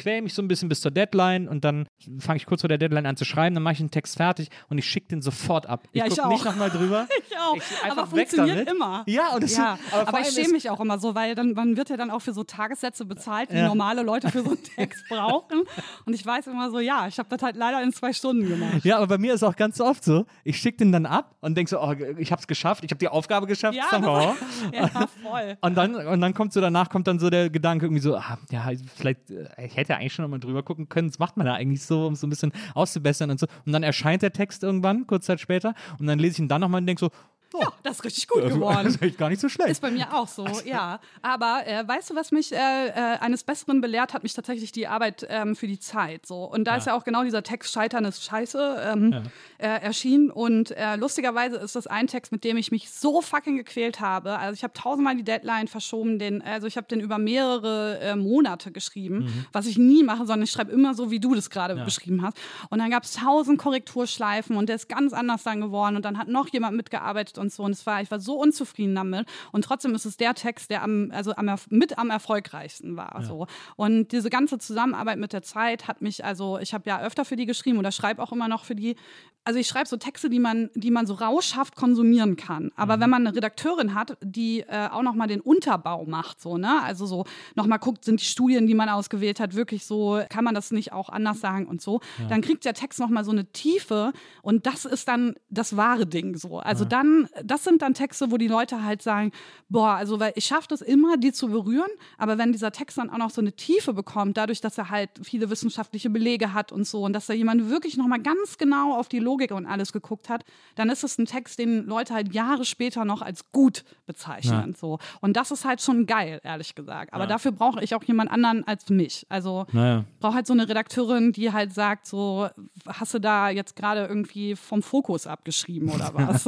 quäle 0.00 0.22
mich 0.22 0.34
so 0.34 0.42
ein 0.42 0.48
bisschen 0.48 0.68
bis 0.68 0.80
zur 0.80 0.90
Deadline 0.90 1.48
und 1.48 1.64
dann 1.64 1.86
fange 2.18 2.36
ich 2.38 2.46
kurz 2.46 2.62
vor 2.62 2.68
der 2.68 2.78
Deadline 2.78 3.06
an 3.06 3.16
zu 3.16 3.24
schreiben, 3.24 3.54
dann 3.54 3.62
mache 3.62 3.74
ich 3.74 3.80
einen 3.80 3.90
Text 3.90 4.16
fertig 4.16 4.48
und 4.68 4.78
ich 4.78 4.86
schicke 4.86 5.08
den 5.08 5.22
sofort 5.22 5.66
ab. 5.66 5.86
Ja, 5.92 6.06
ich 6.06 6.16
gucke 6.16 6.28
nicht 6.28 6.44
nochmal 6.44 6.70
drüber. 6.70 7.06
Ich 7.30 7.36
auch. 7.38 7.56
Ich 7.56 7.90
aber 7.92 8.06
funktioniert 8.06 8.56
damit. 8.58 8.70
immer. 8.70 9.04
Ja, 9.06 9.34
und 9.34 9.42
das 9.44 9.56
ja. 9.56 9.78
aber 9.92 10.00
aber, 10.02 10.10
vor 10.10 10.20
ich 10.20 10.28
schäme 10.28 10.46
ist- 10.46 10.52
mich 10.52 10.70
auch 10.70 10.80
immer 10.80 10.98
so, 10.98 11.14
weil 11.14 11.34
dann 11.34 11.52
man 11.52 11.76
wird 11.76 11.88
ja 11.90 11.96
dann 11.96 12.10
auch 12.10 12.18
für 12.20 12.32
so 12.32 12.42
Tagessätze 12.44 13.04
bezahlt, 13.04 13.50
die 13.52 13.56
Ja. 13.56 13.68
normale 13.68 14.02
Leute 14.02 14.28
für 14.30 14.42
so 14.42 14.50
einen 14.50 14.62
Text 14.76 15.04
brauchen. 15.08 15.62
Und 16.06 16.14
ich 16.14 16.24
weiß 16.26 16.46
immer 16.48 16.70
so, 16.70 16.80
ja, 16.80 17.06
ich 17.06 17.18
habe 17.18 17.28
das 17.28 17.40
halt 17.42 17.56
leider 17.56 17.82
in 17.82 17.92
zwei 17.92 18.12
Stunden 18.12 18.48
gemacht. 18.48 18.84
Ja, 18.84 18.96
aber 18.96 19.06
bei 19.06 19.18
mir 19.18 19.34
ist 19.34 19.42
auch 19.42 19.54
ganz 19.56 19.80
oft 19.80 20.02
so, 20.04 20.26
ich 20.44 20.56
schicke 20.58 20.78
den 20.78 20.92
dann 20.92 21.06
ab 21.06 21.36
und 21.40 21.56
denke 21.56 21.70
so, 21.70 21.80
oh, 21.80 21.92
ich 22.18 22.32
habe 22.32 22.40
es 22.40 22.46
geschafft, 22.48 22.84
ich 22.84 22.90
habe 22.90 22.98
die 22.98 23.08
Aufgabe 23.08 23.46
geschafft. 23.46 23.76
Ja, 23.76 23.84
somehow. 23.90 24.34
Ja, 24.72 24.88
voll. 25.22 25.56
Und 25.60 25.74
dann, 25.76 25.94
und 25.94 26.20
dann 26.20 26.34
kommt 26.34 26.52
so 26.52 26.60
danach 26.60 26.88
kommt 26.90 27.06
dann 27.06 27.18
so 27.18 27.30
der 27.30 27.50
Gedanke 27.50 27.86
irgendwie 27.86 28.02
so, 28.02 28.16
ah, 28.16 28.38
ja, 28.50 28.68
vielleicht, 28.96 29.30
äh, 29.30 29.46
ich 29.66 29.76
hätte 29.76 29.89
ja 29.90 29.96
eigentlich 29.96 30.14
schon 30.14 30.28
mal 30.30 30.38
drüber 30.38 30.62
gucken 30.62 30.88
können, 30.88 31.08
das 31.08 31.18
macht 31.18 31.36
man 31.36 31.46
ja 31.46 31.54
eigentlich 31.54 31.84
so, 31.84 32.06
um 32.06 32.14
so 32.14 32.26
ein 32.26 32.30
bisschen 32.30 32.52
auszubessern 32.74 33.30
und 33.30 33.38
so. 33.38 33.46
Und 33.66 33.72
dann 33.72 33.82
erscheint 33.82 34.22
der 34.22 34.32
Text 34.32 34.62
irgendwann, 34.62 35.06
kurz 35.06 35.26
Zeit 35.26 35.40
später, 35.40 35.74
und 35.98 36.06
dann 36.06 36.18
lese 36.18 36.34
ich 36.34 36.38
ihn 36.40 36.48
dann 36.48 36.60
nochmal 36.60 36.80
und 36.80 36.86
denke 36.86 37.00
so, 37.00 37.10
oh, 37.52 37.64
Das 37.82 37.96
ist 37.96 38.04
richtig 38.04 38.28
gut 38.28 38.42
das 38.44 38.52
geworden. 38.54 38.86
ist 38.86 39.02
echt 39.02 39.18
gar 39.18 39.28
nicht 39.28 39.40
so 39.40 39.48
schlecht. 39.48 39.70
Ist 39.70 39.82
bei 39.82 39.90
mir 39.90 40.12
auch 40.14 40.28
so, 40.28 40.46
ja. 40.64 41.00
Aber 41.22 41.62
äh, 41.66 41.86
weißt 41.86 42.10
du, 42.10 42.14
was 42.14 42.32
mich 42.32 42.52
äh, 42.52 42.56
äh, 42.56 42.92
eines 43.20 43.44
Besseren 43.44 43.80
belehrt 43.80 44.14
hat, 44.14 44.22
mich 44.22 44.34
tatsächlich 44.34 44.72
die 44.72 44.86
Arbeit 44.86 45.26
ähm, 45.28 45.56
für 45.56 45.66
die 45.66 45.78
Zeit. 45.78 46.26
So. 46.26 46.44
Und 46.44 46.64
da 46.64 46.76
ist 46.76 46.86
ja 46.86 46.94
auch 46.94 47.04
genau 47.04 47.24
dieser 47.24 47.42
Text 47.42 47.72
Scheitern 47.72 48.04
ist 48.04 48.24
Scheiße 48.24 48.82
ähm, 48.92 49.22
äh, 49.58 49.66
erschienen. 49.66 50.30
Und 50.30 50.70
äh, 50.72 50.96
lustigerweise 50.96 51.56
ist 51.56 51.76
das 51.76 51.86
ein 51.86 52.06
Text, 52.06 52.32
mit 52.32 52.44
dem 52.44 52.56
ich 52.56 52.70
mich 52.70 52.90
so 52.90 53.20
fucking 53.20 53.56
gequält 53.56 54.00
habe. 54.00 54.38
Also 54.38 54.54
ich 54.54 54.62
habe 54.62 54.72
tausendmal 54.72 55.16
die 55.16 55.24
Deadline 55.24 55.68
verschoben, 55.68 56.18
den, 56.18 56.42
also 56.42 56.66
ich 56.66 56.76
habe 56.76 56.86
den 56.86 57.00
über 57.00 57.18
mehrere 57.18 58.16
Monate 58.16 58.72
geschrieben, 58.72 59.46
was 59.52 59.66
ich 59.66 59.78
nie 59.78 60.02
mache, 60.02 60.18
sondern 60.26 60.42
ich 60.42 60.50
schreibe 60.50 60.72
immer 60.72 60.94
so, 60.94 61.10
wie 61.10 61.20
du 61.20 61.34
das 61.34 61.50
gerade 61.50 61.74
beschrieben 61.84 62.22
hast. 62.22 62.36
Und 62.70 62.78
dann 62.78 62.90
gab 62.90 63.04
es 63.04 63.12
tausend 63.12 63.58
Korrekturschleifen 63.58 64.56
und 64.56 64.68
der 64.68 64.76
ist 64.76 64.88
ganz 64.88 65.12
anders 65.12 65.42
dann 65.42 65.60
geworden. 65.60 65.96
Und 65.96 66.04
dann 66.04 66.18
hat 66.18 66.28
noch 66.28 66.48
jemand 66.48 66.76
mitgearbeitet 66.76 67.38
und 67.40 67.52
so. 67.52 67.64
Und 67.64 67.72
es 67.72 67.84
war, 67.86 68.00
ich 68.00 68.10
war 68.10 68.20
so 68.20 68.34
unzufrieden 68.38 68.94
damit. 68.94 69.26
Und 69.52 69.64
trotzdem 69.64 69.94
ist 69.94 70.04
es 70.04 70.16
der 70.16 70.34
Text, 70.34 70.70
der 70.70 70.82
am, 70.82 71.10
also 71.12 71.34
am, 71.34 71.50
mit 71.70 71.98
am 71.98 72.10
erfolgreichsten 72.10 72.96
war. 72.96 73.22
So. 73.22 73.46
Und 73.76 74.12
diese 74.12 74.30
ganze 74.30 74.58
Zusammenarbeit 74.58 75.18
mit 75.18 75.32
der 75.32 75.42
Zeit 75.42 75.88
hat 75.88 76.02
mich, 76.02 76.24
also 76.24 76.58
ich 76.58 76.74
habe 76.74 76.88
ja 76.88 77.00
öfter 77.02 77.24
für 77.24 77.36
die 77.36 77.46
geschrieben 77.46 77.78
oder 77.78 77.90
schreibe 77.90 78.22
auch 78.22 78.32
immer 78.32 78.48
noch 78.48 78.64
für 78.64 78.74
die. 78.74 78.96
Also 79.44 79.58
ich 79.58 79.66
schreibe 79.68 79.88
so 79.88 79.96
Texte, 79.96 80.28
die 80.28 80.38
man, 80.38 80.68
die 80.74 80.90
man 80.90 81.06
so 81.06 81.14
rauschhaft 81.14 81.74
konsumieren 81.74 82.36
kann. 82.36 82.70
Aber 82.76 82.96
Mhm. 82.96 83.00
wenn 83.00 83.10
man 83.10 83.26
eine 83.26 83.36
Redakteurin 83.36 83.94
hat, 83.94 84.16
die 84.22 84.60
äh, 84.60 84.88
auch 84.90 85.02
nochmal 85.02 85.28
den 85.28 85.40
Unterbau 85.40 86.04
macht, 86.04 86.40
so, 86.40 86.58
ne? 86.58 86.82
Also 86.82 87.06
so 87.06 87.24
nochmal 87.54 87.78
guckt, 87.78 88.04
sind 88.04 88.20
die 88.20 88.24
Studien, 88.26 88.66
die 88.66 88.74
man 88.74 88.88
ausgewählt 88.90 89.40
hat, 89.40 89.54
wirklich 89.54 89.86
so, 89.86 90.20
kann 90.28 90.44
man 90.44 90.54
das 90.54 90.70
nicht 90.72 90.92
auch 90.92 91.08
anders 91.08 91.40
sagen 91.40 91.66
und 91.66 91.80
so, 91.80 92.00
dann 92.28 92.42
kriegt 92.42 92.64
der 92.64 92.74
Text 92.74 93.00
nochmal 93.00 93.24
so 93.24 93.30
eine 93.30 93.46
Tiefe 93.46 94.12
und 94.42 94.66
das 94.66 94.84
ist 94.84 95.08
dann 95.08 95.34
das 95.48 95.76
wahre 95.76 96.06
Ding 96.06 96.36
so. 96.36 96.58
Also 96.58 96.84
dann, 96.84 97.28
das 97.42 97.64
sind 97.64 97.80
dann 97.82 97.94
Texte, 97.94 98.30
wo 98.30 98.36
die 98.36 98.48
Leute 98.48 98.84
halt 98.84 99.00
sagen, 99.02 99.32
boah, 99.68 99.94
also 99.94 100.20
weil 100.20 100.32
ich 100.36 100.44
schaffe 100.44 100.68
das 100.68 100.82
immer, 100.82 101.16
die 101.16 101.32
zu 101.32 101.48
berühren, 101.48 101.90
aber 102.18 102.36
wenn 102.38 102.52
dieser 102.52 102.72
Text 102.72 102.98
dann 102.98 103.08
auch 103.10 103.18
noch 103.18 103.30
so 103.30 103.40
eine 103.40 103.52
Tiefe 103.52 103.94
bekommt, 103.94 104.36
dadurch, 104.36 104.60
dass 104.60 104.76
er 104.78 104.90
halt 104.90 105.10
viele 105.22 105.48
wissenschaftliche 105.50 106.10
Belege 106.10 106.52
hat 106.52 106.72
und 106.72 106.86
so 106.86 107.02
und 107.04 107.14
dass 107.14 107.26
da 107.26 107.32
jemand 107.32 107.70
wirklich 107.70 107.96
nochmal 107.96 108.20
ganz 108.20 108.58
genau 108.58 108.94
auf 108.96 109.08
die 109.08 109.18
Logik 109.30 109.52
und 109.52 109.66
alles 109.66 109.92
geguckt 109.92 110.28
hat, 110.28 110.44
dann 110.74 110.90
ist 110.90 111.04
es 111.04 111.18
ein 111.18 111.26
Text, 111.26 111.58
den 111.58 111.86
Leute 111.86 112.14
halt 112.14 112.34
Jahre 112.34 112.64
später 112.64 113.04
noch 113.04 113.22
als 113.22 113.52
gut 113.52 113.84
bezeichnen. 114.06 114.74
So. 114.74 114.98
Und 115.20 115.36
das 115.36 115.50
ist 115.52 115.64
halt 115.64 115.80
schon 115.80 116.06
geil, 116.06 116.40
ehrlich 116.42 116.74
gesagt. 116.74 117.12
Aber 117.12 117.26
dafür 117.26 117.52
brauche 117.52 117.82
ich 117.82 117.94
auch 117.94 118.02
jemand 118.02 118.30
anderen 118.30 118.66
als 118.66 118.88
mich. 118.90 119.26
Also 119.28 119.66
Naja. 119.72 120.04
brauche 120.18 120.34
halt 120.34 120.46
so 120.46 120.52
eine 120.52 120.68
Redakteurin, 120.68 121.32
die 121.32 121.52
halt 121.52 121.72
sagt, 121.72 122.06
so, 122.06 122.48
hast 122.86 123.14
du 123.14 123.20
da 123.20 123.50
jetzt 123.50 123.76
gerade 123.76 124.06
irgendwie 124.06 124.56
vom 124.56 124.82
Fokus 124.82 125.26
abgeschrieben 125.26 125.90
oder 125.90 126.10
was? 126.14 126.44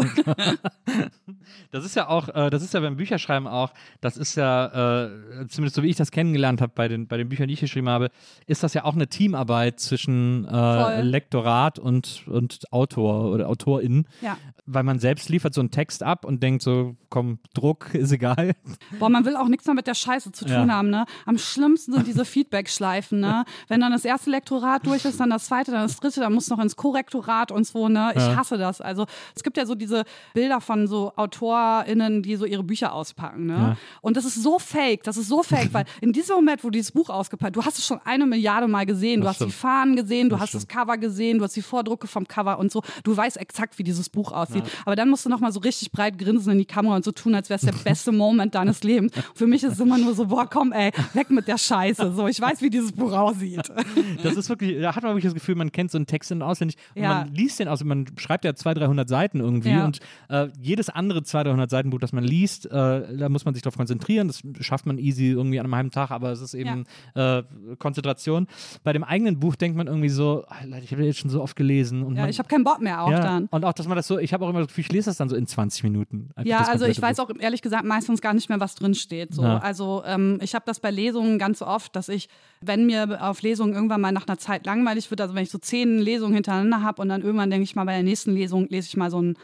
Das 1.71 1.85
ist 1.85 1.95
ja 1.95 2.09
auch, 2.09 2.29
äh, 2.29 2.51
das 2.51 2.63
ist 2.63 2.75
ja 2.75 2.81
beim 2.81 2.97
Bücherschreiben 2.97 3.47
auch, 3.47 3.73
das 4.01 4.17
ist 4.17 4.35
ja, 4.35 5.05
äh, 5.05 5.47
zumindest 5.49 5.77
so 5.77 5.83
wie 5.83 5.89
ich 5.89 5.97
das 5.97 6.11
kennengelernt 6.11 6.61
habe 6.61 6.73
bei 6.75 6.89
den, 6.89 7.07
bei 7.07 7.17
den 7.17 7.29
Büchern, 7.29 7.49
die 7.49 7.55
ich 7.55 7.61
geschrieben 7.61 7.89
habe, 7.89 8.11
ist 8.47 8.63
das 8.63 8.75
ja 8.75 8.85
auch 8.85 8.95
eine 8.95 9.07
Teamarbeit 9.07 9.79
zwischen 9.79 10.47
äh. 10.47 11.03
Lektorat 11.03 11.79
und, 11.79 12.25
und 12.27 12.72
Autor 12.73 13.31
oder 13.33 13.49
Autorin. 13.49 14.07
ja. 14.21 14.37
Weil 14.65 14.85
man 14.85 15.01
selbst 15.01 15.29
liefert 15.29 15.55
so 15.55 15.61
einen 15.61 15.73
Text 15.73 16.05
ab 16.05 16.25
und 16.25 16.41
denkt 16.43 16.63
so, 16.63 16.95
komm, 17.09 17.41
Druck 17.53 17.93
ist 17.95 18.13
egal. 18.13 18.53
Boah, 19.01 19.09
man 19.09 19.25
will 19.25 19.35
auch 19.37 19.49
nichts 19.49 19.67
mehr 19.67 19.75
mit 19.75 19.89
der 19.89 19.95
Scheiße 19.95 20.31
zu 20.31 20.45
tun 20.45 20.69
Ja. 20.69 20.75
haben, 20.75 20.89
ne? 20.89 21.05
Am 21.27 21.37
schlimmsten 21.37 21.93
sind 21.93 22.07
diese 22.07 22.25
Feedback-Schleifen, 22.25 23.19
ne? 23.19 23.45
Wenn 23.67 23.81
dann 23.81 23.91
das 23.91 24.05
erste 24.05 24.31
Lektorat 24.31 24.87
durch 24.87 25.05
ist, 25.05 25.19
dann 25.19 25.31
das 25.31 25.47
zweite, 25.47 25.73
dann 25.73 25.83
das 25.83 25.97
dritte, 25.97 26.21
dann 26.21 26.33
muss 26.33 26.49
noch 26.49 26.61
ins 26.61 26.77
Korrektorat 26.77 27.51
und 27.51 27.67
so, 27.67 27.89
ne? 27.89 28.13
Ich 28.15 28.23
hasse 28.23 28.57
das. 28.57 28.81
Also 28.81 29.07
es 29.35 29.43
gibt 29.43 29.57
ja 29.57 29.67
so 29.67 29.75
diese 29.75 30.05
Bilder 30.33 30.61
von 30.61 30.87
so 30.87 31.13
AutorInnen, 31.17 32.23
die 32.23 32.37
so 32.37 32.45
ihre 32.45 32.63
Bücher 32.63 32.93
auspacken, 32.93 33.47
ne? 33.47 33.53
Ja. 33.57 33.77
Und 34.01 34.17
das 34.17 34.25
ist 34.25 34.43
so 34.43 34.59
fake, 34.61 35.03
das 35.03 35.17
ist 35.17 35.29
so 35.29 35.43
fake, 35.43 35.73
weil 35.75 35.85
in 36.01 36.13
diesem 36.13 36.37
Moment, 36.37 36.63
wo 36.63 36.69
du 36.69 36.73
dieses 36.79 36.93
Buch 36.93 37.11
ausgepackt, 37.11 37.57
du 37.57 37.65
hast 37.65 37.79
es 37.79 37.87
schon 37.87 38.01
eine 38.05 38.27
Milliarde 38.27 38.69
Mal 38.69 38.87
gesehen, 38.87 39.21
du 39.21 39.27
Das 39.27 39.41
hast 39.41 39.47
die. 39.47 39.51
Fahnen 39.53 39.97
gesehen, 39.97 40.29
du 40.29 40.35
Das 40.37 40.43
hast 40.43 40.49
stimmt. 40.51 40.63
das 40.65 40.69
Cover 40.69 40.97
gesehen, 40.99 41.39
du 41.39 41.45
hast 41.45 41.57
die 41.57 41.63
Vordrucke 41.63 42.07
vom 42.07 42.27
Cover 42.29 42.59
und 42.59 42.71
so. 42.71 42.83
Du 43.05 43.17
weißt 43.17 43.37
exakt, 43.39 43.79
wie 43.79 43.83
dieses 43.83 44.09
Buch 44.09 44.31
aussieht. 44.33 44.52
Aber 44.85 44.97
dann 44.97 45.09
musst 45.11 45.25
du 45.25 45.31
noch 45.31 45.41
mal 45.41 45.53
so 45.53 45.61
richtig 45.61 45.93
breit 45.93 46.19
grinsen 46.19 46.53
in 46.53 46.59
die 46.59 46.65
Kamera 46.65 46.97
und 46.97 47.05
so 47.05 47.13
tun, 47.13 47.35
als 47.35 47.49
wäre 47.51 47.57
es 47.57 47.63
der 47.65 47.73
beste 47.73 48.13
Moment 48.13 48.55
deines 48.55 48.83
Lebens. 48.83 49.13
Für 49.35 49.47
mich 49.47 49.63
ist 49.65 49.73
es 49.75 49.81
immer 49.81 49.99
nur 49.99 50.15
so, 50.15 50.27
boah, 50.27 50.49
komm, 50.49 50.73
ey, 50.73 50.91
weg 51.15 51.31
mit 51.31 51.49
der 51.49 51.59
Scheiße. 51.59 52.13
So, 52.15 52.27
ich 52.27 52.41
weiß, 52.41 52.61
wie 52.63 52.71
dieses 52.71 52.93
Buch 52.93 53.13
aussieht. 53.13 53.63
Das 54.23 54.37
ist 54.37 54.49
wirklich, 54.49 54.81
da 54.81 54.95
hat 54.95 55.03
man 55.03 55.13
wirklich 55.13 55.25
das 55.25 55.35
Gefühl, 55.35 55.55
man 55.57 55.73
kennt 55.73 55.91
so 55.91 55.99
einen 55.99 56.07
Text 56.07 56.31
in- 56.31 56.43
auswendig 56.43 56.77
und 56.95 57.03
Ja. 57.03 57.09
man 57.25 57.35
liest 57.35 57.59
den 57.59 57.69
aus, 57.69 57.83
man 57.85 58.07
schreibt 58.17 58.45
ja 58.45 58.55
200, 58.55 58.85
300 58.85 59.09
Seiten 59.09 59.41
irgendwie 59.41 59.71
Ja. 59.71 59.85
und 59.85 59.99
äh, 60.29 60.49
jedes 60.61 60.89
andere 60.89 61.23
200, 61.23 61.53
300 61.53 61.71
Seitenbuch, 61.71 61.99
das 61.99 62.13
man 62.13 62.25
liest, 62.25 62.67
äh, 62.67 62.71
da 63.17 63.29
muss 63.29 63.45
man 63.45 63.55
sich 63.55 63.63
darauf 63.63 63.77
konzentrieren, 63.77 64.29
das 64.29 64.43
schafft 64.61 64.87
man 64.87 64.99
easy 64.99 65.27
irgendwie 65.31 65.59
an 65.59 65.67
einem 65.67 65.75
halben 65.75 65.91
Tag, 65.91 66.11
aber 66.11 66.31
es 66.33 66.41
ist 66.41 66.55
eben 66.55 66.85
äh, 67.15 67.43
Konzentration. 67.79 68.47
Bei 68.85 68.93
dem 68.93 69.05
eigenen 69.05 69.39
Buch 69.41 69.57
denkt 69.57 69.77
man 69.77 69.87
irgendwie 69.87 70.09
so, 70.09 70.45
ah, 70.49 70.57
ich 70.83 70.93
habe 70.93 71.05
jetzt 71.05 71.19
schon 71.19 71.31
so 71.31 71.43
oft 71.43 71.57
gelesen 71.57 72.03
und 72.03 72.15
Ja, 72.17 72.23
man, 72.23 72.31
ich 72.31 72.39
habe 72.39 72.49
keinen 72.49 72.65
Bock 72.65 72.81
mehr 72.81 73.03
auch 73.03 73.11
ja, 73.11 73.21
dann. 73.21 73.47
Und 73.51 73.65
auch, 73.65 73.73
dass 73.73 73.87
man 73.89 73.97
das 73.97 74.07
so, 74.07 74.19
ich 74.19 74.33
habe 74.33 74.42
auch 74.45 74.51
immer 74.51 74.61
das 74.61 74.69
Gefühl, 74.69 74.83
ich 74.83 74.93
lese 74.93 75.11
das 75.11 75.17
dann 75.17 75.29
so 75.29 75.37
in 75.37 75.47
20 75.47 75.85
Minuten. 75.85 76.31
Ja, 76.45 76.61
also 76.63 76.87
ich 76.87 77.01
weiß 77.01 77.21
auch 77.21 77.31
ehrlich 77.39 77.63
gesagt 77.63 77.85
meistens 77.85 78.21
gar 78.21 78.35
nicht 78.35 78.49
mehr, 78.49 78.61
was 78.61 78.75
drin 78.75 78.95
steht. 78.95 79.35
So. 79.35 79.43
Ja. 79.43 79.59
Also 79.59 80.03
ähm, 80.07 80.39
ich 80.43 80.55
habe 80.55 80.65
das 80.67 80.81
bei 80.81 80.91
Lesungen 80.91 81.39
ganz 81.39 81.63
oft, 81.63 81.95
dass 81.97 82.09
ich, 82.09 82.29
wenn 82.61 82.87
mir 82.87 83.19
auf 83.23 83.43
Lesungen 83.43 83.75
irgendwann 83.75 84.01
mal 84.01 84.13
nach 84.13 84.27
einer 84.27 84.39
Zeit 84.39 84.67
langweilig 84.67 85.11
wird, 85.11 85.21
also 85.21 85.35
wenn 85.35 85.43
ich 85.43 85.51
so 85.51 85.59
zehn 85.59 85.99
Lesungen 85.99 86.35
hintereinander 86.35 86.83
habe 86.83 87.03
und 87.03 87.09
dann 87.09 87.23
irgendwann 87.23 87.51
denke 87.51 87.65
ich 87.65 87.75
mal, 87.75 87.85
bei 87.85 87.95
der 87.95 88.03
nächsten 88.03 88.35
Lesung 88.35 88.69
lese 88.69 88.89
ich 88.89 88.97
mal 88.97 89.11
so 89.11 89.19
einen, 89.19 89.37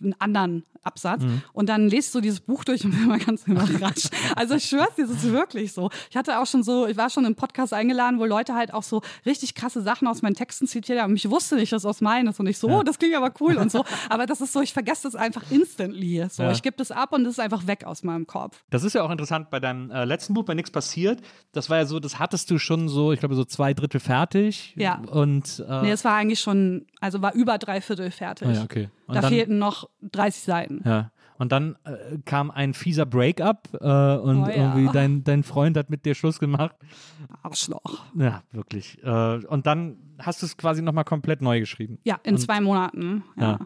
einen 0.00 0.14
anderen 0.18 0.64
Absatz 0.86 1.22
Mhm. 1.22 1.42
und 1.52 1.68
dann 1.68 1.88
lest 1.88 2.14
du 2.14 2.20
dieses 2.20 2.40
Buch 2.40 2.64
durch 2.64 2.84
und 2.84 2.92
bin 2.92 3.02
immer 3.04 3.18
ganz 3.18 3.46
überrascht. 3.46 4.08
Also 4.36 4.54
ich 4.54 4.64
schwör's 4.66 4.94
dir, 4.96 5.06
das 5.06 5.16
ist 5.24 5.32
wirklich 5.32 5.72
so. 5.72 5.90
Ich 6.10 6.16
hatte 6.16 6.38
auch 6.40 6.46
schon 6.46 6.62
so, 6.62 6.86
ich 6.86 6.96
war 6.96 7.10
schon 7.10 7.24
im 7.24 7.34
Podcast 7.34 7.72
eingeladen, 7.72 8.18
wo 8.18 8.24
Leute 8.24 8.54
halt 8.54 8.72
auch 8.74 8.82
so 8.82 9.02
richtig 9.24 9.54
krasse 9.54 9.82
Sachen 9.82 10.06
aus 10.08 10.22
meinen 10.22 10.34
Texten 10.34 10.66
zitiert 10.66 11.00
haben. 11.00 11.14
Ich 11.16 11.28
wusste 11.30 11.56
nicht, 11.56 11.72
dass 11.72 11.82
das 11.82 11.90
aus 11.90 12.00
meinen 12.00 12.28
ist 12.28 12.38
und 12.40 12.46
ich 12.46 12.58
so, 12.58 12.68
oh, 12.68 12.82
das 12.82 12.98
klingt 12.98 13.14
aber 13.16 13.32
cool 13.40 13.56
und 13.56 13.70
so. 13.72 13.84
Aber 14.08 14.26
das 14.26 14.40
ist 14.40 14.52
so, 14.52 14.60
ich 14.60 14.72
vergesse 14.72 15.04
das 15.04 15.14
einfach 15.16 15.42
instantly. 15.50 16.26
So, 16.30 16.42
Ja. 16.44 16.50
ich 16.52 16.62
gebe 16.62 16.76
das 16.76 16.90
ab 16.90 17.12
und 17.12 17.24
das 17.24 17.34
ist 17.34 17.40
einfach 17.40 17.66
weg 17.66 17.84
aus 17.84 18.02
meinem 18.02 18.26
Kopf. 18.26 18.62
Das 18.70 18.84
ist 18.84 18.94
ja 18.94 19.02
auch 19.02 19.10
interessant 19.10 19.50
bei 19.50 19.60
deinem 19.60 19.90
äh, 19.90 20.04
letzten 20.04 20.34
Buch, 20.34 20.44
bei 20.44 20.54
Nichts 20.54 20.70
passiert. 20.70 21.20
Das 21.52 21.70
war 21.70 21.78
ja 21.78 21.86
so, 21.86 21.98
das 22.00 22.18
hattest 22.18 22.50
du 22.50 22.58
schon 22.58 22.88
so, 22.88 23.12
ich 23.12 23.20
glaube, 23.20 23.34
so 23.34 23.44
zwei 23.44 23.74
Drittel 23.74 24.00
fertig. 24.00 24.74
Ja. 24.76 25.00
Und 25.10 25.64
äh, 25.68 25.82
Nee, 25.82 25.90
es 25.92 26.04
war 26.04 26.14
eigentlich 26.14 26.40
schon, 26.40 26.86
also 27.00 27.22
war 27.22 27.34
über 27.34 27.58
drei 27.58 27.80
Viertel 27.80 28.10
fertig. 28.10 28.48
Ah 28.48 28.52
ja, 28.52 28.62
okay. 28.62 28.88
Und 29.06 29.14
da 29.14 29.20
dann- 29.22 29.30
fehlten 29.30 29.58
noch 29.58 29.88
30 30.02 30.42
Seiten. 30.42 30.82
Ja. 30.84 31.10
Und 31.38 31.52
dann 31.52 31.76
äh, 31.84 32.16
kam 32.24 32.50
ein 32.50 32.72
fieser 32.72 33.04
Breakup 33.04 33.68
äh, 33.74 33.76
und 33.76 34.44
Oh 34.44 34.46
ja. 34.48 34.54
irgendwie 34.54 34.88
dein, 34.90 35.22
dein 35.22 35.42
Freund 35.42 35.76
hat 35.76 35.90
mit 35.90 36.06
dir 36.06 36.14
Schluss 36.14 36.38
gemacht. 36.38 36.74
Arschloch. 37.42 38.04
Ja, 38.14 38.42
wirklich. 38.52 39.02
Äh, 39.04 39.44
und 39.46 39.66
dann 39.66 39.96
hast 40.18 40.40
du 40.40 40.46
es 40.46 40.56
quasi 40.56 40.80
nochmal 40.80 41.04
komplett 41.04 41.42
neu 41.42 41.60
geschrieben. 41.60 41.98
Ja, 42.04 42.18
in 42.22 42.34
Und- 42.36 42.40
zwei 42.40 42.60
Monaten. 42.60 43.22
Ja. 43.36 43.42
Ja. 43.52 43.58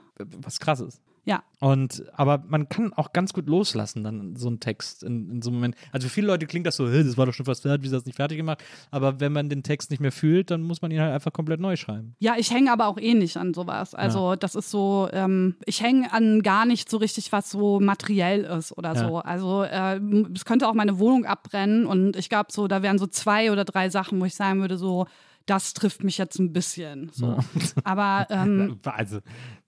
Was 0.43 0.59
krass 0.59 0.81
ist. 0.81 1.01
Ja. 1.25 1.43
Und 1.61 2.03
aber 2.15 2.43
man 2.49 2.69
kann 2.71 2.93
auch 2.95 3.13
ganz 3.13 3.33
gut 3.35 3.47
loslassen, 3.47 4.03
dann 4.03 4.35
so 4.37 4.49
einen 4.49 4.61
Text 4.61 5.03
in, 5.03 5.31
in 5.31 5.43
so 5.43 5.51
einem 5.51 5.57
Moment. 5.59 5.75
Also 5.93 6.09
für 6.09 6.15
viele 6.15 6.27
Leute 6.29 6.47
klingt 6.47 6.67
das 6.67 6.77
so, 6.77 6.89
"Hä, 6.91 7.03
das 7.05 7.19
war 7.19 7.27
doch 7.27 7.35
schon 7.35 7.45
fast 7.45 7.63
fertig, 7.63 7.85
hast 7.85 7.93
du 7.93 7.97
das 7.97 8.07
nicht 8.07 8.17
fertig 8.17 8.39
gemacht? 8.39 8.65
Aber 8.91 9.21
wenn 9.21 9.33
man 9.33 9.49
den 9.51 9.63
Text 9.63 9.91
nicht 9.91 10.01
mehr 10.01 10.13
fühlt, 10.13 10.51
dann 10.51 10.63
muss 10.63 10.81
man 10.81 10.91
ihn 10.91 11.01
halt 11.01 11.13
einfach 11.13 11.33
komplett 11.33 11.61
neu 11.61 11.77
schreiben. 11.77 12.15
Ja, 12.19 12.35
ich 12.39 12.51
hänge 12.51 12.73
aber 12.73 12.87
auch 12.87 12.97
eh 12.99 13.13
nicht 13.15 13.37
an 13.37 13.53
sowas. 13.53 13.95
Also 13.95 14.35
das 14.37 14.55
ist 14.55 14.71
so, 14.71 15.09
ähm, 15.13 15.57
ich 15.67 15.83
hänge 15.83 16.11
an 16.13 16.43
gar 16.43 16.65
nicht 16.65 16.89
so 16.89 16.97
richtig, 16.97 17.31
was 17.33 17.51
so 17.51 17.79
materiell 17.81 18.45
ist 18.45 18.73
oder 18.77 18.95
Ja. 18.95 19.09
so. 19.09 19.19
Also 19.19 19.63
äh, 19.65 20.01
es 20.35 20.45
könnte 20.47 20.67
auch 20.67 20.75
meine 20.75 20.99
Wohnung 20.99 21.27
abbrennen 21.27 21.85
und 21.85 22.17
ich 22.17 22.31
glaube 22.31 22.51
so, 22.51 22.67
da 22.69 22.83
wären 22.83 22.99
so 22.99 23.07
zwei 23.07 23.53
oder 23.53 23.65
drei 23.67 23.91
Sachen, 23.91 24.19
wo 24.21 24.25
ich 24.25 24.35
sagen 24.35 24.61
würde, 24.63 24.79
so, 24.79 25.07
das 25.47 25.75
trifft 25.75 26.05
mich 26.05 26.17
jetzt 26.19 26.39
ein 26.39 26.53
bisschen. 26.53 27.11
So. 27.13 27.39
Aber 27.83 28.27
ähm, 28.31 28.79
Also, 28.85 29.19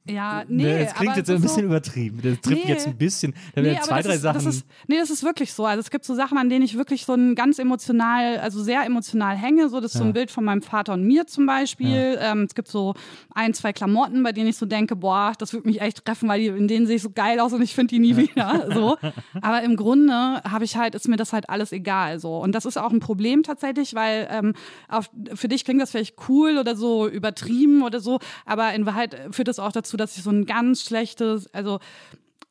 ja, 0.05 0.42
nee. 0.48 0.64
nee, 0.64 0.84
das 0.84 0.94
klingt 0.94 1.11
aber 1.11 1.18
jetzt 1.18 1.30
ein 1.30 1.40
bisschen 1.40 1.61
so, 1.62 1.66
übertrieben. 1.66 2.20
Das 2.22 2.40
trifft 2.40 2.64
Nee. 2.64 2.70
jetzt 2.70 2.86
ein 2.88 2.96
bisschen. 2.96 3.34
Da 3.55 3.62
Nee, 3.62 3.78
zwei, 3.82 3.98
das 3.98 4.07
drei 4.07 4.14
ist, 4.14 4.22
Sachen. 4.22 4.44
Das 4.44 4.55
ist, 4.57 4.66
nee, 4.88 4.98
das 4.98 5.11
ist 5.11 5.22
wirklich 5.22 5.53
so. 5.53 5.64
Also 5.64 5.80
es 5.80 5.90
gibt 5.90 6.05
so 6.05 6.14
Sachen, 6.14 6.38
an 6.38 6.48
denen 6.48 6.64
ich 6.64 6.76
wirklich 6.76 7.05
so 7.05 7.14
ein 7.14 7.36
ganz 7.36 7.61
emotional, 7.61 8.38
also 8.38 8.62
sehr 8.62 8.84
emotional 8.84 9.36
hänge. 9.36 9.68
So, 9.68 9.80
das 9.80 9.94
ist 9.94 9.98
so 9.98 10.05
ein 10.05 10.12
Bild 10.12 10.32
von 10.32 10.44
meinem 10.44 10.62
Vater 10.62 10.94
und 10.94 11.05
mir 11.05 11.28
zum 11.28 11.46
Beispiel. 11.46 12.18
Ähm, 12.20 12.42
es 12.42 12.57
gibt 12.57 12.66
so 12.66 12.94
ein, 13.32 13.55
zwei 13.55 13.72
Klamotten, 13.72 14.22
bei 14.24 14.32
denen 14.32 14.48
ich 14.48 14.57
so 14.57 14.66
denke, 14.66 14.96
boah, 14.96 15.34
das 15.38 15.53
würde 15.53 15.68
mich 15.68 15.80
echt 15.80 16.05
treffen, 16.05 16.28
weil 16.28 16.40
die, 16.40 16.46
in 16.48 16.66
denen 16.66 16.86
sehe 16.86 16.96
ich 16.96 17.03
so 17.03 17.11
geil 17.11 17.38
aus 17.38 17.53
und 17.53 17.62
ich 17.62 17.74
finde 17.74 17.94
die 17.94 17.98
nie 18.00 18.16
wieder. 18.16 18.68
So. 18.72 18.96
Aber 19.40 19.62
im 19.62 19.76
Grunde 19.76 20.12
habe 20.42 20.64
ich 20.64 20.76
halt, 20.76 20.94
ist 20.94 21.07
mir 21.07 21.16
das 21.16 21.32
halt 21.32 21.48
alles 21.50 21.72
egal. 21.72 22.18
So. 22.18 22.38
Und 22.38 22.53
das 22.55 22.64
ist 22.64 22.76
auch 22.78 22.90
ein 22.90 23.00
Problem 23.00 23.42
tatsächlich, 23.42 23.94
weil 23.94 24.26
ähm, 24.30 24.55
auf, 24.88 25.11
für 25.34 25.46
dich 25.48 25.64
klingt 25.64 25.80
das 25.80 25.90
vielleicht 25.90 26.16
cool 26.28 26.59
oder 26.59 26.74
so 26.74 27.07
übertrieben 27.07 27.82
oder 27.82 28.00
so, 28.00 28.18
aber 28.46 28.72
in 28.72 28.86
Wahrheit 28.86 29.16
führt 29.30 29.48
das 29.48 29.59
auch 29.59 29.72
dazu, 29.72 29.91
dass 29.97 30.16
ich 30.16 30.22
so 30.22 30.30
ein 30.30 30.47
ganz 30.47 30.82
schlechtes, 30.82 31.53
also 31.55 31.78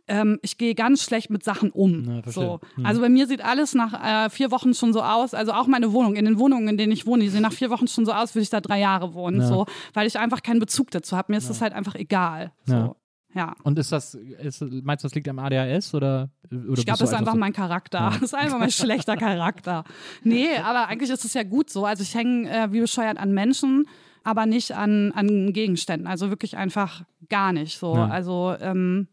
ähm, 0.08 0.40
ich 0.42 0.58
gehe 0.58 0.76
ganz 0.76 1.04
schlecht 1.04 1.30
mit 1.30 1.44
Sachen 1.44 1.72
um. 1.72 2.04
Ja, 2.06 2.22
verstehe. 2.24 2.44
so. 2.44 2.60
Mhm. 2.76 2.86
Also 2.86 3.02
bei 3.02 3.10
mir 3.10 3.28
sieht 3.28 3.44
alles 3.44 3.74
nach 3.74 4.26
äh, 4.26 4.30
vier 4.30 4.52
Wochen 4.52 4.74
schon 4.74 4.94
so 4.94 5.02
aus, 5.02 5.34
also 5.34 5.54
auch 5.54 5.68
meine 5.68 5.94
Wohnung, 5.94 6.16
in 6.16 6.26
den 6.26 6.38
Wohnungen, 6.40 6.68
in 6.68 6.78
denen 6.78 6.92
ich 6.92 7.06
wohne, 7.06 7.24
die 7.24 7.30
sehen 7.30 7.44
nach 7.44 7.54
vier 7.54 7.70
Wochen 7.70 7.88
schon 7.88 8.06
so 8.06 8.12
aus, 8.12 8.34
würde 8.36 8.44
ich 8.44 8.50
da 8.50 8.62
drei 8.62 8.80
Jahre 8.80 9.14
wohnen, 9.14 9.42
Ja. 9.42 9.48
so, 9.48 9.66
weil 9.94 10.08
ich 10.08 10.18
einfach 10.20 10.42
keinen 10.44 10.60
Bezug 10.60 10.92
dazu 10.92 11.16
habe. 11.16 11.32
Mir 11.32 11.38
ist 11.38 11.50
das 11.50 11.62
halt 11.62 11.74
einfach 11.74 11.96
egal. 11.96 12.52
So. 12.66 12.74
Ja. 12.74 12.96
Ja. 13.34 13.56
Und 13.64 13.80
ist 13.80 13.94
das, 13.94 14.14
ist, 14.16 14.62
meinst 14.62 15.06
du, 15.06 15.08
das 15.08 15.16
liegt 15.16 15.30
am 15.30 15.40
ADHS 15.40 15.94
oder? 15.94 16.30
oder 16.52 16.78
Ich 16.78 16.86
glaube, 16.86 17.00
das 17.00 17.02
ist 17.12 17.14
einfach 17.14 17.32
so? 17.32 17.40
mein 17.40 17.54
Charakter. 17.54 18.10
Das 18.12 18.22
ist 18.24 18.36
einfach 18.36 18.60
mein 18.60 18.72
schlechter 18.72 19.16
Charakter. 19.16 19.86
Nee, 20.22 20.50
aber 20.58 20.90
eigentlich 20.90 21.10
ist 21.10 21.24
es 21.24 21.34
ja 21.34 21.44
gut 21.44 21.70
so. 21.70 21.86
Also 21.86 22.04
ich 22.04 22.14
hänge 22.14 22.50
äh, 22.50 22.74
wie 22.74 22.82
bescheuert 22.82 23.18
an 23.18 23.32
Menschen, 23.32 23.86
aber 24.24 24.46
nicht 24.46 24.72
an, 24.74 25.12
an 25.14 25.54
Gegenständen. 25.54 26.08
Also 26.08 26.30
wirklich 26.30 26.58
einfach 26.58 27.04
gar 27.30 27.54
nicht 27.54 27.78
so. 27.78 27.96
Ja. 27.96 28.08
Also 28.08 28.56
ähm, 28.60 29.08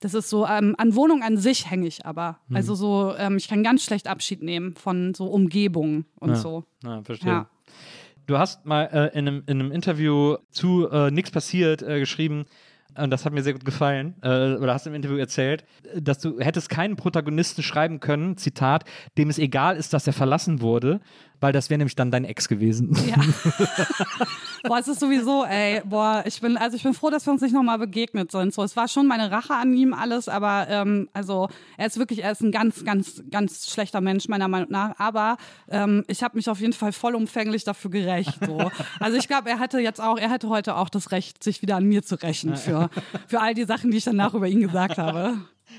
das 0.00 0.14
ist 0.14 0.28
so, 0.28 0.46
ähm, 0.46 0.74
an 0.76 0.94
Wohnung 0.94 1.22
an 1.22 1.36
sich 1.38 1.70
hänge 1.70 1.86
ich 1.86 2.04
aber. 2.04 2.38
Hm. 2.48 2.56
Also 2.56 2.74
so, 2.74 3.14
ähm, 3.16 3.36
ich 3.36 3.48
kann 3.48 3.62
ganz 3.62 3.84
schlecht 3.84 4.06
Abschied 4.08 4.42
nehmen 4.42 4.74
von 4.74 5.14
so 5.14 5.26
Umgebung 5.26 6.04
und 6.20 6.30
Ja. 6.30 6.36
so. 6.36 6.64
Ja, 6.82 7.02
verstehe. 7.02 7.30
Ja. 7.30 7.48
Du 8.26 8.38
hast 8.38 8.64
mal 8.64 8.84
äh, 8.84 9.18
in, 9.18 9.28
einem, 9.28 9.42
in 9.46 9.60
einem 9.60 9.72
Interview 9.72 10.36
zu 10.50 10.88
äh, 10.90 11.10
Nix 11.10 11.30
passiert 11.30 11.82
äh, 11.82 12.00
geschrieben, 12.00 12.46
und 12.96 13.10
das 13.10 13.24
hat 13.24 13.32
mir 13.32 13.42
sehr 13.42 13.54
gut 13.54 13.64
gefallen, 13.64 14.14
äh, 14.22 14.54
oder 14.54 14.72
hast 14.72 14.86
im 14.86 14.94
Interview 14.94 15.16
erzählt, 15.16 15.64
dass 15.98 16.20
du 16.20 16.38
hättest 16.38 16.68
keinen 16.68 16.96
Protagonisten 16.96 17.62
schreiben 17.62 17.98
können, 17.98 18.36
Zitat, 18.36 18.84
dem 19.18 19.30
es 19.30 19.38
egal 19.38 19.76
ist, 19.76 19.92
dass 19.92 20.06
er 20.06 20.12
verlassen 20.12 20.60
wurde, 20.60 21.00
weil 21.44 21.52
das 21.52 21.68
wäre 21.68 21.76
nämlich 21.76 21.94
dann 21.94 22.10
dein 22.10 22.24
Ex 22.24 22.48
gewesen. 22.48 22.96
Ja. 23.06 23.16
boah, 24.62 24.78
es 24.78 24.88
ist 24.88 24.98
sowieso, 24.98 25.44
ey, 25.44 25.82
boah, 25.84 26.22
ich 26.24 26.40
bin, 26.40 26.56
also 26.56 26.74
ich 26.74 26.82
bin 26.82 26.94
froh, 26.94 27.10
dass 27.10 27.26
wir 27.26 27.34
uns 27.34 27.42
nicht 27.42 27.52
nochmal 27.52 27.78
begegnet 27.78 28.32
sind. 28.32 28.54
So, 28.54 28.62
es 28.62 28.74
war 28.76 28.88
schon 28.88 29.06
meine 29.06 29.30
Rache 29.30 29.52
an 29.52 29.76
ihm 29.76 29.92
alles, 29.92 30.26
aber 30.26 30.66
ähm, 30.70 31.10
also 31.12 31.50
er 31.76 31.86
ist 31.86 31.98
wirklich, 31.98 32.24
er 32.24 32.32
ist 32.32 32.40
ein 32.40 32.50
ganz, 32.50 32.82
ganz, 32.82 33.22
ganz 33.30 33.70
schlechter 33.70 34.00
Mensch 34.00 34.26
meiner 34.26 34.48
Meinung 34.48 34.70
nach. 34.70 34.98
Aber 34.98 35.36
ähm, 35.68 36.02
ich 36.06 36.22
habe 36.22 36.38
mich 36.38 36.48
auf 36.48 36.60
jeden 36.60 36.72
Fall 36.72 36.92
vollumfänglich 36.92 37.64
dafür 37.64 37.90
gerecht. 37.90 38.38
So. 38.46 38.70
Also 38.98 39.18
ich 39.18 39.28
glaube, 39.28 39.50
er 39.50 39.60
hätte 39.60 39.80
jetzt 39.80 40.00
auch, 40.00 40.16
er 40.16 40.30
hätte 40.30 40.48
heute 40.48 40.76
auch 40.76 40.88
das 40.88 41.12
Recht, 41.12 41.44
sich 41.44 41.60
wieder 41.60 41.76
an 41.76 41.84
mir 41.84 42.02
zu 42.02 42.14
rächen 42.14 42.56
für, 42.56 42.88
für 43.26 43.42
all 43.42 43.52
die 43.52 43.64
Sachen, 43.64 43.90
die 43.90 43.98
ich 43.98 44.04
danach 44.04 44.32
über 44.32 44.48
ihn 44.48 44.62
gesagt 44.62 44.96
habe. 44.96 45.36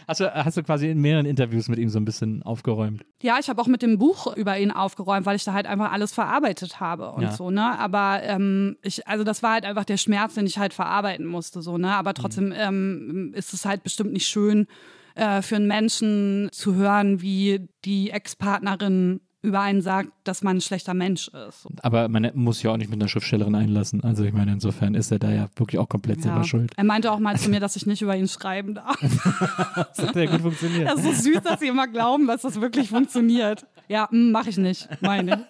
Hast 0.08 0.20
du, 0.20 0.34
hast 0.34 0.58
du 0.58 0.64
quasi 0.64 0.90
in 0.90 1.00
mehreren 1.00 1.26
Interviews 1.26 1.68
mit 1.68 1.80
ihm 1.80 1.90
so 1.90 2.00
ein 2.00 2.06
bisschen 2.06 2.44
aufgeräumt? 2.44 3.06
Ja, 3.22 3.38
ich 3.40 3.50
habe 3.50 3.62
auch 3.62 3.68
mit 3.68 3.82
dem 3.82 3.98
Buch 3.98 4.36
über 4.36 4.58
ihn 4.58 4.72
aufgeräumt, 4.72 5.26
weil 5.26 5.36
ich 5.36 5.44
da 5.44 5.54
halt 5.54 5.66
einfach 5.66 5.92
alles 5.92 6.14
verarbeitet 6.14 6.80
habe 6.80 7.12
und 7.12 7.24
Ja. 7.24 7.32
so, 7.32 7.52
ne? 7.52 7.78
Aber 7.80 8.22
ähm, 8.24 8.78
ich, 8.82 9.08
also 9.08 9.24
das 9.24 9.44
war 9.44 9.54
halt 9.54 9.66
einfach 9.66 9.86
der 9.86 9.98
Schmerz, 9.98 10.36
den 10.36 10.46
ich 10.46 10.58
halt 10.58 10.74
verarbeiten 10.74 11.26
musste, 11.26 11.62
so, 11.62 11.78
ne? 11.78 11.92
Aber 11.94 12.14
trotzdem 12.14 12.54
ähm, 12.56 13.32
ist 13.36 13.54
es 13.54 13.66
halt 13.66 13.84
bestimmt 13.84 14.14
nicht 14.14 14.28
schön 14.28 14.68
äh, 15.16 15.42
für 15.42 15.56
einen 15.56 15.68
Menschen 15.68 16.50
zu 16.52 16.76
hören, 16.76 17.22
wie 17.22 17.68
die 17.86 18.10
Ex-Partnerin 18.12 19.22
über 19.46 19.62
einen 19.62 19.82
sagt, 19.82 20.10
dass 20.24 20.42
man 20.44 20.58
ein 20.58 20.62
schlechter 20.62 20.94
Mensch 20.94 21.30
ist. 21.30 21.68
Aber 21.82 22.08
man 22.10 22.30
muss 22.34 22.62
ja 22.64 22.72
auch 22.72 22.78
nicht 22.78 22.90
mit 22.90 23.00
einer 23.00 23.08
Schriftstellerin 23.08 23.56
einlassen. 23.56 24.04
Also 24.04 24.24
ich 24.24 24.34
meine, 24.34 24.52
insofern 24.52 24.96
ist 24.96 25.12
er 25.12 25.20
da 25.20 25.32
ja 25.32 25.48
wirklich 25.56 25.80
auch 25.80 25.88
komplett 25.88 26.22
selber 26.22 26.40
Ja. 26.40 26.44
schuld. 26.44 26.72
Er 26.76 26.84
meinte 26.84 27.12
auch 27.12 27.20
mal 27.20 27.38
zu 27.38 27.50
mir, 27.50 27.60
dass 27.60 27.76
ich 27.76 27.86
nicht 27.86 28.02
über 28.02 28.16
ihn 28.16 28.28
schreiben 28.28 28.76
darf. 28.76 28.98
Das 29.96 30.00
hat 30.08 30.16
ja 30.16 30.26
gut 30.26 30.42
funktioniert. 30.42 30.90
Das 30.90 31.00
ist 31.06 31.24
so 31.24 31.32
süß, 31.32 31.42
dass 31.44 31.60
sie 31.60 31.68
immer 31.68 31.88
glauben, 31.88 32.28
dass 32.28 32.42
das 32.42 32.60
wirklich 32.60 32.90
funktioniert. 32.90 33.66
Ja, 33.88 34.08
mache 34.12 34.50
ich 34.50 34.58
nicht, 34.58 34.90
meine. 35.02 35.46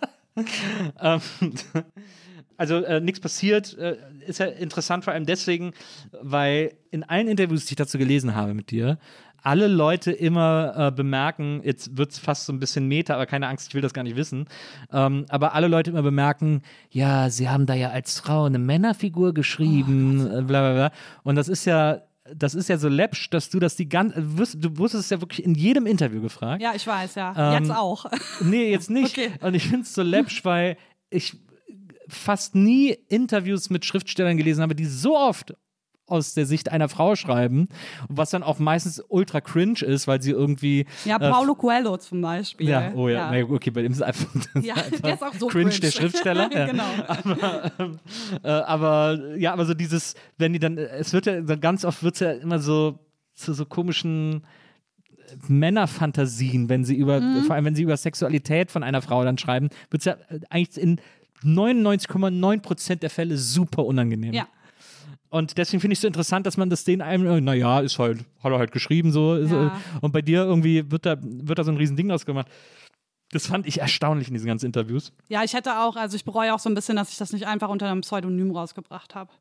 Ähm, 1.01 1.21
also 2.57 2.75
äh, 2.83 2.99
nichts 3.01 3.19
passiert, 3.19 3.77
äh, 3.77 3.97
ist 4.25 4.39
ja 4.39 4.45
interessant 4.47 5.03
vor 5.03 5.13
allem 5.13 5.25
deswegen, 5.25 5.73
weil 6.21 6.73
in 6.91 7.03
allen 7.03 7.27
Interviews, 7.27 7.65
die 7.65 7.73
ich 7.73 7.77
dazu 7.77 7.97
gelesen 7.97 8.35
habe 8.35 8.53
mit 8.53 8.71
dir, 8.71 8.97
alle 9.45 9.67
Leute 9.67 10.11
immer 10.11 10.73
äh, 10.75 10.91
bemerken, 10.91 11.61
jetzt 11.63 11.97
wird 11.97 12.11
es 12.11 12.19
fast 12.19 12.45
so 12.45 12.53
ein 12.53 12.59
bisschen 12.59 12.87
Meta, 12.87 13.13
aber 13.13 13.27
keine 13.27 13.47
Angst, 13.47 13.67
ich 13.67 13.75
will 13.75 13.81
das 13.81 13.93
gar 13.93 14.03
nicht 14.03 14.15
wissen, 14.15 14.47
ähm, 14.91 15.25
aber 15.29 15.53
alle 15.53 15.67
Leute 15.67 15.91
immer 15.91 16.01
bemerken, 16.01 16.63
ja, 16.89 17.29
sie 17.29 17.47
haben 17.47 17.67
da 17.67 17.75
ja 17.75 17.89
als 17.89 18.19
Frau 18.19 18.45
eine 18.45 18.57
Männerfigur 18.57 19.33
geschrieben, 19.33 20.25
äh, 20.25 20.41
bla 20.41 20.61
bla 20.61 20.73
bla. 20.73 20.91
Und 21.23 21.35
das 21.35 21.47
ist 21.47 21.65
ja, 21.65 22.01
das 22.33 22.55
ist 22.55 22.69
ja 22.69 22.77
so 22.77 22.89
läppsch, 22.89 23.29
dass 23.29 23.51
du 23.51 23.59
das 23.59 23.75
die 23.75 23.87
ganze, 23.87 24.19
du 24.19 24.77
wusstest 24.77 25.05
es 25.05 25.09
ja 25.11 25.21
wirklich 25.21 25.45
in 25.45 25.53
jedem 25.53 25.85
Interview 25.85 26.21
gefragt. 26.21 26.61
Ja, 26.61 26.73
ich 26.75 26.87
weiß, 26.87 27.13
ja. 27.15 27.55
Ähm, 27.55 27.63
Jetzt 27.63 27.75
auch. 27.75 28.05
Nee, 28.41 28.71
jetzt 28.71 28.89
nicht. 28.89 29.17
Okay. 29.17 29.31
Und 29.41 29.53
ich 29.53 29.67
finde 29.67 29.81
es 29.81 29.93
so 29.93 30.01
läppsch, 30.01 30.43
weil 30.43 30.77
ich 31.11 31.37
fast 32.07 32.55
nie 32.55 32.97
Interviews 33.09 33.69
mit 33.69 33.85
Schriftstellern 33.85 34.37
gelesen 34.37 34.63
habe, 34.63 34.75
die 34.75 34.85
so 34.85 35.15
oft 35.15 35.53
aus 36.07 36.33
der 36.35 36.45
Sicht 36.45 36.71
einer 36.71 36.87
Frau 36.87 37.15
schreiben, 37.15 37.67
was 38.09 38.29
dann 38.29 38.43
auch 38.43 38.59
meistens 38.59 39.03
ultra 39.09 39.41
cringe 39.41 39.81
ist, 39.81 40.07
weil 40.07 40.21
sie 40.21 40.31
irgendwie 40.31 40.85
Ja, 41.03 41.17
äh, 41.17 41.31
Paulo 41.31 41.55
Coelho 41.55 41.97
zum 41.97 42.21
Beispiel. 42.21 42.69
ja, 42.69 42.91
oh 42.93 43.09
ja, 43.09 43.31
Na, 43.31 43.43
okay, 43.53 43.71
bei 43.71 43.81
dem 43.81 43.91
ist 43.91 43.97
es 43.97 44.03
einfach, 44.03 44.27
Ja, 44.61 44.75
der 45.03 45.15
ist 45.15 45.23
auch 45.23 45.33
so 45.33 45.47
cringe, 45.47 45.69
cringe. 45.71 45.79
der 45.81 45.91
Schriftsteller. 45.91 46.49
ja. 46.53 46.65
genau. 46.67 46.83
aber, 47.07 47.71
ähm, 47.79 47.99
äh, 48.43 48.47
aber 48.49 49.35
ja, 49.37 49.53
aber 49.53 49.65
so 49.65 49.73
dieses, 49.73 50.13
wenn 50.37 50.53
die 50.53 50.59
dann, 50.59 50.77
es 50.77 51.11
wird 51.13 51.25
ja 51.25 51.41
ganz 51.41 51.83
oft 51.85 52.03
wird 52.03 52.13
es 52.15 52.19
ja 52.19 52.31
immer 52.33 52.59
so 52.59 52.99
zu 53.33 53.53
so 53.53 53.65
komischen 53.65 54.43
Männerfantasien, 55.47 56.69
wenn 56.69 56.85
sie 56.85 56.95
über, 56.95 57.19
Mhm. 57.19 57.43
vor 57.45 57.55
allem 57.55 57.65
wenn 57.65 57.75
sie 57.75 57.83
über 57.83 57.97
Sexualität 57.97 58.71
von 58.71 58.83
einer 58.83 59.01
Frau 59.01 59.23
dann 59.23 59.37
schreiben, 59.37 59.69
wird 59.89 60.01
es 60.01 60.05
ja 60.05 60.13
äh, 60.29 60.39
eigentlich 60.49 60.77
in 60.81 60.99
99,9 61.43 62.61
Prozent 62.61 63.03
der 63.03 63.09
Fälle 63.09 63.37
super 63.37 63.85
unangenehm. 63.85 64.33
Ja. 64.33 64.47
Und 65.29 65.57
deswegen 65.57 65.81
finde 65.81 65.93
ich 65.93 65.97
es 65.97 66.01
so 66.01 66.07
interessant, 66.07 66.45
dass 66.45 66.55
man 66.57 66.69
das 66.69 66.83
den 66.83 67.01
einem, 67.01 67.25
äh, 67.27 67.41
naja, 67.41 67.79
ist 67.81 67.99
halt, 67.99 68.19
hat 68.43 68.51
er 68.51 68.59
halt 68.59 68.71
geschrieben 68.71 69.11
so. 69.11 69.35
Ja. 69.37 69.67
äh, 69.67 69.71
Und 70.01 70.11
bei 70.11 70.21
dir 70.21 70.43
irgendwie 70.43 70.89
wird 70.91 71.05
da, 71.05 71.17
wird 71.21 71.59
da 71.59 71.63
so 71.63 71.71
ein 71.71 71.77
Riesending 71.77 72.11
ausgemacht. 72.11 72.47
Das 73.31 73.47
fand 73.47 73.67
ich 73.67 73.81
erstaunlich 73.81 74.27
in 74.29 74.33
diesen 74.35 74.47
ganzen 74.47 74.67
Interviews. 74.67 75.11
Ja, 75.27 75.43
ich 75.43 75.53
hätte 75.53 75.79
auch, 75.79 75.95
also 75.97 76.15
ich 76.15 76.23
bereue 76.25 76.53
auch 76.53 76.59
so 76.59 76.69
ein 76.69 76.75
bisschen, 76.75 76.95
dass 76.95 77.11
ich 77.11 77.17
das 77.17 77.33
nicht 77.33 77.47
einfach 77.47 77.69
unter 77.69 77.89
einem 77.89 78.01
Pseudonym 78.01 78.51
rausgebracht 78.51 79.15
habe. 79.15 79.31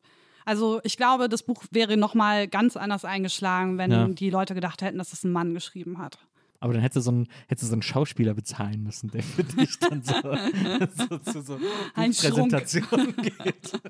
Also 0.46 0.80
ich 0.84 0.96
glaube, 0.96 1.28
das 1.28 1.42
Buch 1.42 1.62
wäre 1.70 1.96
nochmal 1.96 2.48
ganz 2.48 2.76
anders 2.76 3.04
eingeschlagen, 3.04 3.78
wenn 3.78 3.90
Ja. 3.92 4.08
die 4.08 4.30
Leute 4.30 4.54
gedacht 4.54 4.82
hätten, 4.82 4.98
dass 4.98 5.12
es 5.12 5.22
ein 5.24 5.32
Mann 5.32 5.54
geschrieben 5.54 5.98
hat. 5.98 6.18
Aber 6.60 6.72
dann 6.72 6.82
hättest 6.82 6.96
du 6.96 7.00
so 7.02 7.10
einen, 7.10 7.28
hättest 7.46 7.64
du 7.64 7.66
so 7.68 7.72
einen 7.74 7.82
Schauspieler 7.82 8.32
bezahlen 8.34 8.82
müssen, 8.82 9.10
der 9.10 9.22
für 9.22 9.44
dich 9.44 9.78
dann 9.78 10.02
so, 10.02 10.14
so 11.08 11.18
zu 11.18 11.42
so 11.42 11.58
Ein 11.94 12.12
Schrunk. 12.14 12.50
Präsentationen 12.52 13.14
geht. 13.16 13.72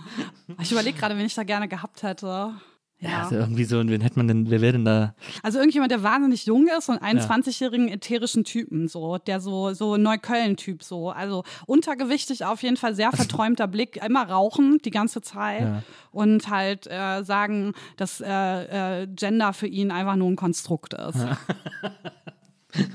Ich 0.62 0.70
überlege 0.72 0.98
gerade, 0.98 1.16
wen 1.16 1.26
ich 1.26 1.34
da 1.34 1.42
gerne 1.42 1.68
gehabt 1.68 2.02
hätte. 2.02 2.54
Ja. 2.98 3.24
Also 3.24 3.34
irgendwie 3.34 3.64
so, 3.64 3.76
wen 3.86 4.00
hätte 4.00 4.18
man 4.18 4.26
denn, 4.26 4.48
wer 4.48 4.62
wäre 4.62 4.72
denn 4.72 4.86
da? 4.86 5.14
Also 5.42 5.58
irgendjemand, 5.58 5.90
der 5.92 6.02
wahnsinnig 6.02 6.46
jung 6.46 6.66
ist 6.78 6.88
und 6.88 6.96
einen 7.02 7.20
20-jährigen 7.20 7.88
ätherischen 7.88 8.44
Typen, 8.44 8.88
so, 8.88 9.18
der 9.18 9.40
so, 9.40 9.74
so 9.74 9.98
Neukölln-Typ, 9.98 10.82
so. 10.82 11.10
Also 11.10 11.44
untergewichtig 11.66 12.46
auf 12.46 12.62
jeden 12.62 12.78
Fall, 12.78 12.94
sehr 12.94 13.12
verträumter 13.12 13.66
Blick, 13.68 13.96
immer 14.02 14.26
rauchen 14.30 14.78
die 14.82 14.90
ganze 14.90 15.20
Zeit 15.20 15.60
Ja. 15.62 15.82
und 16.10 16.48
halt 16.48 16.86
äh, 16.86 17.22
sagen, 17.22 17.74
dass 17.98 18.22
äh, 18.22 19.02
äh, 19.02 19.06
Gender 19.08 19.52
für 19.52 19.66
ihn 19.66 19.90
einfach 19.90 20.16
nur 20.16 20.28
ein 20.30 20.36
Konstrukt 20.36 20.94
ist. 20.94 21.18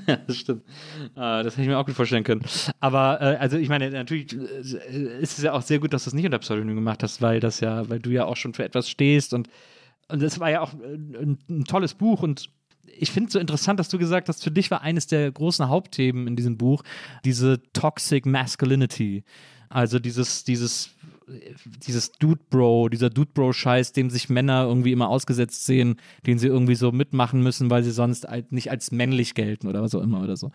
Ja, 0.06 0.16
das 0.16 0.36
stimmt. 0.36 0.62
Äh, 1.14 1.44
das 1.44 1.54
hätte 1.54 1.62
ich 1.62 1.68
mir 1.68 1.78
auch 1.78 1.86
gut 1.86 1.94
vorstellen 1.94 2.24
können. 2.24 2.42
Aber 2.80 3.20
äh, 3.20 3.36
also 3.36 3.56
ich 3.56 3.68
meine, 3.68 3.90
natürlich 3.90 4.32
äh, 4.32 5.20
ist 5.20 5.38
es 5.38 5.44
ja 5.44 5.52
auch 5.52 5.62
sehr 5.62 5.78
gut, 5.78 5.92
dass 5.92 6.04
du 6.04 6.10
es 6.10 6.14
nicht 6.14 6.24
unter 6.24 6.38
Pseudonym 6.38 6.74
gemacht 6.74 7.02
hast, 7.02 7.22
weil 7.22 7.40
das 7.40 7.60
ja, 7.60 7.88
weil 7.88 8.00
du 8.00 8.10
ja 8.10 8.24
auch 8.24 8.36
schon 8.36 8.54
für 8.54 8.64
etwas 8.64 8.88
stehst 8.88 9.32
und 9.32 9.48
und 10.08 10.20
das 10.20 10.40
war 10.40 10.50
ja 10.50 10.60
auch 10.60 10.74
äh, 10.74 10.94
ein, 10.94 11.38
ein 11.48 11.64
tolles 11.64 11.94
Buch 11.94 12.22
und 12.22 12.50
ich 12.86 13.10
finde 13.10 13.28
es 13.28 13.32
so 13.32 13.38
interessant, 13.38 13.80
dass 13.80 13.88
du 13.88 13.98
gesagt 13.98 14.28
hast, 14.28 14.42
für 14.42 14.50
dich 14.50 14.70
war 14.70 14.82
eines 14.82 15.06
der 15.06 15.30
großen 15.30 15.68
Hauptthemen 15.68 16.26
in 16.26 16.36
diesem 16.36 16.58
Buch 16.58 16.82
diese 17.24 17.62
Toxic 17.72 18.26
Masculinity. 18.26 19.24
Also 19.68 19.98
dieses, 19.98 20.44
dieses, 20.44 20.90
dieses 21.86 22.12
Dude 22.12 22.40
Bro, 22.50 22.88
dieser 22.88 23.10
Dude 23.10 23.30
Bro 23.32 23.52
Scheiß, 23.52 23.92
dem 23.92 24.10
sich 24.10 24.28
Männer 24.28 24.64
irgendwie 24.64 24.92
immer 24.92 25.08
ausgesetzt 25.08 25.66
sehen, 25.66 25.96
den 26.26 26.38
sie 26.38 26.48
irgendwie 26.48 26.74
so 26.74 26.92
mitmachen 26.92 27.42
müssen, 27.42 27.70
weil 27.70 27.82
sie 27.82 27.90
sonst 27.90 28.26
nicht 28.50 28.70
als 28.70 28.92
männlich 28.92 29.34
gelten 29.34 29.68
oder 29.68 29.82
was 29.82 29.94
auch 29.94 30.02
immer 30.02 30.22
oder 30.22 30.36
so. 30.36 30.50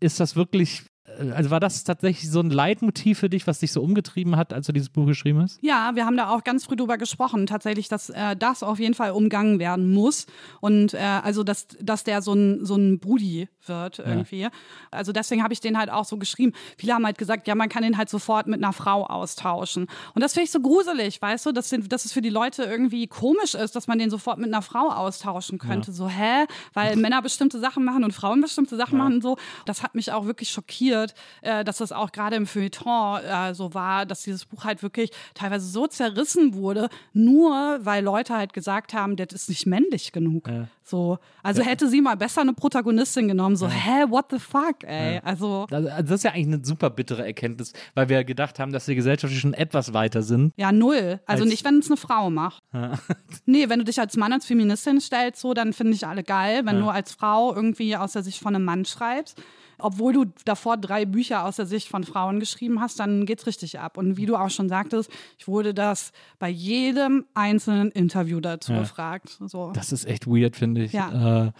Ist 0.00 0.20
das 0.20 0.36
wirklich, 0.36 0.82
äh, 1.18 1.30
also 1.30 1.50
war 1.50 1.60
das 1.60 1.84
tatsächlich 1.84 2.30
so 2.30 2.40
ein 2.40 2.50
Leitmotiv 2.50 3.18
für 3.18 3.28
dich, 3.28 3.46
was 3.46 3.58
dich 3.58 3.72
so 3.72 3.82
umgetrieben 3.82 4.36
hat, 4.36 4.52
als 4.52 4.66
du 4.66 4.72
dieses 4.72 4.90
Buch 4.90 5.06
geschrieben 5.06 5.40
hast? 5.40 5.58
Ja, 5.62 5.92
wir 5.94 6.06
haben 6.06 6.16
da 6.16 6.30
auch 6.30 6.44
ganz 6.44 6.64
früh 6.64 6.76
drüber 6.76 6.98
gesprochen, 6.98 7.46
tatsächlich, 7.46 7.88
dass 7.88 8.10
äh, 8.10 8.36
das 8.36 8.62
auf 8.62 8.78
jeden 8.78 8.94
Fall 8.94 9.10
umgangen 9.10 9.58
werden 9.58 9.92
muss. 9.92 10.26
Und 10.60 10.94
äh, 10.94 10.98
also, 10.98 11.42
dass, 11.42 11.68
dass 11.80 12.04
der 12.04 12.22
so 12.22 12.32
ein, 12.32 12.64
so 12.64 12.76
ein 12.76 13.00
Brudi 13.00 13.48
wird 13.68 13.98
irgendwie. 13.98 14.48
Also 14.90 15.12
deswegen 15.12 15.42
habe 15.42 15.52
ich 15.52 15.60
den 15.60 15.78
halt 15.78 15.90
auch 15.90 16.04
so 16.04 16.16
geschrieben. 16.16 16.52
Viele 16.76 16.94
haben 16.94 17.04
halt 17.04 17.18
gesagt, 17.18 17.46
ja, 17.46 17.54
man 17.54 17.68
kann 17.68 17.82
den 17.82 17.96
halt 17.96 18.08
sofort 18.08 18.46
mit 18.46 18.62
einer 18.62 18.72
Frau 18.72 19.06
austauschen. 19.06 19.86
Und 20.14 20.22
das 20.22 20.34
finde 20.34 20.44
ich 20.44 20.50
so 20.50 20.60
gruselig, 20.60 21.20
weißt 21.20 21.46
du, 21.46 21.52
dass, 21.52 21.68
den, 21.68 21.88
dass 21.88 22.04
es 22.04 22.12
für 22.12 22.22
die 22.22 22.30
Leute 22.30 22.64
irgendwie 22.64 23.06
komisch 23.06 23.54
ist, 23.54 23.76
dass 23.76 23.86
man 23.86 23.98
den 23.98 24.10
sofort 24.10 24.38
mit 24.38 24.52
einer 24.52 24.62
Frau 24.62 24.88
austauschen 24.88 25.58
könnte. 25.58 25.92
So, 25.92 26.08
hä? 26.08 26.46
Weil 26.74 26.96
Männer 27.08 27.22
bestimmte 27.22 27.58
Sachen 27.58 27.84
machen 27.84 28.04
und 28.04 28.12
Frauen 28.12 28.40
bestimmte 28.40 28.76
Sachen 28.76 28.98
machen 28.98 29.14
und 29.14 29.22
so. 29.22 29.36
Das 29.66 29.82
hat 29.82 29.94
mich 29.94 30.12
auch 30.12 30.26
wirklich 30.26 30.50
schockiert, 30.50 31.14
äh, 31.42 31.64
dass 31.64 31.78
das 31.78 31.92
auch 31.92 32.12
gerade 32.12 32.36
im 32.36 32.46
Feuilleton 32.46 33.22
äh, 33.22 33.54
so 33.54 33.74
war, 33.74 34.06
dass 34.06 34.22
dieses 34.22 34.44
Buch 34.44 34.64
halt 34.64 34.82
wirklich 34.82 35.10
teilweise 35.34 35.66
so 35.66 35.86
zerrissen 35.86 36.54
wurde, 36.54 36.88
nur 37.12 37.78
weil 37.82 38.04
Leute 38.04 38.34
halt 38.34 38.52
gesagt 38.52 38.94
haben, 38.94 39.16
das 39.16 39.32
ist 39.32 39.48
nicht 39.48 39.66
männlich 39.66 40.12
genug. 40.12 40.48
So, 40.82 41.18
also 41.42 41.62
hätte 41.62 41.88
sie 41.88 42.00
mal 42.00 42.16
besser 42.16 42.40
eine 42.40 42.54
Protagonistin 42.54 43.28
genommen, 43.28 43.56
so, 43.58 43.68
hä, 43.68 44.04
what 44.08 44.26
the 44.30 44.38
fuck, 44.38 44.82
ey. 44.84 45.20
Also, 45.24 45.66
Also 45.70 45.88
das 45.88 46.10
ist 46.10 46.24
ja 46.24 46.30
eigentlich 46.32 46.54
eine 46.54 46.64
super 46.64 46.90
bittere 46.90 47.26
Erkenntnis, 47.26 47.72
weil 47.94 48.08
wir 48.08 48.24
gedacht 48.24 48.58
haben, 48.58 48.72
dass 48.72 48.88
wir 48.88 48.94
gesellschaftlich 48.94 49.40
schon 49.40 49.54
etwas 49.54 49.92
weiter 49.92 50.22
sind. 50.22 50.52
ja, 50.56 50.72
null. 50.72 51.20
Also 51.26 51.42
Als- 51.44 51.50
nicht, 51.50 51.64
wenn 51.64 51.78
es 51.78 51.88
eine 51.88 51.96
Frau 51.96 52.30
macht. 52.30 52.62
nee, 53.46 53.68
wenn 53.68 53.78
du 53.78 53.84
dich 53.84 54.00
als 54.00 54.16
Mann 54.16 54.32
als 54.32 54.46
Feministin 54.46 55.00
stellst, 55.00 55.40
so, 55.40 55.54
dann 55.54 55.72
finde 55.72 55.92
ich 55.94 56.06
alle 56.06 56.22
geil. 56.24 56.62
Wenn 56.64 56.80
du 56.80 56.88
als 56.88 57.12
Frau 57.12 57.54
irgendwie 57.54 57.96
aus 57.96 58.12
der 58.12 58.22
Sicht 58.22 58.40
von 58.40 58.54
einem 58.54 58.64
Mann 58.64 58.84
schreibst, 58.84 59.40
obwohl 59.78 60.12
du 60.12 60.24
davor 60.44 60.76
drei 60.76 61.04
Bücher 61.04 61.44
aus 61.44 61.56
der 61.56 61.66
Sicht 61.66 61.88
von 61.88 62.04
Frauen 62.04 62.40
geschrieben 62.40 62.80
hast, 62.80 62.98
dann 63.00 63.26
geht's 63.26 63.46
richtig 63.46 63.78
ab. 63.78 63.96
Und 63.96 64.16
wie 64.16 64.26
du 64.26 64.36
auch 64.36 64.50
schon 64.50 64.68
sagtest, 64.68 65.10
ich 65.38 65.48
wurde 65.48 65.74
das 65.74 66.12
bei 66.38 66.48
jedem 66.48 67.24
einzelnen 67.34 67.90
Interview 67.90 68.40
dazu 68.40 68.72
gefragt. 68.72 69.38
So. 69.46 69.72
Das 69.74 69.92
ist 69.92 70.04
echt 70.06 70.26
weird, 70.26 70.56
finde 70.56 70.84
ich. 70.84 70.92
Ja. 70.92 71.46
Äh, 71.46 71.52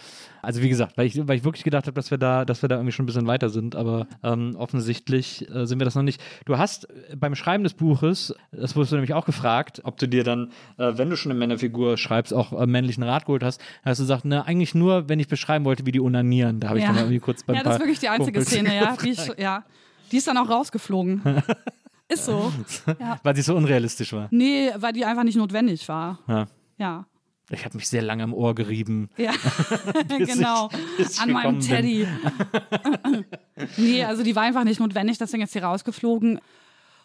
also 0.43 0.62
wie 0.62 0.69
gesagt, 0.69 0.97
weil 0.97 1.07
ich, 1.07 1.27
weil 1.28 1.36
ich 1.36 1.45
wirklich 1.45 1.65
gedacht 1.65 1.86
habe, 1.86 1.95
dass 1.95 2.11
wir 2.11 2.19
da, 2.19 2.45
dass 2.45 2.62
wir 2.62 2.69
da 2.69 2.77
irgendwie 2.77 2.93
schon 2.93 3.05
ein 3.05 3.07
bisschen 3.07 3.27
weiter 3.27 3.49
sind, 3.51 3.74
aber 3.77 4.07
ähm, 4.23 4.55
offensichtlich 4.57 5.49
äh, 5.55 5.66
sind 5.66 5.78
wir 5.81 5.85
das 5.85 5.95
noch 5.95 6.03
nicht. 6.03 6.20
Du 6.45 6.59
hast 6.59 6.89
äh, 6.90 7.16
beim 7.16 7.35
Schreiben 7.35 7.65
des 7.65 7.74
Buches, 7.74 8.35
das 8.53 8.77
wurdest 8.77 8.93
du 8.93 8.97
nämlich 8.97 9.15
auch 9.15 9.27
gefragt, 9.27 9.81
ob 9.85 9.99
du 9.99 10.09
dir 10.09 10.24
dann, 10.24 10.51
äh, 10.78 10.93
wenn 10.97 11.11
du 11.11 11.16
schon 11.16 11.31
eine 11.32 11.39
Männerfigur 11.39 11.97
schreibst, 11.97 12.32
auch 12.32 12.53
äh, 12.59 12.66
männlichen 12.66 13.03
Rat 13.03 13.27
geholt 13.27 13.43
hast, 13.43 13.61
hast 13.85 13.99
du 13.99 14.05
gesagt, 14.05 14.24
ne, 14.24 14.45
eigentlich 14.47 14.74
nur, 14.74 15.09
wenn 15.09 15.20
ich 15.20 15.28
beschreiben 15.28 15.65
wollte, 15.65 15.86
wie 15.86 15.93
die 15.93 16.01
unanieren. 16.01 16.61
Da 16.61 16.69
habe 16.69 16.78
ich 16.78 16.85
Ja. 16.85 16.90
dann 16.90 16.99
irgendwie 16.99 17.19
kurz 17.19 17.43
beim 17.43 17.57
ja, 17.57 17.62
das 17.62 17.74
ist 17.74 17.81
wirklich 17.81 17.99
die 17.99 18.07
einzige 18.09 18.44
Szene, 18.44 18.74
ja. 18.74 18.97
Die 18.97 19.10
ich, 19.10 19.30
ja. 19.39 19.64
Die 20.10 20.16
ist 20.16 20.26
dann 20.26 20.36
auch 20.39 20.48
rausgeflogen. 20.48 21.22
ist 22.09 22.24
so. 22.24 22.52
Ja. 22.98 23.18
Weil 23.22 23.36
sie 23.36 23.43
so 23.43 23.55
unrealistisch 23.55 24.12
war. 24.12 24.28
Nee, 24.30 24.70
weil 24.76 24.93
die 24.93 25.05
einfach 25.05 25.24
nicht 25.24 25.36
notwendig 25.36 25.89
war. 25.89 26.18
Ja. 26.26 26.47
Ja. 26.78 27.06
Ich 27.51 27.64
habe 27.64 27.76
mich 27.76 27.89
sehr 27.89 28.02
lange 28.02 28.24
am 28.24 28.35
Ohr 28.35 28.55
gerieben. 28.55 29.09
Ja, 29.16 29.32
genau. 30.18 30.68
ich- 30.98 31.18
An 31.18 31.30
meinem. 31.32 31.60
Teddy. 31.60 32.06
nee, 33.76 34.05
also 34.05 34.22
die 34.22 34.36
war 34.36 34.43
einfach 34.43 34.64
nicht 34.64 34.80
notwendig, 34.80 35.18
deswegen 35.18 35.43
ist 35.43 35.52
sie 35.52 35.59
rausgeflogen. 35.60 36.40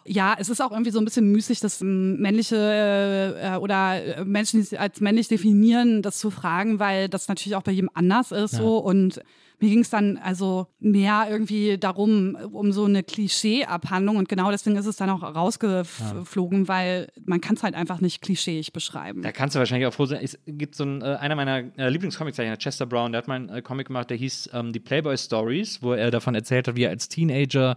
Ja, 0.06 0.36
es 0.38 0.50
ist 0.50 0.60
auch 0.60 0.70
irgendwie 0.70 0.90
so 0.90 0.98
ein 0.98 1.04
bisschen 1.06 1.32
müßig, 1.32 1.60
dass 1.60 1.80
ähm, 1.80 2.18
männliche 2.20 3.36
äh, 3.42 3.56
oder 3.56 4.18
äh, 4.18 4.24
Menschen, 4.24 4.60
die 4.60 4.64
sich 4.66 4.78
als 4.78 5.00
männlich 5.00 5.28
definieren, 5.28 6.02
das 6.02 6.18
zu 6.18 6.30
fragen, 6.30 6.78
weil 6.78 7.08
das 7.08 7.28
natürlich 7.28 7.56
auch 7.56 7.62
bei 7.62 7.72
jedem 7.72 7.88
anders 7.94 8.30
ist 8.30 8.54
so 8.54 8.76
und 8.78 9.22
mir 9.60 9.70
ging 9.70 9.80
es 9.80 9.90
dann 9.90 10.18
also 10.18 10.66
mehr 10.80 11.26
irgendwie 11.30 11.78
darum, 11.78 12.36
um 12.52 12.72
so 12.72 12.84
eine 12.84 13.02
Klischee-Abhandlung 13.02 14.16
und 14.16 14.28
genau 14.28 14.50
deswegen 14.50 14.76
ist 14.76 14.86
es 14.86 14.96
dann 14.96 15.10
auch 15.10 15.22
rausgeflogen, 15.22 16.68
weil 16.68 17.08
man 17.24 17.40
kann 17.40 17.56
es 17.56 17.62
halt 17.62 17.74
einfach 17.74 18.00
nicht 18.00 18.22
klischeeig 18.22 18.72
beschreiben. 18.72 19.22
Da 19.22 19.32
kannst 19.32 19.54
du 19.54 19.58
wahrscheinlich 19.58 19.86
auch 19.86 19.94
froh 19.94 20.06
sein. 20.06 20.20
Es 20.22 20.38
gibt 20.46 20.74
so 20.74 20.84
einen, 20.84 21.02
äh, 21.02 21.16
einer 21.16 21.36
meiner 21.36 21.62
äh, 21.78 21.88
Lieblingscomiczeichner, 21.88 22.56
Chester 22.56 22.86
Brown, 22.86 23.12
der 23.12 23.18
hat 23.18 23.28
mal 23.28 23.36
einen 23.36 23.48
äh, 23.48 23.62
Comic 23.62 23.86
gemacht, 23.86 24.10
der 24.10 24.16
hieß 24.16 24.50
ähm, 24.52 24.72
Die 24.72 24.80
Playboy 24.80 25.16
Stories, 25.16 25.82
wo 25.82 25.92
er 25.92 26.10
davon 26.10 26.34
erzählt 26.34 26.68
hat, 26.68 26.76
wie 26.76 26.84
er 26.84 26.90
als 26.90 27.08
Teenager 27.08 27.76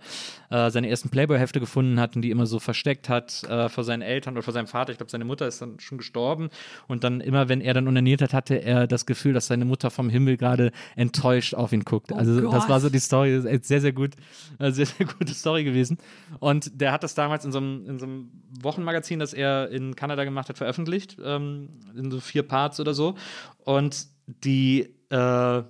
äh, 0.49 0.69
seine 0.69 0.89
ersten 0.89 1.09
Playboy-Hefte 1.09 1.59
gefunden 1.59 1.99
hat 1.99 2.15
und 2.15 2.21
die 2.21 2.31
immer 2.31 2.45
so 2.45 2.59
versteckt 2.59 3.09
hat 3.09 3.43
äh, 3.43 3.69
vor 3.69 3.83
seinen 3.83 4.01
Eltern 4.01 4.35
oder 4.35 4.43
vor 4.43 4.53
seinem 4.53 4.67
Vater. 4.67 4.91
Ich 4.91 4.97
glaube, 4.97 5.11
seine 5.11 5.25
Mutter 5.25 5.47
ist 5.47 5.61
dann 5.61 5.79
schon 5.79 5.97
gestorben. 5.97 6.49
Und 6.87 7.03
dann 7.03 7.21
immer, 7.21 7.49
wenn 7.49 7.61
er 7.61 7.73
dann 7.73 7.87
unaniert 7.87 8.21
hat, 8.21 8.33
hatte 8.33 8.55
er 8.55 8.87
das 8.87 9.05
Gefühl, 9.05 9.33
dass 9.33 9.47
seine 9.47 9.65
Mutter 9.65 9.91
vom 9.91 10.09
Himmel 10.09 10.37
gerade 10.37 10.71
enttäuscht 10.95 11.53
auf 11.53 11.73
ihn 11.73 11.83
guckt. 11.83 12.13
also 12.13 12.41
das 12.41 12.61
Gott. 12.61 12.69
war 12.69 12.79
so 12.79 12.89
die 12.89 12.99
Story, 12.99 13.41
Das 13.41 13.67
sehr, 13.67 13.81
sehr 13.81 13.93
gut, 13.93 14.11
äh, 14.59 14.71
sehr, 14.71 14.85
sehr 14.85 15.05
gute 15.05 15.33
Story 15.33 15.63
gewesen. 15.63 15.97
Und 16.39 16.79
der 16.79 16.91
hat 16.91 17.03
das 17.03 17.15
damals 17.15 17.45
in 17.45 17.51
so 17.51 17.59
einem, 17.59 17.85
in 17.87 17.99
so 17.99 18.05
einem 18.05 18.31
Wochenmagazin, 18.61 19.19
das 19.19 19.33
er 19.33 19.69
in 19.69 19.95
Kanada 19.95 20.23
gemacht 20.23 20.49
hat, 20.49 20.57
veröffentlicht, 20.57 21.17
ähm, 21.23 21.69
in 21.95 22.11
so 22.11 22.19
vier 22.19 22.43
Parts 22.43 22.79
oder 22.79 22.93
so. 22.93 23.15
Und 23.63 24.07
die, 24.43 24.93
äh, 25.09 25.63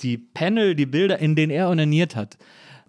die 0.00 0.18
Panel, 0.18 0.74
die 0.74 0.86
Bilder, 0.86 1.18
in 1.18 1.36
denen 1.36 1.50
er 1.50 1.68
onaniert 1.68 2.16
hat, 2.16 2.38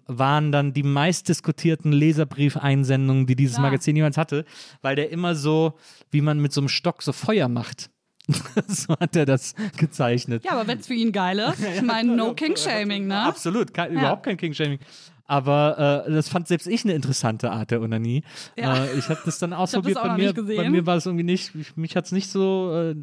waren 0.06 0.52
dann 0.52 0.72
die 0.72 0.82
meistdiskutierten 0.82 1.92
Leserbriefeinsendungen, 1.92 3.26
die 3.26 3.36
dieses 3.36 3.56
Ja. 3.56 3.62
Magazin 3.62 3.96
jemals 3.96 4.16
hatte, 4.16 4.44
weil 4.80 4.96
der 4.96 5.10
immer 5.10 5.34
so, 5.34 5.74
wie 6.10 6.20
man 6.20 6.40
mit 6.40 6.52
so 6.52 6.60
einem 6.60 6.68
Stock 6.68 7.02
so 7.02 7.12
Feuer 7.12 7.48
macht. 7.48 7.90
so 8.68 8.94
hat 9.00 9.16
er 9.16 9.26
das 9.26 9.54
gezeichnet. 9.76 10.44
Ja, 10.44 10.52
aber 10.52 10.68
wenn 10.68 10.78
es 10.78 10.86
für 10.86 10.94
ihn 10.94 11.10
geil 11.12 11.38
ist, 11.40 11.58
ich 11.76 11.82
meine, 11.82 12.14
no 12.14 12.34
King-Shaming, 12.34 13.06
ne? 13.08 13.20
Absolut, 13.20 13.74
kein, 13.74 13.92
überhaupt 13.92 14.22
kein 14.22 14.36
King-Shaming. 14.36 14.78
Aber 15.24 16.04
äh, 16.06 16.12
das 16.12 16.28
fand 16.28 16.46
selbst 16.46 16.66
ich 16.66 16.84
eine 16.84 16.92
interessante 16.92 17.50
Art 17.50 17.70
der 17.70 17.80
Onanie. 17.80 18.22
Ja. 18.56 18.84
Äh, 18.84 18.98
ich 18.98 19.08
habe 19.08 19.20
das 19.24 19.38
dann 19.38 19.50
das 19.50 19.58
ausprobiert. 19.60 19.96
auch 19.96 20.02
Bei 20.04 20.16
mir, 20.16 20.32
bei 20.34 20.68
mir 20.70 20.84
war 20.84 20.96
es 20.96 21.06
irgendwie 21.06 21.24
nicht, 21.24 21.54
ich, 21.54 21.74
mich 21.76 21.96
hat 21.96 22.04
es 22.04 22.12
nicht 22.12 22.28
so 22.28 22.92
äh, 22.92 22.94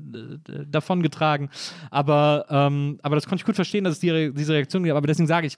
davon 0.68 1.02
getragen. 1.02 1.50
Aber, 1.90 2.46
ähm, 2.50 3.00
aber 3.02 3.16
das 3.16 3.26
konnte 3.26 3.42
ich 3.42 3.46
gut 3.46 3.56
verstehen, 3.56 3.84
dass 3.84 3.94
es 3.94 4.00
die, 4.00 4.10
Re- 4.12 4.32
diese 4.34 4.54
Reaktion 4.54 4.84
gab. 4.84 4.96
Aber 4.98 5.08
deswegen 5.08 5.28
sage 5.28 5.48
ich, 5.48 5.58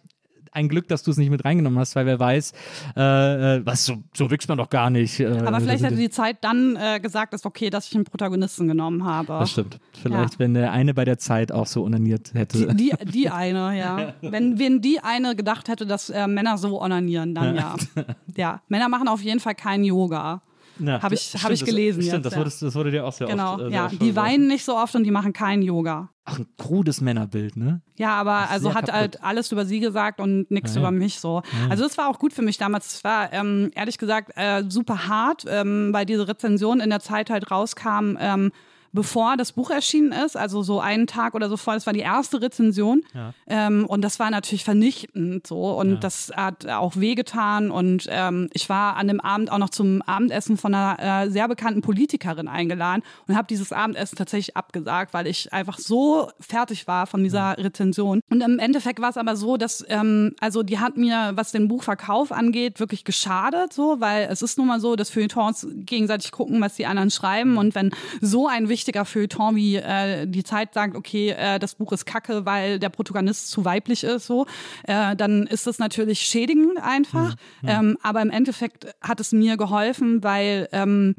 ein 0.52 0.68
Glück, 0.70 0.88
dass 0.88 1.04
du 1.04 1.12
es 1.12 1.18
nicht 1.18 1.30
mit 1.30 1.46
reingenommen 1.46 1.80
hast, 1.80 1.96
weil 1.96 2.06
wer 2.06 2.20
weiß, 2.20 2.54
äh, 2.98 3.58
äh, 3.58 3.66
was, 3.66 3.86
so, 3.86 3.96
so 4.14 4.30
wächst 4.32 4.50
man 4.50 4.58
doch 4.58 4.70
gar 4.70 4.90
nicht. 4.90 5.20
Äh, 5.20 5.28
Aber 5.46 5.60
vielleicht 5.62 5.84
hätte 5.84 5.96
die 5.96 6.10
Zeit 6.10 6.38
dann 6.42 6.76
äh, 6.76 7.00
gesagt, 7.00 7.34
ist 7.34 7.46
okay, 7.46 7.70
dass 7.70 7.88
ich 7.88 7.96
einen 7.96 8.04
Protagonisten 8.06 8.68
genommen 8.68 9.06
habe. 9.06 9.34
das 9.40 9.52
stimmt. 9.52 9.80
Vielleicht, 10.02 10.34
Ja. 10.34 10.40
wenn 10.40 10.54
der 10.54 10.72
eine 10.72 10.94
bei 10.94 11.06
der 11.06 11.18
Zeit 11.18 11.52
auch 11.52 11.68
so 11.68 11.84
onaniert 11.84 12.34
hätte. 12.34 12.74
Die, 12.76 12.94
die 13.06 13.30
eine, 13.32 13.78
ja. 13.78 14.14
Wenn, 14.22 14.60
wenn 14.60 14.82
die 14.82 15.00
eine 15.02 15.36
gedacht 15.36 15.68
hätte, 15.70 15.86
dass 15.86 16.10
äh, 16.10 16.28
Männer 16.28 16.58
so 16.58 16.82
onanieren, 16.82 17.34
dann 17.36 17.56
ja. 17.56 17.76
Ja, 18.36 18.62
Männer 18.68 18.90
machen 18.90 19.08
auf 19.08 19.22
jeden 19.22 19.40
Fall 19.40 19.56
kein 19.56 19.84
Yoga. 19.84 20.42
Ja, 20.84 21.02
Hab 21.02 21.12
ich- 21.12 21.34
hab 21.44 21.52
ich 21.52 21.64
gelesen 21.64 22.02
Stimmt, 22.02 22.26
jetzt, 22.26 22.26
das, 22.26 22.34
ja. 22.34 22.40
wurde, 22.40 22.52
das 22.60 22.76
wurde 22.76 22.92
dir 22.92 23.06
auch 23.06 23.14
sehr 23.14 23.28
Genau, 23.28 23.54
oft. 23.54 23.62
äh, 23.62 23.70
sehr 23.70 23.72
ja. 23.72 23.88
Die 23.88 24.16
weinen 24.16 24.48
nicht 24.48 24.66
so 24.66 24.76
oft 24.76 24.96
und 24.96 25.04
die 25.04 25.12
machen 25.12 25.32
kein 25.34 25.62
Yoga. 25.62 26.10
Ach, 26.26 26.40
ein 26.40 26.48
krudes 26.58 27.02
Männerbild, 27.02 27.56
ne? 27.58 27.82
Ja, 27.98 28.12
aber 28.16 28.50
also 28.50 28.68
sehr 28.70 28.76
hat 28.76 28.86
kaputt. 28.86 29.00
halt 29.00 29.24
alles 29.24 29.52
über 29.52 29.66
sie 29.66 29.80
gesagt 29.80 30.20
und 30.20 30.50
nichts 30.52 30.76
über 30.76 30.92
mich 30.92 31.20
so. 31.20 31.42
Also 31.70 31.84
das 31.84 31.98
war 31.98 32.10
auch 32.10 32.20
gut 32.20 32.32
für 32.34 32.42
mich 32.42 32.58
damals. 32.58 32.96
Es 32.96 33.04
war 33.04 33.32
ähm, 33.34 33.72
ehrlich 33.76 33.98
gesagt 33.98 34.32
äh, 34.36 34.64
super 34.70 35.08
hart, 35.08 35.46
ähm, 35.48 35.90
weil 35.94 36.06
diese 36.06 36.28
Rezension 36.28 36.80
in 36.80 36.90
der 36.90 37.00
Zeit 37.00 37.30
halt 37.30 37.50
rauskam. 37.52 38.18
Ähm, 38.20 38.52
bevor 38.94 39.38
das 39.38 39.54
Buch 39.54 39.70
erschienen 39.70 40.12
ist, 40.12 40.38
also 40.38 40.62
so 40.64 40.80
einen 40.80 41.08
Tag 41.08 41.34
oder 41.34 41.50
so 41.50 41.58
vor, 41.58 41.74
das 41.74 41.86
war 41.86 41.94
die 41.94 42.02
erste 42.02 42.42
Rezension. 42.42 43.04
Ähm, 43.48 43.86
und 43.86 44.02
das 44.02 44.20
war 44.20 44.30
natürlich 44.30 44.64
vernichtend 44.64 45.48
so. 45.48 45.78
Und 45.78 46.04
das 46.04 46.32
hat 46.36 46.68
auch 46.68 46.96
wehgetan. 46.96 47.72
Und 47.72 48.08
ähm, 48.10 48.50
ich 48.54 48.70
war 48.70 48.98
an 48.98 49.08
dem 49.08 49.20
Abend 49.20 49.52
auch 49.52 49.58
noch 49.58 49.70
zum 49.70 50.02
Abendessen 50.04 50.58
von 50.58 50.74
einer 50.74 51.26
äh, 51.26 51.30
sehr 51.30 51.48
bekannten 51.48 51.82
Politikerin 51.82 52.48
eingeladen 52.48 53.04
und 53.28 53.36
habe 53.36 53.48
dieses 53.48 53.72
Abendessen 53.72 54.18
tatsächlich 54.18 54.58
abgesagt, 54.58 55.14
weil 55.14 55.28
ich 55.28 55.54
einfach 55.54 55.78
so 55.78 56.30
fertig 56.40 56.88
war 56.88 57.08
von 57.08 57.24
dieser 57.24 57.58
Rezension. 57.58 58.22
Und 58.30 58.42
im 58.42 58.60
Endeffekt 58.60 59.02
war 59.02 59.10
es 59.10 59.18
aber 59.18 59.36
so, 59.36 59.58
dass 59.58 59.86
ähm, 59.90 60.36
also 60.40 60.64
die 60.64 60.80
hat 60.80 60.98
mir, 60.98 61.32
was 61.36 61.52
den 61.52 61.68
Buchverkauf 61.68 62.32
angeht, 62.32 62.80
wirklich 62.80 63.04
geschadet 63.04 63.74
so, 63.74 64.00
weil 64.00 64.28
es 64.30 64.42
ist 64.42 64.58
nun 64.58 64.68
mal 64.68 64.80
so, 64.80 64.96
dass 64.96 65.10
Feuilletons 65.10 65.68
gegenseitig 65.72 66.32
gucken, 66.32 66.62
was 66.62 66.76
die 66.76 66.86
anderen 66.86 67.12
schreiben. 67.12 67.58
Und 67.58 67.76
wenn 67.76 67.92
so 68.20 68.48
ein 68.48 68.70
wichtiger 68.82 69.06
Feuilleton 69.06 69.56
wie 69.56 69.76
äh, 69.76 70.26
die 70.26 70.44
Zeit 70.44 70.74
sagt, 70.74 70.96
okay, 70.96 71.30
äh, 71.30 71.60
das 71.60 71.76
Buch 71.76 71.92
ist 71.92 72.06
kacke, 72.06 72.46
weil 72.48 72.80
der 72.80 72.90
Protagonist 72.90 73.52
zu 73.52 73.64
weiblich 73.64 74.04
ist, 74.04 74.26
so, 74.26 74.48
äh, 74.84 75.16
dann 75.16 75.46
ist 75.46 75.68
das 75.68 75.78
natürlich 75.78 76.22
schädigend 76.22 76.80
einfach. 76.82 77.36
Ähm, 77.64 77.98
aber 78.02 78.22
im 78.24 78.32
Endeffekt 78.32 78.88
hat 79.02 79.20
es 79.20 79.32
mir 79.32 79.56
geholfen, 79.56 80.24
weil 80.24 80.68
ähm, 80.72 81.16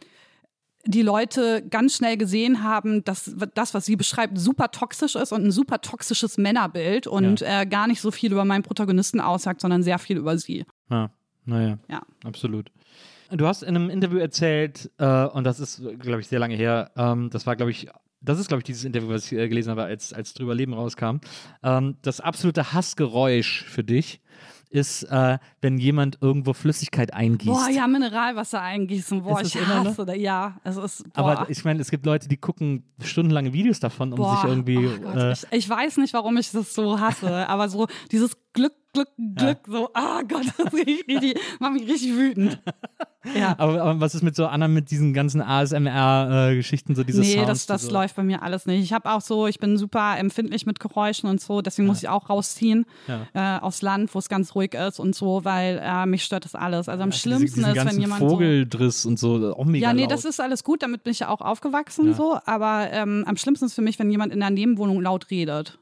die 0.85 1.03
Leute 1.03 1.63
ganz 1.71 1.95
schnell 1.95 2.17
gesehen 2.17 2.65
haben, 2.65 3.05
dass 3.05 3.33
das, 3.55 3.75
was 3.75 3.87
sie 3.87 3.95
beschreibt, 3.95 4.37
super 4.37 4.73
toxisch 4.73 5.15
ist 5.15 5.31
und 5.31 5.45
ein 5.45 5.53
super 5.53 5.81
toxisches 5.81 6.39
Männerbild 6.39 7.07
und 7.07 7.43
äh, 7.43 7.67
gar 7.67 7.87
nicht 7.87 8.01
so 8.01 8.11
viel 8.11 8.33
über 8.33 8.45
meinen 8.45 8.65
Protagonisten 8.65 9.21
aussagt, 9.21 9.61
sondern 9.61 9.85
sehr 9.85 10.01
viel 10.01 10.17
über 10.17 10.37
sie. 10.37 10.65
Ja, 10.91 11.11
naja, 11.45 11.79
Ja. 11.89 12.03
absolut. 12.25 12.73
Du 13.35 13.47
hast 13.47 13.63
in 13.63 13.77
einem 13.77 13.91
Interview 13.91 14.19
erzählt, 14.19 14.91
äh, 14.99 15.25
und 15.27 15.45
das 15.45 15.59
ist, 15.59 15.83
glaube 15.99 16.21
ich, 16.21 16.29
sehr 16.29 16.39
lange 16.39 16.55
her, 16.55 16.91
ähm, 16.97 17.31
das 17.31 17.47
war, 17.47 17.57
glaube 17.57 17.71
ich, 17.71 17.89
das 18.21 18.39
ist, 18.39 18.49
glaube 18.49 18.61
ich, 18.61 18.65
dieses 18.65 18.85
Interview, 18.85 19.09
was 19.09 19.27
ich 19.27 19.39
äh, 19.39 19.49
gelesen 19.49 19.71
habe, 19.71 19.85
als, 19.85 20.13
als 20.13 20.35
drüber 20.35 20.55
Leben 20.55 20.75
rauskam. 20.75 21.17
Ähm, 21.63 21.97
das 22.03 22.21
absolute 22.21 22.73
Hassgeräusch 22.73 23.65
für 23.65 23.83
dich 23.83 24.21
ist, 24.73 25.05
äh, 25.05 25.39
wenn 25.61 25.77
jemand 25.79 26.19
irgendwo 26.21 26.55
Flüssigkeit 26.55 27.13
eingießt. 27.13 27.53
Boah, 27.53 27.69
ja, 27.69 27.87
Mineralwasser 27.87 28.61
eingießen. 28.61 29.23
Boah, 29.23 29.43
ich 29.43 29.55
immer 29.55 29.85
hasse 29.85 30.07
das. 30.07 30.17
Ja, 30.17 30.57
es 30.65 30.77
ist. 30.77 31.13
Boah. 31.13 31.33
Aber 31.33 31.51
ich 31.51 31.65
meine, 31.65 31.81
es 31.81 31.91
gibt 31.91 32.07
Leute, 32.07 32.29
die 32.29 32.39
gucken 32.39 32.85
stundenlange 33.03 33.53
Videos 33.53 33.81
davon, 33.81 34.13
um 34.13 34.17
Boah, 34.17 34.37
sich 34.37 34.51
irgendwie. 34.51 34.87
oh 34.87 34.99
Gott, 35.03 35.17
äh, 35.17 35.33
ich, 35.33 35.47
ich 35.51 35.69
weiß 35.69 35.99
nicht, 35.99 36.15
warum 36.15 36.37
ich 36.39 36.51
das 36.51 36.75
so 36.75 36.99
hasse, 36.99 37.49
aber 37.49 37.69
so 37.69 37.87
dieses 38.11 38.37
Glück, 38.55 38.73
Glück, 38.95 39.09
Glück, 39.37 39.59
so, 39.67 39.89
ah 39.95 40.21
Gott, 40.23 40.45
das 40.59 40.73
richtig, 40.75 41.39
macht 41.61 41.73
mich 41.73 41.89
richtig 41.89 42.15
wütend. 42.17 42.61
Ja. 43.37 43.55
aber, 43.57 43.81
aber 43.81 44.01
was 44.01 44.17
ist 44.17 44.23
mit 44.25 44.35
so 44.35 44.47
anderen, 44.49 44.75
mit 44.75 44.91
diesen 44.91 45.15
ganzen 45.15 45.41
ASMR-Geschichten, 45.41 46.97
so 46.97 47.05
diese 47.05 47.21
Nee, 47.21 47.35
Sounds? 47.35 47.47
das, 47.47 47.67
die 47.67 47.73
das 47.73 47.83
so, 47.83 47.93
läuft 47.93 48.17
bei 48.17 48.25
mir 48.25 48.43
alles 48.43 48.67
nicht. 48.67 48.83
Ich 48.83 48.93
habe 48.93 49.09
auch 49.13 49.21
so, 49.21 49.47
ich 49.47 49.61
bin 49.61 49.77
super 49.77 50.17
empfindlich 50.19 50.67
mit 50.67 50.81
Geräuschen 50.81 51.29
und 51.29 51.41
so, 51.41 51.63
deswegen 51.63 51.87
muss 51.87 52.03
ich 52.03 52.09
auch 52.09 52.29
rausziehen 52.29 52.85
äh, 53.35 53.59
aufs 53.61 53.81
Land, 53.83 54.13
wo 54.15 54.19
es 54.19 54.29
ganz 54.29 54.57
ruhig 54.57 54.75
ist 54.75 54.99
und 54.99 55.15
so, 55.15 55.45
weil 55.45 55.81
äh, 55.83 56.05
mich 56.07 56.25
stört 56.25 56.45
das 56.45 56.57
alles. 56.57 56.89
Also 56.89 57.03
am 57.05 57.11
diese- 57.11 57.21
schlimmsten 57.23 57.61
diesen 57.63 57.77
ist, 57.77 57.87
wenn 57.87 58.01
jemand 58.01 58.21
so 58.23 58.29
Vogeldriss 58.31 59.07
und 59.07 59.19
so, 59.21 59.55
auch 59.57 59.67
mega 59.67 59.87
Ja, 59.87 59.93
nee, 59.95 60.03
laut. 60.03 60.11
das 60.11 60.25
ist 60.25 60.41
alles 60.41 60.65
gut, 60.65 60.83
damit 60.83 61.05
bin 61.05 61.13
ich 61.13 61.21
ja 61.21 61.29
auch 61.29 61.41
aufgewachsen 61.43 62.15
so, 62.15 62.39
aber 62.45 62.89
ähm, 62.91 63.25
am 63.29 63.37
schlimmsten 63.37 63.67
ist 63.67 63.75
für 63.75 63.83
mich, 63.83 64.01
wenn 64.01 64.11
jemand 64.11 64.33
in 64.33 64.41
der 64.41 64.51
Nebenwohnung 64.51 65.01
laut 65.01 65.31
redet. 65.31 65.79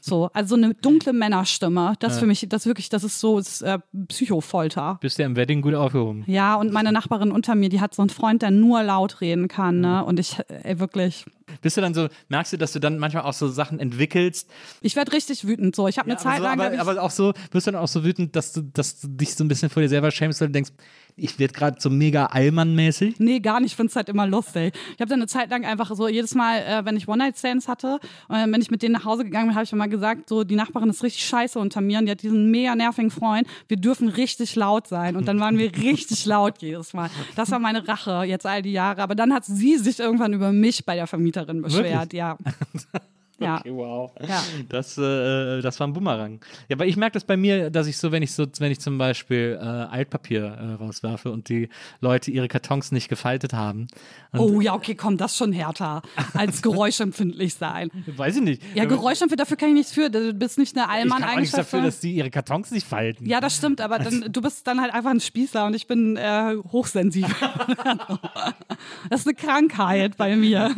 So, 0.00 0.30
also 0.32 0.56
so 0.56 0.62
eine 0.62 0.74
dunkle 0.74 1.12
Männerstimme, 1.12 1.94
das 1.98 2.18
für 2.18 2.26
mich, 2.26 2.46
das 2.48 2.66
wirklich, 2.66 2.88
das 2.88 3.04
ist 3.04 3.20
so 3.20 3.38
ist, 3.38 3.62
äh, 3.62 3.78
Psychofolter. 4.08 4.98
Bist 5.00 5.18
ja 5.18 5.26
im 5.26 5.36
Wedding 5.36 5.62
gut 5.62 5.74
aufgehoben. 5.74 6.24
Ja, 6.26 6.54
und 6.54 6.72
meine 6.72 6.92
Nachbarin 6.92 7.32
unter 7.32 7.54
mir, 7.54 7.68
die 7.68 7.80
hat 7.80 7.94
so 7.94 8.02
einen 8.02 8.10
Freund, 8.10 8.42
der 8.42 8.50
nur 8.50 8.82
laut 8.82 9.20
reden 9.20 9.48
kann, 9.48 9.80
ne? 9.80 10.04
Und 10.04 10.20
ich, 10.20 10.38
ey, 10.48 10.78
wirklich, 10.78 11.26
Bist 11.62 11.76
du 11.76 11.80
dann 11.80 11.94
so, 11.94 12.08
merkst 12.28 12.52
du, 12.52 12.56
dass 12.58 12.72
du 12.72 12.80
dann 12.80 12.98
manchmal 12.98 13.24
auch 13.24 13.32
so 13.32 13.48
Sachen 13.48 13.78
entwickelst? 13.78 14.48
ich 14.80 14.96
werde 14.96 15.12
richtig 15.12 15.46
wütend. 15.46 15.76
So, 15.76 15.88
ich 15.88 15.98
habe 15.98 16.10
eine 16.10 16.18
Zeit 16.18 16.40
aber, 16.40 16.56
lang, 16.56 16.58
so, 16.58 16.64
hab 16.64 16.80
aber, 16.80 16.90
aber 16.92 17.02
auch 17.02 17.10
so, 17.10 17.32
wirst 17.50 17.66
du 17.66 17.72
dann 17.72 17.80
auch 17.80 17.88
so 17.88 18.04
wütend, 18.04 18.34
dass 18.36 18.52
du, 18.52 18.62
dass 18.62 19.00
du 19.00 19.08
dich 19.08 19.34
so 19.34 19.44
ein 19.44 19.48
bisschen 19.48 19.70
vor 19.70 19.82
dir 19.82 19.88
selber 19.88 20.10
schämst, 20.10 20.40
weil 20.40 20.48
du 20.48 20.52
denkst, 20.52 20.72
ich 21.16 21.38
werde 21.38 21.52
gerade 21.52 21.80
so 21.80 21.90
mega 21.90 22.26
Allmann-mäßig. 22.26 23.16
Nee, 23.18 23.40
gar 23.40 23.60
nicht. 23.60 23.70
Ich 23.72 23.76
finde 23.76 23.90
es 23.90 23.96
halt 23.96 24.08
immer 24.08 24.26
lustig. 24.26 24.74
Ich 24.94 25.00
habe 25.00 25.08
dann 25.08 25.20
eine 25.20 25.26
Zeit 25.26 25.50
lang 25.50 25.64
einfach 25.64 25.94
so, 25.94 26.08
jedes 26.08 26.34
Mal, 26.34 26.58
äh, 26.58 26.84
wenn 26.84 26.96
ich 26.96 27.08
One-Night-Stands 27.08 27.68
hatte, 27.68 27.98
äh, 28.28 28.46
wenn 28.48 28.60
ich 28.60 28.70
mit 28.70 28.82
denen 28.82 28.92
nach 28.92 29.04
Hause 29.04 29.24
gegangen 29.24 29.48
bin, 29.48 29.54
habe 29.54 29.64
ich 29.64 29.72
immer 29.72 29.88
gesagt, 29.88 30.28
so, 30.28 30.44
die 30.44 30.56
Nachbarin 30.56 30.90
ist 30.90 31.02
richtig 31.02 31.24
scheiße 31.26 31.58
unter 31.58 31.80
mir 31.80 31.98
und 31.98 32.06
die 32.06 32.12
hat 32.12 32.22
diesen 32.22 32.50
mega 32.50 32.74
nervigen 32.74 33.10
Freund. 33.10 33.46
Wir 33.68 33.76
dürfen 33.76 34.08
richtig 34.08 34.56
laut 34.56 34.86
sein. 34.88 35.16
Und 35.16 35.26
dann 35.28 35.40
waren 35.40 35.58
wir 35.58 35.74
richtig 35.76 36.24
laut 36.26 36.62
jedes 36.62 36.92
Mal. 36.94 37.10
Das 37.36 37.50
war 37.50 37.58
meine 37.58 37.86
Rache 37.86 38.24
jetzt 38.24 38.46
all 38.46 38.62
die 38.62 38.72
Jahre. 38.72 39.02
Aber 39.02 39.14
dann 39.14 39.32
hat 39.32 39.44
sie 39.44 39.76
sich 39.76 39.98
irgendwann 39.98 40.32
über 40.32 40.52
mich 40.52 40.84
bei 40.84 40.94
der 40.94 41.06
Vermieterin 41.06 41.39
beschwert, 41.62 42.12
Wirklich? 42.12 42.18
ja. 42.18 42.36
Ja. 43.40 43.60
Okay, 43.60 43.74
wow. 43.74 44.10
Ja. 44.26 44.42
Das, 44.68 44.96
äh, 44.96 45.60
das 45.60 45.80
war 45.80 45.86
ein 45.86 45.92
Bumerang. 45.92 46.40
Ja, 46.68 46.76
aber 46.76 46.86
ich 46.86 46.96
merke 46.96 47.14
das 47.14 47.24
bei 47.24 47.36
mir, 47.36 47.70
dass 47.70 47.86
ich 47.86 47.98
so, 47.98 48.12
wenn 48.12 48.22
ich 48.22 48.32
so, 48.32 48.46
wenn 48.58 48.70
ich 48.70 48.80
zum 48.80 48.96
Beispiel 48.96 49.58
äh, 49.60 49.64
Altpapier 49.64 50.44
äh, 50.44 50.82
rauswerfe 50.82 51.30
und 51.30 51.48
die 51.48 51.68
Leute 52.00 52.30
ihre 52.30 52.48
Kartons 52.48 52.92
nicht 52.92 53.08
gefaltet 53.08 53.52
haben. 53.52 53.88
Oh 54.36 54.60
ja, 54.60 54.74
okay, 54.74 54.94
komm, 54.94 55.16
das 55.16 55.32
ist 55.32 55.38
schon 55.38 55.52
härter 55.52 56.02
als 56.34 56.62
geräuschempfindlich 56.62 57.54
sein. 57.54 57.90
Weiß 58.06 58.36
ich 58.36 58.42
nicht. 58.42 58.62
Ja, 58.74 58.84
Geräuschempfindlich, 58.84 59.38
dafür 59.38 59.56
kann 59.56 59.70
ich 59.70 59.74
nichts 59.74 59.92
für. 59.92 60.10
Du 60.10 60.32
bist 60.34 60.58
nicht 60.58 60.76
eine 60.76 61.04
Ich 61.04 61.10
kann 61.10 61.24
auch 61.24 61.36
nichts 61.36 61.54
dafür, 61.54 61.82
dass 61.82 62.00
die 62.00 62.12
ihre 62.12 62.30
Kartons 62.30 62.70
nicht 62.70 62.86
falten. 62.86 63.26
Ja, 63.26 63.40
das 63.40 63.56
stimmt, 63.56 63.80
aber 63.80 63.98
dann, 63.98 64.26
du 64.30 64.40
bist 64.40 64.66
dann 64.66 64.80
halt 64.80 64.94
einfach 64.94 65.10
ein 65.10 65.20
Spießer 65.20 65.66
und 65.66 65.74
ich 65.74 65.86
bin 65.86 66.16
äh, 66.16 66.56
hochsensibel. 66.70 67.30
das 69.10 69.20
ist 69.20 69.26
eine 69.26 69.34
Krankheit 69.34 70.16
bei 70.16 70.36
mir. 70.36 70.74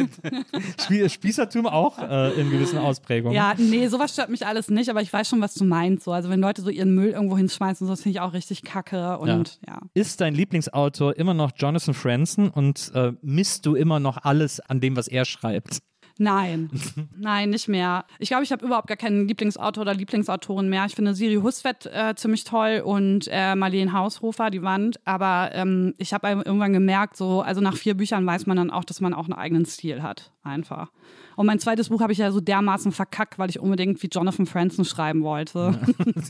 Spie 0.80 1.09
Spießertum 1.09 1.66
auch 1.66 1.98
äh, 1.98 2.32
in 2.40 2.51
gewissen 2.52 2.78
Ausprägungen. 2.78 3.34
Ja, 3.34 3.54
nee, 3.56 3.88
sowas 3.88 4.12
stört 4.12 4.30
mich 4.30 4.46
alles 4.46 4.68
nicht, 4.68 4.88
aber 4.90 5.02
ich 5.02 5.12
weiß 5.12 5.28
schon, 5.28 5.40
was 5.40 5.54
du 5.54 5.64
meinst. 5.64 6.04
So. 6.04 6.12
Also 6.12 6.30
wenn 6.30 6.40
Leute 6.40 6.62
so 6.62 6.70
ihren 6.70 6.94
Müll 6.94 7.10
irgendwo 7.10 7.36
hinschmeißen, 7.36 7.86
so, 7.86 7.92
das 7.92 8.02
finde 8.02 8.18
ich 8.18 8.20
auch 8.20 8.32
richtig 8.32 8.62
kacke 8.62 9.18
und 9.18 9.58
ja. 9.66 9.80
Ist 9.94 10.20
dein 10.20 10.34
Lieblingsautor 10.34 11.16
immer 11.16 11.34
noch 11.34 11.52
Jonathan 11.56 11.94
Franzen 11.94 12.48
und 12.50 12.92
äh, 12.94 13.12
misst 13.22 13.66
du 13.66 13.74
immer 13.74 14.00
noch 14.00 14.18
alles 14.22 14.60
an 14.60 14.80
dem, 14.80 14.96
was 14.96 15.08
er 15.08 15.24
schreibt? 15.24 15.82
Nein, 16.18 16.70
nein, 17.16 17.50
nicht 17.50 17.68
mehr. 17.68 18.04
Ich 18.18 18.28
glaube, 18.28 18.44
ich 18.44 18.52
habe 18.52 18.64
überhaupt 18.64 18.88
gar 18.88 18.96
keinen 18.96 19.26
Lieblingsautor 19.26 19.82
oder 19.82 19.94
Lieblingsautorin 19.94 20.68
mehr. 20.68 20.84
Ich 20.86 20.94
finde 20.94 21.14
Siri 21.14 21.36
Husvet 21.42 21.86
äh, 21.86 22.14
ziemlich 22.14 22.44
toll 22.44 22.82
und 22.84 23.28
äh, 23.30 23.54
Marlene 23.54 23.92
Haushofer, 23.92 24.50
die 24.50 24.62
Wand. 24.62 25.00
Aber 25.04 25.50
ähm, 25.52 25.94
ich 25.98 26.12
habe 26.12 26.28
irgendwann 26.28 26.72
gemerkt, 26.72 27.16
so, 27.16 27.40
also 27.40 27.60
nach 27.60 27.76
vier 27.76 27.94
Büchern 27.94 28.26
weiß 28.26 28.46
man 28.46 28.56
dann 28.56 28.70
auch, 28.70 28.84
dass 28.84 29.00
man 29.00 29.14
auch 29.14 29.24
einen 29.24 29.32
eigenen 29.32 29.64
Stil 29.64 30.02
hat. 30.02 30.32
Einfach. 30.42 30.90
Und 31.36 31.46
mein 31.46 31.59
zweites 31.59 31.88
Buch 31.88 32.00
habe 32.00 32.12
ich 32.12 32.18
ja 32.18 32.30
so 32.30 32.40
dermaßen 32.40 32.92
verkackt, 32.92 33.38
weil 33.38 33.48
ich 33.50 33.59
unbedingt 33.60 34.02
wie 34.02 34.09
Jonathan 34.10 34.46
Franzen 34.46 34.84
schreiben 34.84 35.22
wollte. 35.22 35.78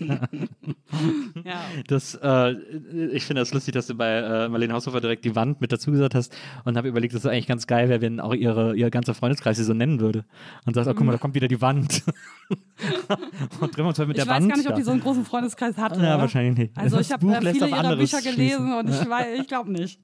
ja. 0.07 0.19
Das, 1.89 2.15
äh, 2.23 2.53
ich 3.13 3.25
finde 3.25 3.41
das 3.41 3.53
lustig, 3.55 3.73
dass 3.75 3.87
du 3.87 3.95
bei 3.95 4.11
äh, 4.19 4.49
Marlene 4.49 4.75
Haushofer 4.75 5.01
direkt 5.01 5.25
die 5.25 5.35
Wand 5.35 5.61
mit 5.61 5.73
dazu 5.73 5.91
gesagt 5.91 6.15
hast 6.15 6.35
und 6.65 6.77
habe 6.77 6.89
überlegt, 6.89 7.15
dass 7.15 7.25
es 7.25 7.31
eigentlich 7.31 7.47
ganz 7.47 7.67
geil 7.67 7.89
wäre, 7.89 8.01
wenn 8.03 8.21
auch 8.21 8.35
ihre, 8.35 8.77
ihr 8.77 8.91
ganzer 8.91 9.15
Freundeskreis 9.15 9.57
sie 9.57 9.65
so 9.65 9.73
nennen 9.75 10.01
würde. 10.01 10.25
Und 10.67 10.75
sagst, 10.75 10.89
oh, 10.91 10.95
guck 10.95 11.07
mal, 11.07 11.13
da 11.13 11.19
kommt 11.19 11.35
wieder 11.35 11.49
die 11.49 11.61
Wand. 11.61 12.03
und 13.61 13.73
treffen 13.73 13.87
uns 13.89 13.99
halt 13.99 14.09
mit 14.09 14.19
ich 14.19 14.25
der 14.25 14.31
weiß 14.33 14.43
Wand. 14.43 14.51
gar 14.51 14.57
nicht, 14.59 14.69
ob 14.69 14.75
die 14.77 14.83
da. 14.83 14.85
so 14.87 14.91
einen 14.93 15.01
großen 15.01 15.25
Freundeskreis 15.25 15.77
hatte. 15.79 16.01
Ja, 16.03 16.19
wahrscheinlich 16.19 16.57
nicht. 16.59 16.77
Also 16.79 16.99
Das 16.99 17.07
ich 17.07 17.13
habe 17.13 17.27
äh, 17.35 17.53
viele 17.53 17.69
ihrer 17.69 17.97
Bücher 17.97 18.19
schließen. 18.21 18.37
gelesen 18.37 18.73
und 18.75 18.89
ich, 18.91 18.97
weiß- 19.01 19.41
ich 19.41 19.47
glaube 19.49 19.73
nicht. 19.73 20.01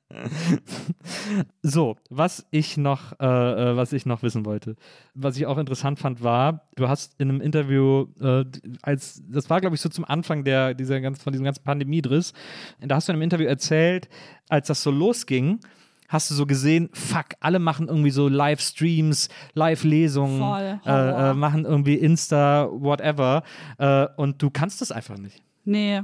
So, 1.62 1.96
was 2.10 2.46
ich 2.50 2.76
noch, 2.76 3.12
äh, 3.20 3.26
äh, 3.26 3.76
was 3.76 3.92
ich 3.92 4.06
noch 4.06 4.22
wissen 4.22 4.44
wollte, 4.46 4.76
was 5.14 5.36
ich 5.36 5.46
auch 5.46 5.58
interessant 5.58 5.98
fand, 5.98 6.22
war, 6.22 6.68
du 6.76 6.88
hast 6.88 7.20
in 7.20 7.28
einem 7.28 7.40
Interview, 7.40 8.06
äh, 8.20 8.44
als 8.82 9.22
das 9.28 9.50
war, 9.50 9.60
glaube 9.60 9.74
ich, 9.74 9.80
so 9.80 9.88
zum 9.88 10.04
Anfang 10.04 10.44
der 10.44 10.74
dieser 10.74 11.00
ganz 11.00 11.22
von 11.22 11.32
diesem 11.32 11.44
ganzen 11.44 11.64
Pandemiedriss, 11.64 12.32
da 12.80 12.94
hast 12.94 13.08
du 13.08 13.12
in 13.12 13.16
einem 13.16 13.22
Interview 13.22 13.46
erzählt, 13.46 14.08
als 14.48 14.68
das 14.68 14.82
so 14.82 14.90
losging. 14.90 15.60
Hast 16.08 16.30
du 16.30 16.34
so 16.34 16.46
gesehen, 16.46 16.88
fuck, 16.94 17.26
alle 17.40 17.58
machen 17.58 17.86
irgendwie 17.88 18.10
so 18.10 18.28
Livestreams, 18.28 19.28
Live-Lesungen, 19.52 20.80
äh, 20.86 21.30
äh, 21.30 21.34
machen 21.34 21.66
irgendwie 21.66 21.96
Insta, 21.96 22.66
whatever. 22.72 23.42
Äh, 23.76 24.06
und 24.16 24.40
du 24.40 24.48
kannst 24.48 24.80
das 24.80 24.90
einfach 24.90 25.18
nicht. 25.18 25.42
Nee. 25.66 26.00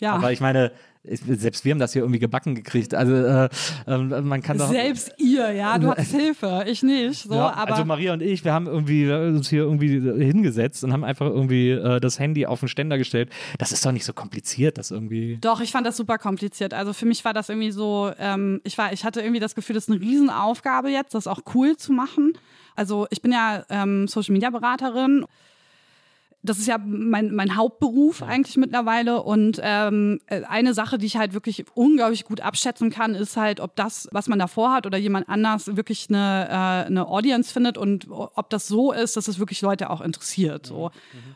Ja. 0.00 0.14
Aber 0.14 0.32
ich 0.32 0.40
meine, 0.42 0.72
selbst 1.04 1.64
wir 1.64 1.72
haben 1.72 1.78
das 1.78 1.92
hier 1.92 2.02
irgendwie 2.02 2.18
gebacken 2.18 2.54
gekriegt. 2.54 2.94
Also 2.94 3.14
äh, 3.14 3.48
äh, 3.86 3.98
man 3.98 4.42
kann 4.42 4.58
doch. 4.58 4.68
Selbst 4.68 5.12
ihr, 5.18 5.50
ja, 5.52 5.78
du 5.78 5.88
hattest 5.90 6.12
Hilfe, 6.12 6.64
ich 6.66 6.82
nicht. 6.82 7.24
So, 7.24 7.34
Ja, 7.34 7.50
also 7.50 7.84
Maria 7.84 8.12
und 8.12 8.22
ich, 8.22 8.44
wir 8.44 8.52
haben 8.52 8.66
irgendwie 8.66 9.10
uns 9.10 9.48
hier 9.48 9.62
irgendwie 9.62 10.00
hingesetzt 10.24 10.84
und 10.84 10.92
haben 10.92 11.04
einfach 11.04 11.26
irgendwie 11.26 11.70
äh, 11.70 12.00
das 12.00 12.18
Handy 12.18 12.46
auf 12.46 12.60
den 12.60 12.68
Ständer 12.68 12.98
gestellt. 12.98 13.30
Das 13.58 13.72
ist 13.72 13.84
doch 13.84 13.92
nicht 13.92 14.04
so 14.04 14.12
kompliziert, 14.12 14.78
das 14.78 14.90
irgendwie. 14.90 15.38
Doch, 15.40 15.60
ich 15.60 15.72
fand 15.72 15.86
das 15.86 15.96
super 15.96 16.18
kompliziert. 16.18 16.74
Also 16.74 16.92
für 16.92 17.06
mich 17.06 17.24
war 17.24 17.32
das 17.32 17.48
irgendwie 17.48 17.70
so, 17.70 18.12
ähm, 18.18 18.60
ich 18.64 18.76
war, 18.78 18.92
ich 18.92 19.04
hatte 19.04 19.20
irgendwie 19.20 19.40
das 19.40 19.54
Gefühl, 19.54 19.74
das 19.74 19.84
ist 19.84 19.90
eine 19.90 20.00
Riesenaufgabe 20.00 20.90
jetzt, 20.90 21.14
das 21.14 21.26
auch 21.26 21.40
cool 21.54 21.76
zu 21.76 21.92
machen. 21.92 22.32
Also 22.76 23.06
ich 23.10 23.22
bin 23.22 23.32
ja 23.32 23.64
ähm, 23.70 24.06
Social 24.06 24.32
Media 24.32 24.50
Beraterin. 24.50 25.24
Das 26.42 26.58
ist 26.58 26.68
ja 26.68 26.78
mein, 26.78 27.34
mein 27.34 27.56
Hauptberuf 27.56 28.22
eigentlich 28.22 28.56
mittlerweile. 28.56 29.22
Und 29.22 29.60
ähm, 29.62 30.20
äh, 30.26 30.42
eine 30.44 30.72
Sache, 30.72 30.96
die 30.96 31.06
ich 31.06 31.16
halt 31.16 31.34
wirklich 31.34 31.64
unglaublich 31.74 32.24
gut 32.24 32.40
abschätzen 32.40 32.90
kann, 32.90 33.14
ist 33.14 33.36
halt, 33.36 33.60
ob 33.60 33.74
das, 33.76 34.08
was 34.12 34.28
man 34.28 34.38
davor 34.38 34.72
hat 34.72 34.86
oder 34.86 34.98
jemand 34.98 35.28
anders 35.28 35.76
wirklich 35.76 36.06
eine, 36.08 36.48
äh, 36.48 36.86
eine 36.86 37.08
Audience 37.08 37.52
findet 37.52 37.76
und 37.76 38.06
ob 38.08 38.50
das 38.50 38.68
so 38.68 38.92
ist, 38.92 39.16
dass 39.16 39.26
es 39.26 39.38
wirklich 39.38 39.60
Leute 39.62 39.90
auch 39.90 40.00
interessiert. 40.00 40.66
So. 40.66 40.90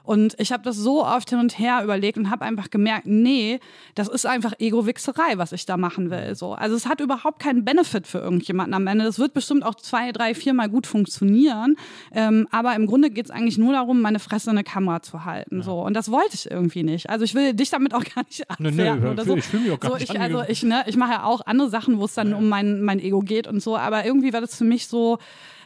Und 0.05 0.35
ich 0.39 0.53
habe 0.53 0.63
das 0.63 0.77
so 0.77 1.05
oft 1.05 1.31
hin 1.31 1.39
und 1.41 1.59
her 1.59 1.83
überlegt 1.83 2.17
und 2.17 2.31
habe 2.31 2.45
einfach 2.45 2.71
gemerkt, 2.71 3.07
nee, 3.07 3.61
das 3.95 4.09
ist 4.09 4.25
einfach 4.25 4.55
Ego-Wichserei, 4.59 5.37
was 5.37 5.53
ich 5.53 5.67
da 5.67 5.77
machen 5.77 6.11
will. 6.11 6.35
So. 6.35 6.55
Also 6.55 6.77
es 6.77 6.87
hat 6.87 7.01
überhaupt 7.01 7.41
keinen 7.41 7.65
Benefit 7.65 8.07
für 8.07 8.19
irgendjemanden 8.19 8.75
am 8.75 8.87
Ende. 8.87 9.05
Das 9.05 9.19
wird 9.19 9.35
bestimmt 9.35 9.65
auch 9.65 9.75
zwei, 9.75 10.13
drei, 10.13 10.35
viermal 10.35 10.69
gut 10.69 10.87
funktionieren. 10.87 11.77
Ähm, 12.13 12.47
aber 12.51 12.75
im 12.75 12.87
Grunde 12.87 13.11
geht 13.11 13.27
es 13.27 13.31
eigentlich 13.31 13.59
nur 13.59 13.73
darum, 13.73 14.01
meine 14.01 14.19
Fresse 14.19 14.51
in 14.51 14.57
eine 14.57 14.65
Kamera 14.65 15.02
zu 15.03 15.25
halten. 15.25 15.63
So. 15.63 15.81
Und 15.81 15.95
das 15.95 16.11
wollte 16.11 16.35
ich 16.35 16.51
irgendwie 16.51 16.83
nicht. 16.83 17.11
Also 17.11 17.25
ich 17.25 17.35
will 17.35 17.53
dich 17.55 17.71
damit 17.71 17.95
auch 17.95 18.05
gar 18.15 18.25
nicht 18.25 18.45
Nee, 18.59 18.69
abwerten 18.69 19.03
nee, 19.03 19.11
oder 19.11 19.23
ich 19.23 19.29
so. 19.29 19.37
ich 19.37 19.45
fühl 19.45 19.61
mich 19.61 19.71
auch 19.73 19.81
gar 19.81 19.91
so 19.93 19.97
nicht 19.99 20.15
ich, 20.15 20.21
also 20.21 20.43
ich, 20.49 20.63
ne, 20.63 20.85
ich 20.87 20.97
mache 20.97 21.13
ja 21.13 21.25
auch 21.25 21.43
andere 21.47 21.69
Sachen, 21.69 21.99
wo 21.99 22.05
es 22.05 22.15
dann 22.15 22.33
um 22.35 22.49
mein, 22.49 22.83
mein 22.83 22.99
Ego 23.01 23.21
geht 23.21 23.47
und 23.47 23.63
so. 23.63 23.77
Aber 23.77 24.05
irgendwie 24.05 24.33
war 24.33 24.41
das 24.41 24.57
für 24.57 24.65
mich 24.65 24.87
so, 24.87 25.19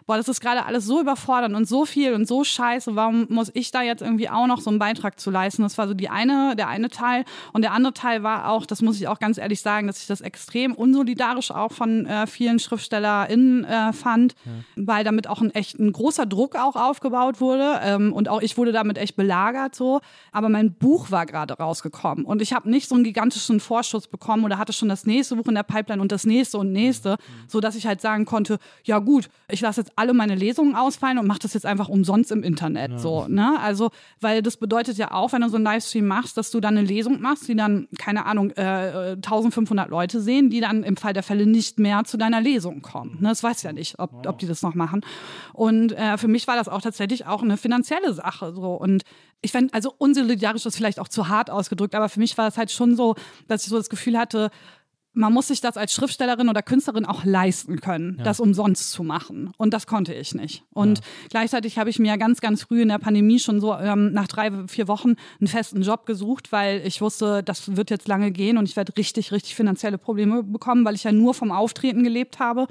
boah, 0.06 0.16
das 0.16 0.28
ist 0.28 0.40
gerade 0.40 0.64
alles 0.64 0.86
so 0.86 1.00
überfordernd 1.00 1.54
und 1.54 1.68
so 1.68 1.84
viel 1.84 2.14
und 2.14 2.28
so 2.28 2.44
scheiße. 2.44 2.94
Warum 2.94 3.26
muss 3.28 3.50
ich 3.54 3.72
da 3.72 3.82
jetzt 3.82 4.02
irgendwie 4.02 4.30
auch 4.30 4.46
noch 4.46 4.60
so 4.60 4.70
einen 4.70 4.78
Beitrag 4.78 5.18
zu 5.18 5.30
leisten? 5.30 5.62
Das 5.62 5.76
war 5.78 5.88
so 5.88 5.94
die 5.94 6.08
eine, 6.08 6.54
der 6.56 6.68
eine 6.68 6.88
Teil. 6.88 7.24
Und 7.52 7.62
der 7.62 7.72
andere 7.72 7.92
Teil 7.92 8.22
war 8.22 8.48
auch, 8.48 8.66
das 8.66 8.82
muss 8.82 9.00
ich 9.00 9.08
auch 9.08 9.18
ganz 9.18 9.36
ehrlich 9.36 9.60
sagen, 9.60 9.88
dass 9.88 10.00
ich 10.00 10.06
das 10.06 10.20
extrem 10.20 10.74
unsolidarisch 10.74 11.50
auch 11.50 11.72
von 11.72 12.06
äh, 12.06 12.26
vielen 12.28 12.60
SchriftstellerInnen 12.60 13.64
äh, 13.64 13.92
fand, 13.92 14.36
weil 14.76 15.02
damit 15.02 15.26
auch 15.26 15.40
ein 15.40 15.50
echt 15.50 15.78
ein 15.78 15.92
großer 15.92 16.26
Druck 16.26 16.54
auch 16.54 16.76
aufgebaut 16.76 17.40
wurde. 17.40 17.80
Ähm, 17.82 18.12
und 18.12 18.28
auch 18.28 18.40
ich 18.40 18.56
wurde 18.56 18.70
damit 18.70 18.98
echt 18.98 19.16
belagert 19.16 19.74
so. 19.74 20.00
Aber 20.30 20.48
mein 20.48 20.72
Buch 20.72 21.10
war 21.10 21.26
gerade 21.26 21.54
rausgekommen 21.54 22.24
und 22.24 22.42
ich 22.42 22.52
habe 22.52 22.70
nicht 22.70 22.88
so 22.88 22.94
einen 22.94 23.04
gigantischen 23.04 23.58
Vorschuss 23.58 24.06
bekommen 24.06 24.44
oder 24.44 24.58
hatte 24.58 24.72
schon 24.72 24.88
das 24.88 25.04
nächste 25.04 25.34
Buch 25.34 25.46
in 25.46 25.54
der 25.56 25.64
Pipeline 25.64 26.00
und 26.00 26.12
das 26.12 26.24
nächste 26.24 26.58
und 26.58 26.72
nächste, 26.72 27.16
so 27.48 27.60
dass 27.60 27.74
ich 27.74 27.86
halt 27.86 28.00
sagen 28.00 28.24
konnte, 28.24 28.58
ja 28.84 29.00
gut, 29.00 29.28
ich 29.48 29.60
lasse 29.60 29.80
jetzt 29.80 29.95
alle 29.96 30.12
meine 30.12 30.34
Lesungen 30.34 30.76
ausfallen 30.76 31.18
und 31.18 31.26
mache 31.26 31.38
das 31.40 31.54
jetzt 31.54 31.64
einfach 31.64 31.88
umsonst 31.88 32.30
im 32.30 32.42
Internet. 32.42 33.00
So, 33.00 33.26
ne? 33.28 33.58
Also, 33.60 33.90
weil 34.20 34.42
das 34.42 34.58
bedeutet 34.58 34.98
ja 34.98 35.12
auch, 35.12 35.32
wenn 35.32 35.40
du 35.40 35.48
so 35.48 35.56
einen 35.56 35.64
Livestream 35.64 36.06
machst, 36.06 36.36
dass 36.36 36.50
du 36.50 36.60
dann 36.60 36.76
eine 36.76 36.86
Lesung 36.86 37.20
machst, 37.20 37.48
die 37.48 37.56
dann, 37.56 37.88
keine 37.98 38.26
Ahnung, 38.26 38.50
äh, 38.50 39.16
1500 39.16 39.88
Leute 39.88 40.20
sehen, 40.20 40.50
die 40.50 40.60
dann 40.60 40.82
im 40.82 40.98
Fall 40.98 41.14
der 41.14 41.22
Fälle 41.22 41.46
nicht 41.46 41.78
mehr 41.78 42.04
zu 42.04 42.18
deiner 42.18 42.42
Lesung 42.42 42.82
kommen. 42.82 43.18
Ne? 43.20 43.28
Das 43.28 43.42
weiß 43.42 43.62
ja 43.62 43.72
nicht, 43.72 43.98
ob, 43.98 44.26
ob 44.26 44.38
die 44.38 44.46
das 44.46 44.62
noch 44.62 44.74
machen. 44.74 45.00
Und 45.54 45.92
äh, 45.92 46.18
für 46.18 46.28
mich 46.28 46.46
war 46.46 46.56
das 46.56 46.68
auch 46.68 46.82
tatsächlich 46.82 47.26
auch 47.26 47.42
eine 47.42 47.56
finanzielle 47.56 48.12
Sache. 48.12 48.52
So. 48.54 48.74
Und 48.74 49.02
ich 49.40 49.52
fände, 49.52 49.72
also 49.72 49.94
unsolidarisch 49.96 50.66
ist 50.66 50.76
vielleicht 50.76 51.00
auch 51.00 51.08
zu 51.08 51.28
hart 51.28 51.50
ausgedrückt, 51.50 51.94
aber 51.94 52.08
für 52.08 52.20
mich 52.20 52.36
war 52.36 52.48
es 52.48 52.58
halt 52.58 52.70
schon 52.70 52.96
so, 52.96 53.14
dass 53.48 53.62
ich 53.62 53.68
so 53.70 53.76
das 53.76 53.88
Gefühl 53.88 54.18
hatte, 54.18 54.50
man 55.16 55.32
muss 55.32 55.48
sich 55.48 55.62
das 55.62 55.78
als 55.78 55.94
Schriftstellerin 55.94 56.48
oder 56.50 56.62
Künstlerin 56.62 57.06
auch 57.06 57.24
leisten 57.24 57.80
können, 57.80 58.20
das 58.22 58.38
umsonst 58.38 58.92
zu 58.92 59.02
machen. 59.02 59.50
Und 59.56 59.72
das 59.72 59.86
konnte 59.86 60.12
ich 60.12 60.34
nicht. 60.34 60.62
Und 60.74 61.00
gleichzeitig 61.30 61.78
habe 61.78 61.88
ich 61.88 61.98
mir 61.98 62.18
ganz, 62.18 62.40
ganz 62.40 62.64
früh 62.64 62.82
in 62.82 62.88
der 62.88 62.98
Pandemie 62.98 63.38
schon 63.38 63.60
so 63.60 63.74
ähm, 63.74 64.12
nach 64.12 64.28
drei, 64.28 64.50
vier 64.68 64.88
Wochen 64.88 65.14
einen 65.40 65.48
festen 65.48 65.80
Job 65.80 66.04
gesucht, 66.04 66.52
weil 66.52 66.82
ich 66.86 67.00
wusste, 67.00 67.42
das 67.42 67.76
wird 67.76 67.90
jetzt 67.90 68.08
lange 68.08 68.30
gehen 68.30 68.58
und 68.58 68.68
ich 68.68 68.76
werde 68.76 68.94
richtig, 68.96 69.32
richtig 69.32 69.54
finanzielle 69.54 69.96
Probleme 69.96 70.42
bekommen, 70.42 70.84
weil 70.84 70.94
ich 70.94 71.04
ja 71.04 71.12
nur 71.12 71.32
vom 71.32 71.50
Auftreten 71.50 72.04
gelebt 72.04 72.38
habe. 72.38 72.66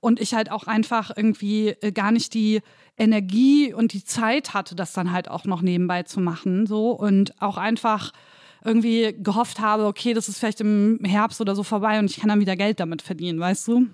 Und 0.00 0.20
ich 0.20 0.34
halt 0.34 0.50
auch 0.50 0.66
einfach 0.66 1.12
irgendwie 1.16 1.68
äh, 1.80 1.90
gar 1.90 2.12
nicht 2.12 2.34
die 2.34 2.60
Energie 2.98 3.72
und 3.72 3.94
die 3.94 4.04
Zeit 4.04 4.52
hatte, 4.52 4.74
das 4.74 4.92
dann 4.92 5.12
halt 5.12 5.30
auch 5.30 5.44
noch 5.44 5.62
nebenbei 5.62 6.02
zu 6.02 6.20
machen. 6.20 6.66
So 6.66 6.90
und 6.90 7.40
auch 7.40 7.56
einfach 7.56 8.12
irgendwie 8.64 9.14
gehofft 9.22 9.60
habe, 9.60 9.84
okay, 9.84 10.14
das 10.14 10.28
ist 10.28 10.38
vielleicht 10.38 10.60
im 10.60 10.98
Herbst 11.04 11.40
oder 11.40 11.54
so 11.54 11.62
vorbei 11.62 11.98
und 11.98 12.10
ich 12.10 12.18
kann 12.18 12.28
dann 12.30 12.40
wieder 12.40 12.56
Geld 12.56 12.80
damit 12.80 13.02
verdienen, 13.02 13.38
weißt 13.38 13.68
du? 13.68 13.86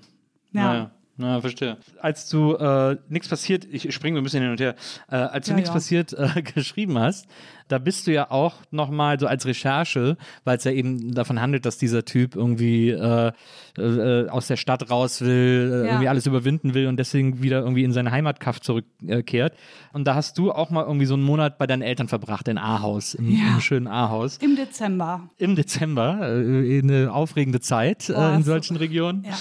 Ja. 0.53 0.75
Ja, 0.75 0.91
na, 1.21 1.41
verstehe. 1.41 1.77
Als 2.01 2.29
du 2.29 2.55
äh, 2.57 2.97
nichts 3.09 3.29
passiert, 3.29 3.67
ich 3.71 3.93
springe 3.95 4.19
ein 4.19 4.25
bisschen 4.25 4.43
hin 4.43 4.51
und 4.51 4.61
her, 4.61 4.75
äh, 5.11 5.17
als 5.17 5.47
du 5.47 5.53
Ja, 5.53 5.57
nichts 5.57 5.69
ja. 5.71 5.75
passiert 5.75 6.13
äh, 6.15 6.43
geschrieben 6.55 6.99
hast, 6.99 7.27
da 7.69 7.79
bist 7.79 8.09
du 8.09 8.13
ja 8.13 8.31
auch 8.33 8.55
nochmal 8.73 9.21
so 9.21 9.29
als 9.29 9.47
Recherche, 9.47 10.17
weil 10.43 10.57
es 10.57 10.65
ja 10.65 10.73
eben 10.73 11.15
davon 11.15 11.41
handelt, 11.41 11.65
dass 11.67 11.79
dieser 11.79 12.05
Typ 12.05 12.35
irgendwie 12.35 12.91
äh, 12.91 13.31
äh, 13.79 14.29
aus 14.29 14.49
der 14.49 14.57
Stadt 14.57 14.91
raus 14.91 15.21
will, 15.21 15.71
äh, 15.73 15.79
Ja. 15.81 15.85
irgendwie 15.93 16.09
alles 16.09 16.27
überwinden 16.27 16.75
will 16.75 16.89
und 16.89 16.97
deswegen 16.97 17.43
wieder 17.43 17.61
irgendwie 17.61 17.85
in 17.85 17.93
seine 17.93 18.11
Heimatkaff 18.11 18.61
zurückkehrt. 18.61 19.55
Und 19.93 20.05
da 20.07 20.17
hast 20.17 20.37
du 20.39 20.51
auch 20.51 20.71
mal 20.71 20.85
irgendwie 20.85 21.07
so 21.07 21.15
einen 21.15 21.23
Monat 21.23 21.59
bei 21.59 21.67
deinen 21.69 21.83
Eltern 21.83 22.09
verbracht, 22.09 22.49
in 22.49 22.59
Ahaus, 22.59 23.15
im, 23.15 23.31
Ja. 23.31 23.55
im 23.55 23.61
schönen 23.61 23.87
Ahaus. 23.87 24.39
Im 24.39 24.57
Dezember. 24.57 25.29
Im 25.39 25.55
Dezember, 25.55 26.19
äh, 26.23 26.79
eine 26.81 27.13
aufregende 27.13 27.61
Zeit 27.61 28.09
äh, 28.09 28.35
in 28.35 28.43
so- 28.43 28.51
solchen 28.51 28.77
Regionen. 28.79 29.25
Ja. 29.25 29.35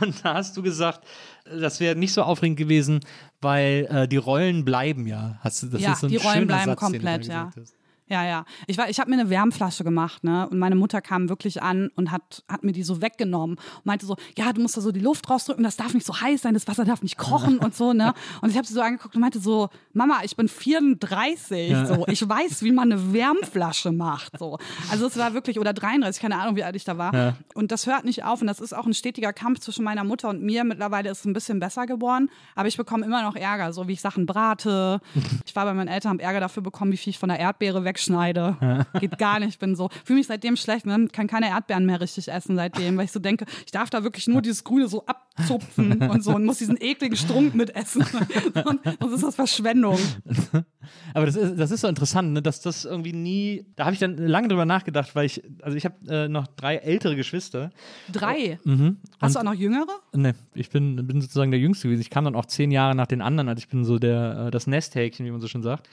Und 0.00 0.24
da 0.24 0.34
hast 0.34 0.56
du 0.56 0.62
gesagt, 0.62 1.06
das 1.44 1.80
wäre 1.80 1.96
nicht 1.96 2.12
so 2.12 2.22
aufregend 2.22 2.58
gewesen, 2.58 3.00
weil 3.40 3.86
äh, 3.90 4.08
die 4.08 4.16
Rollen 4.16 4.64
bleiben 4.64 5.06
ja. 5.06 5.38
Hast 5.40 5.62
du, 5.62 5.66
das 5.68 5.80
Ja, 5.80 5.92
ist 5.92 6.00
so 6.00 6.06
ein 6.06 6.10
die 6.10 6.16
Rollen 6.16 6.46
bleiben 6.46 6.64
Satz, 6.66 6.80
komplett, 6.80 7.26
ja. 7.26 7.50
hast. 7.56 7.74
Ja, 8.08 8.24
ja. 8.24 8.44
Ich, 8.66 8.78
war- 8.78 8.88
ich 8.88 8.98
habe 9.00 9.10
mir 9.10 9.20
eine 9.20 9.30
Wärmflasche 9.30 9.84
gemacht, 9.84 10.24
ne? 10.24 10.48
Und 10.48 10.58
meine 10.58 10.74
Mutter 10.74 11.00
kam 11.00 11.28
wirklich 11.28 11.62
an 11.62 11.90
und 11.94 12.10
hat, 12.10 12.42
hat 12.48 12.64
mir 12.64 12.72
die 12.72 12.82
so 12.82 13.02
weggenommen 13.02 13.56
und 13.76 13.86
meinte 13.86 14.06
so, 14.06 14.16
ja, 14.36 14.52
du 14.52 14.60
musst 14.62 14.76
da 14.76 14.80
so 14.80 14.92
die 14.92 15.00
Luft 15.00 15.28
rausdrücken, 15.28 15.62
das 15.64 15.76
darf 15.76 15.92
nicht 15.94 16.06
so 16.06 16.18
heiß 16.20 16.42
sein, 16.42 16.54
das 16.54 16.66
Wasser 16.66 16.84
darf 16.84 17.02
nicht 17.02 17.18
kochen 17.18 17.58
und 17.58 17.74
so, 17.74 17.92
ne? 17.92 18.14
Und 18.40 18.50
ich 18.50 18.56
habe 18.56 18.66
sie 18.66 18.72
so 18.74 18.80
angeguckt 18.80 19.14
und 19.14 19.20
meinte 19.20 19.40
so, 19.40 19.68
Mama, 19.92 20.20
ich 20.22 20.36
bin 20.36 20.48
34, 20.48 21.74
so, 21.86 22.06
ich 22.06 22.26
weiß, 22.28 22.62
wie 22.62 22.72
man 22.72 22.92
eine 22.92 23.12
Wärmflasche 23.12 23.92
macht, 23.92 24.38
so. 24.38 24.58
Also 24.90 25.06
es 25.06 25.16
war 25.16 25.34
wirklich, 25.34 25.58
oder 25.58 25.72
33, 25.72 26.20
keine 26.20 26.36
Ahnung, 26.40 26.56
wie 26.56 26.64
alt 26.64 26.76
ich 26.76 26.84
da 26.84 26.98
war. 26.98 27.14
Und 27.54 27.72
das 27.72 27.86
hört 27.86 28.04
nicht 28.04 28.24
auf 28.24 28.40
und 28.40 28.46
das 28.46 28.60
ist 28.60 28.72
auch 28.74 28.86
ein 28.86 28.94
stetiger 28.94 29.32
Kampf 29.32 29.60
zwischen 29.60 29.84
meiner 29.84 30.04
Mutter 30.04 30.28
und 30.28 30.42
mir. 30.42 30.64
Mittlerweile 30.64 31.10
ist 31.10 31.20
es 31.20 31.24
ein 31.24 31.32
bisschen 31.32 31.60
besser 31.60 31.86
geworden, 31.86 32.30
aber 32.54 32.68
ich 32.68 32.76
bekomme 32.76 33.04
immer 33.04 33.22
noch 33.22 33.36
Ärger, 33.36 33.72
so 33.72 33.88
wie 33.88 33.92
ich 33.92 34.00
Sachen 34.00 34.26
brate. 34.26 35.00
Ich 35.46 35.56
war 35.56 35.64
bei 35.64 35.72
meinen 35.74 35.88
Eltern, 35.88 36.12
habe 36.12 36.22
Ärger 36.22 36.40
dafür 36.40 36.62
bekommen, 36.62 36.92
wie 36.92 36.96
viel 36.96 37.10
ich 37.10 37.18
von 37.18 37.28
der 37.30 37.38
Erdbeere 37.38 37.82
wegschneide. 37.98 38.86
Geht 39.00 39.18
gar 39.18 39.40
nicht, 39.40 39.50
ich 39.50 39.58
bin 39.58 39.74
so, 39.74 39.88
fühle 40.04 40.18
mich 40.18 40.26
seitdem 40.26 40.56
schlecht, 40.56 40.86
ne? 40.86 41.08
kann 41.12 41.26
keine 41.26 41.48
Erdbeeren 41.48 41.84
mehr 41.84 42.00
richtig 42.00 42.28
essen 42.28 42.56
seitdem, 42.56 42.96
weil 42.96 43.06
ich 43.06 43.12
so 43.12 43.20
denke, 43.20 43.44
ich 43.64 43.72
darf 43.72 43.90
da 43.90 44.04
wirklich 44.04 44.26
nur 44.28 44.42
dieses 44.42 44.64
Grüne 44.64 44.88
so 44.88 45.04
abzupfen 45.06 46.02
und 46.10 46.22
so 46.22 46.34
und 46.34 46.44
muss 46.44 46.58
diesen 46.58 46.76
ekligen 46.80 47.16
Strunk 47.16 47.54
mitessen. 47.54 48.04
Und 48.68 48.80
sonst 49.00 49.14
ist 49.14 49.22
das 49.22 49.34
Verschwendung. 49.34 49.98
Aber 51.14 51.26
das 51.26 51.36
ist, 51.36 51.58
das 51.58 51.70
ist 51.70 51.80
so 51.82 51.88
interessant, 51.88 52.32
ne, 52.32 52.42
dass 52.42 52.60
das 52.60 52.84
irgendwie 52.84 53.12
nie. 53.12 53.66
Da 53.76 53.84
habe 53.84 53.94
ich 53.94 54.00
dann 54.00 54.16
lange 54.16 54.48
drüber 54.48 54.64
nachgedacht, 54.64 55.14
weil 55.14 55.26
ich, 55.26 55.42
also 55.62 55.76
ich 55.76 55.84
habe 55.84 55.96
äh, 56.08 56.28
noch 56.28 56.46
drei 56.46 56.76
ältere 56.76 57.16
Geschwister. 57.16 57.70
Drei. 58.12 58.58
Mhm. 58.64 58.98
Hast 59.20 59.34
du 59.34 59.40
auch 59.40 59.44
noch 59.44 59.54
jüngere? 59.54 59.86
Ne, 60.14 60.34
ich 60.54 60.70
bin, 60.70 61.06
bin 61.06 61.20
sozusagen 61.20 61.50
der 61.50 61.60
Jüngste 61.60 61.88
gewesen. 61.88 62.00
Ich 62.00 62.10
kam 62.10 62.24
dann 62.24 62.34
auch 62.34 62.46
zehn 62.46 62.70
Jahre 62.70 62.94
nach 62.94 63.06
den 63.06 63.22
anderen, 63.22 63.48
also 63.48 63.60
ich 63.60 63.68
bin 63.68 63.84
so 63.84 63.98
der, 63.98 64.46
äh, 64.46 64.50
das 64.50 64.66
Nesthäkchen, 64.66 65.24
wie 65.26 65.30
man 65.30 65.40
so 65.40 65.48
schön 65.48 65.62
sagt. 65.62 65.88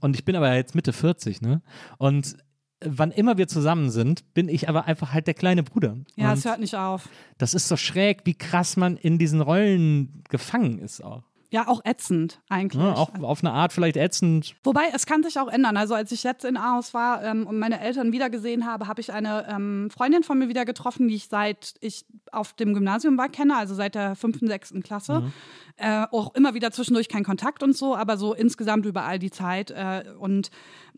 Und 0.00 0.16
ich 0.16 0.24
bin 0.24 0.36
aber 0.36 0.54
jetzt 0.54 0.74
Mitte 0.74 0.92
40, 0.92 1.40
ne? 1.42 1.62
Und 1.98 2.36
wann 2.84 3.10
immer 3.10 3.36
wir 3.36 3.46
zusammen 3.46 3.90
sind, 3.90 4.32
bin 4.34 4.48
ich 4.48 4.68
aber 4.68 4.86
einfach 4.86 5.12
halt 5.12 5.26
der 5.26 5.34
kleine 5.34 5.62
Bruder. 5.62 5.96
Ja, 6.16 6.32
Und 6.32 6.38
es 6.38 6.44
hört 6.44 6.60
nicht 6.60 6.74
auf. 6.74 7.08
das 7.38 7.54
ist 7.54 7.68
so 7.68 7.76
schräg, 7.76 8.22
wie 8.24 8.34
krass 8.34 8.76
man 8.76 8.96
in 8.96 9.18
diesen 9.18 9.40
Rollen 9.40 10.24
gefangen 10.30 10.78
ist 10.78 11.02
auch. 11.04 11.24
Ja, 11.52 11.66
auch 11.66 11.84
ätzend 11.84 12.40
eigentlich. 12.48 12.80
Ne? 12.80 12.96
Auch 12.96 13.10
auf 13.22 13.42
eine 13.42 13.52
Art 13.52 13.72
vielleicht 13.72 13.96
ätzend. 13.96 14.54
Wobei, 14.62 14.84
es 14.94 15.04
kann 15.04 15.24
sich 15.24 15.38
auch 15.40 15.48
ändern. 15.48 15.76
Also 15.76 15.94
als 15.94 16.12
ich 16.12 16.22
jetzt 16.22 16.44
in 16.44 16.56
Aarhus 16.56 16.94
war 16.94 17.24
ähm, 17.24 17.44
und 17.46 17.58
meine 17.58 17.80
Eltern 17.80 18.12
wiedergesehen 18.12 18.66
habe, 18.66 18.86
habe 18.86 19.00
ich 19.00 19.12
eine 19.12 19.48
ähm, 19.50 19.90
Freundin 19.90 20.22
von 20.22 20.38
mir 20.38 20.48
wieder 20.48 20.64
getroffen, 20.64 21.08
die 21.08 21.16
ich 21.16 21.26
seit 21.26 21.74
ich 21.80 22.04
auf 22.30 22.52
dem 22.52 22.72
Gymnasium 22.72 23.18
war 23.18 23.28
kenne, 23.28 23.56
also 23.56 23.74
seit 23.74 23.96
der 23.96 24.14
fünften, 24.14 24.46
sechsten 24.46 24.82
Klasse. 24.84 25.32
Äh, 25.76 26.06
auch 26.12 26.34
immer 26.34 26.54
wieder 26.54 26.70
zwischendurch 26.70 27.08
kein 27.08 27.24
Kontakt 27.24 27.62
und 27.64 27.76
so, 27.76 27.96
aber 27.96 28.16
so 28.16 28.32
insgesamt 28.32 28.86
überall 28.86 29.18
die 29.18 29.30
Zeit. 29.30 29.72
Äh, 29.72 30.04
und 30.18 30.50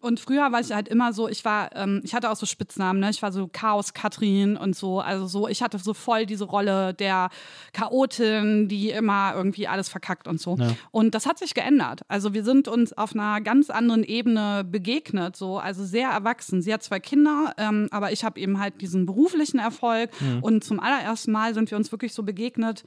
und 0.03 0.20
früher 0.20 0.51
war 0.53 0.61
ich 0.61 0.73
halt 0.73 0.89
immer 0.89 1.12
so, 1.12 1.29
ich 1.29 1.45
war, 1.45 1.74
ähm, 1.77 2.01
ich 2.05 2.15
hatte 2.15 2.31
auch 2.31 2.37
so 2.37 2.45
Spitznamen, 2.45 3.01
ne? 3.01 3.11
Ich 3.11 3.23
war 3.23 3.33
so 3.33 3.49
Chaos 3.51 3.95
Katrin 3.95 4.57
und 4.57 4.74
so, 4.74 5.01
also 5.01 5.27
so, 5.27 5.49
ich 5.49 5.62
hatte 5.62 5.79
so 5.79 5.95
voll 5.95 6.27
diese 6.27 6.45
Rolle 6.45 6.93
der 6.93 7.31
Chaotin, 7.73 8.69
die 8.69 8.91
immer 8.91 9.33
irgendwie 9.35 9.69
alles 9.69 9.89
verkackt 9.89 10.27
und 10.27 10.41
so. 10.41 10.57
Und 10.91 11.15
das 11.15 11.27
hat 11.27 11.39
sich 11.39 11.55
geändert. 11.55 12.03
Also 12.09 12.35
wir 12.35 12.45
sind 12.45 12.69
uns 12.69 12.93
auf 12.93 13.15
einer 13.15 13.41
ganz 13.41 13.70
anderen 13.70 14.03
Ebene 14.03 14.65
begegnet, 14.65 15.37
so, 15.37 15.59
also 15.59 15.85
sehr 15.85 16.11
erwachsen. 16.11 16.62
Sie 16.62 16.74
hat 16.74 16.83
zwei 16.83 17.01
Kinder, 17.01 17.55
ähm, 17.57 17.89
aber 17.93 18.12
ich 18.12 18.24
habe 18.24 18.41
eben 18.41 18.59
halt 18.59 18.81
diesen 18.81 19.07
beruflichen 19.07 19.59
Erfolg 19.59 20.11
und 20.41 20.65
zum 20.65 20.81
allerersten 20.81 21.33
Mal 21.33 21.55
sind 21.55 21.70
wir 21.70 21.79
uns 21.79 21.93
wirklich 21.93 22.12
so 22.12 22.23
begegnet, 22.24 22.85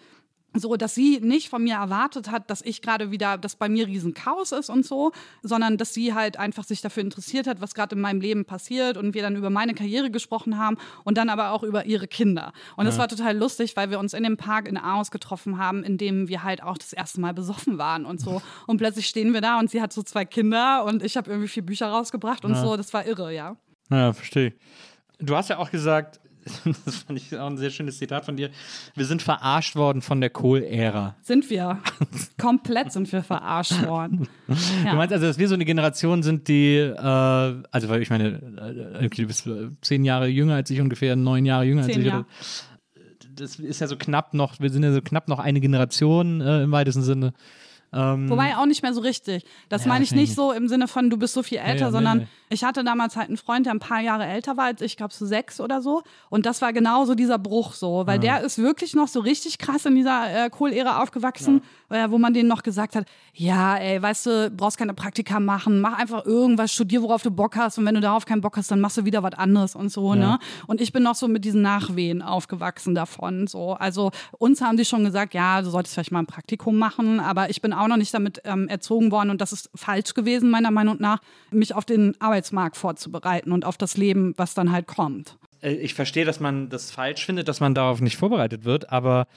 so, 0.60 0.76
dass 0.76 0.96
sie 0.96 1.20
nicht 1.22 1.50
von 1.50 1.64
mir 1.64 1.76
erwartet 1.76 2.32
hat, 2.32 2.50
dass 2.50 2.62
ich 2.62 2.82
gerade 2.82 3.12
wieder, 3.12 3.38
dass 3.38 3.56
bei 3.56 3.70
mir 3.70 3.88
riesen 3.88 4.14
Chaos 4.14 4.52
ist 4.52 4.70
und 4.70 4.86
so, 4.86 5.12
sondern 5.44 5.78
dass 5.78 5.94
sie 5.94 6.14
halt 6.14 6.38
einfach 6.38 6.64
sich 6.64 6.82
dafür 6.82 7.04
interessiert 7.04 7.48
hat, 7.48 7.62
was 7.62 7.74
gerade 7.74 7.96
in 7.96 8.02
meinem 8.02 8.22
Leben 8.22 8.46
passiert 8.46 8.98
und 8.98 9.14
wir 9.14 9.22
dann 9.22 9.36
über 9.36 9.50
meine 9.50 9.74
Karriere 9.74 10.12
gesprochen 10.12 10.58
haben 10.58 10.78
und 11.04 11.18
dann 11.18 11.30
aber 11.30 11.52
auch 11.52 11.64
über 11.64 11.86
ihre 11.86 12.08
Kinder. 12.08 12.54
Und 12.76 12.86
das 12.86 12.98
war 12.98 13.08
total 13.08 13.38
lustig, 13.38 13.76
weil 13.76 13.90
wir 13.90 14.00
uns 14.00 14.14
in 14.14 14.24
dem 14.24 14.38
Park 14.38 14.68
in 14.68 14.78
Aarhus 14.78 15.12
getroffen 15.12 15.58
haben, 15.58 15.84
in 15.84 15.98
dem 15.98 16.28
wir 16.28 16.44
halt 16.44 16.64
auch 16.64 16.78
das 16.78 16.94
erste 16.94 17.20
Mal 17.22 17.34
besoffen 17.34 17.78
waren 17.78 18.06
und 18.06 18.20
so. 18.20 18.42
Und 18.68 18.78
plötzlich 18.78 19.08
stehen 19.08 19.34
wir 19.34 19.42
da 19.42 19.60
und 19.60 19.70
sie 19.70 19.82
hat 19.82 19.94
so 19.94 20.02
zwei 20.02 20.26
Kinder 20.26 20.84
und 20.86 21.04
ich 21.04 21.18
habe 21.18 21.30
irgendwie 21.30 21.48
vier 21.48 21.66
Bücher 21.66 21.88
rausgebracht 21.88 22.46
und 22.46 22.56
so. 22.56 22.78
Das 22.78 22.94
war 22.94 23.06
irre, 23.06 23.34
ja. 23.34 23.58
Ja, 23.90 24.14
verstehe. 24.14 24.54
Du 25.20 25.36
hast 25.36 25.50
ja 25.50 25.58
auch 25.58 25.72
gesagt, 25.72 26.20
das 26.86 26.98
fand 26.98 27.20
ich 27.20 27.38
auch 27.38 27.48
ein 27.48 27.58
sehr 27.58 27.70
schönes 27.70 27.98
Zitat 27.98 28.26
von 28.26 28.38
dir, 28.38 28.50
wir 28.96 29.06
sind 29.06 29.22
verarscht 29.22 29.76
worden 29.76 30.02
von 30.02 30.22
der 30.22 30.30
Kohl-Ära. 30.30 31.16
Sind 31.22 31.50
wir. 31.50 31.80
Komplett 32.40 32.92
sind 32.92 33.12
wir 33.12 33.24
verarscht 33.24 33.86
worden. 33.86 34.28
Ja. 34.84 34.92
Du 34.92 34.98
meinst 34.98 35.14
also, 35.14 35.26
dass 35.26 35.40
wir 35.40 35.48
so 35.48 35.56
eine 35.56 35.66
Generation 35.66 36.22
sind, 36.24 36.48
die, 36.48 36.78
äh, 36.78 37.00
also 37.00 37.90
weil 37.90 38.02
ich 38.02 38.10
meine, 38.10 38.42
äh, 39.02 39.06
okay, 39.06 39.24
du 39.24 39.28
bist 39.28 39.50
zehn 39.82 40.06
Jahre 40.06 40.28
jünger 40.28 40.56
als 40.56 40.70
ich, 40.70 40.80
ungefähr 40.80 41.16
neun 41.16 41.46
Jahre 41.46 41.66
jünger 41.66 41.84
als 41.84 41.92
Zehn 41.92 42.02
ich. 42.02 42.08
Jahre. 42.08 42.26
Das 43.36 43.56
ist 43.60 43.82
ja 43.82 43.88
so 43.88 43.98
knapp 43.98 44.34
noch, 44.34 44.60
wir 44.60 44.70
sind 44.70 44.84
ja 44.84 44.94
so 44.94 45.02
knapp 45.02 45.28
noch 45.28 45.40
eine 45.40 45.60
Generation 45.60 46.42
äh, 46.42 46.64
im 46.64 46.72
weitesten 46.72 47.02
Sinne. 47.02 47.34
Ähm, 47.96 48.30
Wobei 48.30 48.58
auch 48.58 48.66
nicht 48.66 48.84
mehr 48.84 48.94
so 48.94 49.02
richtig. 49.02 49.46
Das 49.70 49.84
Ja, 49.84 49.90
meine 49.90 50.04
ich 50.04 50.12
nicht 50.12 50.36
so 50.36 50.52
im 50.52 50.68
Sinne 50.68 50.88
von, 50.88 51.10
du 51.10 51.18
bist 51.18 51.34
so 51.34 51.44
viel 51.44 51.60
älter, 51.60 51.80
ja, 51.80 51.86
nee, 51.86 51.92
sondern 51.92 52.18
nee. 52.20 52.28
ich 52.50 52.64
hatte 52.64 52.84
damals 52.84 53.16
halt 53.16 53.30
einen 53.30 53.38
Freund, 53.38 53.66
der 53.66 53.74
ein 53.74 53.80
paar 53.80 54.02
Jahre 54.02 54.26
älter 54.26 54.58
war 54.58 54.66
als 54.66 54.82
ich, 54.82 54.98
glaube 54.98 55.14
so 55.14 55.26
sechs 55.26 55.62
oder 55.62 55.82
so. 55.82 56.04
Und 56.30 56.46
das 56.46 56.62
war 56.62 56.74
genau 56.74 57.06
so 57.06 57.16
dieser 57.16 57.40
Bruch 57.40 57.74
so, 57.74 58.06
weil 58.06 58.20
der 58.20 58.42
ist 58.42 58.58
wirklich 58.58 58.96
noch 58.96 59.08
so 59.08 59.22
richtig 59.22 59.58
krass 59.58 59.86
in 59.86 59.96
dieser 59.96 60.46
äh, 60.46 60.50
Kohl-Ära 60.50 61.02
aufgewachsen, 61.02 61.62
äh, 61.90 62.10
wo 62.10 62.18
man 62.18 62.34
denen 62.34 62.50
noch 62.50 62.64
gesagt 62.64 62.96
hat, 62.96 63.06
ja, 63.34 63.78
ey, 63.78 64.02
weißt 64.02 64.26
du, 64.26 64.52
brauchst 64.52 64.78
keine 64.78 64.94
Praktika 64.94 65.40
machen, 65.40 65.80
mach 65.80 65.98
einfach 65.98 66.26
irgendwas, 66.26 66.74
studier, 66.74 67.02
worauf 67.02 67.22
du 67.24 67.32
Bock 67.32 67.56
hast 67.56 67.78
und 67.78 67.86
wenn 67.86 67.96
du 67.96 68.02
darauf 68.02 68.26
keinen 68.26 68.42
Bock 68.42 68.58
hast, 68.58 68.72
dann 68.72 68.82
machst 68.82 68.98
du 68.98 69.06
wieder 69.06 69.24
was 69.24 69.34
anderes 69.34 69.76
und 69.76 69.90
so, 69.90 70.16
ne? 70.16 70.40
Und 70.68 70.82
ich 70.82 70.92
bin 70.92 71.04
noch 71.04 71.16
so 71.16 71.28
mit 71.28 71.46
diesen 71.46 71.62
Nachwehen 71.62 72.22
aufgewachsen 72.22 72.96
davon, 72.96 73.48
so. 73.48 73.74
Also 73.74 74.12
uns 74.38 74.62
haben 74.62 74.78
die 74.78 74.86
schon 74.86 75.04
gesagt, 75.04 75.34
ja, 75.34 75.62
du 75.62 75.70
solltest 75.70 75.94
vielleicht 75.94 76.12
mal 76.12 76.20
ein 76.20 76.26
Praktikum 76.26 76.78
machen, 76.78 77.20
aber 77.20 77.50
ich 77.50 77.62
bin 77.62 77.74
auch 77.74 77.85
noch 77.88 77.98
nicht 77.98 78.14
damit 78.14 78.42
ähm, 78.46 78.68
erzogen 78.68 79.12
worden 79.12 79.30
und 79.30 79.42
das 79.42 79.52
ist 79.54 79.70
falsch 79.76 80.14
gewesen, 80.14 80.50
meiner 80.50 80.72
Meinung 80.72 80.98
nach, 81.00 81.20
mich 81.52 81.74
auf 81.74 81.86
den 81.86 82.20
Arbeitsmarkt 82.20 82.78
vorzubereiten 82.78 83.52
und 83.52 83.66
auf 83.66 83.78
das 83.78 83.98
Leben, 83.98 84.34
was 84.38 84.54
dann 84.54 84.72
halt 84.72 84.88
kommt. 84.88 85.38
äh, 85.62 85.74
ich 85.74 85.94
verstehe, 85.94 86.26
dass 86.26 86.40
man 86.40 86.70
das 86.70 86.92
falsch 86.92 87.26
findet, 87.26 87.48
dass 87.48 87.60
man 87.60 87.74
darauf 87.74 88.02
nicht 88.02 88.18
vorbereitet 88.18 88.66
wird, 88.66 88.92
aber 88.92 89.28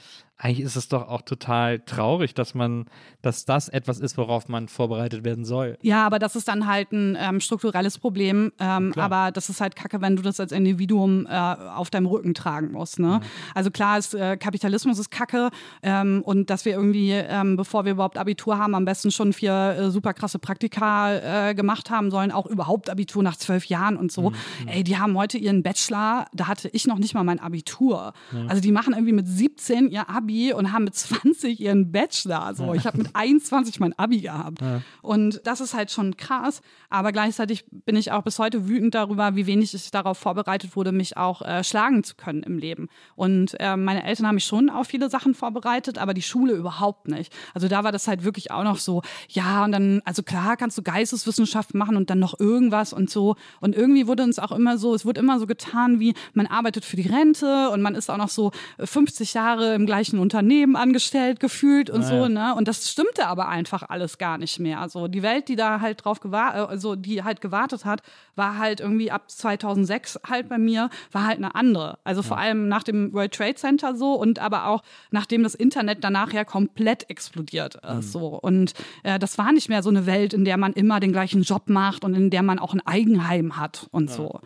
eigentlich 0.41 0.65
ist 0.65 0.77
es 0.77 0.87
doch 0.87 1.09
auch 1.09 1.21
total 1.21 1.79
traurig, 1.79 2.33
dass 2.33 2.55
man, 2.55 2.85
dass 3.21 3.43
das 3.43 3.67
etwas 3.67 3.99
ist, 3.99 4.17
worauf 4.17 4.47
man 4.47 4.69
vorbereitet 4.69 5.25
werden 5.25 5.43
soll. 5.43 5.77
Ja, 5.81 6.05
aber 6.05 6.17
das 6.17 6.37
ist 6.37 6.47
dann 6.47 6.65
halt 6.65 6.93
ein 6.93 7.17
ähm, 7.19 7.41
strukturelles 7.41 7.97
Problem. 7.97 8.53
Ähm, 8.57 8.93
aber 8.95 9.31
das 9.33 9.49
ist 9.49 9.59
halt 9.59 9.75
kacke, 9.75 10.01
wenn 10.01 10.15
du 10.15 10.21
das 10.21 10.39
als 10.39 10.53
Individuum 10.53 11.25
äh, 11.25 11.29
auf 11.29 11.89
deinem 11.89 12.05
Rücken 12.05 12.33
tragen 12.33 12.71
musst. 12.71 12.99
Ne? 12.99 13.19
Also 13.53 13.69
klar, 13.69 13.97
ist, 13.97 14.13
äh, 14.13 14.37
Kapitalismus 14.37 14.97
ist 14.97 15.11
kacke 15.11 15.49
ähm, 15.83 16.21
und 16.23 16.49
dass 16.49 16.63
wir 16.63 16.71
irgendwie, 16.71 17.11
ähm, 17.11 17.57
bevor 17.57 17.83
wir 17.83 17.91
überhaupt 17.91 18.17
Abitur 18.17 18.57
haben, 18.57 18.75
am 18.75 18.85
besten 18.85 19.11
schon 19.11 19.33
vier 19.33 19.75
äh, 19.77 19.91
super 19.91 20.13
krasse 20.13 20.39
Praktika 20.39 21.49
äh, 21.49 21.53
gemacht 21.53 21.89
haben 21.89 22.11
sollen, 22.11 22.31
auch 22.31 22.45
überhaupt 22.45 22.89
Abitur 22.89 23.23
nach 23.23 23.35
zwölf 23.35 23.65
Jahren 23.65 23.97
und 23.97 24.09
so. 24.09 24.31
Ey, 24.67 24.85
die 24.85 24.97
haben 24.97 25.17
heute 25.17 25.37
ihren 25.37 25.63
Bachelor, 25.63 26.27
da 26.33 26.47
hatte 26.47 26.69
ich 26.69 26.87
noch 26.87 26.97
nicht 26.97 27.13
mal 27.13 27.25
mein 27.25 27.39
Abitur. 27.39 28.13
Also 28.47 28.61
die 28.61 28.71
machen 28.71 28.93
irgendwie 28.93 29.11
mit 29.11 29.27
17 29.27 29.89
ihr 29.89 30.09
Abi 30.09 30.28
und 30.29 30.71
haben 30.71 30.85
mit 30.85 30.95
20 30.95 31.59
ihren 31.59 31.91
Bachelor. 31.91 32.53
So, 32.55 32.73
ich 32.73 32.85
habe 32.85 32.97
mit 32.99 33.15
21 33.15 33.79
mein 33.79 33.97
Abi 33.97 34.21
gehabt. 34.21 34.61
Und 35.01 35.41
das 35.45 35.61
ist 35.61 35.73
halt 35.73 35.91
schon 35.91 36.17
krass. 36.17 36.61
Aber 36.89 37.11
gleichzeitig 37.11 37.65
bin 37.69 37.95
ich 37.95 38.11
auch 38.11 38.23
bis 38.23 38.39
heute 38.39 38.67
wütend 38.67 38.95
darüber, 38.95 39.35
wie 39.35 39.45
wenig 39.45 39.73
ich 39.73 39.91
darauf 39.91 40.17
vorbereitet 40.17 40.75
wurde, 40.75 40.91
mich 40.91 41.17
auch 41.17 41.41
äh, 41.41 41.63
schlagen 41.63 42.03
zu 42.03 42.15
können 42.15 42.43
im 42.43 42.57
Leben. 42.57 42.87
Und 43.15 43.55
äh, 43.59 43.75
meine 43.75 44.03
Eltern 44.03 44.27
haben 44.27 44.35
mich 44.35 44.45
schon 44.45 44.69
auf 44.69 44.87
viele 44.87 45.09
Sachen 45.09 45.33
vorbereitet, 45.33 45.97
aber 45.97 46.13
die 46.13 46.21
Schule 46.21 46.53
überhaupt 46.53 47.07
nicht. 47.07 47.33
Also 47.53 47.67
da 47.67 47.83
war 47.83 47.91
das 47.91 48.07
halt 48.07 48.23
wirklich 48.23 48.51
auch 48.51 48.63
noch 48.63 48.77
so, 48.77 49.01
ja, 49.29 49.63
und 49.63 49.71
dann, 49.71 50.01
also 50.05 50.23
klar 50.23 50.57
kannst 50.57 50.77
du 50.77 50.81
Geisteswissenschaft 50.81 51.73
machen 51.73 51.95
und 51.95 52.09
dann 52.09 52.19
noch 52.19 52.39
irgendwas 52.39 52.93
und 52.93 53.09
so. 53.09 53.35
Und 53.59 53.75
irgendwie 53.75 54.07
wurde 54.07 54.23
uns 54.23 54.39
auch 54.39 54.51
immer 54.51 54.77
so, 54.77 54.93
es 54.93 55.05
wurde 55.05 55.19
immer 55.19 55.39
so 55.39 55.47
getan, 55.47 55.99
wie 55.99 56.13
man 56.33 56.47
arbeitet 56.47 56.85
für 56.85 56.95
die 56.95 57.07
Rente 57.07 57.69
und 57.69 57.81
man 57.81 57.95
ist 57.95 58.09
auch 58.09 58.17
noch 58.17 58.29
so 58.29 58.51
50 58.79 59.33
Jahre 59.33 59.73
im 59.75 59.85
gleichen 59.85 60.18
Unternehmen 60.19 60.75
angestellt 60.75 61.39
gefühlt 61.39 61.89
und 61.89 62.03
so, 62.03 62.27
ne? 62.27 62.55
Und 62.55 62.67
das 62.67 62.89
stimmte 62.89 63.27
aber 63.27 63.47
einfach 63.47 63.83
alles 63.87 64.17
gar 64.17 64.37
nicht 64.37 64.59
mehr. 64.59 64.79
Also 64.79 65.07
die 65.07 65.23
Welt, 65.23 65.47
die 65.47 65.55
da 65.55 65.81
halt 65.81 66.03
drauf 66.03 66.19
gewartet, 66.19 66.69
also 66.69 66.95
die 66.95 67.23
halt 67.23 67.41
gewartet 67.41 67.85
hat, 67.85 68.01
war 68.35 68.57
halt 68.57 68.79
irgendwie 68.79 69.11
ab 69.11 69.29
2006 69.29 70.19
halt 70.27 70.49
bei 70.49 70.57
mir, 70.57 70.89
war 71.11 71.25
halt 71.25 71.37
eine 71.37 71.55
andere. 71.55 71.99
Also 72.03 72.21
vor 72.21 72.37
allem 72.37 72.67
nach 72.67 72.83
dem 72.83 73.13
World 73.13 73.33
Trade 73.33 73.55
Center 73.55 73.95
so 73.95 74.13
und 74.13 74.39
aber 74.39 74.67
auch 74.67 74.83
nachdem 75.11 75.43
das 75.43 75.55
Internet 75.55 76.03
danach 76.03 76.33
ja 76.33 76.43
komplett 76.43 77.09
explodiert 77.09 77.75
ist 77.99 78.11
so. 78.11 78.39
Und 78.39 78.73
äh, 79.03 79.19
das 79.19 79.37
war 79.37 79.51
nicht 79.51 79.69
mehr 79.69 79.83
so 79.83 79.89
eine 79.89 80.05
Welt, 80.05 80.33
in 80.33 80.45
der 80.45 80.57
man 80.57 80.73
immer 80.73 80.99
den 80.99 81.11
gleichen 81.11 81.43
Job 81.43 81.69
macht 81.69 82.03
und 82.03 82.13
in 82.13 82.29
der 82.29 82.43
man 82.43 82.59
auch 82.59 82.73
ein 82.73 82.85
Eigenheim 82.85 83.57
hat 83.57 83.87
und 83.91 84.09
so. 84.09 84.41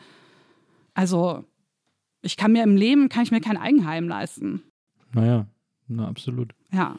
Also 0.94 1.46
ich 2.22 2.38
kann 2.38 2.52
mir 2.52 2.64
im 2.64 2.78
Leben, 2.78 3.10
kann 3.10 3.24
ich 3.24 3.32
mir 3.32 3.42
kein 3.42 3.58
Eigenheim 3.58 4.08
leisten. 4.08 4.64
Naja, 5.14 5.46
Na, 5.88 6.08
absolut. 6.08 6.54
Ja. 6.72 6.96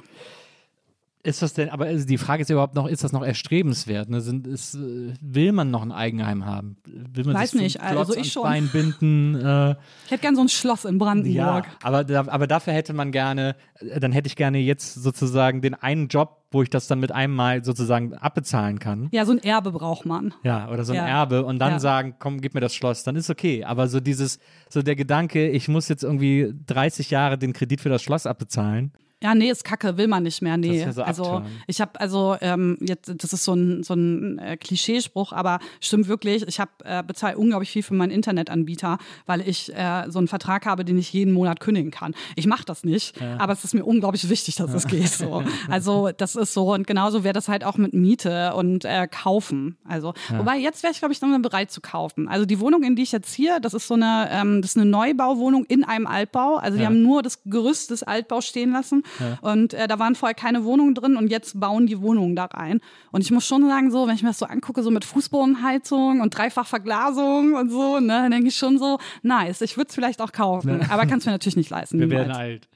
Ist 1.26 1.40
das 1.40 1.55
denn, 1.55 1.70
aber 1.70 1.90
die 1.90 2.18
Frage 2.18 2.42
ist 2.42 2.51
überhaupt 2.51 2.74
noch, 2.74 2.86
ist 2.86 3.02
das 3.02 3.12
noch 3.12 3.22
erstrebenswert? 3.24 4.10
Ne? 4.10 4.20
Sind, 4.20 4.46
ist, 4.46 4.74
äh, 4.74 5.14
will 5.22 5.52
man 5.52 5.70
noch 5.70 5.80
ein 5.80 5.90
Eigenheim 5.90 6.44
haben? 6.44 6.76
Will 6.86 7.24
man 7.24 7.34
Weiß 7.34 7.52
sich 7.52 7.60
nicht, 7.62 7.78
Klotz 7.80 7.96
also 8.10 8.14
ich 8.14 8.30
schon. 8.30 8.42
Bein 8.42 8.68
binden? 8.68 9.34
Äh, 9.36 9.70
Ich 10.05 10.10
hätte 10.10 10.20
gern 10.20 10.36
so 10.36 10.42
ein 10.42 10.51
Schloss 10.51 10.84
in 10.84 10.98
Brandenburg. 10.98 11.34
ja, 11.34 11.62
aber, 11.82 12.30
aber 12.30 12.46
dafür 12.46 12.74
hätte 12.74 12.92
man 12.92 13.10
gerne, 13.10 13.56
äh, 13.80 13.98
dann 14.01 14.12
hätte 14.12 14.26
ich 14.26 14.36
gerne 14.36 14.59
jetzt 14.59 14.94
sozusagen 15.02 15.62
den 15.62 15.72
einen 15.74 16.09
Job, 16.09 16.42
wo 16.51 16.62
ich 16.62 16.68
das 16.68 16.88
dann 16.88 17.01
mit 17.01 17.10
einem 17.10 17.34
Mal 17.34 17.64
sozusagen 17.64 18.12
abbezahlen 18.12 18.78
kann. 18.78 19.09
Ja, 19.10 19.24
so 19.24 19.32
ein 19.32 19.42
Erbe 19.42 19.72
braucht 19.72 20.05
man. 20.05 20.34
Ja, 20.42 20.68
oder 20.70 20.84
so 20.84 20.92
ein 20.92 20.96
Ja. 20.98 21.06
Erbe 21.06 21.46
und 21.46 21.59
dann 21.59 21.72
Ja. 21.72 21.80
sagen, 21.80 22.16
komm, 22.18 22.42
gib 22.42 22.52
mir 22.52 22.60
das 22.60 22.74
Schloss, 22.74 23.02
dann 23.02 23.16
ist 23.16 23.30
okay. 23.30 23.64
Aber 23.64 23.88
so 23.88 23.98
dieses, 23.98 24.38
so 24.68 24.82
der 24.82 24.94
Gedanke, 24.94 25.48
ich 25.48 25.68
muss 25.68 25.88
jetzt 25.88 26.05
irgendwie 26.05 26.52
30 26.66 27.10
Jahre 27.10 27.38
den 27.38 27.55
Kredit 27.55 27.80
für 27.80 27.88
das 27.88 28.02
Schloss 28.02 28.26
abbezahlen. 28.26 28.92
Ja, 29.23 29.35
nee, 29.35 29.51
ist 29.51 29.65
kacke, 29.65 29.97
will 29.97 30.07
man 30.07 30.23
nicht 30.23 30.43
mehr. 30.43 30.57
Nee. 30.57 30.69
Das 30.69 30.77
ist 30.77 30.85
ja 30.85 30.93
so 30.93 31.03
also 31.03 31.43
ich 31.66 31.81
habe 31.81 31.99
also 31.99 32.36
ähm, 32.41 32.77
jetzt, 32.81 33.11
das 33.16 33.32
ist 33.32 33.45
so 33.45 33.55
ein, 33.55 33.82
so 33.82 33.95
ein 33.95 34.39
äh, 34.39 34.57
Klischeespruch, 34.59 35.32
aber 35.32 35.61
stimmt 35.81 36.09
wirklich. 36.09 36.47
Ich 36.47 36.61
habe 36.61 36.70
äh, 36.85 37.03
bezahle 37.03 37.39
unglaublich 37.39 37.70
viel 37.70 37.82
für 37.82 37.95
meinen 37.95 38.11
Internetanbieter, 38.11 38.99
weil 39.24 39.41
ich 39.49 39.74
äh, 39.74 40.05
so 40.09 40.19
einen 40.19 40.28
Vertrag 40.28 40.66
habe, 40.66 40.85
den 40.85 40.99
ich 40.99 41.12
jeden 41.12 41.32
Monat 41.32 41.61
kündigen 41.61 41.91
kann. 41.91 42.15
Ich 42.36 42.47
mache 42.47 42.65
das 42.66 42.85
nicht, 42.85 43.20
aber 43.39 43.55
es 43.55 43.65
ist 43.65 43.73
mir 43.73 43.85
unglaublich 43.85 44.28
wichtig, 44.28 44.57
dass 44.57 44.74
es 44.74 44.86
geht. 44.86 45.09
So. 45.09 45.43
Also 45.70 46.11
das 46.15 46.36
ist 46.36 46.53
so 46.53 46.74
und 46.74 46.86
genauso 46.86 47.24
wäre 47.24 47.32
das 47.32 47.49
halt 47.49 47.65
auch 47.65 47.77
mit 47.77 47.95
Miete 47.95 48.53
und 48.55 48.85
äh, 48.85 49.09
kaufen. 49.11 49.78
Also 49.89 50.12
wobei 50.36 50.59
jetzt 50.59 50.82
wäre 50.82 50.93
ich 50.93 50.99
glaube 50.99 51.12
ich 51.12 51.23
noch 51.23 51.28
mal 51.28 51.39
bereit 51.39 51.70
zu 51.70 51.81
kaufen. 51.81 52.28
Also 52.28 52.45
die 52.45 52.61
Wohnung, 52.61 52.82
in 52.82 52.97
die 52.97 53.03
ich 53.03 53.12
jetzt 53.12 53.32
hier, 53.32 53.61
das 53.61 53.73
ist 53.73 53.89
so 53.89 53.95
eine, 53.95 54.28
ähm, 54.31 54.61
das 54.61 54.73
ist 54.73 54.77
eine 54.77 54.91
Neubauwohnung 54.91 55.65
in 55.65 55.85
einem 55.85 56.07
Altbau. 56.07 56.57
Also 56.57 56.77
die 56.77 56.85
haben 56.85 57.03
nur 57.03 57.23
das 57.23 57.43
Gerüst 57.45 57.91
des 57.91 58.03
Altbaus 58.03 58.47
stehen 58.47 58.73
lassen 58.73 59.03
und 59.40 59.74
äh, 59.74 59.86
da 59.89 59.98
waren 59.98 60.14
vorher 60.14 60.35
keine 60.35 60.64
Wohnungen 60.64 60.94
drin 60.94 61.16
und 61.16 61.31
jetzt 61.31 61.59
bauen 61.59 61.86
die 61.86 62.01
Wohnungen 62.01 62.36
da 62.36 62.47
rein. 62.47 62.81
Und 63.12 63.20
ich 63.20 63.31
muss 63.31 63.47
schon 63.47 63.66
sagen, 63.66 63.90
so, 63.90 64.06
wenn 64.06 64.14
ich 64.14 64.22
mir 64.22 64.31
das 64.31 64.39
so 64.39 64.47
angucke, 64.47 64.82
so 64.82 64.90
mit 64.90 65.05
Fußbodenheizung 65.05 66.20
und 66.20 66.36
dreifach 66.36 66.66
Verglasung 66.66 67.55
und 67.55 67.70
so, 67.70 68.01
ne, 68.01 68.09
dann 68.09 68.31
denke 68.31 68.48
ich 68.48 68.56
schon 68.56 68.78
so, 68.78 68.98
nice, 69.22 69.60
ich 69.60 69.76
würde 69.76 69.89
es 69.89 69.94
vielleicht 69.94 70.20
auch 70.20 70.32
kaufen. 70.32 70.81
Aber 70.90 71.06
kann 71.06 71.18
es 71.18 71.26
mir 71.26 71.32
natürlich 71.32 71.56
nicht 71.56 71.70
leisten. 71.70 71.98
Wir 71.98 72.06
niemals. 72.06 72.28
werden 72.28 72.36
alt. 72.36 72.68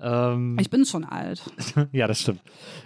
Ähm, 0.00 0.56
Ich 0.60 0.70
bin 0.70 0.84
schon 0.84 1.04
alt. 1.04 1.42
ja, 1.92 2.06
das 2.06 2.20
stimmt. 2.20 2.40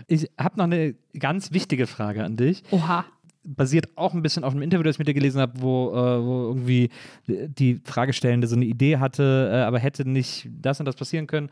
Ich 0.06 0.28
habe 0.38 0.58
noch 0.58 0.64
eine 0.64 0.94
ganz 1.18 1.52
wichtige 1.52 1.86
Frage 1.86 2.24
an 2.24 2.36
dich. 2.36 2.62
Oha. 2.70 3.04
basiert 3.42 3.88
auch 3.96 4.12
ein 4.14 4.22
bisschen 4.22 4.44
auf 4.44 4.52
einem 4.52 4.62
Interview, 4.62 4.82
das 4.82 4.96
ich 4.96 4.98
mit 4.98 5.08
dir 5.08 5.14
gelesen 5.14 5.40
habe, 5.40 5.60
wo, 5.60 5.90
äh, 5.90 6.24
wo 6.24 6.48
irgendwie 6.48 6.90
die 7.26 7.80
Fragestellende 7.84 8.46
so 8.46 8.56
eine 8.56 8.66
Idee 8.66 8.98
hatte, 8.98 9.50
äh, 9.52 9.56
aber 9.62 9.78
hätte 9.78 10.08
nicht 10.08 10.48
das 10.60 10.78
und 10.78 10.86
das 10.86 10.96
passieren 10.96 11.26
können. 11.26 11.50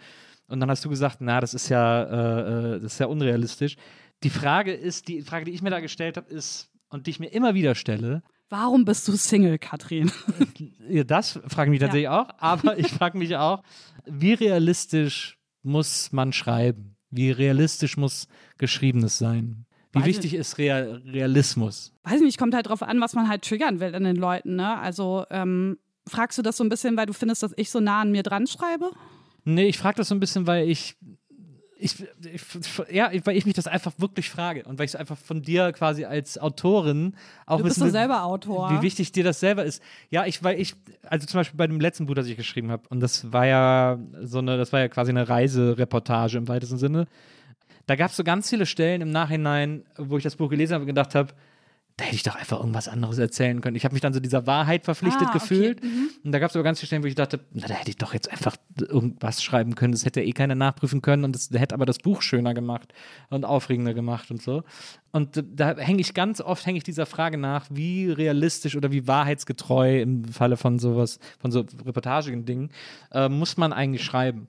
Und 0.48 0.60
dann 0.60 0.70
hast 0.70 0.84
du 0.84 0.88
gesagt, 0.88 1.18
na, 1.20 1.40
das 1.40 1.54
ist 1.54 1.68
ja, 1.68 2.02
äh, 2.02 2.76
äh, 2.76 2.80
das 2.80 2.94
ist 2.94 2.98
ja 2.98 3.06
unrealistisch. 3.06 3.76
Die 4.22 4.30
Frage 4.30 4.72
ist, 4.72 5.08
die 5.08 5.22
Frage, 5.22 5.44
die 5.44 5.52
ich 5.52 5.62
mir 5.62 5.70
da 5.70 5.80
gestellt 5.80 6.16
habe, 6.16 6.28
ist, 6.30 6.70
und 6.88 7.06
die 7.06 7.10
ich 7.10 7.20
mir 7.20 7.28
immer 7.28 7.54
wieder 7.54 7.74
stelle, 7.74 8.22
Warum 8.50 8.86
bist 8.86 9.06
du 9.06 9.12
Single, 9.12 9.58
Katrin? 9.58 10.10
ja, 10.88 11.04
das 11.04 11.38
frage 11.48 11.68
ich 11.68 11.72
mich 11.72 11.80
tatsächlich 11.80 12.08
auch, 12.08 12.28
aber 12.38 12.78
ich 12.78 12.88
frage 12.88 13.18
mich 13.18 13.36
auch, 13.36 13.62
wie 14.06 14.32
realistisch 14.32 15.38
muss 15.62 16.12
man 16.12 16.32
schreiben? 16.32 16.96
Wie 17.10 17.30
realistisch 17.30 17.98
muss 17.98 18.26
Geschriebenes 18.56 19.18
sein? 19.18 19.66
Wie 19.92 20.00
Weiß 20.00 20.06
wichtig 20.06 20.34
ist 20.34 20.56
Real 20.56 21.02
Realismus? 21.04 21.92
Weiß 22.04 22.20
nicht, 22.20 22.38
kommt 22.38 22.54
halt 22.54 22.68
drauf 22.68 22.82
an, 22.82 23.00
was 23.00 23.14
man 23.14 23.28
halt 23.28 23.42
triggern 23.42 23.80
will 23.80 23.94
in 23.94 24.04
den 24.04 24.16
Leuten, 24.16 24.56
ne? 24.56 24.78
Also, 24.78 25.24
ähm, 25.30 25.78
fragst 26.06 26.38
du 26.38 26.42
das 26.42 26.56
so 26.56 26.64
ein 26.64 26.68
bisschen, 26.70 26.96
weil 26.96 27.06
du 27.06 27.12
findest, 27.12 27.42
dass 27.42 27.52
ich 27.56 27.70
so 27.70 27.80
nah 27.80 28.00
an 28.00 28.10
mir 28.10 28.22
dran 28.22 28.46
schreibe? 28.46 28.90
Nee, 29.44 29.66
ich 29.66 29.78
frage 29.78 29.96
das 29.96 30.08
so 30.08 30.14
ein 30.14 30.20
bisschen, 30.20 30.46
weil 30.46 30.68
ich, 30.68 30.96
ich, 31.78 31.94
ich, 32.32 32.42
ja, 32.90 33.10
weil 33.24 33.36
ich 33.36 33.46
mich 33.46 33.54
das 33.54 33.66
einfach 33.66 33.92
wirklich 33.98 34.30
frage 34.30 34.64
und 34.64 34.78
weil 34.78 34.84
ich 34.84 34.92
es 34.92 34.96
einfach 34.96 35.16
von 35.16 35.42
dir 35.42 35.72
quasi 35.72 36.04
als 36.04 36.38
Autorin 36.38 37.14
auch 37.46 37.58
Du 37.58 37.64
bist 37.64 37.80
wissen 37.80 37.90
selber 37.90 38.24
Autor. 38.24 38.70
Wie 38.70 38.82
wichtig 38.82 39.12
dir 39.12 39.24
das 39.24 39.40
selber 39.40 39.64
ist. 39.64 39.82
Ja, 40.10 40.26
ich, 40.26 40.42
weil 40.42 40.60
ich, 40.60 40.74
also 41.02 41.26
zum 41.26 41.38
Beispiel 41.38 41.56
bei 41.56 41.66
dem 41.66 41.80
letzten 41.80 42.06
Buch, 42.06 42.14
das 42.14 42.26
ich 42.26 42.36
geschrieben 42.36 42.70
habe, 42.70 42.82
und 42.88 43.00
das 43.00 43.32
war 43.32 43.46
ja 43.46 43.98
so 44.20 44.38
eine, 44.38 44.56
das 44.56 44.72
war 44.72 44.80
ja 44.80 44.88
quasi 44.88 45.10
eine 45.10 45.28
Reisereportage 45.28 46.36
im 46.38 46.48
weitesten 46.48 46.78
Sinne. 46.78 47.06
Da 47.86 47.96
gab 47.96 48.10
es 48.10 48.16
so 48.16 48.24
ganz 48.24 48.50
viele 48.50 48.66
Stellen 48.66 49.00
im 49.00 49.10
Nachhinein, 49.10 49.84
wo 49.96 50.18
ich 50.18 50.24
das 50.24 50.36
Buch 50.36 50.50
gelesen 50.50 50.74
habe 50.74 50.82
und 50.82 50.88
gedacht 50.88 51.14
habe, 51.14 51.32
da 51.98 52.04
hätte 52.04 52.14
ich 52.14 52.22
doch 52.22 52.36
einfach 52.36 52.60
irgendwas 52.60 52.86
anderes 52.86 53.18
erzählen 53.18 53.60
können. 53.60 53.74
Ich 53.74 53.84
habe 53.84 53.92
mich 53.92 54.00
dann 54.00 54.14
so 54.14 54.20
dieser 54.20 54.46
Wahrheit 54.46 54.84
verpflichtet 54.84 55.24
Ah, 55.26 55.30
okay. 55.30 55.38
gefühlt. 55.40 55.82
Und 56.22 56.30
da 56.30 56.38
gab 56.38 56.48
es 56.48 56.54
aber 56.54 56.62
ganz 56.62 56.78
viele 56.78 56.86
Stellen, 56.86 57.02
wo 57.02 57.08
ich 57.08 57.16
dachte, 57.16 57.40
na, 57.52 57.66
da 57.66 57.74
hätte 57.74 57.90
ich 57.90 57.96
doch 57.96 58.14
jetzt 58.14 58.30
einfach 58.30 58.54
irgendwas 58.80 59.42
schreiben 59.42 59.74
können. 59.74 59.90
Das 59.90 60.04
hätte 60.04 60.22
eh 60.22 60.30
keiner 60.30 60.54
nachprüfen 60.54 61.02
können 61.02 61.24
und 61.24 61.34
das 61.34 61.50
hätte 61.52 61.74
aber 61.74 61.86
das 61.86 61.98
Buch 61.98 62.22
schöner 62.22 62.54
gemacht 62.54 62.92
und 63.30 63.44
aufregender 63.44 63.94
gemacht 63.94 64.30
und 64.30 64.40
so. 64.40 64.62
Und 65.10 65.42
da 65.44 65.76
hänge 65.76 66.00
ich 66.00 66.14
ganz 66.14 66.40
oft 66.40 66.64
hänge 66.66 66.78
ich 66.78 66.84
dieser 66.84 67.04
Frage 67.04 67.36
nach, 67.36 67.66
wie 67.68 68.08
realistisch 68.12 68.76
oder 68.76 68.92
wie 68.92 69.08
wahrheitsgetreu 69.08 70.00
im 70.00 70.24
Falle 70.24 70.56
von 70.56 70.78
sowas, 70.78 71.18
von 71.40 71.50
so 71.50 71.66
reportagigen 71.84 72.44
Dingen, 72.44 72.70
äh, 73.10 73.28
muss 73.28 73.56
man 73.56 73.72
eigentlich 73.72 74.04
schreiben. 74.04 74.46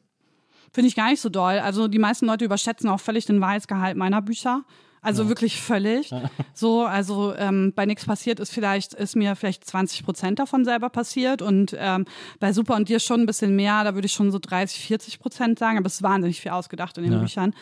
Finde 0.72 0.88
ich 0.88 0.96
gar 0.96 1.10
nicht 1.10 1.22
so 1.22 1.30
doll. 1.30 1.58
Also 1.58 1.88
die 1.88 1.98
meisten 1.98 2.28
Leute 2.28 2.46
überschätzen 2.46 2.90
auch 2.90 3.00
völlig 3.00 3.26
den 3.26 3.42
Wahrheitsgehalt 3.42 3.98
meiner 3.98 4.22
Bücher. 4.22 4.64
Also 5.02 5.30
wirklich 5.30 5.62
völlig. 5.62 6.12
So, 6.54 6.84
also 6.84 7.34
ähm, 7.36 7.72
bei 7.74 7.86
nichts 7.86 8.06
passiert 8.06 8.40
ist 8.40 8.52
vielleicht, 8.52 8.94
ist 8.94 9.16
mir 9.16 9.38
vielleicht 9.38 9.66
20 9.66 10.04
Prozent 10.04 10.40
davon 10.40 10.66
selber 10.66 10.90
passiert 10.90 11.42
und 11.42 11.74
ähm, 11.78 12.06
bei 12.40 12.52
Super 12.52 12.76
und 12.76 12.90
dir 12.90 13.00
schon 13.00 13.22
ein 13.22 13.26
bisschen 13.26 13.56
mehr, 13.56 13.84
da 13.86 13.96
würde 13.96 14.08
ich 14.08 14.12
schon 14.12 14.30
so 14.32 14.40
30, 14.40 14.84
40 14.86 15.20
Prozent 15.20 15.60
sagen, 15.60 15.78
aber 15.78 15.88
es 15.88 15.96
ist 15.96 16.04
wahnsinnig 16.04 16.42
viel 16.42 16.52
ausgedacht 16.52 16.98
in 16.98 17.10
den 17.10 17.20
Büchern. 17.22 17.54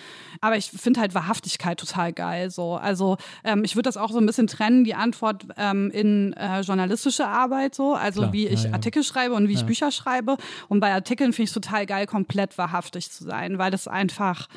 Aber 0.41 0.57
ich 0.57 0.71
finde 0.71 0.99
halt 0.99 1.13
Wahrhaftigkeit 1.13 1.79
total 1.79 2.11
geil. 2.11 2.49
So, 2.49 2.75
also 2.75 3.17
ähm, 3.43 3.63
ich 3.63 3.75
würde 3.75 3.87
das 3.87 3.97
auch 3.97 4.11
so 4.11 4.17
ein 4.17 4.25
bisschen 4.25 4.47
trennen, 4.47 4.83
die 4.83 4.95
Antwort 4.95 5.45
ähm, 5.57 5.91
in 5.91 6.33
äh, 6.33 6.61
journalistische 6.61 7.27
Arbeit 7.27 7.75
so, 7.75 7.93
also 7.93 8.21
Klar, 8.21 8.33
wie 8.33 8.47
ich 8.47 8.63
ja, 8.63 8.69
ja. 8.69 8.73
Artikel 8.73 9.03
schreibe 9.03 9.35
und 9.35 9.47
wie 9.47 9.53
ich 9.53 9.65
Bücher 9.65 9.91
schreibe. 9.91 10.37
Und 10.69 10.79
bei 10.79 10.91
Artikeln 10.91 11.33
finde 11.33 11.43
ich 11.43 11.49
es 11.49 11.53
total 11.53 11.85
geil, 11.85 12.07
komplett 12.07 12.57
wahrhaftig 12.57 13.11
zu 13.11 13.23
sein, 13.25 13.59
weil 13.59 13.69
das 13.69 13.87
einfach 13.87 14.47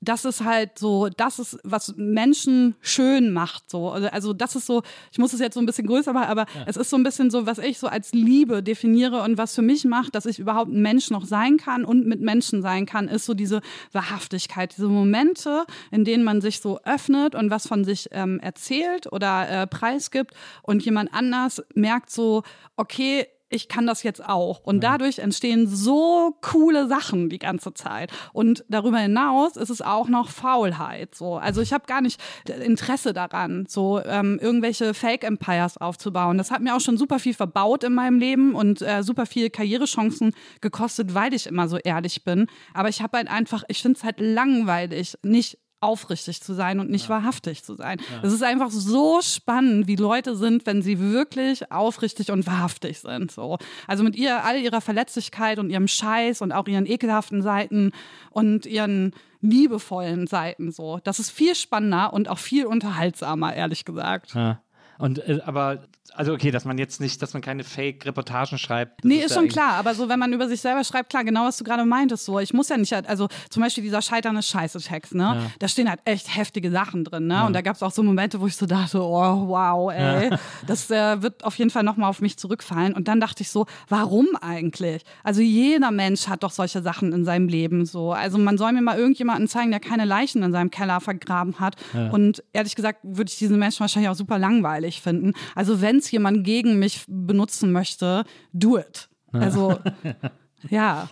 das 0.00 0.24
ist 0.24 0.42
halt 0.44 0.78
so, 0.78 1.08
das 1.14 1.38
ist, 1.38 1.58
was 1.62 1.94
Menschen 1.96 2.74
schön 2.80 3.32
macht. 3.32 3.68
So. 3.68 3.90
Also, 3.90 4.08
also 4.08 4.32
das 4.32 4.56
ist 4.56 4.66
so, 4.66 4.82
ich 5.12 5.18
muss 5.18 5.34
es 5.34 5.40
jetzt 5.40 5.54
so 5.54 5.60
ein 5.60 5.66
bisschen 5.66 5.86
größer 5.86 6.14
machen, 6.14 6.28
aber 6.28 6.46
es 6.66 6.78
ist 6.78 6.88
so 6.88 6.96
ein 6.96 7.02
bisschen 7.02 7.30
so, 7.30 7.44
was 7.44 7.58
ich 7.58 7.78
so 7.78 7.86
als 7.86 8.12
Liebe 8.12 8.62
definiere 8.62 9.22
und 9.22 9.36
was 9.36 9.54
für 9.54 9.62
mich 9.62 9.84
macht, 9.84 10.14
dass 10.14 10.24
ich 10.24 10.38
überhaupt 10.38 10.72
ein 10.72 10.80
Mensch 10.80 11.10
noch 11.10 11.26
sein 11.26 11.58
kann 11.58 11.84
und 11.84 12.06
mit 12.06 12.22
Menschen 12.22 12.62
sein 12.62 12.86
kann, 12.86 13.08
ist 13.08 13.26
so 13.26 13.34
diese 13.34 13.60
Wahrhaftigkeit, 13.92 14.74
diese 14.74 14.88
Momente, 14.88 15.64
in 15.90 16.04
denen 16.06 16.24
man 16.24 16.40
sich 16.40 16.60
so 16.60 16.80
öffnet 16.84 17.34
und 17.34 17.50
was 17.50 17.66
von 17.66 17.84
sich 17.84 18.08
ähm, 18.12 18.40
erzählt 18.40 19.12
oder 19.12 19.48
äh, 19.48 19.66
preisgibt 19.66 20.34
und 20.62 20.82
jemand 20.82 21.12
anders 21.12 21.62
merkt 21.74 22.10
so, 22.10 22.42
okay, 22.76 23.26
ich 23.50 23.68
kann 23.68 23.86
das 23.86 24.02
jetzt 24.02 24.24
auch. 24.24 24.60
Und 24.60 24.82
dadurch 24.82 25.18
entstehen 25.18 25.66
so 25.66 26.36
coole 26.40 26.88
Sachen 26.88 27.28
die 27.28 27.38
ganze 27.38 27.74
Zeit. 27.74 28.12
Und 28.32 28.64
darüber 28.68 28.98
hinaus 28.98 29.56
ist 29.56 29.70
es 29.70 29.82
auch 29.82 30.08
noch 30.08 30.30
Faulheit. 30.30 31.14
So. 31.14 31.34
Also 31.34 31.60
ich 31.60 31.72
habe 31.72 31.84
gar 31.86 32.00
nicht 32.00 32.20
Interesse 32.48 33.12
daran, 33.12 33.66
so 33.68 34.00
ähm, 34.04 34.38
irgendwelche 34.40 34.94
Fake-Empires 34.94 35.76
aufzubauen. 35.78 36.38
Das 36.38 36.50
hat 36.50 36.62
mir 36.62 36.76
auch 36.76 36.80
schon 36.80 36.96
super 36.96 37.18
viel 37.18 37.34
verbaut 37.34 37.82
in 37.84 37.92
meinem 37.92 38.18
Leben 38.18 38.54
und 38.54 38.82
äh, 38.82 39.02
super 39.02 39.26
viel 39.26 39.50
Karrierechancen 39.50 40.32
gekostet, 40.60 41.14
weil 41.14 41.34
ich 41.34 41.46
immer 41.46 41.68
so 41.68 41.76
ehrlich 41.78 42.24
bin. 42.24 42.46
Aber 42.72 42.88
ich 42.88 43.02
habe 43.02 43.18
halt 43.18 43.28
einfach, 43.28 43.64
ich 43.66 43.82
finde 43.82 43.98
es 43.98 44.04
halt 44.04 44.20
langweilig, 44.20 45.18
nicht 45.22 45.58
aufrichtig 45.80 46.42
zu 46.42 46.54
sein 46.54 46.78
und 46.80 46.90
nicht 46.90 47.08
wahrhaftig 47.08 47.64
zu 47.64 47.74
sein. 47.74 48.00
Es 48.22 48.32
ist 48.32 48.42
einfach 48.42 48.70
so 48.70 49.20
spannend, 49.22 49.86
wie 49.86 49.96
Leute 49.96 50.36
sind, 50.36 50.66
wenn 50.66 50.82
sie 50.82 51.00
wirklich 51.00 51.72
aufrichtig 51.72 52.30
und 52.30 52.46
wahrhaftig 52.46 53.00
sind. 53.00 53.30
So. 53.30 53.58
Also 53.86 54.04
mit 54.04 54.16
ihr, 54.16 54.44
all 54.44 54.58
ihrer 54.58 54.80
Verletzlichkeit 54.80 55.58
und 55.58 55.70
ihrem 55.70 55.88
Scheiß 55.88 56.42
und 56.42 56.52
auch 56.52 56.68
ihren 56.68 56.86
ekelhaften 56.86 57.42
Seiten 57.42 57.92
und 58.30 58.66
ihren 58.66 59.14
liebevollen 59.40 60.26
Seiten. 60.26 60.70
So. 60.70 60.98
Das 61.02 61.18
ist 61.18 61.30
viel 61.30 61.54
spannender 61.54 62.12
und 62.12 62.28
auch 62.28 62.38
viel 62.38 62.66
unterhaltsamer, 62.66 63.54
ehrlich 63.54 63.84
gesagt. 63.84 64.34
Ja. 64.34 64.60
Und 64.98 65.26
äh, 65.26 65.40
aber, 65.46 65.84
also 66.14 66.32
okay, 66.32 66.50
dass 66.50 66.64
man 66.64 66.78
jetzt 66.78 67.00
nicht, 67.00 67.20
dass 67.22 67.32
man 67.32 67.42
keine 67.42 67.64
Fake-Reportagen 67.64 68.58
schreibt. 68.58 69.04
Nee, 69.04 69.20
ja 69.20 69.26
ist 69.26 69.34
schon 69.34 69.48
klar, 69.48 69.74
aber 69.74 69.94
so, 69.94 70.08
wenn 70.08 70.18
man 70.18 70.32
über 70.32 70.48
sich 70.48 70.60
selber 70.60 70.84
schreibt, 70.84 71.10
klar, 71.10 71.24
genau 71.24 71.44
was 71.44 71.56
du 71.56 71.64
gerade 71.64 71.84
meintest, 71.84 72.24
so, 72.24 72.38
ich 72.38 72.52
muss 72.52 72.68
ja 72.68 72.76
nicht, 72.76 72.92
also 72.92 73.28
zum 73.48 73.62
Beispiel 73.62 73.84
dieser 73.84 74.02
scheiternde 74.02 74.42
Scheiße-Text, 74.42 75.14
ne, 75.14 75.50
da 75.58 75.68
stehen 75.68 75.88
halt 75.88 76.00
echt 76.04 76.34
heftige 76.34 76.70
Sachen 76.70 77.04
drin, 77.04 77.26
ne, 77.26 77.46
und 77.46 77.52
da 77.52 77.60
gab 77.60 77.76
es 77.76 77.82
auch 77.82 77.92
so 77.92 78.02
Momente, 78.02 78.40
wo 78.40 78.46
ich 78.46 78.56
so 78.56 78.66
dachte, 78.66 79.00
oh, 79.00 79.48
wow, 79.48 79.92
ey, 79.92 80.30
das 80.66 80.90
äh, 80.90 81.22
wird 81.22 81.44
auf 81.44 81.56
jeden 81.56 81.70
Fall 81.70 81.82
nochmal 81.82 82.10
auf 82.10 82.20
mich 82.20 82.36
zurückfallen. 82.36 82.94
Und 82.94 83.08
dann 83.08 83.20
dachte 83.20 83.42
ich 83.42 83.50
so, 83.50 83.66
warum 83.88 84.28
eigentlich? 84.40 85.04
Also 85.24 85.40
jeder 85.40 85.90
Mensch 85.90 86.28
hat 86.28 86.42
doch 86.42 86.50
solche 86.50 86.82
Sachen 86.82 87.12
in 87.12 87.24
seinem 87.24 87.48
Leben, 87.48 87.86
so, 87.86 88.12
also 88.12 88.38
man 88.38 88.58
soll 88.58 88.72
mir 88.72 88.82
mal 88.82 88.98
irgendjemanden 88.98 89.48
zeigen, 89.48 89.70
der 89.70 89.80
keine 89.80 90.04
Leichen 90.04 90.42
in 90.42 90.52
seinem 90.52 90.70
Keller 90.70 91.00
vergraben 91.00 91.60
hat. 91.60 91.76
Und 92.12 92.42
ehrlich 92.52 92.74
gesagt 92.74 93.00
würde 93.02 93.30
ich 93.30 93.38
diesen 93.38 93.58
Menschen 93.58 93.80
wahrscheinlich 93.80 94.10
auch 94.10 94.14
super 94.14 94.38
langweilig 94.38 95.00
finden, 95.00 95.34
also 95.54 95.80
wenn 95.80 95.99
es 96.00 96.10
jemand 96.10 96.44
gegen 96.44 96.78
mich 96.78 97.04
benutzen 97.06 97.72
möchte, 97.72 98.24
do 98.52 98.78
it. 98.78 99.08
Also, 99.32 99.78
ja, 100.70 101.08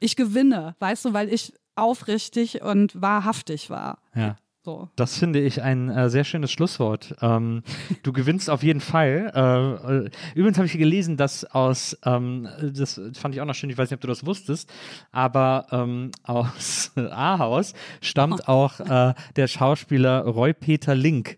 ich 0.00 0.16
gewinne, 0.16 0.76
weißt 0.78 1.06
du, 1.06 1.12
weil 1.12 1.32
ich 1.32 1.52
aufrichtig 1.76 2.62
und 2.62 3.00
wahrhaftig 3.00 3.70
war. 3.70 3.98
Ja. 4.14 4.36
So. 4.64 4.88
Das 4.96 5.18
finde 5.18 5.40
ich 5.40 5.60
ein 5.60 5.90
äh, 5.90 6.08
sehr 6.08 6.24
schönes 6.24 6.50
Schlusswort. 6.50 7.14
Ähm, 7.20 7.62
du 8.02 8.14
gewinnst 8.14 8.48
auf 8.48 8.62
jeden 8.62 8.80
Fall. 8.80 10.10
Äh, 10.34 10.38
übrigens 10.38 10.56
habe 10.56 10.66
ich 10.66 10.72
gelesen, 10.72 11.18
dass 11.18 11.44
aus, 11.44 11.98
ähm, 12.06 12.48
das 12.72 12.98
fand 13.12 13.34
ich 13.34 13.42
auch 13.42 13.44
noch 13.44 13.54
schön, 13.54 13.68
ich 13.68 13.76
weiß 13.76 13.90
nicht, 13.90 13.98
ob 13.98 14.00
du 14.00 14.06
das 14.06 14.24
wusstest, 14.24 14.72
aber 15.12 15.66
ähm, 15.70 16.12
aus 16.22 16.92
Ahaus 16.96 17.74
stammt 18.00 18.48
auch 18.48 18.80
äh, 18.80 19.12
der 19.36 19.48
Schauspieler 19.48 20.22
Roy-Peter 20.22 20.94
Link, 20.94 21.36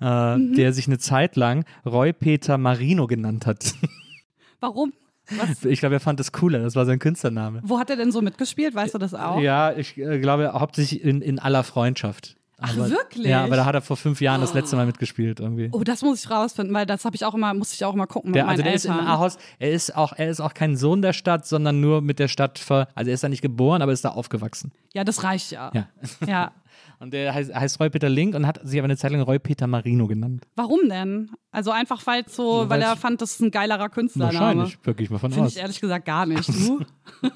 äh, 0.00 0.36
der 0.54 0.72
sich 0.72 0.86
eine 0.86 0.98
Zeit 0.98 1.36
lang 1.36 1.64
Roy-Peter 1.86 2.58
Marino 2.58 3.06
genannt 3.06 3.46
hat. 3.46 3.72
Warum? 4.60 4.92
Was? 5.30 5.64
Ich 5.64 5.80
glaube, 5.80 5.96
er 5.96 6.00
fand 6.00 6.18
das 6.20 6.32
cooler, 6.32 6.60
das 6.60 6.74
war 6.74 6.86
sein 6.86 6.98
Künstlername. 6.98 7.60
Wo 7.62 7.78
hat 7.78 7.90
er 7.90 7.96
denn 7.96 8.10
so 8.12 8.22
mitgespielt? 8.22 8.74
Weißt 8.74 8.94
du 8.94 8.98
das 8.98 9.12
auch? 9.12 9.38
Ja, 9.40 9.72
ich 9.76 9.98
äh, 9.98 10.18
glaube 10.20 10.52
hauptsächlich 10.54 11.02
in, 11.04 11.20
in 11.20 11.38
aller 11.38 11.64
Freundschaft. 11.64 12.34
Ach, 12.60 12.74
Aber- 12.76 12.90
wirklich? 12.90 13.26
Ja, 13.26 13.44
aber 13.44 13.54
da 13.54 13.64
hat 13.66 13.74
er 13.76 13.82
vor 13.82 13.96
fünf 13.96 14.20
Jahren 14.20 14.40
das 14.40 14.52
letzte 14.52 14.74
Mal 14.74 14.84
mitgespielt 14.86 15.38
irgendwie. 15.38 15.68
Oh, 15.70 15.84
das 15.84 16.02
muss 16.02 16.24
ich 16.24 16.30
rausfinden, 16.30 16.74
weil 16.74 16.86
das 16.86 17.04
habe 17.04 17.14
ich 17.14 17.24
auch 17.24 17.34
immer, 17.34 17.54
musste 17.54 17.74
ich 17.76 17.84
auch 17.84 17.94
immer 17.94 18.08
gucken 18.08 18.30
mit 18.30 18.36
Der, 18.36 18.46
meinen 18.46 18.52
also 18.52 18.62
der 18.64 18.74
ist 18.74 18.84
in 18.86 18.90
Eltern. 18.92 19.06
Ahaus, 19.06 19.36
er 19.60 19.70
ist 19.70 19.94
auch, 19.94 20.12
er 20.16 20.28
ist 20.28 20.40
auch 20.40 20.54
kein 20.54 20.76
Sohn 20.76 21.00
der 21.02 21.12
Stadt, 21.12 21.46
sondern 21.46 21.80
nur 21.80 22.00
mit 22.00 22.18
der 22.18 22.26
Stadt 22.26 22.58
ver, 22.58 22.88
also 22.96 23.10
er 23.10 23.14
ist 23.14 23.22
da 23.22 23.28
nicht 23.28 23.42
geboren, 23.42 23.80
aber 23.80 23.92
ist 23.92 24.04
da 24.04 24.08
aufgewachsen. 24.08 24.72
ja, 24.92 25.04
das 25.04 25.22
reicht 25.22 25.52
ja. 25.52 25.70
Ja. 25.72 25.86
ja. 26.26 26.50
Und 27.00 27.12
der 27.12 27.32
heißt, 27.32 27.54
heißt 27.54 27.78
Roy-Peter 27.80 28.08
Link 28.08 28.34
und 28.34 28.46
hat 28.46 28.60
sich 28.66 28.78
aber 28.78 28.86
eine 28.86 28.96
Zeit 28.96 29.12
lang 29.12 29.20
Roy-Peter 29.22 29.66
Marino 29.66 30.06
genannt. 30.06 30.46
Warum 30.56 30.88
denn? 30.88 31.30
Also 31.52 31.70
einfach, 31.70 32.04
weil 32.06 32.24
so, 32.28 32.62
So, 32.64 32.70
weil 32.70 32.80
weil's- 32.80 32.84
er 32.90 32.96
fand, 32.96 33.20
das 33.22 33.32
ist 33.32 33.40
ein 33.40 33.50
geilerer 33.50 33.88
Künstlername. 33.88 34.34
Wahrscheinlich, 34.38 34.78
wirklich 34.84 35.10
mal 35.10 35.18
von 35.18 35.30
Finde 35.32 35.48
ich 35.48 35.56
ehrlich 35.56 35.80
gesagt 35.80 36.04
gar 36.04 36.26
nicht. 36.26 36.48
Du? 36.48 36.80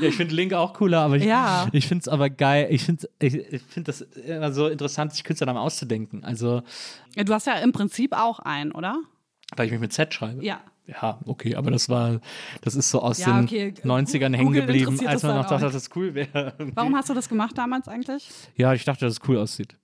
Ja, 0.00 0.08
ich 0.08 0.16
finde 0.16 0.34
Link 0.34 0.52
auch 0.54 0.74
cooler, 0.74 1.00
aber 1.02 1.16
ich, 1.16 1.24
Ja. 1.24 1.68
ich 1.72 1.86
finde 1.86 2.02
es 2.02 2.08
aber 2.08 2.30
geil. 2.30 2.66
Ich 2.70 2.84
finde 2.84 3.08
ich, 3.20 3.34
ich 3.34 3.62
find 3.62 3.86
das 3.88 4.00
immer 4.00 4.52
so 4.52 4.66
interessant, 4.66 5.12
sich 5.12 5.22
Künstlernamen 5.24 5.58
auszudenken. 5.60 6.24
Also, 6.24 6.62
ja, 7.16 7.24
du 7.24 7.32
hast 7.32 7.46
ja 7.46 7.54
im 7.54 7.72
Prinzip 7.72 8.12
auch 8.12 8.38
einen, 8.40 8.72
oder? 8.72 8.96
weil 9.56 9.66
ich 9.66 9.72
mich 9.72 9.80
mit 9.80 9.92
Z 9.92 10.12
schreibe. 10.12 10.44
Ja. 10.44 10.60
Ja, 10.88 11.20
okay, 11.26 11.54
aber 11.54 11.70
das 11.70 11.90
war, 11.90 12.20
das 12.62 12.74
ist 12.74 12.90
so 12.90 13.02
aus 13.02 13.18
Ja, 13.18 13.36
den 13.36 13.44
okay. 13.44 13.74
90ern 13.84 14.34
hängen 14.34 14.52
geblieben, 14.52 14.98
als 15.06 15.22
man 15.22 15.36
noch 15.36 15.46
dachte, 15.46 15.66
dass 15.66 15.74
das 15.74 15.90
cool 15.94 16.14
wäre. 16.14 16.54
Warum 16.74 16.96
hast 16.96 17.10
du 17.10 17.14
das 17.14 17.28
gemacht 17.28 17.56
damals 17.58 17.88
eigentlich? 17.88 18.28
Ja, 18.56 18.72
ich 18.72 18.84
dachte, 18.84 19.04
dass 19.04 19.14
es 19.14 19.28
cool 19.28 19.36
aussieht. 19.36 19.76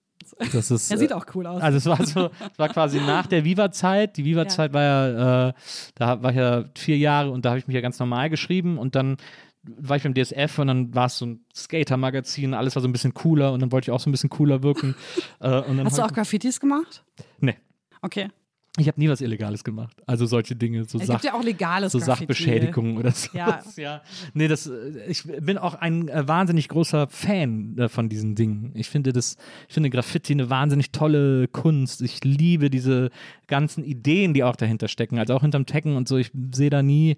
Das 0.51 0.71
ist, 0.71 0.89
Er 0.91 0.97
sieht 0.97 1.11
äh, 1.11 1.13
auch 1.13 1.27
cool 1.35 1.45
aus. 1.45 1.61
Also 1.61 1.77
es 1.77 1.85
war 1.85 2.03
so, 2.03 2.31
es 2.51 2.57
war 2.57 2.69
quasi 2.69 2.99
nach 2.99 3.27
der 3.27 3.45
Viva-Zeit. 3.45 4.17
Die 4.17 4.25
Viva-Zeit 4.25 4.73
war 4.73 4.81
ja, 4.81 5.49
äh, 5.49 5.53
da 5.93 6.23
war 6.23 6.31
ich 6.31 6.37
ja 6.37 6.65
vier 6.75 6.97
Jahre 6.97 7.29
und 7.29 7.45
da 7.45 7.49
habe 7.49 7.59
ich 7.59 7.67
mich 7.67 7.75
ja 7.75 7.81
ganz 7.81 7.99
normal 7.99 8.31
geschrieben 8.31 8.79
und 8.79 8.95
dann 8.95 9.17
war 9.61 9.97
ich 9.97 10.03
beim 10.03 10.15
DSF 10.15 10.57
und 10.57 10.67
dann 10.67 10.95
war 10.95 11.05
es 11.05 11.17
so 11.19 11.27
ein 11.27 11.45
Skater-Magazin, 11.55 12.55
alles 12.55 12.75
war 12.75 12.81
so 12.81 12.87
ein 12.87 12.91
bisschen 12.91 13.13
cooler 13.13 13.53
und 13.53 13.59
dann 13.61 13.71
wollte 13.71 13.85
ich 13.85 13.91
auch 13.91 13.99
so 13.99 14.09
ein 14.09 14.11
bisschen 14.11 14.29
cooler 14.31 14.63
wirken. 14.63 14.95
äh, 15.39 15.59
und 15.61 15.77
dann 15.77 15.85
hast 15.85 15.99
du 15.99 16.03
auch 16.03 16.13
Graffitis 16.13 16.59
gemacht? 16.59 17.03
Nee, 17.39 17.57
Okay. 18.01 18.29
Ich 18.77 18.87
habe 18.87 18.99
nie 18.99 19.07
was 19.07 19.21
Illegales 19.21 19.63
gemacht. 19.63 19.95
Also 20.05 20.25
solche 20.25 20.55
Dinge, 20.55 20.83
so, 20.85 20.99
Es 20.99 21.07
Sach 21.07 21.15
gibt 21.15 21.25
ja 21.25 21.33
auch 21.33 21.43
legales 21.43 21.93
so 21.93 21.99
Graffiti. 21.99 22.33
Sachbeschädigungen 22.33 22.97
oder 22.97 23.11
so. 23.11 23.29
Ja. 23.33 23.61
ja. 23.77 24.01
Nee, 24.33 24.47
das, 24.49 24.69
ich 25.07 25.23
bin 25.23 25.57
auch 25.57 25.75
ein 25.75 26.09
äh, 26.09 26.27
wahnsinnig 26.27 26.67
großer 26.67 27.07
Fan 27.07 27.77
äh, 27.77 27.87
von 27.87 28.09
diesen 28.09 28.35
Dingen. 28.35 28.71
Ich 28.73 28.89
finde 28.89 29.13
das, 29.13 29.37
ich 29.67 29.73
finde 29.73 29.89
Graffiti 29.89 30.33
eine 30.33 30.49
wahnsinnig 30.49 30.91
tolle 30.91 31.47
Kunst. 31.47 32.01
Ich 32.01 32.23
liebe 32.23 32.69
diese 32.69 33.11
ganzen 33.47 33.83
Ideen, 33.83 34.33
die 34.33 34.43
auch 34.43 34.57
dahinter 34.57 34.89
stecken. 34.89 35.19
Also 35.19 35.35
auch 35.35 35.41
hinterm 35.41 35.65
Taggen 35.65 35.95
und 35.95 36.07
so. 36.09 36.17
Ich 36.17 36.31
sehe 36.53 36.69
da 36.69 36.83
nie, 36.83 37.15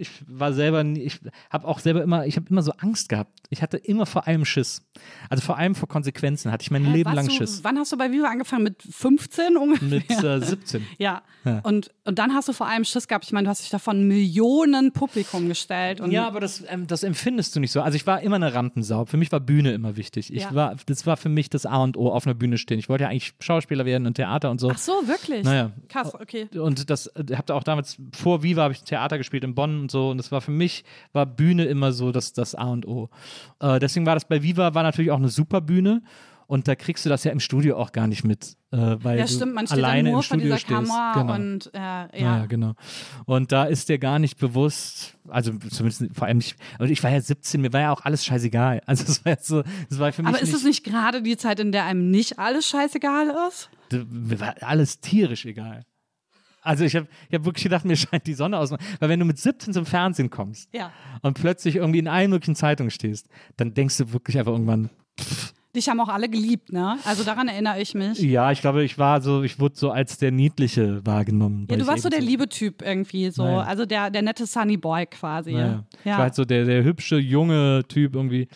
ich 0.00 0.10
war 0.26 0.52
selber, 0.52 0.82
nie, 0.82 1.00
ich 1.00 1.20
habe 1.50 1.66
auch 1.68 1.78
selber 1.78 2.02
immer, 2.02 2.26
ich 2.26 2.36
habe 2.36 2.46
immer 2.50 2.62
so 2.62 2.72
Angst 2.78 3.08
gehabt. 3.08 3.32
Ich 3.50 3.62
hatte 3.62 3.76
immer 3.76 4.06
vor 4.06 4.26
allem 4.26 4.44
Schiss. 4.44 4.82
Also 5.28 5.42
vor 5.42 5.58
allem 5.58 5.74
vor 5.74 5.88
Konsequenzen 5.88 6.50
hatte 6.52 6.62
ich 6.62 6.70
mein 6.70 6.84
Hä, 6.84 6.92
Leben 6.92 7.12
lang 7.12 7.26
du, 7.26 7.32
Schiss. 7.32 7.64
Wann 7.64 7.78
hast 7.78 7.92
du 7.92 7.96
bei 7.98 8.10
Viva 8.12 8.28
angefangen? 8.28 8.64
Mit 8.64 8.82
15 8.82 9.56
ungefähr? 9.56 9.88
Mit 9.88 10.10
äh, 10.24 10.40
17. 10.44 10.86
ja. 10.98 11.22
Und, 11.62 11.90
und 12.04 12.18
dann 12.18 12.34
hast 12.34 12.48
du 12.48 12.52
vor 12.52 12.66
allem 12.68 12.84
Schiss 12.84 13.08
gehabt. 13.08 13.24
Ich 13.24 13.32
meine, 13.32 13.44
du 13.44 13.50
hast 13.50 13.62
dich 13.62 13.70
davon 13.70 14.06
Millionen 14.06 14.92
Publikum 14.92 15.48
gestellt. 15.48 16.00
Und 16.00 16.10
Ja, 16.10 16.26
aber 16.26 16.40
das, 16.40 16.62
ähm, 16.68 16.86
das 16.86 17.02
empfindest 17.02 17.56
du 17.56 17.60
nicht 17.60 17.72
so. 17.72 17.80
Also 17.82 17.96
ich 17.96 18.06
war 18.06 18.20
immer 18.20 18.36
eine 18.36 18.52
Rampensau. 18.54 19.04
Für 19.06 19.16
mich 19.16 19.32
war 19.32 19.40
Bühne 19.40 19.72
immer 19.72 19.96
wichtig. 19.96 20.32
Ich 20.32 20.42
Ja. 20.42 20.54
war, 20.54 20.76
das 20.86 21.06
war 21.06 21.16
für 21.16 21.28
mich 21.28 21.50
das 21.50 21.66
A 21.66 21.82
und 21.82 21.96
O, 21.96 22.10
auf 22.12 22.26
einer 22.26 22.34
Bühne 22.34 22.58
stehen. 22.58 22.78
Ich 22.78 22.88
wollte 22.88 23.04
ja 23.04 23.10
eigentlich 23.10 23.34
Schauspieler 23.40 23.84
werden 23.84 24.06
und 24.06 24.14
Theater 24.14 24.50
und 24.50 24.60
so. 24.60 24.70
Ach 24.70 24.78
so, 24.78 24.92
wirklich? 25.06 25.44
Naja. 25.44 25.72
Krass, 25.88 26.14
okay. 26.14 26.48
Und 26.58 26.90
das 26.90 27.06
äh, 27.08 27.24
habt 27.36 27.50
ihr 27.50 27.54
auch 27.54 27.64
damals 27.64 27.96
vor 28.14 28.42
Viva 28.42 28.62
habe 28.62 28.74
ich 28.74 28.82
Theater 28.84 29.18
gespielt 29.18 29.44
in 29.44 29.54
Bonn 29.54 29.80
und 29.90 29.92
so. 29.92 30.10
Und 30.10 30.18
das 30.18 30.30
war 30.32 30.40
für 30.40 30.50
mich, 30.52 30.84
war 31.12 31.26
Bühne 31.26 31.64
immer 31.64 31.92
so 31.92 32.12
das, 32.12 32.32
das 32.32 32.54
A 32.54 32.64
und 32.66 32.86
O. 32.86 33.10
Äh, 33.60 33.78
deswegen 33.80 34.06
war 34.06 34.14
das 34.14 34.24
bei 34.26 34.42
Viva, 34.42 34.74
war 34.74 34.82
natürlich 34.82 35.10
auch 35.10 35.18
eine 35.18 35.28
super 35.28 35.60
Bühne. 35.60 36.02
Und 36.46 36.66
da 36.66 36.74
kriegst 36.74 37.04
du 37.04 37.08
das 37.08 37.22
ja 37.22 37.30
im 37.30 37.38
Studio 37.38 37.76
auch 37.76 37.92
gar 37.92 38.08
nicht 38.08 38.24
mit. 38.24 38.56
Äh, 38.72 38.96
weil 39.02 39.18
Ja, 39.20 39.24
du 39.26 39.30
stimmt, 39.32 39.54
man 39.54 39.68
steht 39.68 39.78
alleine 39.78 40.10
nur 40.10 40.18
im 40.18 40.24
vor 40.24 40.36
dieser 40.36 40.58
stehst. 40.58 40.74
Kamera 40.74 41.12
Genau. 41.14 41.34
und 41.34 41.70
äh, 41.72 41.78
ja. 41.78 42.08
Ja. 42.38 42.46
genau. 42.46 42.72
Und 43.24 43.52
da 43.52 43.64
ist 43.64 43.88
dir 43.88 43.98
gar 44.00 44.18
nicht 44.18 44.36
bewusst, 44.36 45.16
also 45.28 45.52
zumindest 45.70 46.06
vor 46.12 46.26
allem 46.26 46.38
nicht, 46.38 46.56
und 46.80 46.90
ich 46.90 47.04
war 47.04 47.10
ja 47.12 47.20
17, 47.20 47.60
mir 47.60 47.72
war 47.72 47.80
ja 47.82 47.92
auch 47.92 48.04
alles 48.04 48.24
scheißegal. 48.24 48.80
Also 48.86 49.04
es 49.04 49.24
war 49.24 49.32
jetzt 49.32 49.46
so, 49.46 49.62
es 49.88 49.98
war 50.00 50.12
für 50.12 50.22
mich 50.22 50.28
Aber 50.28 50.42
ist 50.42 50.52
es 50.52 50.64
nicht 50.64 50.82
gerade 50.82 51.22
die 51.22 51.36
Zeit, 51.36 51.60
in 51.60 51.70
der 51.70 51.84
einem 51.84 52.10
nicht 52.10 52.40
alles 52.40 52.66
scheißegal 52.66 53.32
ist? 53.48 53.70
mir 54.10 54.40
war 54.40 54.54
alles 54.62 54.98
tierisch 55.00 55.44
egal. 55.46 55.84
Also 56.62 56.84
ich 56.84 56.94
habe 56.96 57.06
ich 57.28 57.34
hab 57.38 57.44
wirklich 57.44 57.62
gedacht, 57.64 57.84
mir 57.84 57.96
scheint 57.96 58.26
die 58.26 58.34
Sonne 58.34 58.58
aus. 58.58 58.70
Weil 58.72 59.08
wenn 59.08 59.18
du 59.20 59.24
mit 59.26 59.38
17 59.38 59.72
zum 59.72 59.86
Fernsehen 59.86 60.30
kommst 60.30 60.68
Ja. 60.74 60.92
und 61.22 61.34
plötzlich 61.40 61.76
irgendwie 61.76 61.98
in 62.00 62.08
allen 62.08 62.30
möglichen 62.30 62.54
Zeitungen 62.56 62.90
stehst, 62.90 63.28
dann 63.56 63.74
denkst 63.74 63.96
du 63.98 64.12
wirklich 64.12 64.38
einfach 64.38 64.52
irgendwann, 64.52 64.90
Dich 65.76 65.88
haben 65.88 66.00
auch 66.00 66.08
alle 66.08 66.28
geliebt, 66.28 66.72
ne? 66.72 66.98
Also 67.04 67.22
daran 67.22 67.46
erinnere 67.46 67.80
ich 67.80 67.94
mich. 67.94 68.18
ja, 68.18 68.50
ich 68.50 68.60
glaube, 68.60 68.82
ich 68.82 68.98
war 68.98 69.20
so, 69.20 69.44
ich 69.44 69.60
wurde 69.60 69.76
so 69.76 69.92
als 69.92 70.18
der 70.18 70.32
Niedliche 70.32 71.06
wahrgenommen. 71.06 71.68
Ja, 71.70 71.76
du 71.76 71.82
ich 71.82 71.88
warst 71.88 72.02
so 72.02 72.08
der 72.08 72.20
liebe 72.20 72.48
Typ 72.48 72.82
irgendwie, 72.82 73.30
so. 73.30 73.44
Naja. 73.44 73.60
Also 73.60 73.86
der, 73.86 74.10
der 74.10 74.22
nette 74.22 74.46
Sunny 74.46 74.76
Boy 74.76 75.06
quasi. 75.06 75.52
Naja. 75.52 75.84
Ich 76.00 76.06
Ja. 76.06 76.12
war 76.14 76.18
halt 76.22 76.34
so 76.34 76.44
der, 76.44 76.64
der 76.64 76.82
hübsche, 76.82 77.18
junge 77.18 77.84
Typ 77.86 78.16
irgendwie. 78.16 78.48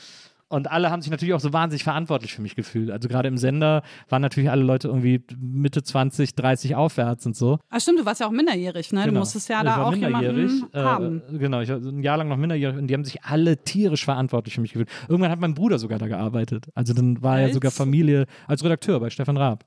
Und 0.54 0.70
alle 0.70 0.88
haben 0.92 1.02
sich 1.02 1.10
natürlich 1.10 1.34
auch 1.34 1.40
so 1.40 1.52
wahnsinnig 1.52 1.82
verantwortlich 1.82 2.32
für 2.32 2.40
mich 2.40 2.54
gefühlt. 2.54 2.88
Also 2.92 3.08
gerade 3.08 3.26
im 3.26 3.36
Sender 3.38 3.82
waren 4.08 4.22
natürlich 4.22 4.50
alle 4.50 4.62
Leute 4.62 4.86
irgendwie 4.86 5.20
Mitte 5.36 5.82
20, 5.82 6.36
30 6.36 6.76
aufwärts 6.76 7.26
und 7.26 7.34
so. 7.34 7.58
Ah, 7.70 7.80
stimmt, 7.80 7.98
du 7.98 8.04
warst 8.06 8.20
ja 8.20 8.28
auch 8.28 8.30
minderjährig, 8.30 8.92
ne? 8.92 9.00
Du 9.00 9.06
Genau. 9.08 9.18
musstest 9.18 9.48
ja 9.48 9.58
Ich 9.58 9.64
da 9.64 9.82
auch 9.82 9.90
minderjährig, 9.90 10.52
jemanden 10.52 10.76
äh, 10.76 10.80
haben. 10.80 11.22
Genau, 11.32 11.60
ich 11.60 11.68
war 11.70 11.78
ein 11.78 12.04
Jahr 12.04 12.18
lang 12.18 12.28
noch 12.28 12.36
minderjährig 12.36 12.78
und 12.78 12.86
die 12.86 12.94
haben 12.94 13.04
sich 13.04 13.24
alle 13.24 13.64
tierisch 13.64 14.04
verantwortlich 14.04 14.54
für 14.54 14.60
mich 14.60 14.72
gefühlt. 14.74 14.88
Irgendwann 15.08 15.32
hat 15.32 15.40
mein 15.40 15.54
Bruder 15.54 15.80
sogar 15.80 15.98
da 15.98 16.06
gearbeitet. 16.06 16.68
Also 16.76 16.94
dann 16.94 17.20
war 17.20 17.38
er 17.40 17.46
Als? 17.46 17.54
sogar 17.54 17.72
Familie 17.72 18.26
als 18.46 18.62
Redakteur 18.62 19.00
bei 19.00 19.10
Stefan 19.10 19.36
Raab. 19.36 19.64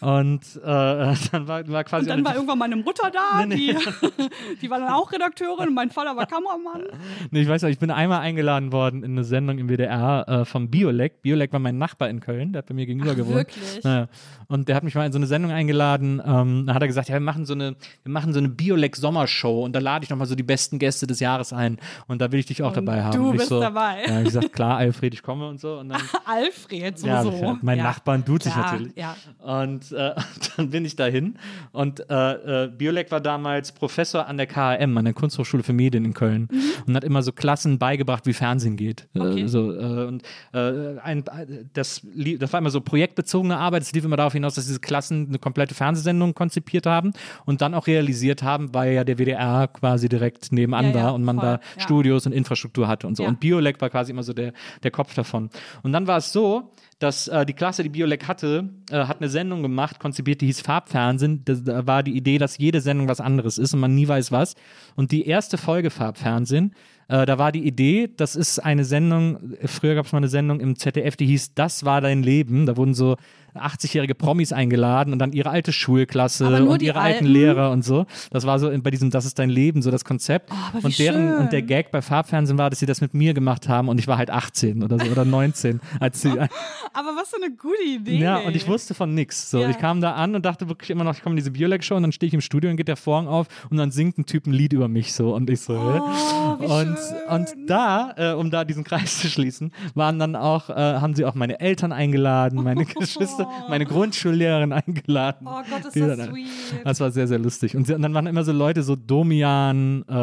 Und 0.00 0.42
äh, 0.56 0.60
dann 1.32 1.48
war, 1.48 1.66
war 1.66 1.84
quasi 1.84 2.02
Und 2.04 2.08
dann 2.10 2.24
war 2.24 2.34
irgendwann 2.34 2.58
meine 2.58 2.76
Mutter 2.76 3.10
da, 3.10 3.46
Nee, 3.46 3.54
nee. 3.56 3.74
Die, 4.18 4.56
die 4.62 4.70
war 4.70 4.80
dann 4.80 4.92
auch 4.92 5.10
Redakteurin 5.12 5.68
und 5.68 5.74
mein 5.74 5.90
Vater 5.90 6.14
war 6.16 6.26
Kameramann. 6.26 6.82
Nee, 7.30 7.40
ich 7.42 7.48
weiß 7.48 7.62
noch, 7.62 7.70
ich 7.70 7.78
bin 7.78 7.90
einmal 7.90 8.20
eingeladen 8.20 8.70
worden 8.72 9.02
in 9.02 9.12
eine 9.12 9.24
Sendung 9.24 9.58
im 9.58 9.68
WDR 9.68 10.09
äh, 10.18 10.44
vom 10.44 10.70
Biolek. 10.70 11.22
Biolek 11.22 11.52
war 11.52 11.60
mein 11.60 11.78
Nachbar 11.78 12.08
in 12.08 12.20
Köln, 12.20 12.52
der 12.52 12.58
hat 12.60 12.66
bei 12.66 12.74
mir 12.74 12.86
gegenüber 12.86 13.14
gewohnt. 13.14 13.36
wirklich? 13.36 13.84
Naja. 13.84 14.08
Und 14.48 14.68
der 14.68 14.76
hat 14.76 14.82
mich 14.82 14.94
mal 14.94 15.06
in 15.06 15.12
so 15.12 15.18
eine 15.18 15.26
Sendung 15.26 15.52
eingeladen. 15.52 16.20
Ähm, 16.24 16.64
da 16.66 16.74
hat 16.74 16.82
er 16.82 16.88
gesagt, 16.88 17.08
ja, 17.08 17.14
wir 17.14 17.20
machen 17.20 17.46
so 17.46 17.54
eine, 17.54 17.76
wir 18.02 18.12
machen 18.12 18.32
so 18.32 18.38
eine 18.38 18.48
Biolek 18.48 18.96
Sommershow 18.96 19.64
und 19.64 19.74
da 19.74 19.78
lade 19.78 20.04
ich 20.04 20.10
nochmal 20.10 20.26
so 20.26 20.34
die 20.34 20.42
besten 20.42 20.78
Gäste 20.78 21.06
des 21.06 21.20
Jahres 21.20 21.52
ein 21.52 21.78
und 22.08 22.20
da 22.20 22.32
will 22.32 22.40
ich 22.40 22.46
dich 22.46 22.62
auch 22.62 22.68
Und 22.68 22.76
dabei 22.76 23.02
haben. 23.02 23.16
du 23.16 23.32
bist 23.32 23.48
so, 23.48 23.60
dabei. 23.60 24.02
Ja, 24.06 24.18
ich 24.18 24.24
gesagt, 24.24 24.52
klar, 24.52 24.76
Alfred, 24.78 25.14
ich 25.14 25.22
komme 25.22 25.48
und 25.48 25.60
so. 25.60 25.78
Und 25.78 25.90
dann, 25.90 26.00
Alfred, 26.24 26.98
so, 26.98 27.06
ja, 27.06 27.22
so. 27.22 27.58
mein 27.62 27.78
ja. 27.78 27.84
Nachbarn 27.84 28.24
tut 28.24 28.42
sich 28.42 28.54
natürlich. 28.56 28.92
Ja. 28.96 29.16
Und 29.38 29.92
äh, 29.92 30.14
dann 30.56 30.70
bin 30.70 30.84
ich 30.84 30.96
dahin 30.96 31.36
und 31.72 32.00
äh, 32.10 32.64
äh, 32.64 32.68
Biolek 32.68 33.10
war 33.10 33.20
damals 33.20 33.72
Professor 33.72 34.26
an 34.26 34.36
der 34.36 34.46
KHM, 34.46 34.96
an 34.96 35.04
der 35.04 35.14
Kunsthochschule 35.14 35.62
für 35.62 35.72
Medien 35.72 36.04
in 36.04 36.14
Köln 36.14 36.48
und 36.86 36.96
hat 36.96 37.04
immer 37.04 37.22
so 37.22 37.32
Klassen 37.32 37.78
beigebracht, 37.78 38.26
wie 38.26 38.32
Fernsehen 38.32 38.76
geht. 38.76 39.06
Okay. 39.14 39.42
Äh, 39.42 39.48
so, 39.48 39.72
äh, 39.72 39.89
und 39.90 40.22
äh, 40.52 40.98
ein, 41.00 41.24
das, 41.72 42.06
das 42.38 42.52
war 42.52 42.58
immer 42.58 42.70
so 42.70 42.80
projektbezogene 42.80 43.56
Arbeit. 43.56 43.82
Es 43.82 43.92
lief 43.92 44.04
immer 44.04 44.16
darauf 44.16 44.32
hinaus, 44.32 44.54
dass 44.54 44.66
diese 44.66 44.80
Klassen 44.80 45.28
eine 45.28 45.38
komplette 45.38 45.74
Fernsehsendung 45.74 46.34
konzipiert 46.34 46.86
haben 46.86 47.12
und 47.44 47.60
dann 47.60 47.74
auch 47.74 47.86
realisiert 47.86 48.42
haben, 48.42 48.72
weil 48.74 48.92
ja 48.92 49.04
der 49.04 49.18
WDR 49.18 49.68
quasi 49.68 50.08
direkt 50.08 50.52
nebenan 50.52 50.86
Ja, 50.86 50.90
ja, 50.90 51.04
war 51.04 51.14
und 51.14 51.24
man 51.24 51.36
voll, 51.36 51.44
da 51.44 51.52
ja. 51.76 51.82
Studios 51.82 52.26
und 52.26 52.32
Infrastruktur 52.32 52.88
hatte 52.88 53.06
und 53.06 53.16
so. 53.16 53.24
Ja. 53.24 53.28
Und 53.28 53.40
Biolek 53.40 53.80
war 53.80 53.90
quasi 53.90 54.12
immer 54.12 54.22
so 54.22 54.32
der, 54.32 54.52
der 54.82 54.90
Kopf 54.90 55.14
davon. 55.14 55.50
Und 55.82 55.92
dann 55.92 56.06
war 56.06 56.18
es 56.18 56.32
so, 56.32 56.70
dass 57.00 57.28
äh, 57.28 57.46
die 57.46 57.54
Klasse, 57.54 57.82
die 57.82 57.88
Biolek 57.88 58.28
hatte, 58.28 58.68
äh, 58.90 59.04
hat 59.04 59.18
eine 59.20 59.28
Sendung 59.30 59.62
gemacht, 59.62 59.98
konzipiert, 59.98 60.42
die 60.42 60.46
hieß 60.46 60.60
Farbfernsehen. 60.60 61.44
Das, 61.44 61.64
da 61.64 61.86
war 61.86 62.02
die 62.02 62.16
Idee, 62.16 62.38
dass 62.38 62.58
jede 62.58 62.80
Sendung 62.80 63.08
was 63.08 63.20
anderes 63.20 63.58
ist 63.58 63.74
und 63.74 63.80
man 63.80 63.94
nie 63.94 64.06
weiß 64.06 64.30
was. 64.30 64.54
Und 64.96 65.10
die 65.10 65.26
erste 65.26 65.56
Folge 65.56 65.90
Farbfernsehen 65.90 66.74
Äh, 67.10 67.26
da 67.26 67.38
war 67.38 67.50
die 67.50 67.66
Idee, 67.66 68.08
das 68.16 68.36
ist 68.36 68.60
eine 68.60 68.84
Sendung, 68.84 69.56
früher 69.64 69.96
gab 69.96 70.06
es 70.06 70.12
mal 70.12 70.18
eine 70.18 70.28
Sendung 70.28 70.60
im 70.60 70.76
ZDF, 70.76 71.16
die 71.16 71.26
hieß 71.26 71.54
Das 71.54 71.84
war 71.84 72.00
dein 72.00 72.22
Leben. 72.22 72.66
Da 72.66 72.76
wurden 72.76 72.94
so 72.94 73.16
80-jährige 73.54 74.14
Promis 74.14 74.52
eingeladen 74.52 75.12
und 75.12 75.18
dann 75.18 75.32
ihre 75.32 75.50
alte 75.50 75.72
Schulklasse 75.72 76.46
und 76.66 76.82
ihre 76.82 76.98
alten 77.00 77.14
Alten? 77.16 77.26
Lehrer 77.26 77.70
und 77.70 77.84
so. 77.84 78.06
Das 78.30 78.46
war 78.46 78.58
so 78.58 78.70
bei 78.82 78.90
diesem 78.90 79.10
Das 79.10 79.24
ist 79.24 79.38
dein 79.38 79.50
Leben, 79.50 79.82
so 79.82 79.90
das 79.90 80.04
Konzept. 80.04 80.50
Oh, 80.52 80.78
und, 80.82 80.98
deren, 80.98 81.28
schön. 81.30 81.38
und 81.38 81.52
der 81.52 81.62
Gag 81.62 81.90
bei 81.90 82.02
Farbfernsehen 82.02 82.58
war, 82.58 82.70
dass 82.70 82.78
sie 82.78 82.86
das 82.86 83.00
mit 83.00 83.14
mir 83.14 83.34
gemacht 83.34 83.68
haben 83.68 83.88
und 83.88 83.98
ich 83.98 84.06
war 84.08 84.18
halt 84.18 84.30
18 84.30 84.82
oder 84.82 84.98
so 84.98 85.10
oder 85.10 85.24
19. 85.24 85.80
Als 85.98 86.20
sie, 86.22 86.30
Aber 86.92 87.10
was 87.16 87.28
für 87.30 87.36
eine 87.42 87.54
gute 87.54 87.82
Idee. 87.82 88.18
ja, 88.18 88.38
und 88.38 88.54
ich 88.56 88.66
wusste 88.68 88.94
von 88.94 89.14
nix. 89.14 89.50
So, 89.50 89.60
Ja. 89.60 89.70
ich 89.70 89.78
kam 89.78 90.00
da 90.00 90.12
an 90.12 90.34
und 90.34 90.44
dachte 90.44 90.68
wirklich 90.68 90.90
immer 90.90 91.04
noch, 91.04 91.14
ich 91.14 91.22
komme 91.22 91.34
in 91.34 91.36
diese 91.38 91.50
Biolek-Show 91.50 91.94
und 91.96 92.02
dann 92.02 92.12
stehe 92.12 92.28
ich 92.28 92.34
im 92.34 92.40
Studio 92.40 92.70
und 92.70 92.76
geht 92.76 92.88
der 92.88 92.96
Vorhang 92.96 93.28
auf 93.28 93.46
und 93.70 93.76
dann 93.76 93.90
singt 93.90 94.18
ein 94.18 94.26
Typ 94.26 94.46
ein 94.46 94.52
Lied 94.52 94.72
über 94.72 94.88
mich 94.88 95.12
so 95.12 95.34
und 95.34 95.48
ich 95.50 95.60
so? 95.60 95.74
Oh, 95.74 96.64
und, 96.64 96.96
und 97.28 97.48
da, 97.68 98.12
äh, 98.16 98.32
um 98.34 98.50
da 98.50 98.64
diesen 98.64 98.84
Kreis 98.84 99.18
zu 99.20 99.28
schließen, 99.28 99.72
waren 99.94 100.18
dann 100.18 100.36
auch, 100.36 100.70
äh, 100.70 100.74
haben 100.74 101.14
sie 101.14 101.24
auch 101.24 101.34
meine 101.34 101.60
Eltern 101.60 101.92
eingeladen, 101.92 102.62
meine 102.62 102.84
Geschwister, 103.00 103.39
meine 103.68 103.86
Grundschullehrerin 103.86 104.72
eingeladen. 104.72 105.46
Oh 105.46 105.62
Gott, 105.68 105.84
ist 105.86 105.96
das 105.96 106.26
sweet. 106.26 106.48
Das 106.84 107.00
war 107.00 107.10
sehr, 107.10 107.26
sehr 107.26 107.38
lustig. 107.38 107.76
Und, 107.76 107.88
dann 107.88 108.14
waren 108.14 108.26
immer 108.26 108.44
so 108.44 108.52
Leute, 108.52 108.82
so 108.82 108.96
Domian, 108.96 110.04
äh, 110.08 110.14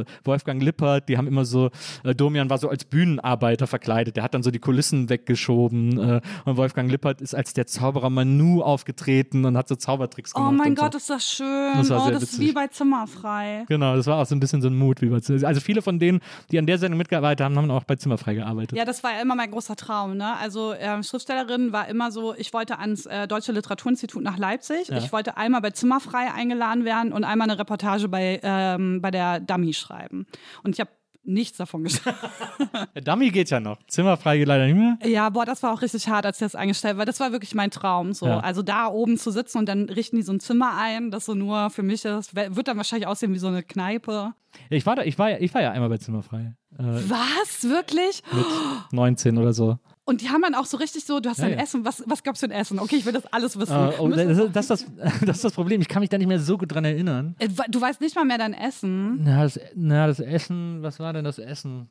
äh, 0.00 0.04
Wolfgang 0.24 0.62
Lippert, 0.62 1.08
die 1.08 1.16
haben 1.18 1.26
immer 1.26 1.44
so, 1.44 1.70
äh, 2.04 2.14
Domian 2.14 2.50
war 2.50 2.58
so 2.58 2.68
als 2.68 2.84
Bühnenarbeiter 2.84 3.66
verkleidet, 3.66 4.16
der 4.16 4.24
hat 4.24 4.34
dann 4.34 4.42
so 4.42 4.50
die 4.50 4.58
Kulissen 4.58 5.08
weggeschoben 5.08 5.98
äh, 5.98 6.20
und 6.44 6.56
Wolfgang 6.56 6.90
Lippert 6.90 7.20
ist 7.20 7.34
als 7.34 7.52
der 7.54 7.66
Zauberer 7.66 8.10
Manu 8.10 8.62
aufgetreten 8.62 9.44
und 9.44 9.56
hat 9.56 9.68
so 9.68 9.76
Zaubertricks 9.76 10.32
Oh 10.34 10.38
gemacht. 10.38 10.54
mein 10.58 10.68
und 10.68 10.78
Gott, 10.78 10.92
so. 10.92 10.98
ist 10.98 11.10
das 11.10 11.28
schön. 11.28 11.72
Das 11.76 11.90
war 11.90 12.00
oh, 12.00 12.04
sehr 12.04 12.12
das 12.14 12.22
ist 12.24 12.32
witzig. 12.34 12.48
wie 12.48 12.52
bei 12.52 12.66
Zimmerfrei. 12.68 13.64
Genau, 13.68 13.96
das 13.96 14.06
war 14.06 14.20
auch 14.20 14.26
so 14.26 14.34
ein 14.34 14.40
bisschen 14.40 14.62
so 14.62 14.68
ein 14.68 14.76
Mut. 14.76 15.00
Wie 15.02 15.08
bei, 15.08 15.18
also 15.46 15.60
viele 15.60 15.82
von 15.82 15.98
denen, 15.98 16.20
die 16.50 16.58
an 16.58 16.66
der 16.66 16.78
Sendung 16.78 16.98
mitgearbeitet 16.98 17.44
haben, 17.44 17.56
haben 17.56 17.70
auch 17.70 17.84
bei 17.84 17.96
Zimmerfrei 17.96 18.34
gearbeitet. 18.34 18.76
Ja, 18.76 18.84
das 18.84 19.02
war 19.02 19.12
ja 19.12 19.22
immer 19.22 19.34
mein 19.34 19.50
großer 19.50 19.76
Traum. 19.76 20.16
Ne? 20.16 20.36
Also 20.36 20.74
ähm, 20.78 21.02
Schriftstellerin 21.02 21.72
war 21.72 21.88
immer 21.88 22.10
so, 22.10 22.34
ich 22.34 22.45
wollte 22.52 22.78
ans 22.78 23.06
äh, 23.06 23.26
Deutsche 23.28 23.52
Literaturinstitut 23.52 24.22
nach 24.22 24.38
Leipzig. 24.38 24.90
Ich 24.90 25.12
wollte 25.12 25.36
einmal 25.36 25.60
bei 25.60 25.70
Zimmerfrei 25.70 26.32
eingeladen 26.32 26.84
werden 26.84 27.12
und 27.12 27.24
einmal 27.24 27.48
eine 27.50 27.58
Reportage 27.58 28.08
bei, 28.08 28.40
ähm, 28.42 29.00
bei 29.02 29.10
der 29.10 29.40
Dummy 29.40 29.72
schreiben. 29.74 30.26
Und 30.62 30.74
ich 30.74 30.80
habe 30.80 30.90
nichts 31.28 31.58
davon 31.58 31.82
geschafft. 31.82 32.24
Der 32.94 33.02
Dummy 33.02 33.30
geht 33.30 33.50
ja 33.50 33.58
noch. 33.58 33.78
Zimmerfrei 33.88 34.38
geht 34.38 34.46
leider 34.46 34.66
nicht 34.66 34.76
mehr. 34.76 34.96
Ja, 35.10 35.28
boah, 35.28 35.44
das 35.44 35.60
war 35.64 35.72
auch 35.72 35.82
richtig 35.82 36.06
hart, 36.08 36.24
als 36.24 36.36
ich 36.36 36.46
das 36.46 36.54
eingestellt 36.54 36.98
war. 36.98 37.04
Das 37.04 37.18
war 37.18 37.32
wirklich 37.32 37.52
mein 37.52 37.72
Traum. 37.72 38.12
So. 38.12 38.26
Ja. 38.26 38.38
Also 38.38 38.62
da 38.62 38.86
oben 38.86 39.18
zu 39.18 39.32
sitzen 39.32 39.58
und 39.58 39.66
dann 39.68 39.88
richten 39.88 40.14
die 40.14 40.22
so 40.22 40.32
ein 40.32 40.38
Zimmer 40.38 40.78
ein, 40.78 41.10
das 41.10 41.24
so 41.26 41.34
nur 41.34 41.70
für 41.70 41.82
mich 41.82 42.04
ist. 42.04 42.36
Wird 42.36 42.68
dann 42.68 42.76
wahrscheinlich 42.76 43.08
aussehen 43.08 43.34
wie 43.34 43.38
so 43.40 43.48
eine 43.48 43.64
Kneipe. 43.64 44.34
Ich 44.70 44.86
war, 44.86 44.94
da, 44.94 45.02
ich 45.02 45.18
war, 45.18 45.30
ja- 45.30 45.38
ich 45.40 45.52
war 45.52 45.62
ja 45.62 45.72
einmal 45.72 45.88
bei 45.88 45.98
Zimmerfrei. 45.98 46.54
Äh, 46.78 46.82
Was? 46.84 47.64
Wirklich? 47.64 48.22
mit 48.32 48.44
19 48.92 49.36
oder 49.38 49.52
so. 49.52 49.80
Und 50.08 50.20
die 50.22 50.30
haben 50.30 50.40
dann 50.40 50.54
auch 50.54 50.66
so 50.66 50.76
richtig 50.76 51.04
so, 51.04 51.18
du 51.18 51.28
hast 51.28 51.38
Ja, 51.38 51.48
dein 51.48 51.58
ja. 51.58 51.64
Essen, 51.64 51.84
was, 51.84 52.02
was 52.06 52.22
gab's 52.22 52.38
für 52.38 52.46
ein 52.46 52.52
Essen? 52.52 52.78
Okay, 52.78 52.94
ich 52.94 53.04
will 53.04 53.12
das 53.12 53.26
alles 53.32 53.58
wissen. 53.58 53.74
Äh, 53.74 53.92
oh, 53.98 54.08
das, 54.08 54.52
das, 54.52 54.70
ist 54.70 54.70
das, 54.70 54.86
das 55.26 55.36
ist 55.38 55.44
das 55.44 55.52
Problem. 55.52 55.80
Ich 55.80 55.88
kann 55.88 55.98
mich 56.00 56.08
da 56.10 56.16
nicht 56.16 56.28
mehr 56.28 56.38
so 56.38 56.56
gut 56.56 56.72
dran 56.72 56.84
erinnern. 56.84 57.34
Äh, 57.40 57.48
Du 57.68 57.80
weißt 57.80 58.00
nicht 58.00 58.14
mal 58.14 58.24
mehr 58.24 58.38
dein 58.38 58.54
Essen. 58.54 59.24
Na, 59.24 59.42
das, 59.42 59.58
na, 59.74 60.06
das 60.06 60.20
Essen, 60.20 60.80
was 60.82 61.00
war 61.00 61.12
denn 61.12 61.24
das 61.24 61.38
Essen? 61.40 61.88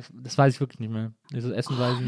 Ich, 0.00 0.06
das 0.24 0.36
weiß 0.36 0.54
ich 0.54 0.60
wirklich 0.60 0.80
nicht 0.80 0.90
mehr. 0.92 1.12
Das 1.34 1.44
Essen 1.50 1.78
weiß 1.78 1.98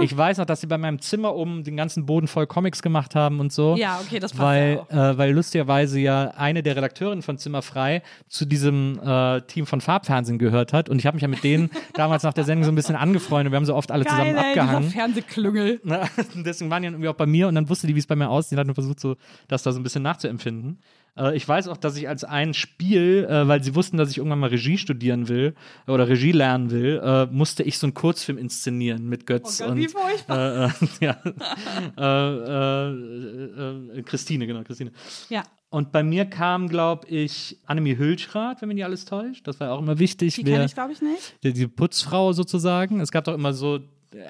ich 0.00 0.16
weiß 0.16 0.38
noch, 0.38 0.44
dass 0.44 0.60
sie 0.60 0.66
bei 0.66 0.78
meinem 0.78 1.00
Zimmer 1.00 1.34
oben 1.34 1.64
den 1.64 1.76
ganzen 1.76 2.06
Boden 2.06 2.28
voll 2.28 2.46
Comics 2.46 2.82
gemacht 2.82 3.14
haben 3.14 3.40
und 3.40 3.52
so. 3.52 3.76
Ja, 3.76 4.00
okay, 4.04 4.18
das 4.18 4.32
passt 4.32 4.42
Weil, 4.42 4.74
ja 4.90 5.08
auch. 5.08 5.12
äh, 5.14 5.18
weil 5.18 5.32
lustigerweise 5.32 5.98
ja 6.00 6.32
eine 6.36 6.62
der 6.62 6.76
Redakteurinnen 6.76 7.22
von 7.22 7.38
Zimmer 7.38 7.62
frei 7.62 8.02
zu 8.28 8.44
diesem 8.44 9.00
äh, 9.04 9.40
Team 9.42 9.66
von 9.66 9.80
Farbfernsehen 9.80 10.38
gehört 10.38 10.72
hat. 10.72 10.88
Und 10.88 10.98
ich 10.98 11.06
habe 11.06 11.16
mich 11.16 11.22
ja 11.22 11.28
mit 11.28 11.42
denen 11.44 11.70
damals 11.94 12.22
nach 12.22 12.34
der 12.34 12.44
Sendung 12.44 12.64
so 12.64 12.72
ein 12.72 12.74
bisschen 12.74 12.96
angefreundet. 12.96 13.52
Wir 13.52 13.56
haben 13.56 13.66
so 13.66 13.74
oft 13.74 13.90
alle 13.90 14.04
zusammen 14.04 14.34
Geil, 14.34 14.44
ey, 14.44 14.52
dieser 14.52 14.62
abgehangen. 14.62 14.90
Fernsehklüngel. 14.90 15.80
Deswegen 16.34 16.70
waren 16.70 16.82
die 16.82 16.86
dann 16.86 16.94
irgendwie 16.94 17.08
auch 17.08 17.14
bei 17.14 17.26
mir 17.26 17.48
und 17.48 17.54
dann 17.54 17.68
wusste 17.68 17.86
die, 17.86 17.94
wie 17.94 18.00
es 18.00 18.06
bei 18.06 18.16
mir 18.16 18.28
aussieht, 18.28 18.58
hat 18.58 18.66
nur 18.66 18.74
versucht, 18.74 19.00
so, 19.00 19.16
das 19.48 19.62
da 19.62 19.72
so 19.72 19.80
ein 19.80 19.82
bisschen 19.82 20.02
nachzuempfinden. 20.02 20.78
Äh, 21.16 21.36
ich 21.36 21.46
weiß 21.46 21.68
auch, 21.68 21.76
dass 21.76 21.96
ich 21.96 22.08
als 22.08 22.24
ein 22.24 22.54
Spiel, 22.54 23.26
äh, 23.28 23.48
weil 23.48 23.62
sie 23.62 23.74
wussten, 23.74 23.96
dass 23.96 24.10
ich 24.10 24.18
irgendwann 24.18 24.38
mal 24.38 24.50
Regie 24.50 24.78
studieren 24.78 25.28
will 25.28 25.54
oder 25.86 26.08
Regie 26.08 26.32
lernen 26.32 26.70
will, 26.70 27.00
äh, 27.02 27.26
musste 27.26 27.62
ich 27.62 27.78
so 27.78 27.86
einen 27.86 27.94
Kurzfilm 27.94 28.38
inszenieren 28.38 29.06
mit 29.08 29.26
Götz 29.26 29.60
Oh 29.60 29.64
Gott, 29.64 29.72
und 29.72 29.78
wie 29.78 29.88
furchtbar. 29.88 30.72
äh, 31.00 31.00
äh, 31.00 31.02
ja. 33.96 34.02
Christine, 34.04 34.46
genau, 34.46 34.62
Christine. 34.62 34.92
Ja, 35.28 35.42
Und 35.70 35.92
bei 35.92 36.02
mir 36.02 36.26
kam, 36.26 36.68
glaube 36.68 37.06
ich, 37.08 37.58
Annemie 37.66 37.98
Hülschrath, 37.98 38.60
wenn 38.60 38.68
mich 38.68 38.76
nicht 38.76 38.84
alles 38.84 39.04
täuscht. 39.04 39.46
Das 39.46 39.60
war 39.60 39.72
auch 39.72 39.80
immer 39.80 39.98
wichtig. 39.98 40.34
die 40.34 40.44
kenne 40.44 40.64
ich, 40.64 40.74
glaube 40.74 40.92
ich, 40.92 41.02
nicht. 41.02 41.36
die, 41.42 41.52
die 41.52 41.66
Putzfrau 41.66 42.32
sozusagen. 42.32 43.00
Es 43.00 43.10
gab 43.10 43.24
doch 43.24 43.34
immer 43.34 43.52
so, 43.52 43.80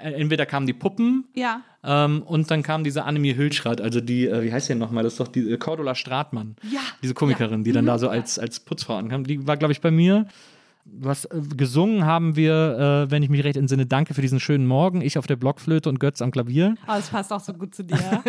entweder 0.03 0.47
kamen 0.47 0.67
die 0.67 0.73
Puppen 0.73 1.25
Ja. 1.35 1.63
ähm, 1.85 2.23
und 2.23 2.51
dann 2.51 2.63
kam 2.63 2.85
diese 2.85 3.05
Annemie 3.05 3.37
Hülschrath, 3.37 3.81
also 3.81 4.01
die, 4.01 4.27
äh, 4.27 4.43
wie 4.43 4.53
heißt 4.53 4.69
die 4.69 4.73
denn 4.73 4.79
nochmal? 4.79 5.05
Das 5.05 5.15
ist 5.15 5.21
doch 5.21 5.29
die 5.29 5.51
äh, 5.51 5.57
Cordula 5.59 5.95
Stratmann. 5.95 6.57
Ja. 6.71 6.81
Diese 7.03 7.15
Komikerin, 7.15 7.65
die 7.65 7.73
dann 7.73 7.87
da 7.87 7.99
so 7.99 8.09
als, 8.09 8.39
als 8.39 8.61
Putzfrau 8.61 8.97
ankam. 8.97 9.25
Die 9.25 9.47
war, 9.47 9.57
glaube 9.57 9.73
ich, 9.73 9.81
bei 9.81 9.91
mir. 9.91 10.27
Was 10.89 11.25
äh, 11.25 11.41
gesungen 11.57 12.05
haben 12.07 12.37
wir, 12.37 13.07
äh, 13.07 13.11
wenn 13.11 13.21
ich 13.25 13.29
mich 13.29 13.43
recht 13.43 13.57
entsinne, 13.57 13.87
danke 13.87 14.15
für 14.15 14.23
diesen 14.23 14.39
schönen 14.39 14.67
Morgen. 14.69 15.01
Ich 15.01 15.19
auf 15.19 15.27
der 15.27 15.35
Blockflöte 15.35 15.89
und 15.89 15.99
Götz 15.99 16.23
am 16.23 16.31
Klavier. 16.31 16.77
Aber 16.87 16.99
es 17.01 17.09
passt 17.11 17.33
auch 17.33 17.41
so 17.41 17.53
gut 17.55 17.75
zu 17.75 17.83
dir. 17.85 17.99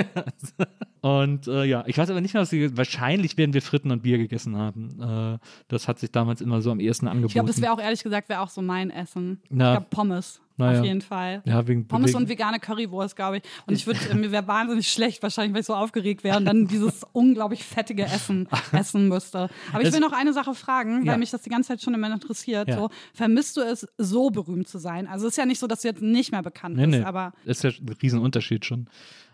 Und 1.01 1.47
äh, 1.47 1.63
ja, 1.65 1.83
ich 1.85 1.97
weiß 1.97 2.09
aber 2.09 2.21
nicht 2.21 2.33
mehr, 2.33 2.41
was 2.41 2.49
sie. 2.49 2.75
Wahrscheinlich 2.75 3.37
werden 3.37 3.53
wir 3.53 3.61
Fritten 3.61 3.91
und 3.91 4.01
Bier 4.01 4.17
gegessen 4.17 4.57
haben. 4.57 5.35
Äh, 5.35 5.37
das 5.67 5.87
hat 5.87 5.99
sich 5.99 6.11
damals 6.11 6.41
immer 6.41 6.61
so 6.61 6.71
am 6.71 6.79
ehesten 6.79 7.07
angeboten. 7.07 7.27
Ich 7.29 7.33
glaube, 7.35 7.47
das 7.47 7.61
wäre 7.61 7.71
auch 7.71 7.79
ehrlich 7.79 8.03
gesagt, 8.03 8.27
wäre 8.29 8.41
auch 8.41 8.49
so 8.49 8.61
mein 8.63 8.89
Essen. 8.89 9.39
Na. 9.49 9.73
Ich 9.73 9.77
glaube, 9.77 9.87
Pommes. 9.91 10.41
Na 10.59 10.73
ja. 10.73 10.79
Auf 10.79 10.85
jeden 10.85 11.01
Fall. 11.01 11.43
ja, 11.45 11.67
wegen 11.67 11.87
Pommes 11.87 12.15
und 12.15 12.27
vegane 12.29 12.59
Currywurst, 12.59 13.15
glaube 13.15 13.37
ich. 13.37 13.43
Und 13.67 13.75
ich 13.75 13.85
würde, 13.85 13.99
mir 14.15 14.31
wäre 14.31 14.47
wahnsinnig 14.47 14.91
schlecht, 14.91 15.21
wahrscheinlich, 15.21 15.53
weil 15.53 15.61
ich 15.61 15.67
so 15.67 15.75
aufgeregt 15.75 16.23
wäre 16.23 16.37
und 16.37 16.45
dann 16.45 16.67
dieses 16.67 17.03
unglaublich 17.13 17.63
fettige 17.63 18.03
Essen 18.05 18.47
essen 18.71 19.07
müsste. 19.07 19.49
Aber 19.71 19.83
ich 19.83 19.93
will 19.93 19.99
noch 19.99 20.13
eine 20.13 20.33
Sache 20.33 20.55
fragen, 20.55 21.01
weil 21.01 21.05
Ja. 21.13 21.17
mich 21.17 21.29
das 21.31 21.43
die 21.43 21.49
ganze 21.51 21.69
Zeit 21.69 21.81
schon 21.83 21.93
immer 21.93 22.11
interessiert. 22.11 22.67
Ja. 22.69 22.75
So, 22.75 22.89
vermisst 23.13 23.55
du 23.57 23.61
es, 23.61 23.87
so 23.99 24.31
berühmt 24.31 24.67
zu 24.67 24.79
sein? 24.79 25.07
Also 25.07 25.27
es 25.27 25.33
ist 25.33 25.37
ja 25.37 25.45
nicht 25.45 25.59
so, 25.59 25.67
dass 25.67 25.81
du 25.83 25.87
jetzt 25.89 26.01
nicht 26.01 26.31
mehr 26.31 26.41
bekannt 26.41 26.75
Nee, 26.75 26.87
bist, 26.87 26.99
nee. 26.99 27.05
aber 27.05 27.33
Das 27.45 27.57
ist 27.57 27.63
ja 27.63 27.69
ein 27.69 27.95
Riesenunterschied 28.01 28.65
schon. 28.65 28.89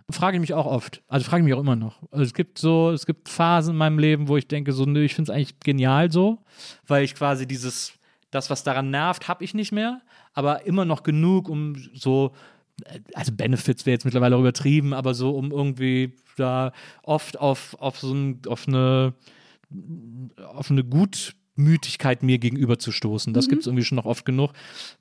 Frage 0.09 0.35
ich 0.35 0.41
mich 0.41 0.53
auch 0.53 0.65
oft. 0.65 1.01
Also 1.07 1.25
frage 1.25 1.41
ich 1.41 1.45
mich 1.45 1.53
auch 1.53 1.61
immer 1.61 1.77
noch. 1.77 2.01
Also 2.11 2.23
es 2.23 2.33
gibt 2.33 2.57
so, 2.59 2.91
es 2.91 3.05
gibt 3.05 3.29
Phasen 3.29 3.71
in 3.71 3.77
meinem 3.77 3.97
Leben, 3.97 4.27
wo 4.27 4.35
ich 4.35 4.49
denke, 4.49 4.73
so, 4.73 4.83
nö, 4.83 5.01
ich 5.05 5.15
finde 5.15 5.31
es 5.31 5.35
eigentlich 5.37 5.57
genial 5.61 6.11
so, 6.11 6.39
weil 6.85 7.05
ich 7.05 7.15
quasi 7.15 7.47
dieses, 7.47 7.93
das, 8.29 8.49
was 8.49 8.63
daran 8.63 8.89
nervt, 8.89 9.29
habe 9.29 9.45
ich 9.45 9.53
nicht 9.53 9.71
mehr, 9.71 10.01
aber 10.33 10.65
immer 10.65 10.85
noch 10.85 11.03
genug, 11.03 11.49
um 11.49 11.75
so, 11.93 12.31
also 13.13 13.31
Benefits 13.31 13.85
wäre 13.85 13.93
jetzt 13.93 14.05
mittlerweile 14.05 14.35
auch 14.35 14.41
übertrieben, 14.41 14.93
aber 14.93 15.13
so, 15.13 15.31
um 15.31 15.51
irgendwie 15.51 16.13
da 16.37 16.71
oft 17.03 17.39
auf, 17.39 17.75
auf 17.79 17.99
so 17.99 18.13
ein, 18.13 18.41
auf 18.47 18.67
eine, 18.67 19.13
auf 20.53 20.71
eine 20.71 20.83
Gutmütigkeit 20.83 22.23
mir 22.23 22.39
gegenüber 22.39 22.79
zu 22.79 22.91
stoßen. 22.91 23.33
Das 23.33 23.47
gibt 23.47 23.61
es 23.61 23.67
irgendwie 23.67 23.85
schon 23.85 23.97
noch 23.97 24.05
oft 24.05 24.25
genug, 24.25 24.51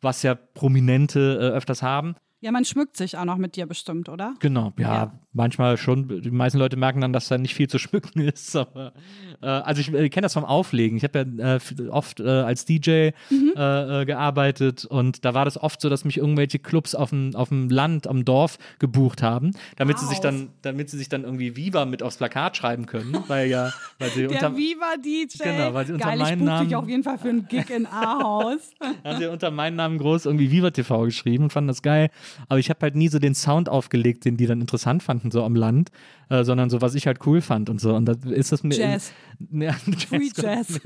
was 0.01 0.23
ja 0.23 0.35
Prominente 0.35 1.39
äh, 1.41 1.57
öfters 1.57 1.83
haben. 1.83 2.15
Ja, 2.43 2.51
man 2.53 2.65
schmückt 2.67 2.97
sich 2.97 3.17
auch 3.17 3.25
noch 3.25 3.39
mit 3.39 3.57
dir 3.57 3.67
bestimmt, 3.67 4.09
oder? 4.11 4.35
Genau, 4.41 4.73
ja, 4.79 4.95
Ja. 4.95 5.13
manchmal 5.33 5.77
schon. 5.79 6.21
Die 6.23 6.31
meisten 6.31 6.59
Leute 6.59 6.77
merken 6.77 7.01
dann, 7.01 7.13
dass 7.15 7.29
da 7.29 7.39
nicht 7.39 7.55
viel 7.55 7.69
zu 7.69 7.79
schmücken 7.79 8.21
ist. 8.21 8.55
Aber, 8.57 8.93
äh, 9.41 9.47
also 9.47 9.81
ich 9.81 9.93
äh, 9.95 10.09
kenne 10.11 10.25
das 10.27 10.35
vom 10.35 10.45
Auflegen. 10.45 10.97
Ich 10.97 11.05
habe 11.05 11.27
ja 11.39 11.57
äh, 11.57 11.89
oft 11.89 12.21
äh, 12.21 12.29
als 12.29 12.65
DJ 12.67 13.11
Mhm. 13.31 13.53
äh, 13.57 14.03
äh, 14.03 14.05
gearbeitet 14.05 14.85
und 14.85 15.25
da 15.25 15.35
war 15.35 15.45
das 15.45 15.57
oft 15.57 15.81
so, 15.81 15.89
dass 15.89 16.05
mich 16.05 16.19
irgendwelche 16.19 16.59
Clubs 16.59 16.95
auf 16.95 17.11
dem, 17.11 17.35
auf 17.35 17.49
dem 17.51 17.71
Land, 17.71 18.07
am 18.07 18.25
Dorf 18.25 18.59
gebucht 18.79 19.23
haben, 19.23 19.53
damit 19.77 19.99
sie 19.99 20.07
sich 20.07 20.19
Wow. 20.19 20.23
dann, 20.25 20.49
damit 20.63 20.91
sie 20.91 20.99
sich 20.99 21.09
dann 21.09 21.23
irgendwie 21.25 21.57
Viva 21.57 21.85
mit 21.85 22.03
aufs 22.03 22.17
Plakat 22.17 22.57
schreiben 22.57 22.87
können, 22.87 23.17
weil 23.29 23.49
ja, 23.49 23.71
weil 24.01 24.11
sie 24.11 24.27
unter, 24.27 24.41
Der 24.51 24.57
Viva-DJ. 24.57 25.43
Genau, 25.45 25.75
weil 25.75 25.87
sie 25.87 25.93
unter 25.93 26.07
Geil, 26.07 26.17
ich 26.17 26.23
meinen 26.23 26.39
buch 26.41 26.47
Namen- 26.47 26.69
dich 26.69 26.77
auf 26.77 26.89
jeden 26.89 27.03
Fall 27.05 27.19
für 27.19 27.29
einen 27.29 27.47
Gig 27.47 27.71
in 27.71 27.87
Ahaus. 27.87 28.73
haben 29.05 29.19
sie 29.19 29.27
unter 29.27 29.51
meinem 29.53 29.77
Namen 29.77 29.99
groß 29.99 30.27
irgendwie 30.27 30.51
Viva 30.51 30.71
TV 30.71 31.05
geschrieben 31.05 31.45
und 31.45 31.51
fanden 31.53 31.69
das 31.69 31.83
geil. 31.83 32.11
Aber 32.49 32.59
ich 32.59 32.71
habe 32.71 32.81
halt 32.83 32.95
nie 32.97 33.09
so 33.09 33.19
den 33.19 33.35
Sound 33.35 33.69
aufgelegt, 33.69 34.25
den 34.25 34.37
die 34.37 34.47
dann 34.47 34.61
interessant 34.61 35.03
fanden, 35.03 35.31
so 35.31 35.45
am 35.45 35.55
Land, 35.55 35.91
äh, 36.29 36.45
sondern 36.45 36.71
so, 36.71 36.81
was 36.81 36.95
ich 36.95 37.07
halt 37.07 37.27
cool 37.27 37.41
fand 37.41 37.71
und 37.71 37.81
so. 37.81 37.95
Und 37.95 38.07
da 38.07 38.15
ist 38.31 38.53
das 38.53 38.63
mir. 38.63 38.75
Jazz. 38.77 39.13
Ja, 39.51 39.73
Free 40.09 40.31
Jazz. 40.35 40.81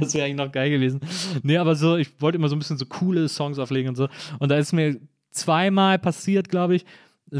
Das 0.00 0.14
wäre 0.14 0.26
eigentlich 0.26 0.36
noch 0.36 0.52
geil 0.52 0.70
gewesen. 0.70 1.00
Nee, 1.42 1.58
aber 1.58 1.76
so, 1.76 1.96
ich 1.96 2.20
wollte 2.20 2.38
immer 2.38 2.48
so 2.48 2.56
ein 2.56 2.58
bisschen 2.58 2.78
so 2.78 2.86
coole 2.86 3.28
Songs 3.28 3.58
auflegen 3.58 3.90
und 3.90 3.96
so. 3.96 4.08
Und 4.38 4.48
da 4.48 4.56
ist 4.56 4.72
mir 4.72 4.98
zweimal 5.30 5.98
passiert, 5.98 6.48
glaube 6.48 6.76
ich, 6.76 6.86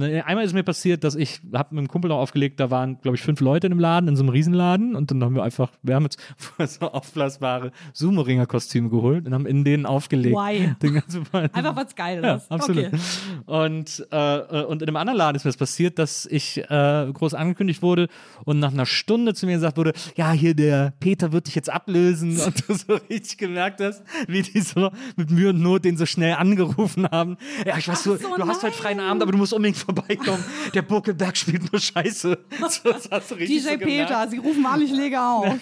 einmal 0.03 0.45
ist 0.45 0.55
mir 0.55 0.62
passiert, 0.62 1.05
dass 1.05 1.15
ich 1.15 1.41
habe 1.53 1.75
mit 1.75 1.79
einem 1.79 1.89
Kumpel 1.89 2.09
noch 2.09 2.19
aufgelegt, 2.19 2.59
da 2.59 2.71
waren, 2.71 3.01
glaube 3.01 3.16
ich, 3.16 3.23
fünf 3.23 3.41
Leute 3.41 3.66
in 3.66 3.73
einem 3.73 3.81
Laden, 3.81 4.09
in 4.09 4.16
so 4.16 4.23
einem 4.23 4.31
Riesenladen 4.31 4.97
und 4.97 5.11
dann 5.11 5.23
haben 5.23 5.35
wir 5.35 5.43
einfach, 5.43 5.71
wir 5.83 5.95
haben 5.95 6.05
jetzt 6.05 6.19
so 6.81 6.91
aufblasbare 6.91 7.71
Sumo-Ringer-Kostüme 7.93 8.89
geholt 8.89 9.27
und 9.27 9.35
haben 9.35 9.47
in 9.47 9.65
denen 9.65 9.87
aufgelegt. 9.87 10.35
Why? 10.37 10.75
Einfach 11.53 11.77
was 11.77 11.95
Geiles. 11.95 12.25
Ja, 12.25 12.55
absolut. 12.55 12.87
Okay. 12.87 12.99
Und, 13.47 14.07
äh, 14.11 14.62
und 14.65 14.83
in 14.83 14.89
einem 14.89 14.97
anderen 14.97 15.19
Laden 15.19 15.37
ist 15.37 15.45
mir 15.45 15.51
das 15.51 15.57
passiert, 15.57 15.99
dass 15.99 16.27
ich 16.27 16.59
äh, 16.59 17.11
groß 17.12 17.35
angekündigt 17.35 17.83
wurde 17.83 18.09
und 18.45 18.59
nach 18.59 18.73
einer 18.73 18.87
Stunde 18.87 19.35
zu 19.35 19.47
mir 19.47 19.55
gesagt 19.55 19.77
wurde, 19.77 19.93
ja, 20.16 20.33
hier 20.33 20.55
der 20.55 20.93
Peter 21.01 21.33
wird 21.33 21.47
dich 21.47 21.55
jetzt 21.55 21.71
ablösen 21.71 22.41
und 22.47 22.69
du 22.69 22.75
so 22.75 22.95
richtig 23.11 23.39
gemerkt 23.39 23.81
hast, 23.81 24.03
wie 24.27 24.43
die 24.43 24.61
so 24.61 24.91
mit 25.16 25.31
Mühe 25.31 25.51
und 25.51 25.61
Not 25.61 25.85
den 25.85 25.97
so 25.97 26.07
schnell 26.07 26.35
angerufen 26.35 27.07
haben. 27.11 27.37
Ja, 27.66 27.77
ich 27.79 27.89
weiß, 27.89 28.03
du, 28.05 28.16
so, 28.16 28.37
du 28.37 28.47
hast 28.47 28.62
heute 28.62 28.77
freien 28.77 29.01
Abend, 29.01 29.23
aber 29.23 29.33
du 29.33 29.39
musst 29.39 29.53
unbedingt 29.53 29.84
vorbeikommen. 29.85 30.44
Der 30.74 30.82
Burkelberg 30.82 31.36
spielt 31.36 31.70
nur 31.73 31.81
Scheiße. 31.81 32.39
Das 32.61 32.82
hast 33.11 33.31
du 33.31 33.35
richtig 33.35 33.62
DJ 33.62 33.70
so. 33.70 33.78
Peter, 33.78 34.28
sie 34.28 34.39
rufen 34.39 34.62
mal 34.62 34.78
nicht 34.78 34.94
Lega 34.94 35.35
auf. 35.35 35.56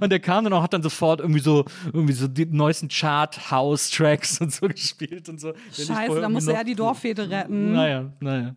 Und 0.00 0.10
der 0.10 0.20
kam 0.20 0.44
dann 0.44 0.52
auch, 0.52 0.62
hat 0.62 0.72
dann 0.72 0.82
sofort 0.82 1.20
irgendwie 1.20 1.40
so, 1.40 1.64
irgendwie 1.86 2.12
so 2.12 2.28
die 2.28 2.46
neuesten 2.46 2.88
Chart-House-Tracks 2.88 4.40
und 4.40 4.52
so 4.52 4.68
gespielt 4.68 5.28
und 5.28 5.40
so. 5.40 5.52
Ich 5.70 5.84
Scheiße, 5.84 6.20
da 6.20 6.28
musste 6.28 6.52
er 6.52 6.64
die 6.64 6.74
Dorffete 6.74 7.28
retten. 7.28 7.72
Naja, 7.72 8.12
naja. 8.20 8.54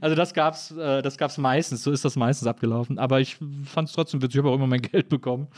Also 0.00 0.16
das 0.16 0.34
gab's, 0.34 0.70
äh, 0.70 1.02
das 1.02 1.16
gab's 1.18 1.38
meistens, 1.38 1.82
so 1.82 1.90
ist 1.90 2.04
das 2.04 2.16
meistens 2.16 2.46
abgelaufen. 2.48 2.98
Aber 2.98 3.20
ich 3.20 3.36
fand 3.64 3.88
es 3.88 3.94
trotzdem 3.94 4.22
witzig, 4.22 4.36
ich 4.36 4.38
habe 4.38 4.50
auch 4.50 4.56
immer 4.56 4.66
mein 4.66 4.82
Geld 4.82 5.08
bekommen 5.08 5.48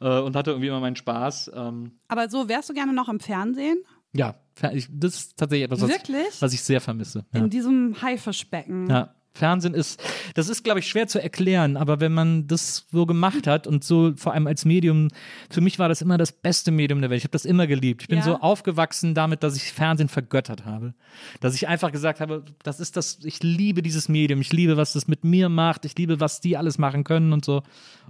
äh, 0.00 0.20
und 0.20 0.36
hatte 0.36 0.50
irgendwie 0.50 0.68
immer 0.68 0.80
meinen 0.80 0.96
Spaß. 0.96 1.50
Ähm, 1.54 1.92
Aber 2.08 2.28
so, 2.28 2.48
wärst 2.48 2.68
du 2.68 2.74
gerne 2.74 2.92
noch 2.92 3.08
im 3.08 3.20
Fernsehen? 3.20 3.78
Ja, 4.14 4.36
das 4.60 5.14
ist 5.14 5.36
tatsächlich 5.36 5.64
etwas, 5.64 5.80
was, 5.80 6.42
was 6.42 6.52
ich 6.52 6.62
sehr 6.62 6.80
vermisse. 6.80 7.24
Ja. 7.32 7.40
In 7.40 7.50
diesem 7.50 8.00
Haifischbecken. 8.00 8.88
Ja. 8.88 9.14
Fernsehen 9.36 9.74
ist, 9.74 10.00
das 10.34 10.48
ist, 10.48 10.62
glaube 10.62 10.78
ich, 10.78 10.86
schwer 10.86 11.08
zu 11.08 11.20
erklären, 11.20 11.76
aber 11.76 11.98
wenn 11.98 12.14
man 12.14 12.46
das 12.46 12.86
so 12.92 13.04
gemacht 13.04 13.48
hat 13.48 13.66
und 13.66 13.82
so 13.82 14.12
vor 14.16 14.32
allem 14.32 14.46
als 14.46 14.64
Medium, 14.64 15.08
für 15.50 15.60
mich 15.60 15.80
war 15.80 15.88
das 15.88 16.02
immer 16.02 16.16
das 16.18 16.30
beste 16.30 16.70
Medium 16.70 17.00
der 17.00 17.10
Welt. 17.10 17.18
Ich 17.18 17.24
habe 17.24 17.32
das 17.32 17.44
immer 17.44 17.66
geliebt. 17.66 18.02
Ich 18.02 18.08
bin 18.08 18.18
Ja. 18.18 18.24
so 18.24 18.36
aufgewachsen 18.40 19.12
damit, 19.14 19.42
dass 19.42 19.56
ich 19.56 19.72
Fernsehen 19.72 20.08
vergöttert 20.08 20.64
habe. 20.64 20.94
Dass 21.40 21.54
ich 21.56 21.66
einfach 21.66 21.90
gesagt 21.90 22.20
habe, 22.20 22.44
das 22.62 22.78
ist 22.78 22.96
das, 22.96 23.18
ich 23.24 23.42
liebe 23.42 23.82
dieses 23.82 24.08
Medium, 24.08 24.40
ich 24.40 24.52
liebe, 24.52 24.76
was 24.76 24.92
das 24.92 25.08
mit 25.08 25.24
mir 25.24 25.48
macht, 25.48 25.84
ich 25.84 25.98
liebe, 25.98 26.20
was 26.20 26.40
die 26.40 26.56
alles 26.56 26.78
machen 26.78 27.02
können 27.02 27.32
und 27.32 27.44
so. 27.44 27.62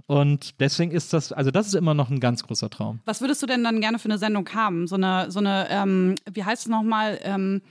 Und 0.05 0.59
deswegen 0.59 0.91
ist 0.91 1.11
das, 1.13 1.31
also 1.31 1.49
das 1.49 1.65
ist 1.65 1.73
immer 1.73 1.95
noch 1.95 2.11
ein 2.11 2.19
ganz 2.19 2.43
großer 2.43 2.69
Traum. 2.69 2.99
Was 3.05 3.21
würdest 3.21 3.41
du 3.41 3.47
denn 3.47 3.63
dann 3.63 3.81
gerne 3.81 3.97
für 3.97 4.09
eine 4.09 4.19
Sendung 4.19 4.47
haben? 4.53 4.85
So 4.85 4.93
eine, 4.95 5.31
so 5.31 5.39
eine, 5.39 5.67
ähm, 5.71 6.13
wie 6.31 6.43
heißt 6.43 6.63
es 6.63 6.69
nochmal? 6.69 7.17
Ähm, 7.23 7.61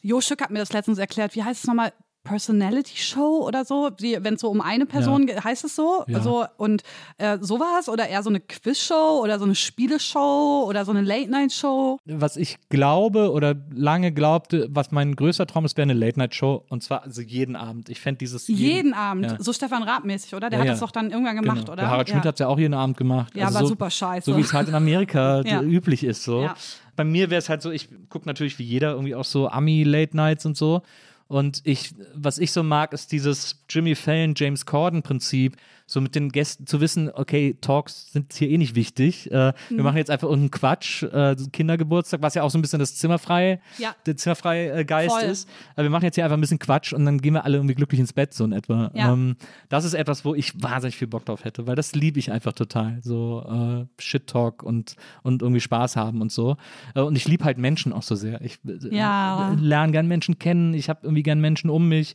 Jo 0.00 0.20
Schück 0.22 0.40
hat 0.40 0.50
mir 0.50 0.60
das 0.60 0.72
letztens 0.72 0.96
erklärt. 0.98 1.34
Wie 1.34 1.42
heißt 1.44 1.64
es 1.64 1.66
nochmal? 1.66 1.92
Personality 2.28 2.96
Show 2.96 3.42
oder 3.46 3.64
so, 3.64 3.90
wenn 3.98 4.34
es 4.34 4.40
so 4.40 4.48
um 4.50 4.60
eine 4.60 4.86
Person 4.86 5.26
geht, 5.26 5.42
heißt 5.42 5.64
es 5.64 5.74
so? 5.74 6.04
Ja. 6.06 6.20
so 6.20 6.44
und 6.58 6.82
äh, 7.16 7.38
sowas 7.40 7.88
oder 7.88 8.06
eher 8.08 8.22
so 8.22 8.28
eine 8.30 8.40
Quizshow 8.40 9.20
oder 9.22 9.38
so 9.38 9.44
eine 9.44 9.54
Spieleshow 9.54 10.64
oder 10.68 10.84
so 10.84 10.92
eine 10.92 11.00
Late 11.02 11.30
Night 11.30 11.52
Show? 11.52 11.98
was 12.04 12.36
ich 12.36 12.58
glaube 12.68 13.32
oder 13.32 13.54
lange 13.74 14.12
glaubte, 14.12 14.68
was 14.70 14.90
mein 14.90 15.16
größter 15.16 15.46
Traum 15.46 15.64
ist, 15.64 15.76
wäre 15.76 15.84
eine 15.90 15.94
Late-Night-Show 15.94 16.64
und 16.68 16.82
zwar 16.82 17.02
also 17.04 17.22
jeden 17.22 17.56
Abend. 17.56 17.88
Ich 17.88 18.00
fände 18.00 18.18
dieses 18.18 18.46
Jeden, 18.48 18.92
Abend, 18.94 19.24
ja. 19.26 19.36
so 19.40 19.52
Stefan 19.52 19.82
Raab 19.82 20.04
mäßig, 20.04 20.34
oder? 20.34 20.50
Der 20.50 20.58
Ja, 20.58 20.60
hat 20.60 20.66
ja. 20.66 20.72
das 20.72 20.80
doch 20.80 20.90
dann 20.90 21.10
irgendwann 21.10 21.36
gemacht, 21.36 21.58
Genau. 21.60 21.72
oder? 21.72 21.82
Der 21.82 21.90
Harald 21.90 22.08
Schmidt 22.08 22.24
ja. 22.24 22.28
hat 22.28 22.34
es 22.34 22.40
ja 22.40 22.48
auch 22.48 22.58
jeden 22.58 22.74
Abend 22.74 22.96
gemacht. 22.96 23.34
Ja, 23.34 23.46
Also 23.46 23.54
war 23.54 23.62
so, 23.62 23.68
super 23.68 23.90
scheiße. 23.90 24.30
So 24.30 24.36
wie 24.36 24.42
es 24.42 24.52
halt 24.52 24.68
in 24.68 24.74
Amerika 24.74 25.42
Ja. 25.46 25.62
üblich 25.62 26.04
ist. 26.04 26.24
So. 26.24 26.42
Ja. 26.42 26.54
Bei 26.96 27.04
mir 27.04 27.30
wäre 27.30 27.38
es 27.38 27.48
halt 27.48 27.62
so, 27.62 27.70
ich 27.70 27.88
gucke 28.08 28.26
natürlich 28.26 28.58
wie 28.58 28.64
jeder 28.64 28.90
irgendwie 28.92 29.14
auch 29.14 29.24
so 29.24 29.48
Ami-Late-Nights 29.48 30.46
und 30.46 30.56
so. 30.56 30.82
Und 31.28 31.60
ich, 31.64 31.94
was 32.14 32.38
ich 32.38 32.52
so 32.52 32.62
mag, 32.62 32.92
ist 32.92 33.12
dieses 33.12 33.62
Jimmy 33.68 33.94
Fallon, 33.94 34.34
James 34.34 34.64
Corden-Prinzip, 34.64 35.56
so 35.90 36.00
mit 36.02 36.14
den 36.14 36.28
Gästen 36.28 36.66
zu 36.66 36.80
wissen, 36.82 37.10
okay, 37.12 37.56
Talks 37.60 38.12
sind 38.12 38.32
hier 38.34 38.50
eh 38.50 38.58
nicht 38.58 38.74
wichtig. 38.74 39.30
Äh, 39.32 39.48
Mhm. 39.70 39.76
Wir 39.78 39.84
machen 39.84 39.96
jetzt 39.96 40.10
einfach 40.10 40.28
irgendeinen 40.28 40.50
Quatsch, 40.50 41.02
äh, 41.02 41.34
Kindergeburtstag, 41.52 42.20
was 42.22 42.34
ja 42.34 42.42
auch 42.42 42.50
so 42.50 42.58
ein 42.58 42.62
bisschen 42.62 42.78
das 42.78 42.94
zimmerfrei, 42.96 43.60
Ja. 43.78 43.94
der 44.06 44.16
zimmerfreie 44.16 44.70
äh, 44.80 44.84
Geist 44.84 45.10
Voll. 45.18 45.22
ist. 45.24 45.48
Aber 45.74 45.84
wir 45.84 45.90
machen 45.90 46.04
jetzt 46.04 46.16
hier 46.16 46.24
einfach 46.24 46.36
ein 46.36 46.40
bisschen 46.42 46.58
Quatsch 46.58 46.92
und 46.92 47.04
dann 47.06 47.18
gehen 47.20 47.32
wir 47.34 47.44
alle 47.44 47.56
irgendwie 47.56 47.74
glücklich 47.74 47.98
ins 48.00 48.12
Bett, 48.12 48.34
so 48.34 48.44
in 48.44 48.52
etwa. 48.52 48.90
Ja. 48.94 49.12
Ähm, 49.12 49.36
das 49.70 49.84
ist 49.84 49.94
etwas, 49.94 50.24
wo 50.26 50.34
ich 50.34 50.62
wahnsinnig 50.62 50.96
viel 50.96 51.08
Bock 51.08 51.24
drauf 51.24 51.44
hätte, 51.44 51.66
weil 51.66 51.74
das 51.76 51.94
liebe 51.94 52.18
ich 52.18 52.30
einfach 52.30 52.52
total. 52.52 52.98
So 53.02 53.44
äh, 53.48 53.86
Shit-Talk 54.02 54.62
und, 54.62 54.94
und 55.22 55.40
irgendwie 55.42 55.60
Spaß 55.60 55.96
haben 55.96 56.20
und 56.20 56.30
so. 56.30 56.56
Äh, 56.94 57.00
und 57.00 57.16
ich 57.16 57.26
liebe 57.26 57.44
halt 57.44 57.56
Menschen 57.58 57.92
auch 57.94 58.02
so 58.02 58.14
sehr. 58.14 58.40
Ich 58.42 58.58
äh, 58.66 58.94
Ja. 58.94 59.56
lerne 59.58 59.92
gern 59.92 60.06
Menschen 60.06 60.38
kennen, 60.38 60.74
ich 60.74 60.88
habe 60.90 61.00
irgendwie 61.02 61.22
gern 61.22 61.40
Menschen 61.40 61.70
um 61.70 61.88
mich. 61.88 62.14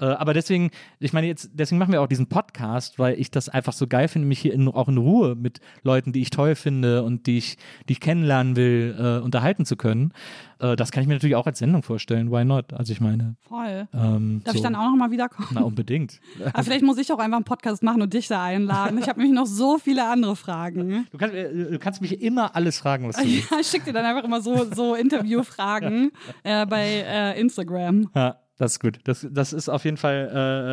Äh, 0.00 0.06
aber 0.06 0.34
deswegen, 0.34 0.70
ich 0.98 1.12
meine, 1.12 1.26
jetzt, 1.26 1.50
deswegen 1.52 1.78
machen 1.78 1.92
wir 1.92 2.00
auch 2.02 2.06
diesen 2.06 2.28
Podcast, 2.28 2.98
weil 2.98 3.20
ich 3.20 3.30
das 3.30 3.48
einfach 3.48 3.72
so 3.72 3.86
geil 3.86 4.08
finde, 4.08 4.26
mich 4.26 4.40
hier 4.40 4.54
in, 4.54 4.68
auch 4.68 4.88
in 4.88 4.96
Ruhe 4.96 5.34
mit 5.36 5.60
Leuten, 5.82 6.12
die 6.12 6.22
ich 6.22 6.30
toll 6.30 6.54
finde 6.54 7.02
und 7.02 7.26
die 7.26 7.38
ich, 7.38 7.58
die 7.88 7.92
ich 7.92 8.00
kennenlernen 8.00 8.56
will, 8.56 8.96
äh, 8.98 9.24
unterhalten 9.24 9.64
zu 9.66 9.76
können. 9.76 10.12
Äh, 10.58 10.76
das 10.76 10.90
kann 10.90 11.02
ich 11.02 11.08
mir 11.08 11.14
natürlich 11.14 11.36
auch 11.36 11.46
als 11.46 11.58
Sendung 11.58 11.82
vorstellen. 11.82 12.30
Why 12.30 12.44
not? 12.44 12.72
Also 12.72 12.92
ich 12.92 13.00
meine, 13.00 13.36
Voll. 13.40 13.88
ähm, 13.92 14.42
Darf 14.44 14.52
so. 14.52 14.58
ich 14.58 14.62
dann 14.62 14.74
auch 14.74 14.90
noch 14.90 14.96
mal 14.96 15.10
wiederkommen? 15.10 15.48
Na, 15.52 15.62
unbedingt. 15.62 16.20
Aber 16.52 16.62
vielleicht 16.62 16.84
muss 16.84 16.98
ich 16.98 17.12
auch 17.12 17.18
einfach 17.18 17.36
einen 17.36 17.44
Podcast 17.44 17.82
machen 17.82 18.02
und 18.02 18.14
dich 18.14 18.28
da 18.28 18.42
einladen. 18.42 18.98
Ich 18.98 19.08
habe 19.08 19.20
nämlich 19.20 19.38
noch 19.38 19.46
so 19.46 19.78
viele 19.78 20.06
andere 20.08 20.36
Fragen. 20.36 21.06
Du 21.10 21.18
kannst, 21.18 21.34
äh, 21.34 21.70
du 21.70 21.78
kannst 21.78 22.00
mich 22.00 22.22
immer 22.22 22.54
alles 22.56 22.78
fragen, 22.78 23.08
was 23.08 23.16
du 23.16 23.22
willst. 23.24 23.50
Ja, 23.50 23.58
ich 23.60 23.66
schicke 23.66 23.86
dir 23.86 23.92
dann 23.92 24.04
einfach 24.06 24.24
immer 24.24 24.40
so, 24.40 24.66
so 24.72 24.94
Interviewfragen 24.94 26.12
äh, 26.42 26.66
bei 26.66 27.34
Instagram. 27.36 28.10
Ja, 28.14 28.36
das 28.60 28.72
ist 28.72 28.80
gut. 28.80 28.98
Das, 29.04 29.26
das 29.30 29.54
ist 29.54 29.70
auf 29.70 29.84
jeden 29.84 29.96
Fall, 29.96 30.28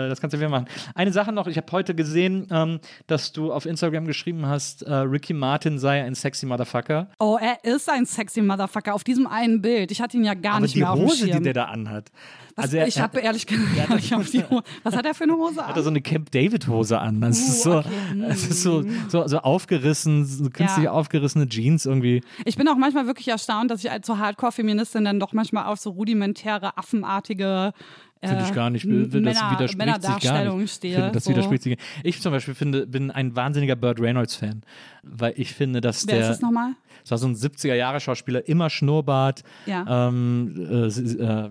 äh, 0.06 0.10
das 0.10 0.20
kannst 0.20 0.34
du 0.34 0.40
wieder 0.40 0.50
machen. 0.50 0.66
Eine 0.94 1.14
Sache 1.14 1.32
noch, 1.32 1.48
ich 1.48 1.56
habe 1.56 1.72
heute 1.72 1.96
gesehen, 1.96 2.46
ähm, 2.52 2.80
dass 3.08 3.32
du 3.32 3.54
auf 3.54 3.66
Instagram 3.66 4.06
geschrieben 4.06 4.46
hast, 4.46 4.82
äh, 4.82 4.94
Ricky 4.94 5.34
Martin 5.34 5.80
sei 5.80 6.04
ein 6.04 6.14
sexy 6.14 6.46
Motherfucker. 6.46 7.08
Oh, 7.20 7.38
er 7.42 7.64
ist 7.64 7.90
ein 7.90 8.06
sexy 8.06 8.42
Motherfucker 8.42 8.94
auf 8.94 9.06
diesem 9.06 9.26
einen 9.26 9.62
Bild. 9.62 9.92
Ich 9.92 10.02
hatte 10.02 10.18
ihn 10.18 10.26
ja 10.26 10.34
gar 10.34 10.56
Aber 10.56 10.62
nicht 10.64 10.76
die 10.76 10.80
mehr 10.80 10.92
auf 10.92 11.00
dem 11.00 11.08
Hose, 11.08 11.28
Schirm. 11.28 11.38
die 11.38 11.44
der 11.44 11.54
da 11.54 11.66
anhat. 11.66 12.12
Was, 12.58 12.66
also 12.66 12.78
er, 12.78 12.88
ich 12.88 13.00
habe 13.00 13.20
ehrlich 13.20 13.46
gesagt 13.48 13.90
nicht 13.96 14.14
auf 14.14 14.30
die 14.30 14.44
Hose. 14.50 14.64
Was 14.84 14.96
hat 14.96 15.06
er 15.06 15.14
für 15.14 15.24
eine 15.26 15.34
Hose 15.34 15.62
hat 15.62 15.70
er 15.70 15.78
an? 15.78 15.84
so 15.84 15.90
eine 15.90 16.02
Camp 16.02 16.32
David 16.32 16.68
Hose 16.68 17.00
an. 17.00 17.22
Das 17.22 17.38
ist 17.40 17.66
Uh, 17.66 17.70
so, 17.72 17.78
okay. 17.80 17.90
es 18.28 18.48
ist 18.50 18.64
so, 18.64 18.84
so, 19.08 19.28
so 19.28 19.38
aufgerissen, 19.40 20.26
so 20.26 20.50
künstlich 20.50 20.86
Ja. 20.86 20.92
aufgerissene 20.92 21.48
Jeans 21.48 21.86
irgendwie. 21.86 22.22
Ich 22.46 22.58
bin 22.58 22.68
auch 22.68 22.76
manchmal 22.78 23.06
wirklich 23.06 23.28
erstaunt, 23.30 23.72
dass 23.72 23.84
ich 23.84 23.92
als 23.92 24.06
so 24.08 24.18
Hardcore-Feministin 24.18 25.06
dann 25.06 25.20
doch 25.20 25.34
manchmal 25.34 25.66
auf 25.66 25.80
so 25.80 25.92
rudimentäre, 25.92 26.78
affenartige 26.78 27.74
äh, 28.20 28.30
Finde 28.30 28.46
ich 28.48 28.54
gar 28.56 28.72
nicht. 28.72 28.84
Das 28.84 28.90
Männer, 28.90 29.52
widerspricht 29.52 30.22
sich 30.22 30.24
gar 30.32 30.44
nicht. 30.56 30.64
Ich 30.64 30.72
stehe. 30.72 30.96
finde, 30.96 31.12
das 31.12 31.24
so. 31.26 31.30
widerspricht 31.30 31.62
sich. 31.62 31.78
Ich 32.02 32.20
zum 32.20 32.32
Beispiel 32.32 32.56
finde, 32.56 32.88
bin 32.88 33.12
ein 33.12 33.36
wahnsinniger 33.36 33.76
Burt 33.76 34.00
Reynolds-Fan, 34.00 34.64
weil 35.04 35.34
ich 35.38 35.54
finde, 35.54 35.82
dass 35.82 36.08
Wer 36.08 36.16
der. 36.16 36.24
ist 36.24 36.30
das 36.30 36.42
nochmal? 36.42 36.72
Das 37.04 37.12
war 37.12 37.18
so 37.20 37.28
ein 37.28 37.36
70er-Jahre-Schauspieler, 37.36 38.48
immer 38.48 38.72
Schnurrbart. 38.72 39.44
Ja. 39.68 40.08
Ähm, 40.08 40.56
äh, 40.58 40.88
äh, 40.88 41.50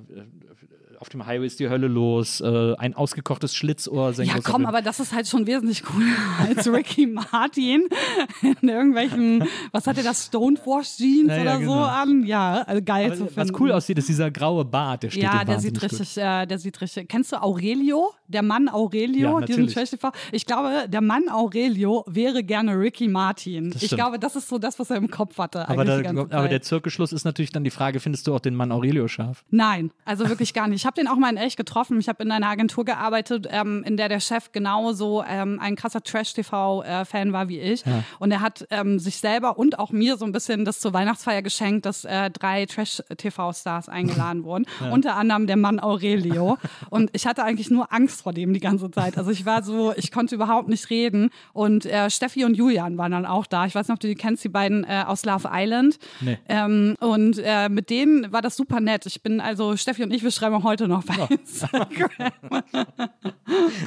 auf 1.00 1.08
dem 1.08 1.26
Highway 1.26 1.46
ist 1.46 1.60
die 1.60 1.68
Hölle 1.68 1.88
los. 1.88 2.40
Äh, 2.40 2.74
ein 2.78 2.94
ausgekochtes 2.94 3.54
Schlitzohr. 3.54 4.12
sein 4.12 4.26
Ja, 4.26 4.34
komm, 4.42 4.66
aber 4.66 4.82
das 4.82 5.00
ist 5.00 5.12
halt 5.12 5.26
schon 5.28 5.46
wesentlich 5.46 5.82
cooler 5.84 6.06
als 6.48 6.66
Ricky 6.66 7.06
Martin 7.06 7.88
in 8.42 8.68
irgendwelchen, 8.68 9.44
was 9.72 9.86
hat 9.86 9.96
er 9.98 10.04
das, 10.04 10.26
Stonewash-Jeans 10.26 11.28
Ja, 11.28 11.36
ja, 11.36 11.42
oder 11.42 11.54
so 11.54 11.60
genau. 11.60 11.84
an? 11.84 12.24
Ja, 12.26 12.62
also 12.62 12.82
geil 12.82 13.14
zu 13.16 13.22
Aber 13.24 13.30
finden. 13.32 13.50
was 13.54 13.60
cool 13.60 13.72
aussieht, 13.72 13.98
ist 13.98 14.08
dieser 14.08 14.30
graue 14.30 14.64
Bart, 14.64 15.02
der 15.02 15.10
steht 15.10 15.22
Ja, 15.22 15.44
der 15.44 15.60
sieht 15.60 15.80
richtig, 15.82 16.16
äh, 16.16 16.46
der 16.46 16.58
sieht 16.58 16.80
richtig. 16.80 17.08
Kennst 17.08 17.32
du 17.32 17.42
Aurelio? 17.42 18.12
Der 18.28 18.42
Mann 18.42 18.68
Aurelio, 18.68 19.40
Ja, 19.40 19.46
diesen 19.46 19.66
natürlich. 19.66 19.74
Trash-TV? 19.74 20.10
Ich 20.32 20.46
glaube, 20.46 20.86
der 20.88 21.00
Mann 21.00 21.28
Aurelio 21.28 22.04
wäre 22.08 22.42
gerne 22.42 22.72
Ricky 22.78 23.06
Martin. 23.08 23.74
Ich 23.80 23.90
glaube, 23.90 24.18
das 24.18 24.34
ist 24.36 24.48
so 24.48 24.58
das, 24.58 24.78
was 24.78 24.90
er 24.90 24.96
im 24.96 25.10
Kopf 25.10 25.38
hatte. 25.38 25.68
Aber, 25.68 25.84
da, 25.84 25.98
aber 26.08 26.48
der 26.48 26.62
Zirkelschluss 26.62 27.12
ist 27.12 27.24
natürlich 27.24 27.52
dann 27.52 27.62
die 27.64 27.70
Frage, 27.70 28.00
findest 28.00 28.26
du 28.26 28.34
auch 28.34 28.40
den 28.40 28.54
Mann 28.56 28.72
Aurelio 28.72 29.06
scharf? 29.08 29.44
Nein, 29.50 29.90
also 30.04 30.28
wirklich 30.28 30.54
gar 30.54 30.66
nicht. 30.68 30.85
Ich 30.86 30.88
habe 30.88 31.00
den 31.02 31.08
auch 31.08 31.16
mal 31.16 31.30
in 31.30 31.36
echt 31.36 31.56
getroffen. 31.56 31.98
Ich 31.98 32.08
habe 32.08 32.22
in 32.22 32.30
einer 32.30 32.46
Agentur 32.46 32.84
gearbeitet, 32.84 33.48
ähm, 33.50 33.82
in 33.84 33.96
der 33.96 34.08
der 34.08 34.20
Chef 34.20 34.52
genauso 34.52 35.24
ähm, 35.28 35.58
ein 35.60 35.74
krasser 35.74 36.00
Trash-TV-Fan 36.00 37.32
war 37.32 37.48
wie 37.48 37.58
ich. 37.58 37.82
Und 38.20 38.30
er 38.30 38.40
hat 38.40 38.68
ähm, 38.70 39.00
sich 39.00 39.16
selber 39.16 39.58
und 39.58 39.80
auch 39.80 39.90
mir 39.90 40.16
so 40.16 40.24
ein 40.24 40.30
bisschen 40.30 40.64
das 40.64 40.78
zur 40.78 40.92
Weihnachtsfeier 40.92 41.42
geschenkt, 41.42 41.86
dass 41.86 42.04
äh, 42.04 42.30
drei 42.30 42.66
Trash-TV-Stars 42.66 43.88
eingeladen 43.88 44.44
wurden. 44.44 44.64
Unter 44.92 45.16
anderem 45.16 45.48
der 45.48 45.56
Mann 45.56 45.80
Aurelio. 45.80 46.56
Und 46.88 47.10
ich 47.14 47.26
hatte 47.26 47.42
eigentlich 47.42 47.68
nur 47.68 47.92
Angst 47.92 48.22
vor 48.22 48.32
dem 48.32 48.54
die 48.54 48.60
ganze 48.60 48.88
Zeit. 48.92 49.18
Also 49.18 49.32
ich 49.32 49.44
war 49.44 49.64
so, 49.64 49.92
ich 49.96 50.12
konnte 50.12 50.36
überhaupt 50.36 50.68
nicht 50.68 50.88
reden. 50.88 51.30
Und 51.52 51.84
äh, 51.84 52.10
Steffi 52.10 52.44
und 52.44 52.54
Julian 52.54 52.96
waren 52.96 53.10
dann 53.10 53.26
auch 53.26 53.46
da. 53.46 53.66
Ich 53.66 53.74
weiß 53.74 53.88
nicht, 53.88 53.94
ob 53.94 53.98
du 53.98 54.06
die 54.06 54.14
kennst, 54.14 54.44
die 54.44 54.50
beiden 54.50 54.84
äh, 54.84 55.02
aus 55.04 55.24
Love 55.24 55.48
Island. 55.52 55.98
Nee. 56.20 56.38
Ähm, 56.48 56.94
und 57.00 57.40
äh, 57.42 57.68
mit 57.68 57.90
denen 57.90 58.30
war 58.30 58.40
das 58.40 58.56
super 58.56 58.78
nett. 58.78 59.04
Ich 59.06 59.20
bin 59.20 59.40
also, 59.40 59.76
Steffi 59.76 60.04
und 60.04 60.12
ich, 60.12 60.22
wir 60.22 60.30
schreiben 60.30 60.54
auch 60.54 60.75
heute 60.76 60.88
noch 60.88 61.04
bei 61.04 61.14
Instagram. 61.34 62.10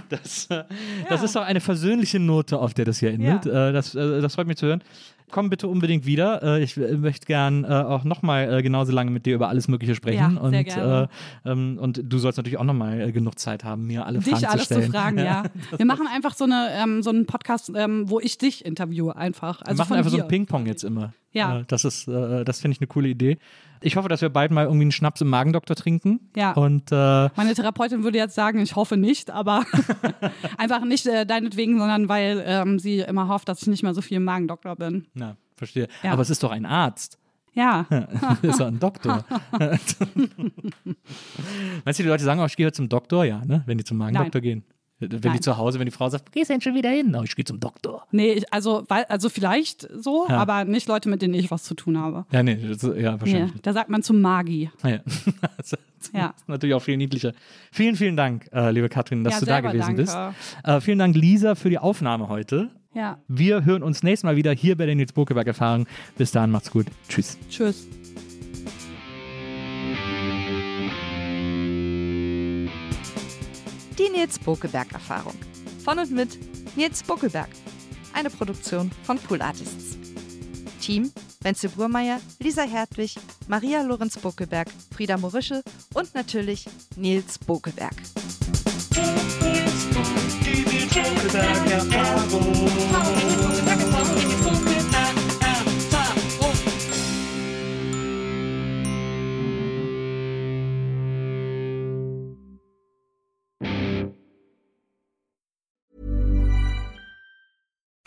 Das, 0.10 0.48
äh, 0.50 0.64
das 1.10 1.22
ist 1.22 1.36
doch 1.36 1.44
eine 1.44 1.60
versöhnliche 1.60 2.20
Note, 2.20 2.58
auf 2.58 2.74
der 2.74 2.86
das 2.86 3.00
hier 3.00 3.12
endet. 3.12 3.46
Äh, 3.46 3.72
das, 3.74 3.94
äh, 3.94 4.22
das 4.22 4.34
freut 4.36 4.48
mich 4.48 4.58
zu 4.58 4.66
hören. 4.66 4.82
komm 5.30 5.50
bitte 5.50 5.68
unbedingt 5.68 6.06
wieder. 6.08 6.60
Ich 6.60 6.78
möchte 6.78 7.28
gern 7.28 7.66
auch 7.66 8.04
nochmal 8.04 8.64
genauso 8.64 8.92
lange 8.92 9.12
mit 9.12 9.28
dir 9.28 9.36
über 9.36 9.50
alles 9.50 9.68
Mögliche 9.68 9.94
sprechen. 9.94 10.36
Ja, 10.36 10.42
und, 10.42 10.52
sehr 10.52 10.64
gerne. 10.64 11.10
Äh, 11.46 11.52
ähm, 11.52 11.78
und 11.80 12.02
du 12.04 12.18
sollst 12.18 12.38
natürlich 12.38 12.58
auch 12.58 12.64
nochmal 12.64 13.12
genug 13.12 13.38
Zeit 13.38 13.64
haben, 13.64 13.86
mir 13.86 14.08
alle 14.08 14.20
Dich 14.20 14.30
Fragen 14.30 14.46
alles 14.46 14.68
zu 14.68 14.74
stellen. 14.74 14.86
zu 14.86 14.92
fragen, 14.92 15.18
ja. 15.20 15.44
Wir 15.76 15.86
machen 15.86 16.08
einfach 16.08 16.34
so, 16.34 16.46
eine, 16.46 16.70
ähm, 16.82 17.04
so 17.04 17.12
einen 17.12 17.28
Podcast, 17.28 17.72
ähm, 17.76 18.10
wo 18.10 18.20
ich 18.20 18.40
dich 18.40 18.66
interviewe 18.66 19.16
einfach. 19.16 19.62
Also 19.62 19.78
wir 19.78 19.84
machen 19.84 19.98
einfach 19.98 20.12
so 20.12 20.18
dir. 20.18 20.24
ein 20.24 20.30
Ping-Pong 20.30 20.66
jetzt 20.66 20.84
immer. 20.84 21.14
Ja. 21.32 21.60
Äh, 21.60 21.66
das 21.68 21.86
ist, 21.86 22.08
äh, 22.08 22.44
das 22.44 22.60
finde 22.60 22.74
ich 22.76 22.82
eine 22.82 22.88
coole 22.88 23.10
Idee. 23.10 23.38
Ich 23.82 23.96
hoffe, 23.96 24.10
dass 24.10 24.22
wir 24.22 24.30
bald 24.30 24.52
mal 24.52 24.66
irgendwie 24.66 24.84
einen 24.84 24.92
Schnaps 24.92 25.22
im 25.22 25.30
Magendoktor 25.30 25.76
trinken. 25.76 26.20
Ja. 26.36 26.52
Und 26.54 26.92
äh, 26.92 27.30
Meine 27.36 27.54
Therapeutin 27.54 28.04
würde 28.04 28.18
jetzt 28.18 28.36
sagen, 28.36 28.60
ich 28.60 28.76
hoffe 28.76 28.98
nicht, 28.98 29.30
aber 29.32 29.64
einfach 30.58 30.84
nicht 30.84 31.06
äh, 31.08 31.26
deinetwegen, 31.26 31.80
sondern 31.80 32.10
weil 32.10 32.44
ähm, 32.46 32.80
sie 32.80 33.00
immer 33.00 33.28
hofft, 33.30 33.48
dass 33.48 33.62
ich 33.62 33.68
nicht 33.68 33.84
mehr 33.84 33.94
so 33.94 34.02
viel 34.02 34.20
Magendoktor 34.20 34.76
bin. 34.76 35.08
na, 35.14 35.38
verstehe. 35.56 35.88
Ja. 36.04 36.12
Aber 36.14 36.22
es 36.22 36.30
ist 36.30 36.44
doch 36.44 36.52
ein 36.52 36.66
Arzt. 36.66 37.18
Ja, 37.54 37.86
ist 38.42 38.60
doch 38.60 38.68
ein 38.68 38.80
Doktor. 38.80 39.26
Meinst 41.84 42.00
du, 42.00 42.04
die 42.04 42.10
Leute 42.10 42.24
sagen 42.24 42.40
auch, 42.40 42.48
ich 42.48 42.56
gehe 42.56 42.72
zum 42.72 42.90
Doktor? 42.90 43.26
Ja, 43.26 43.44
ne? 43.44 43.64
Wenn 43.66 43.78
die 43.78 43.84
zum 43.84 43.98
Magendoktor 43.98 44.42
gehen. 44.42 44.64
Wenn 45.00 45.10
die 45.22 45.28
Nein. 45.30 45.42
zu 45.42 45.58
Hause, 45.58 45.80
wenn 45.80 45.86
die 45.86 45.92
Frau 45.92 46.10
sagt, 46.10 46.28
wo 46.28 46.32
gehst 46.32 46.50
du 46.50 46.54
denn 46.54 46.62
schon 46.62 46.76
wieder 46.76 46.90
hin? 46.90 47.16
Oh, 47.18 47.24
ich 47.24 47.36
gehe 47.36 47.46
zum 47.46 47.60
Doktor. 47.60 48.06
nee, 48.12 48.42
also, 48.52 48.84
weil, 48.90 49.06
also 49.06 49.30
vielleicht 49.30 49.88
so, 49.98 50.26
Ja. 50.28 50.38
aber 50.38 50.66
nicht 50.66 50.88
Leute, 50.88 51.08
mit 51.10 51.22
denen 51.22 51.34
ich 51.36 51.50
was 51.52 51.64
zu 51.64 51.74
tun 51.74 51.98
habe. 51.98 52.26
Ja, 52.32 52.44
nee, 52.44 52.56
das, 52.56 52.82
ja, 52.84 52.90
Nee, 53.14 53.22
wahrscheinlich. 53.22 53.62
da 53.62 53.72
sagt 53.74 53.90
man 53.90 54.04
zum 54.04 54.20
Magi. 54.22 54.70
Ah, 54.82 54.90
ja. 54.90 55.00
das 55.58 55.72
Ja. 56.14 56.34
ist 56.36 56.48
natürlich 56.50 56.76
auch 56.76 56.82
viel 56.82 56.98
niedlicher. 56.98 57.32
Vielen, 57.72 57.96
vielen 57.96 58.18
Dank, 58.18 58.50
äh, 58.54 58.72
liebe 58.72 58.90
Katrin, 58.90 59.24
dass 59.24 59.36
Ja, 59.36 59.40
du 59.40 59.46
da 59.46 59.62
gewesen 59.62 59.96
danke. 59.96 60.02
bist. 60.02 60.18
Äh, 60.64 60.82
vielen 60.82 61.00
Dank, 61.00 61.16
Lisa, 61.16 61.56
für 61.56 61.70
die 61.70 61.78
Aufnahme 61.78 62.28
heute. 62.30 62.70
Ja, 62.94 63.20
Wir 63.28 63.64
hören 63.66 63.84
uns 63.84 64.02
nächstes 64.04 64.24
Mal 64.26 64.36
wieder 64.36 64.52
hier 64.52 64.76
bei 64.76 64.86
der 64.88 64.96
Nils 64.96 65.14
Bokeberg 65.14 65.46
Erfahrung. 65.48 65.86
Bis 66.18 66.32
dahin, 66.32 66.50
macht's 66.52 66.72
gut. 66.72 66.88
Tschüss. 67.08 67.38
tschüss. 67.50 67.88
Die 74.00 74.10
Nils 74.10 74.40
Bokeberg 74.40 74.94
Erfahrung. 74.94 75.36
Von 75.84 76.00
und 76.00 76.10
mit 76.10 76.40
Nils 76.78 77.04
Bokeberg. 77.04 77.50
Eine 78.14 78.30
Produktion 78.30 78.90
von 79.04 79.20
Pool 79.20 79.42
Artists. 79.42 79.98
Team 80.80 81.12
Wenzel 81.42 81.70
Burmeier, 81.70 82.22
Lisa 82.40 82.64
Hertwig, 82.64 83.16
Maria 83.50 83.82
Lorenz 83.82 84.18
Bokeberg, 84.18 84.70
Frieda 84.96 85.18
Morische 85.18 85.64
und 85.94 86.16
natürlich 86.16 86.66
Nils 86.96 87.38
Bokeberg. 87.40 87.96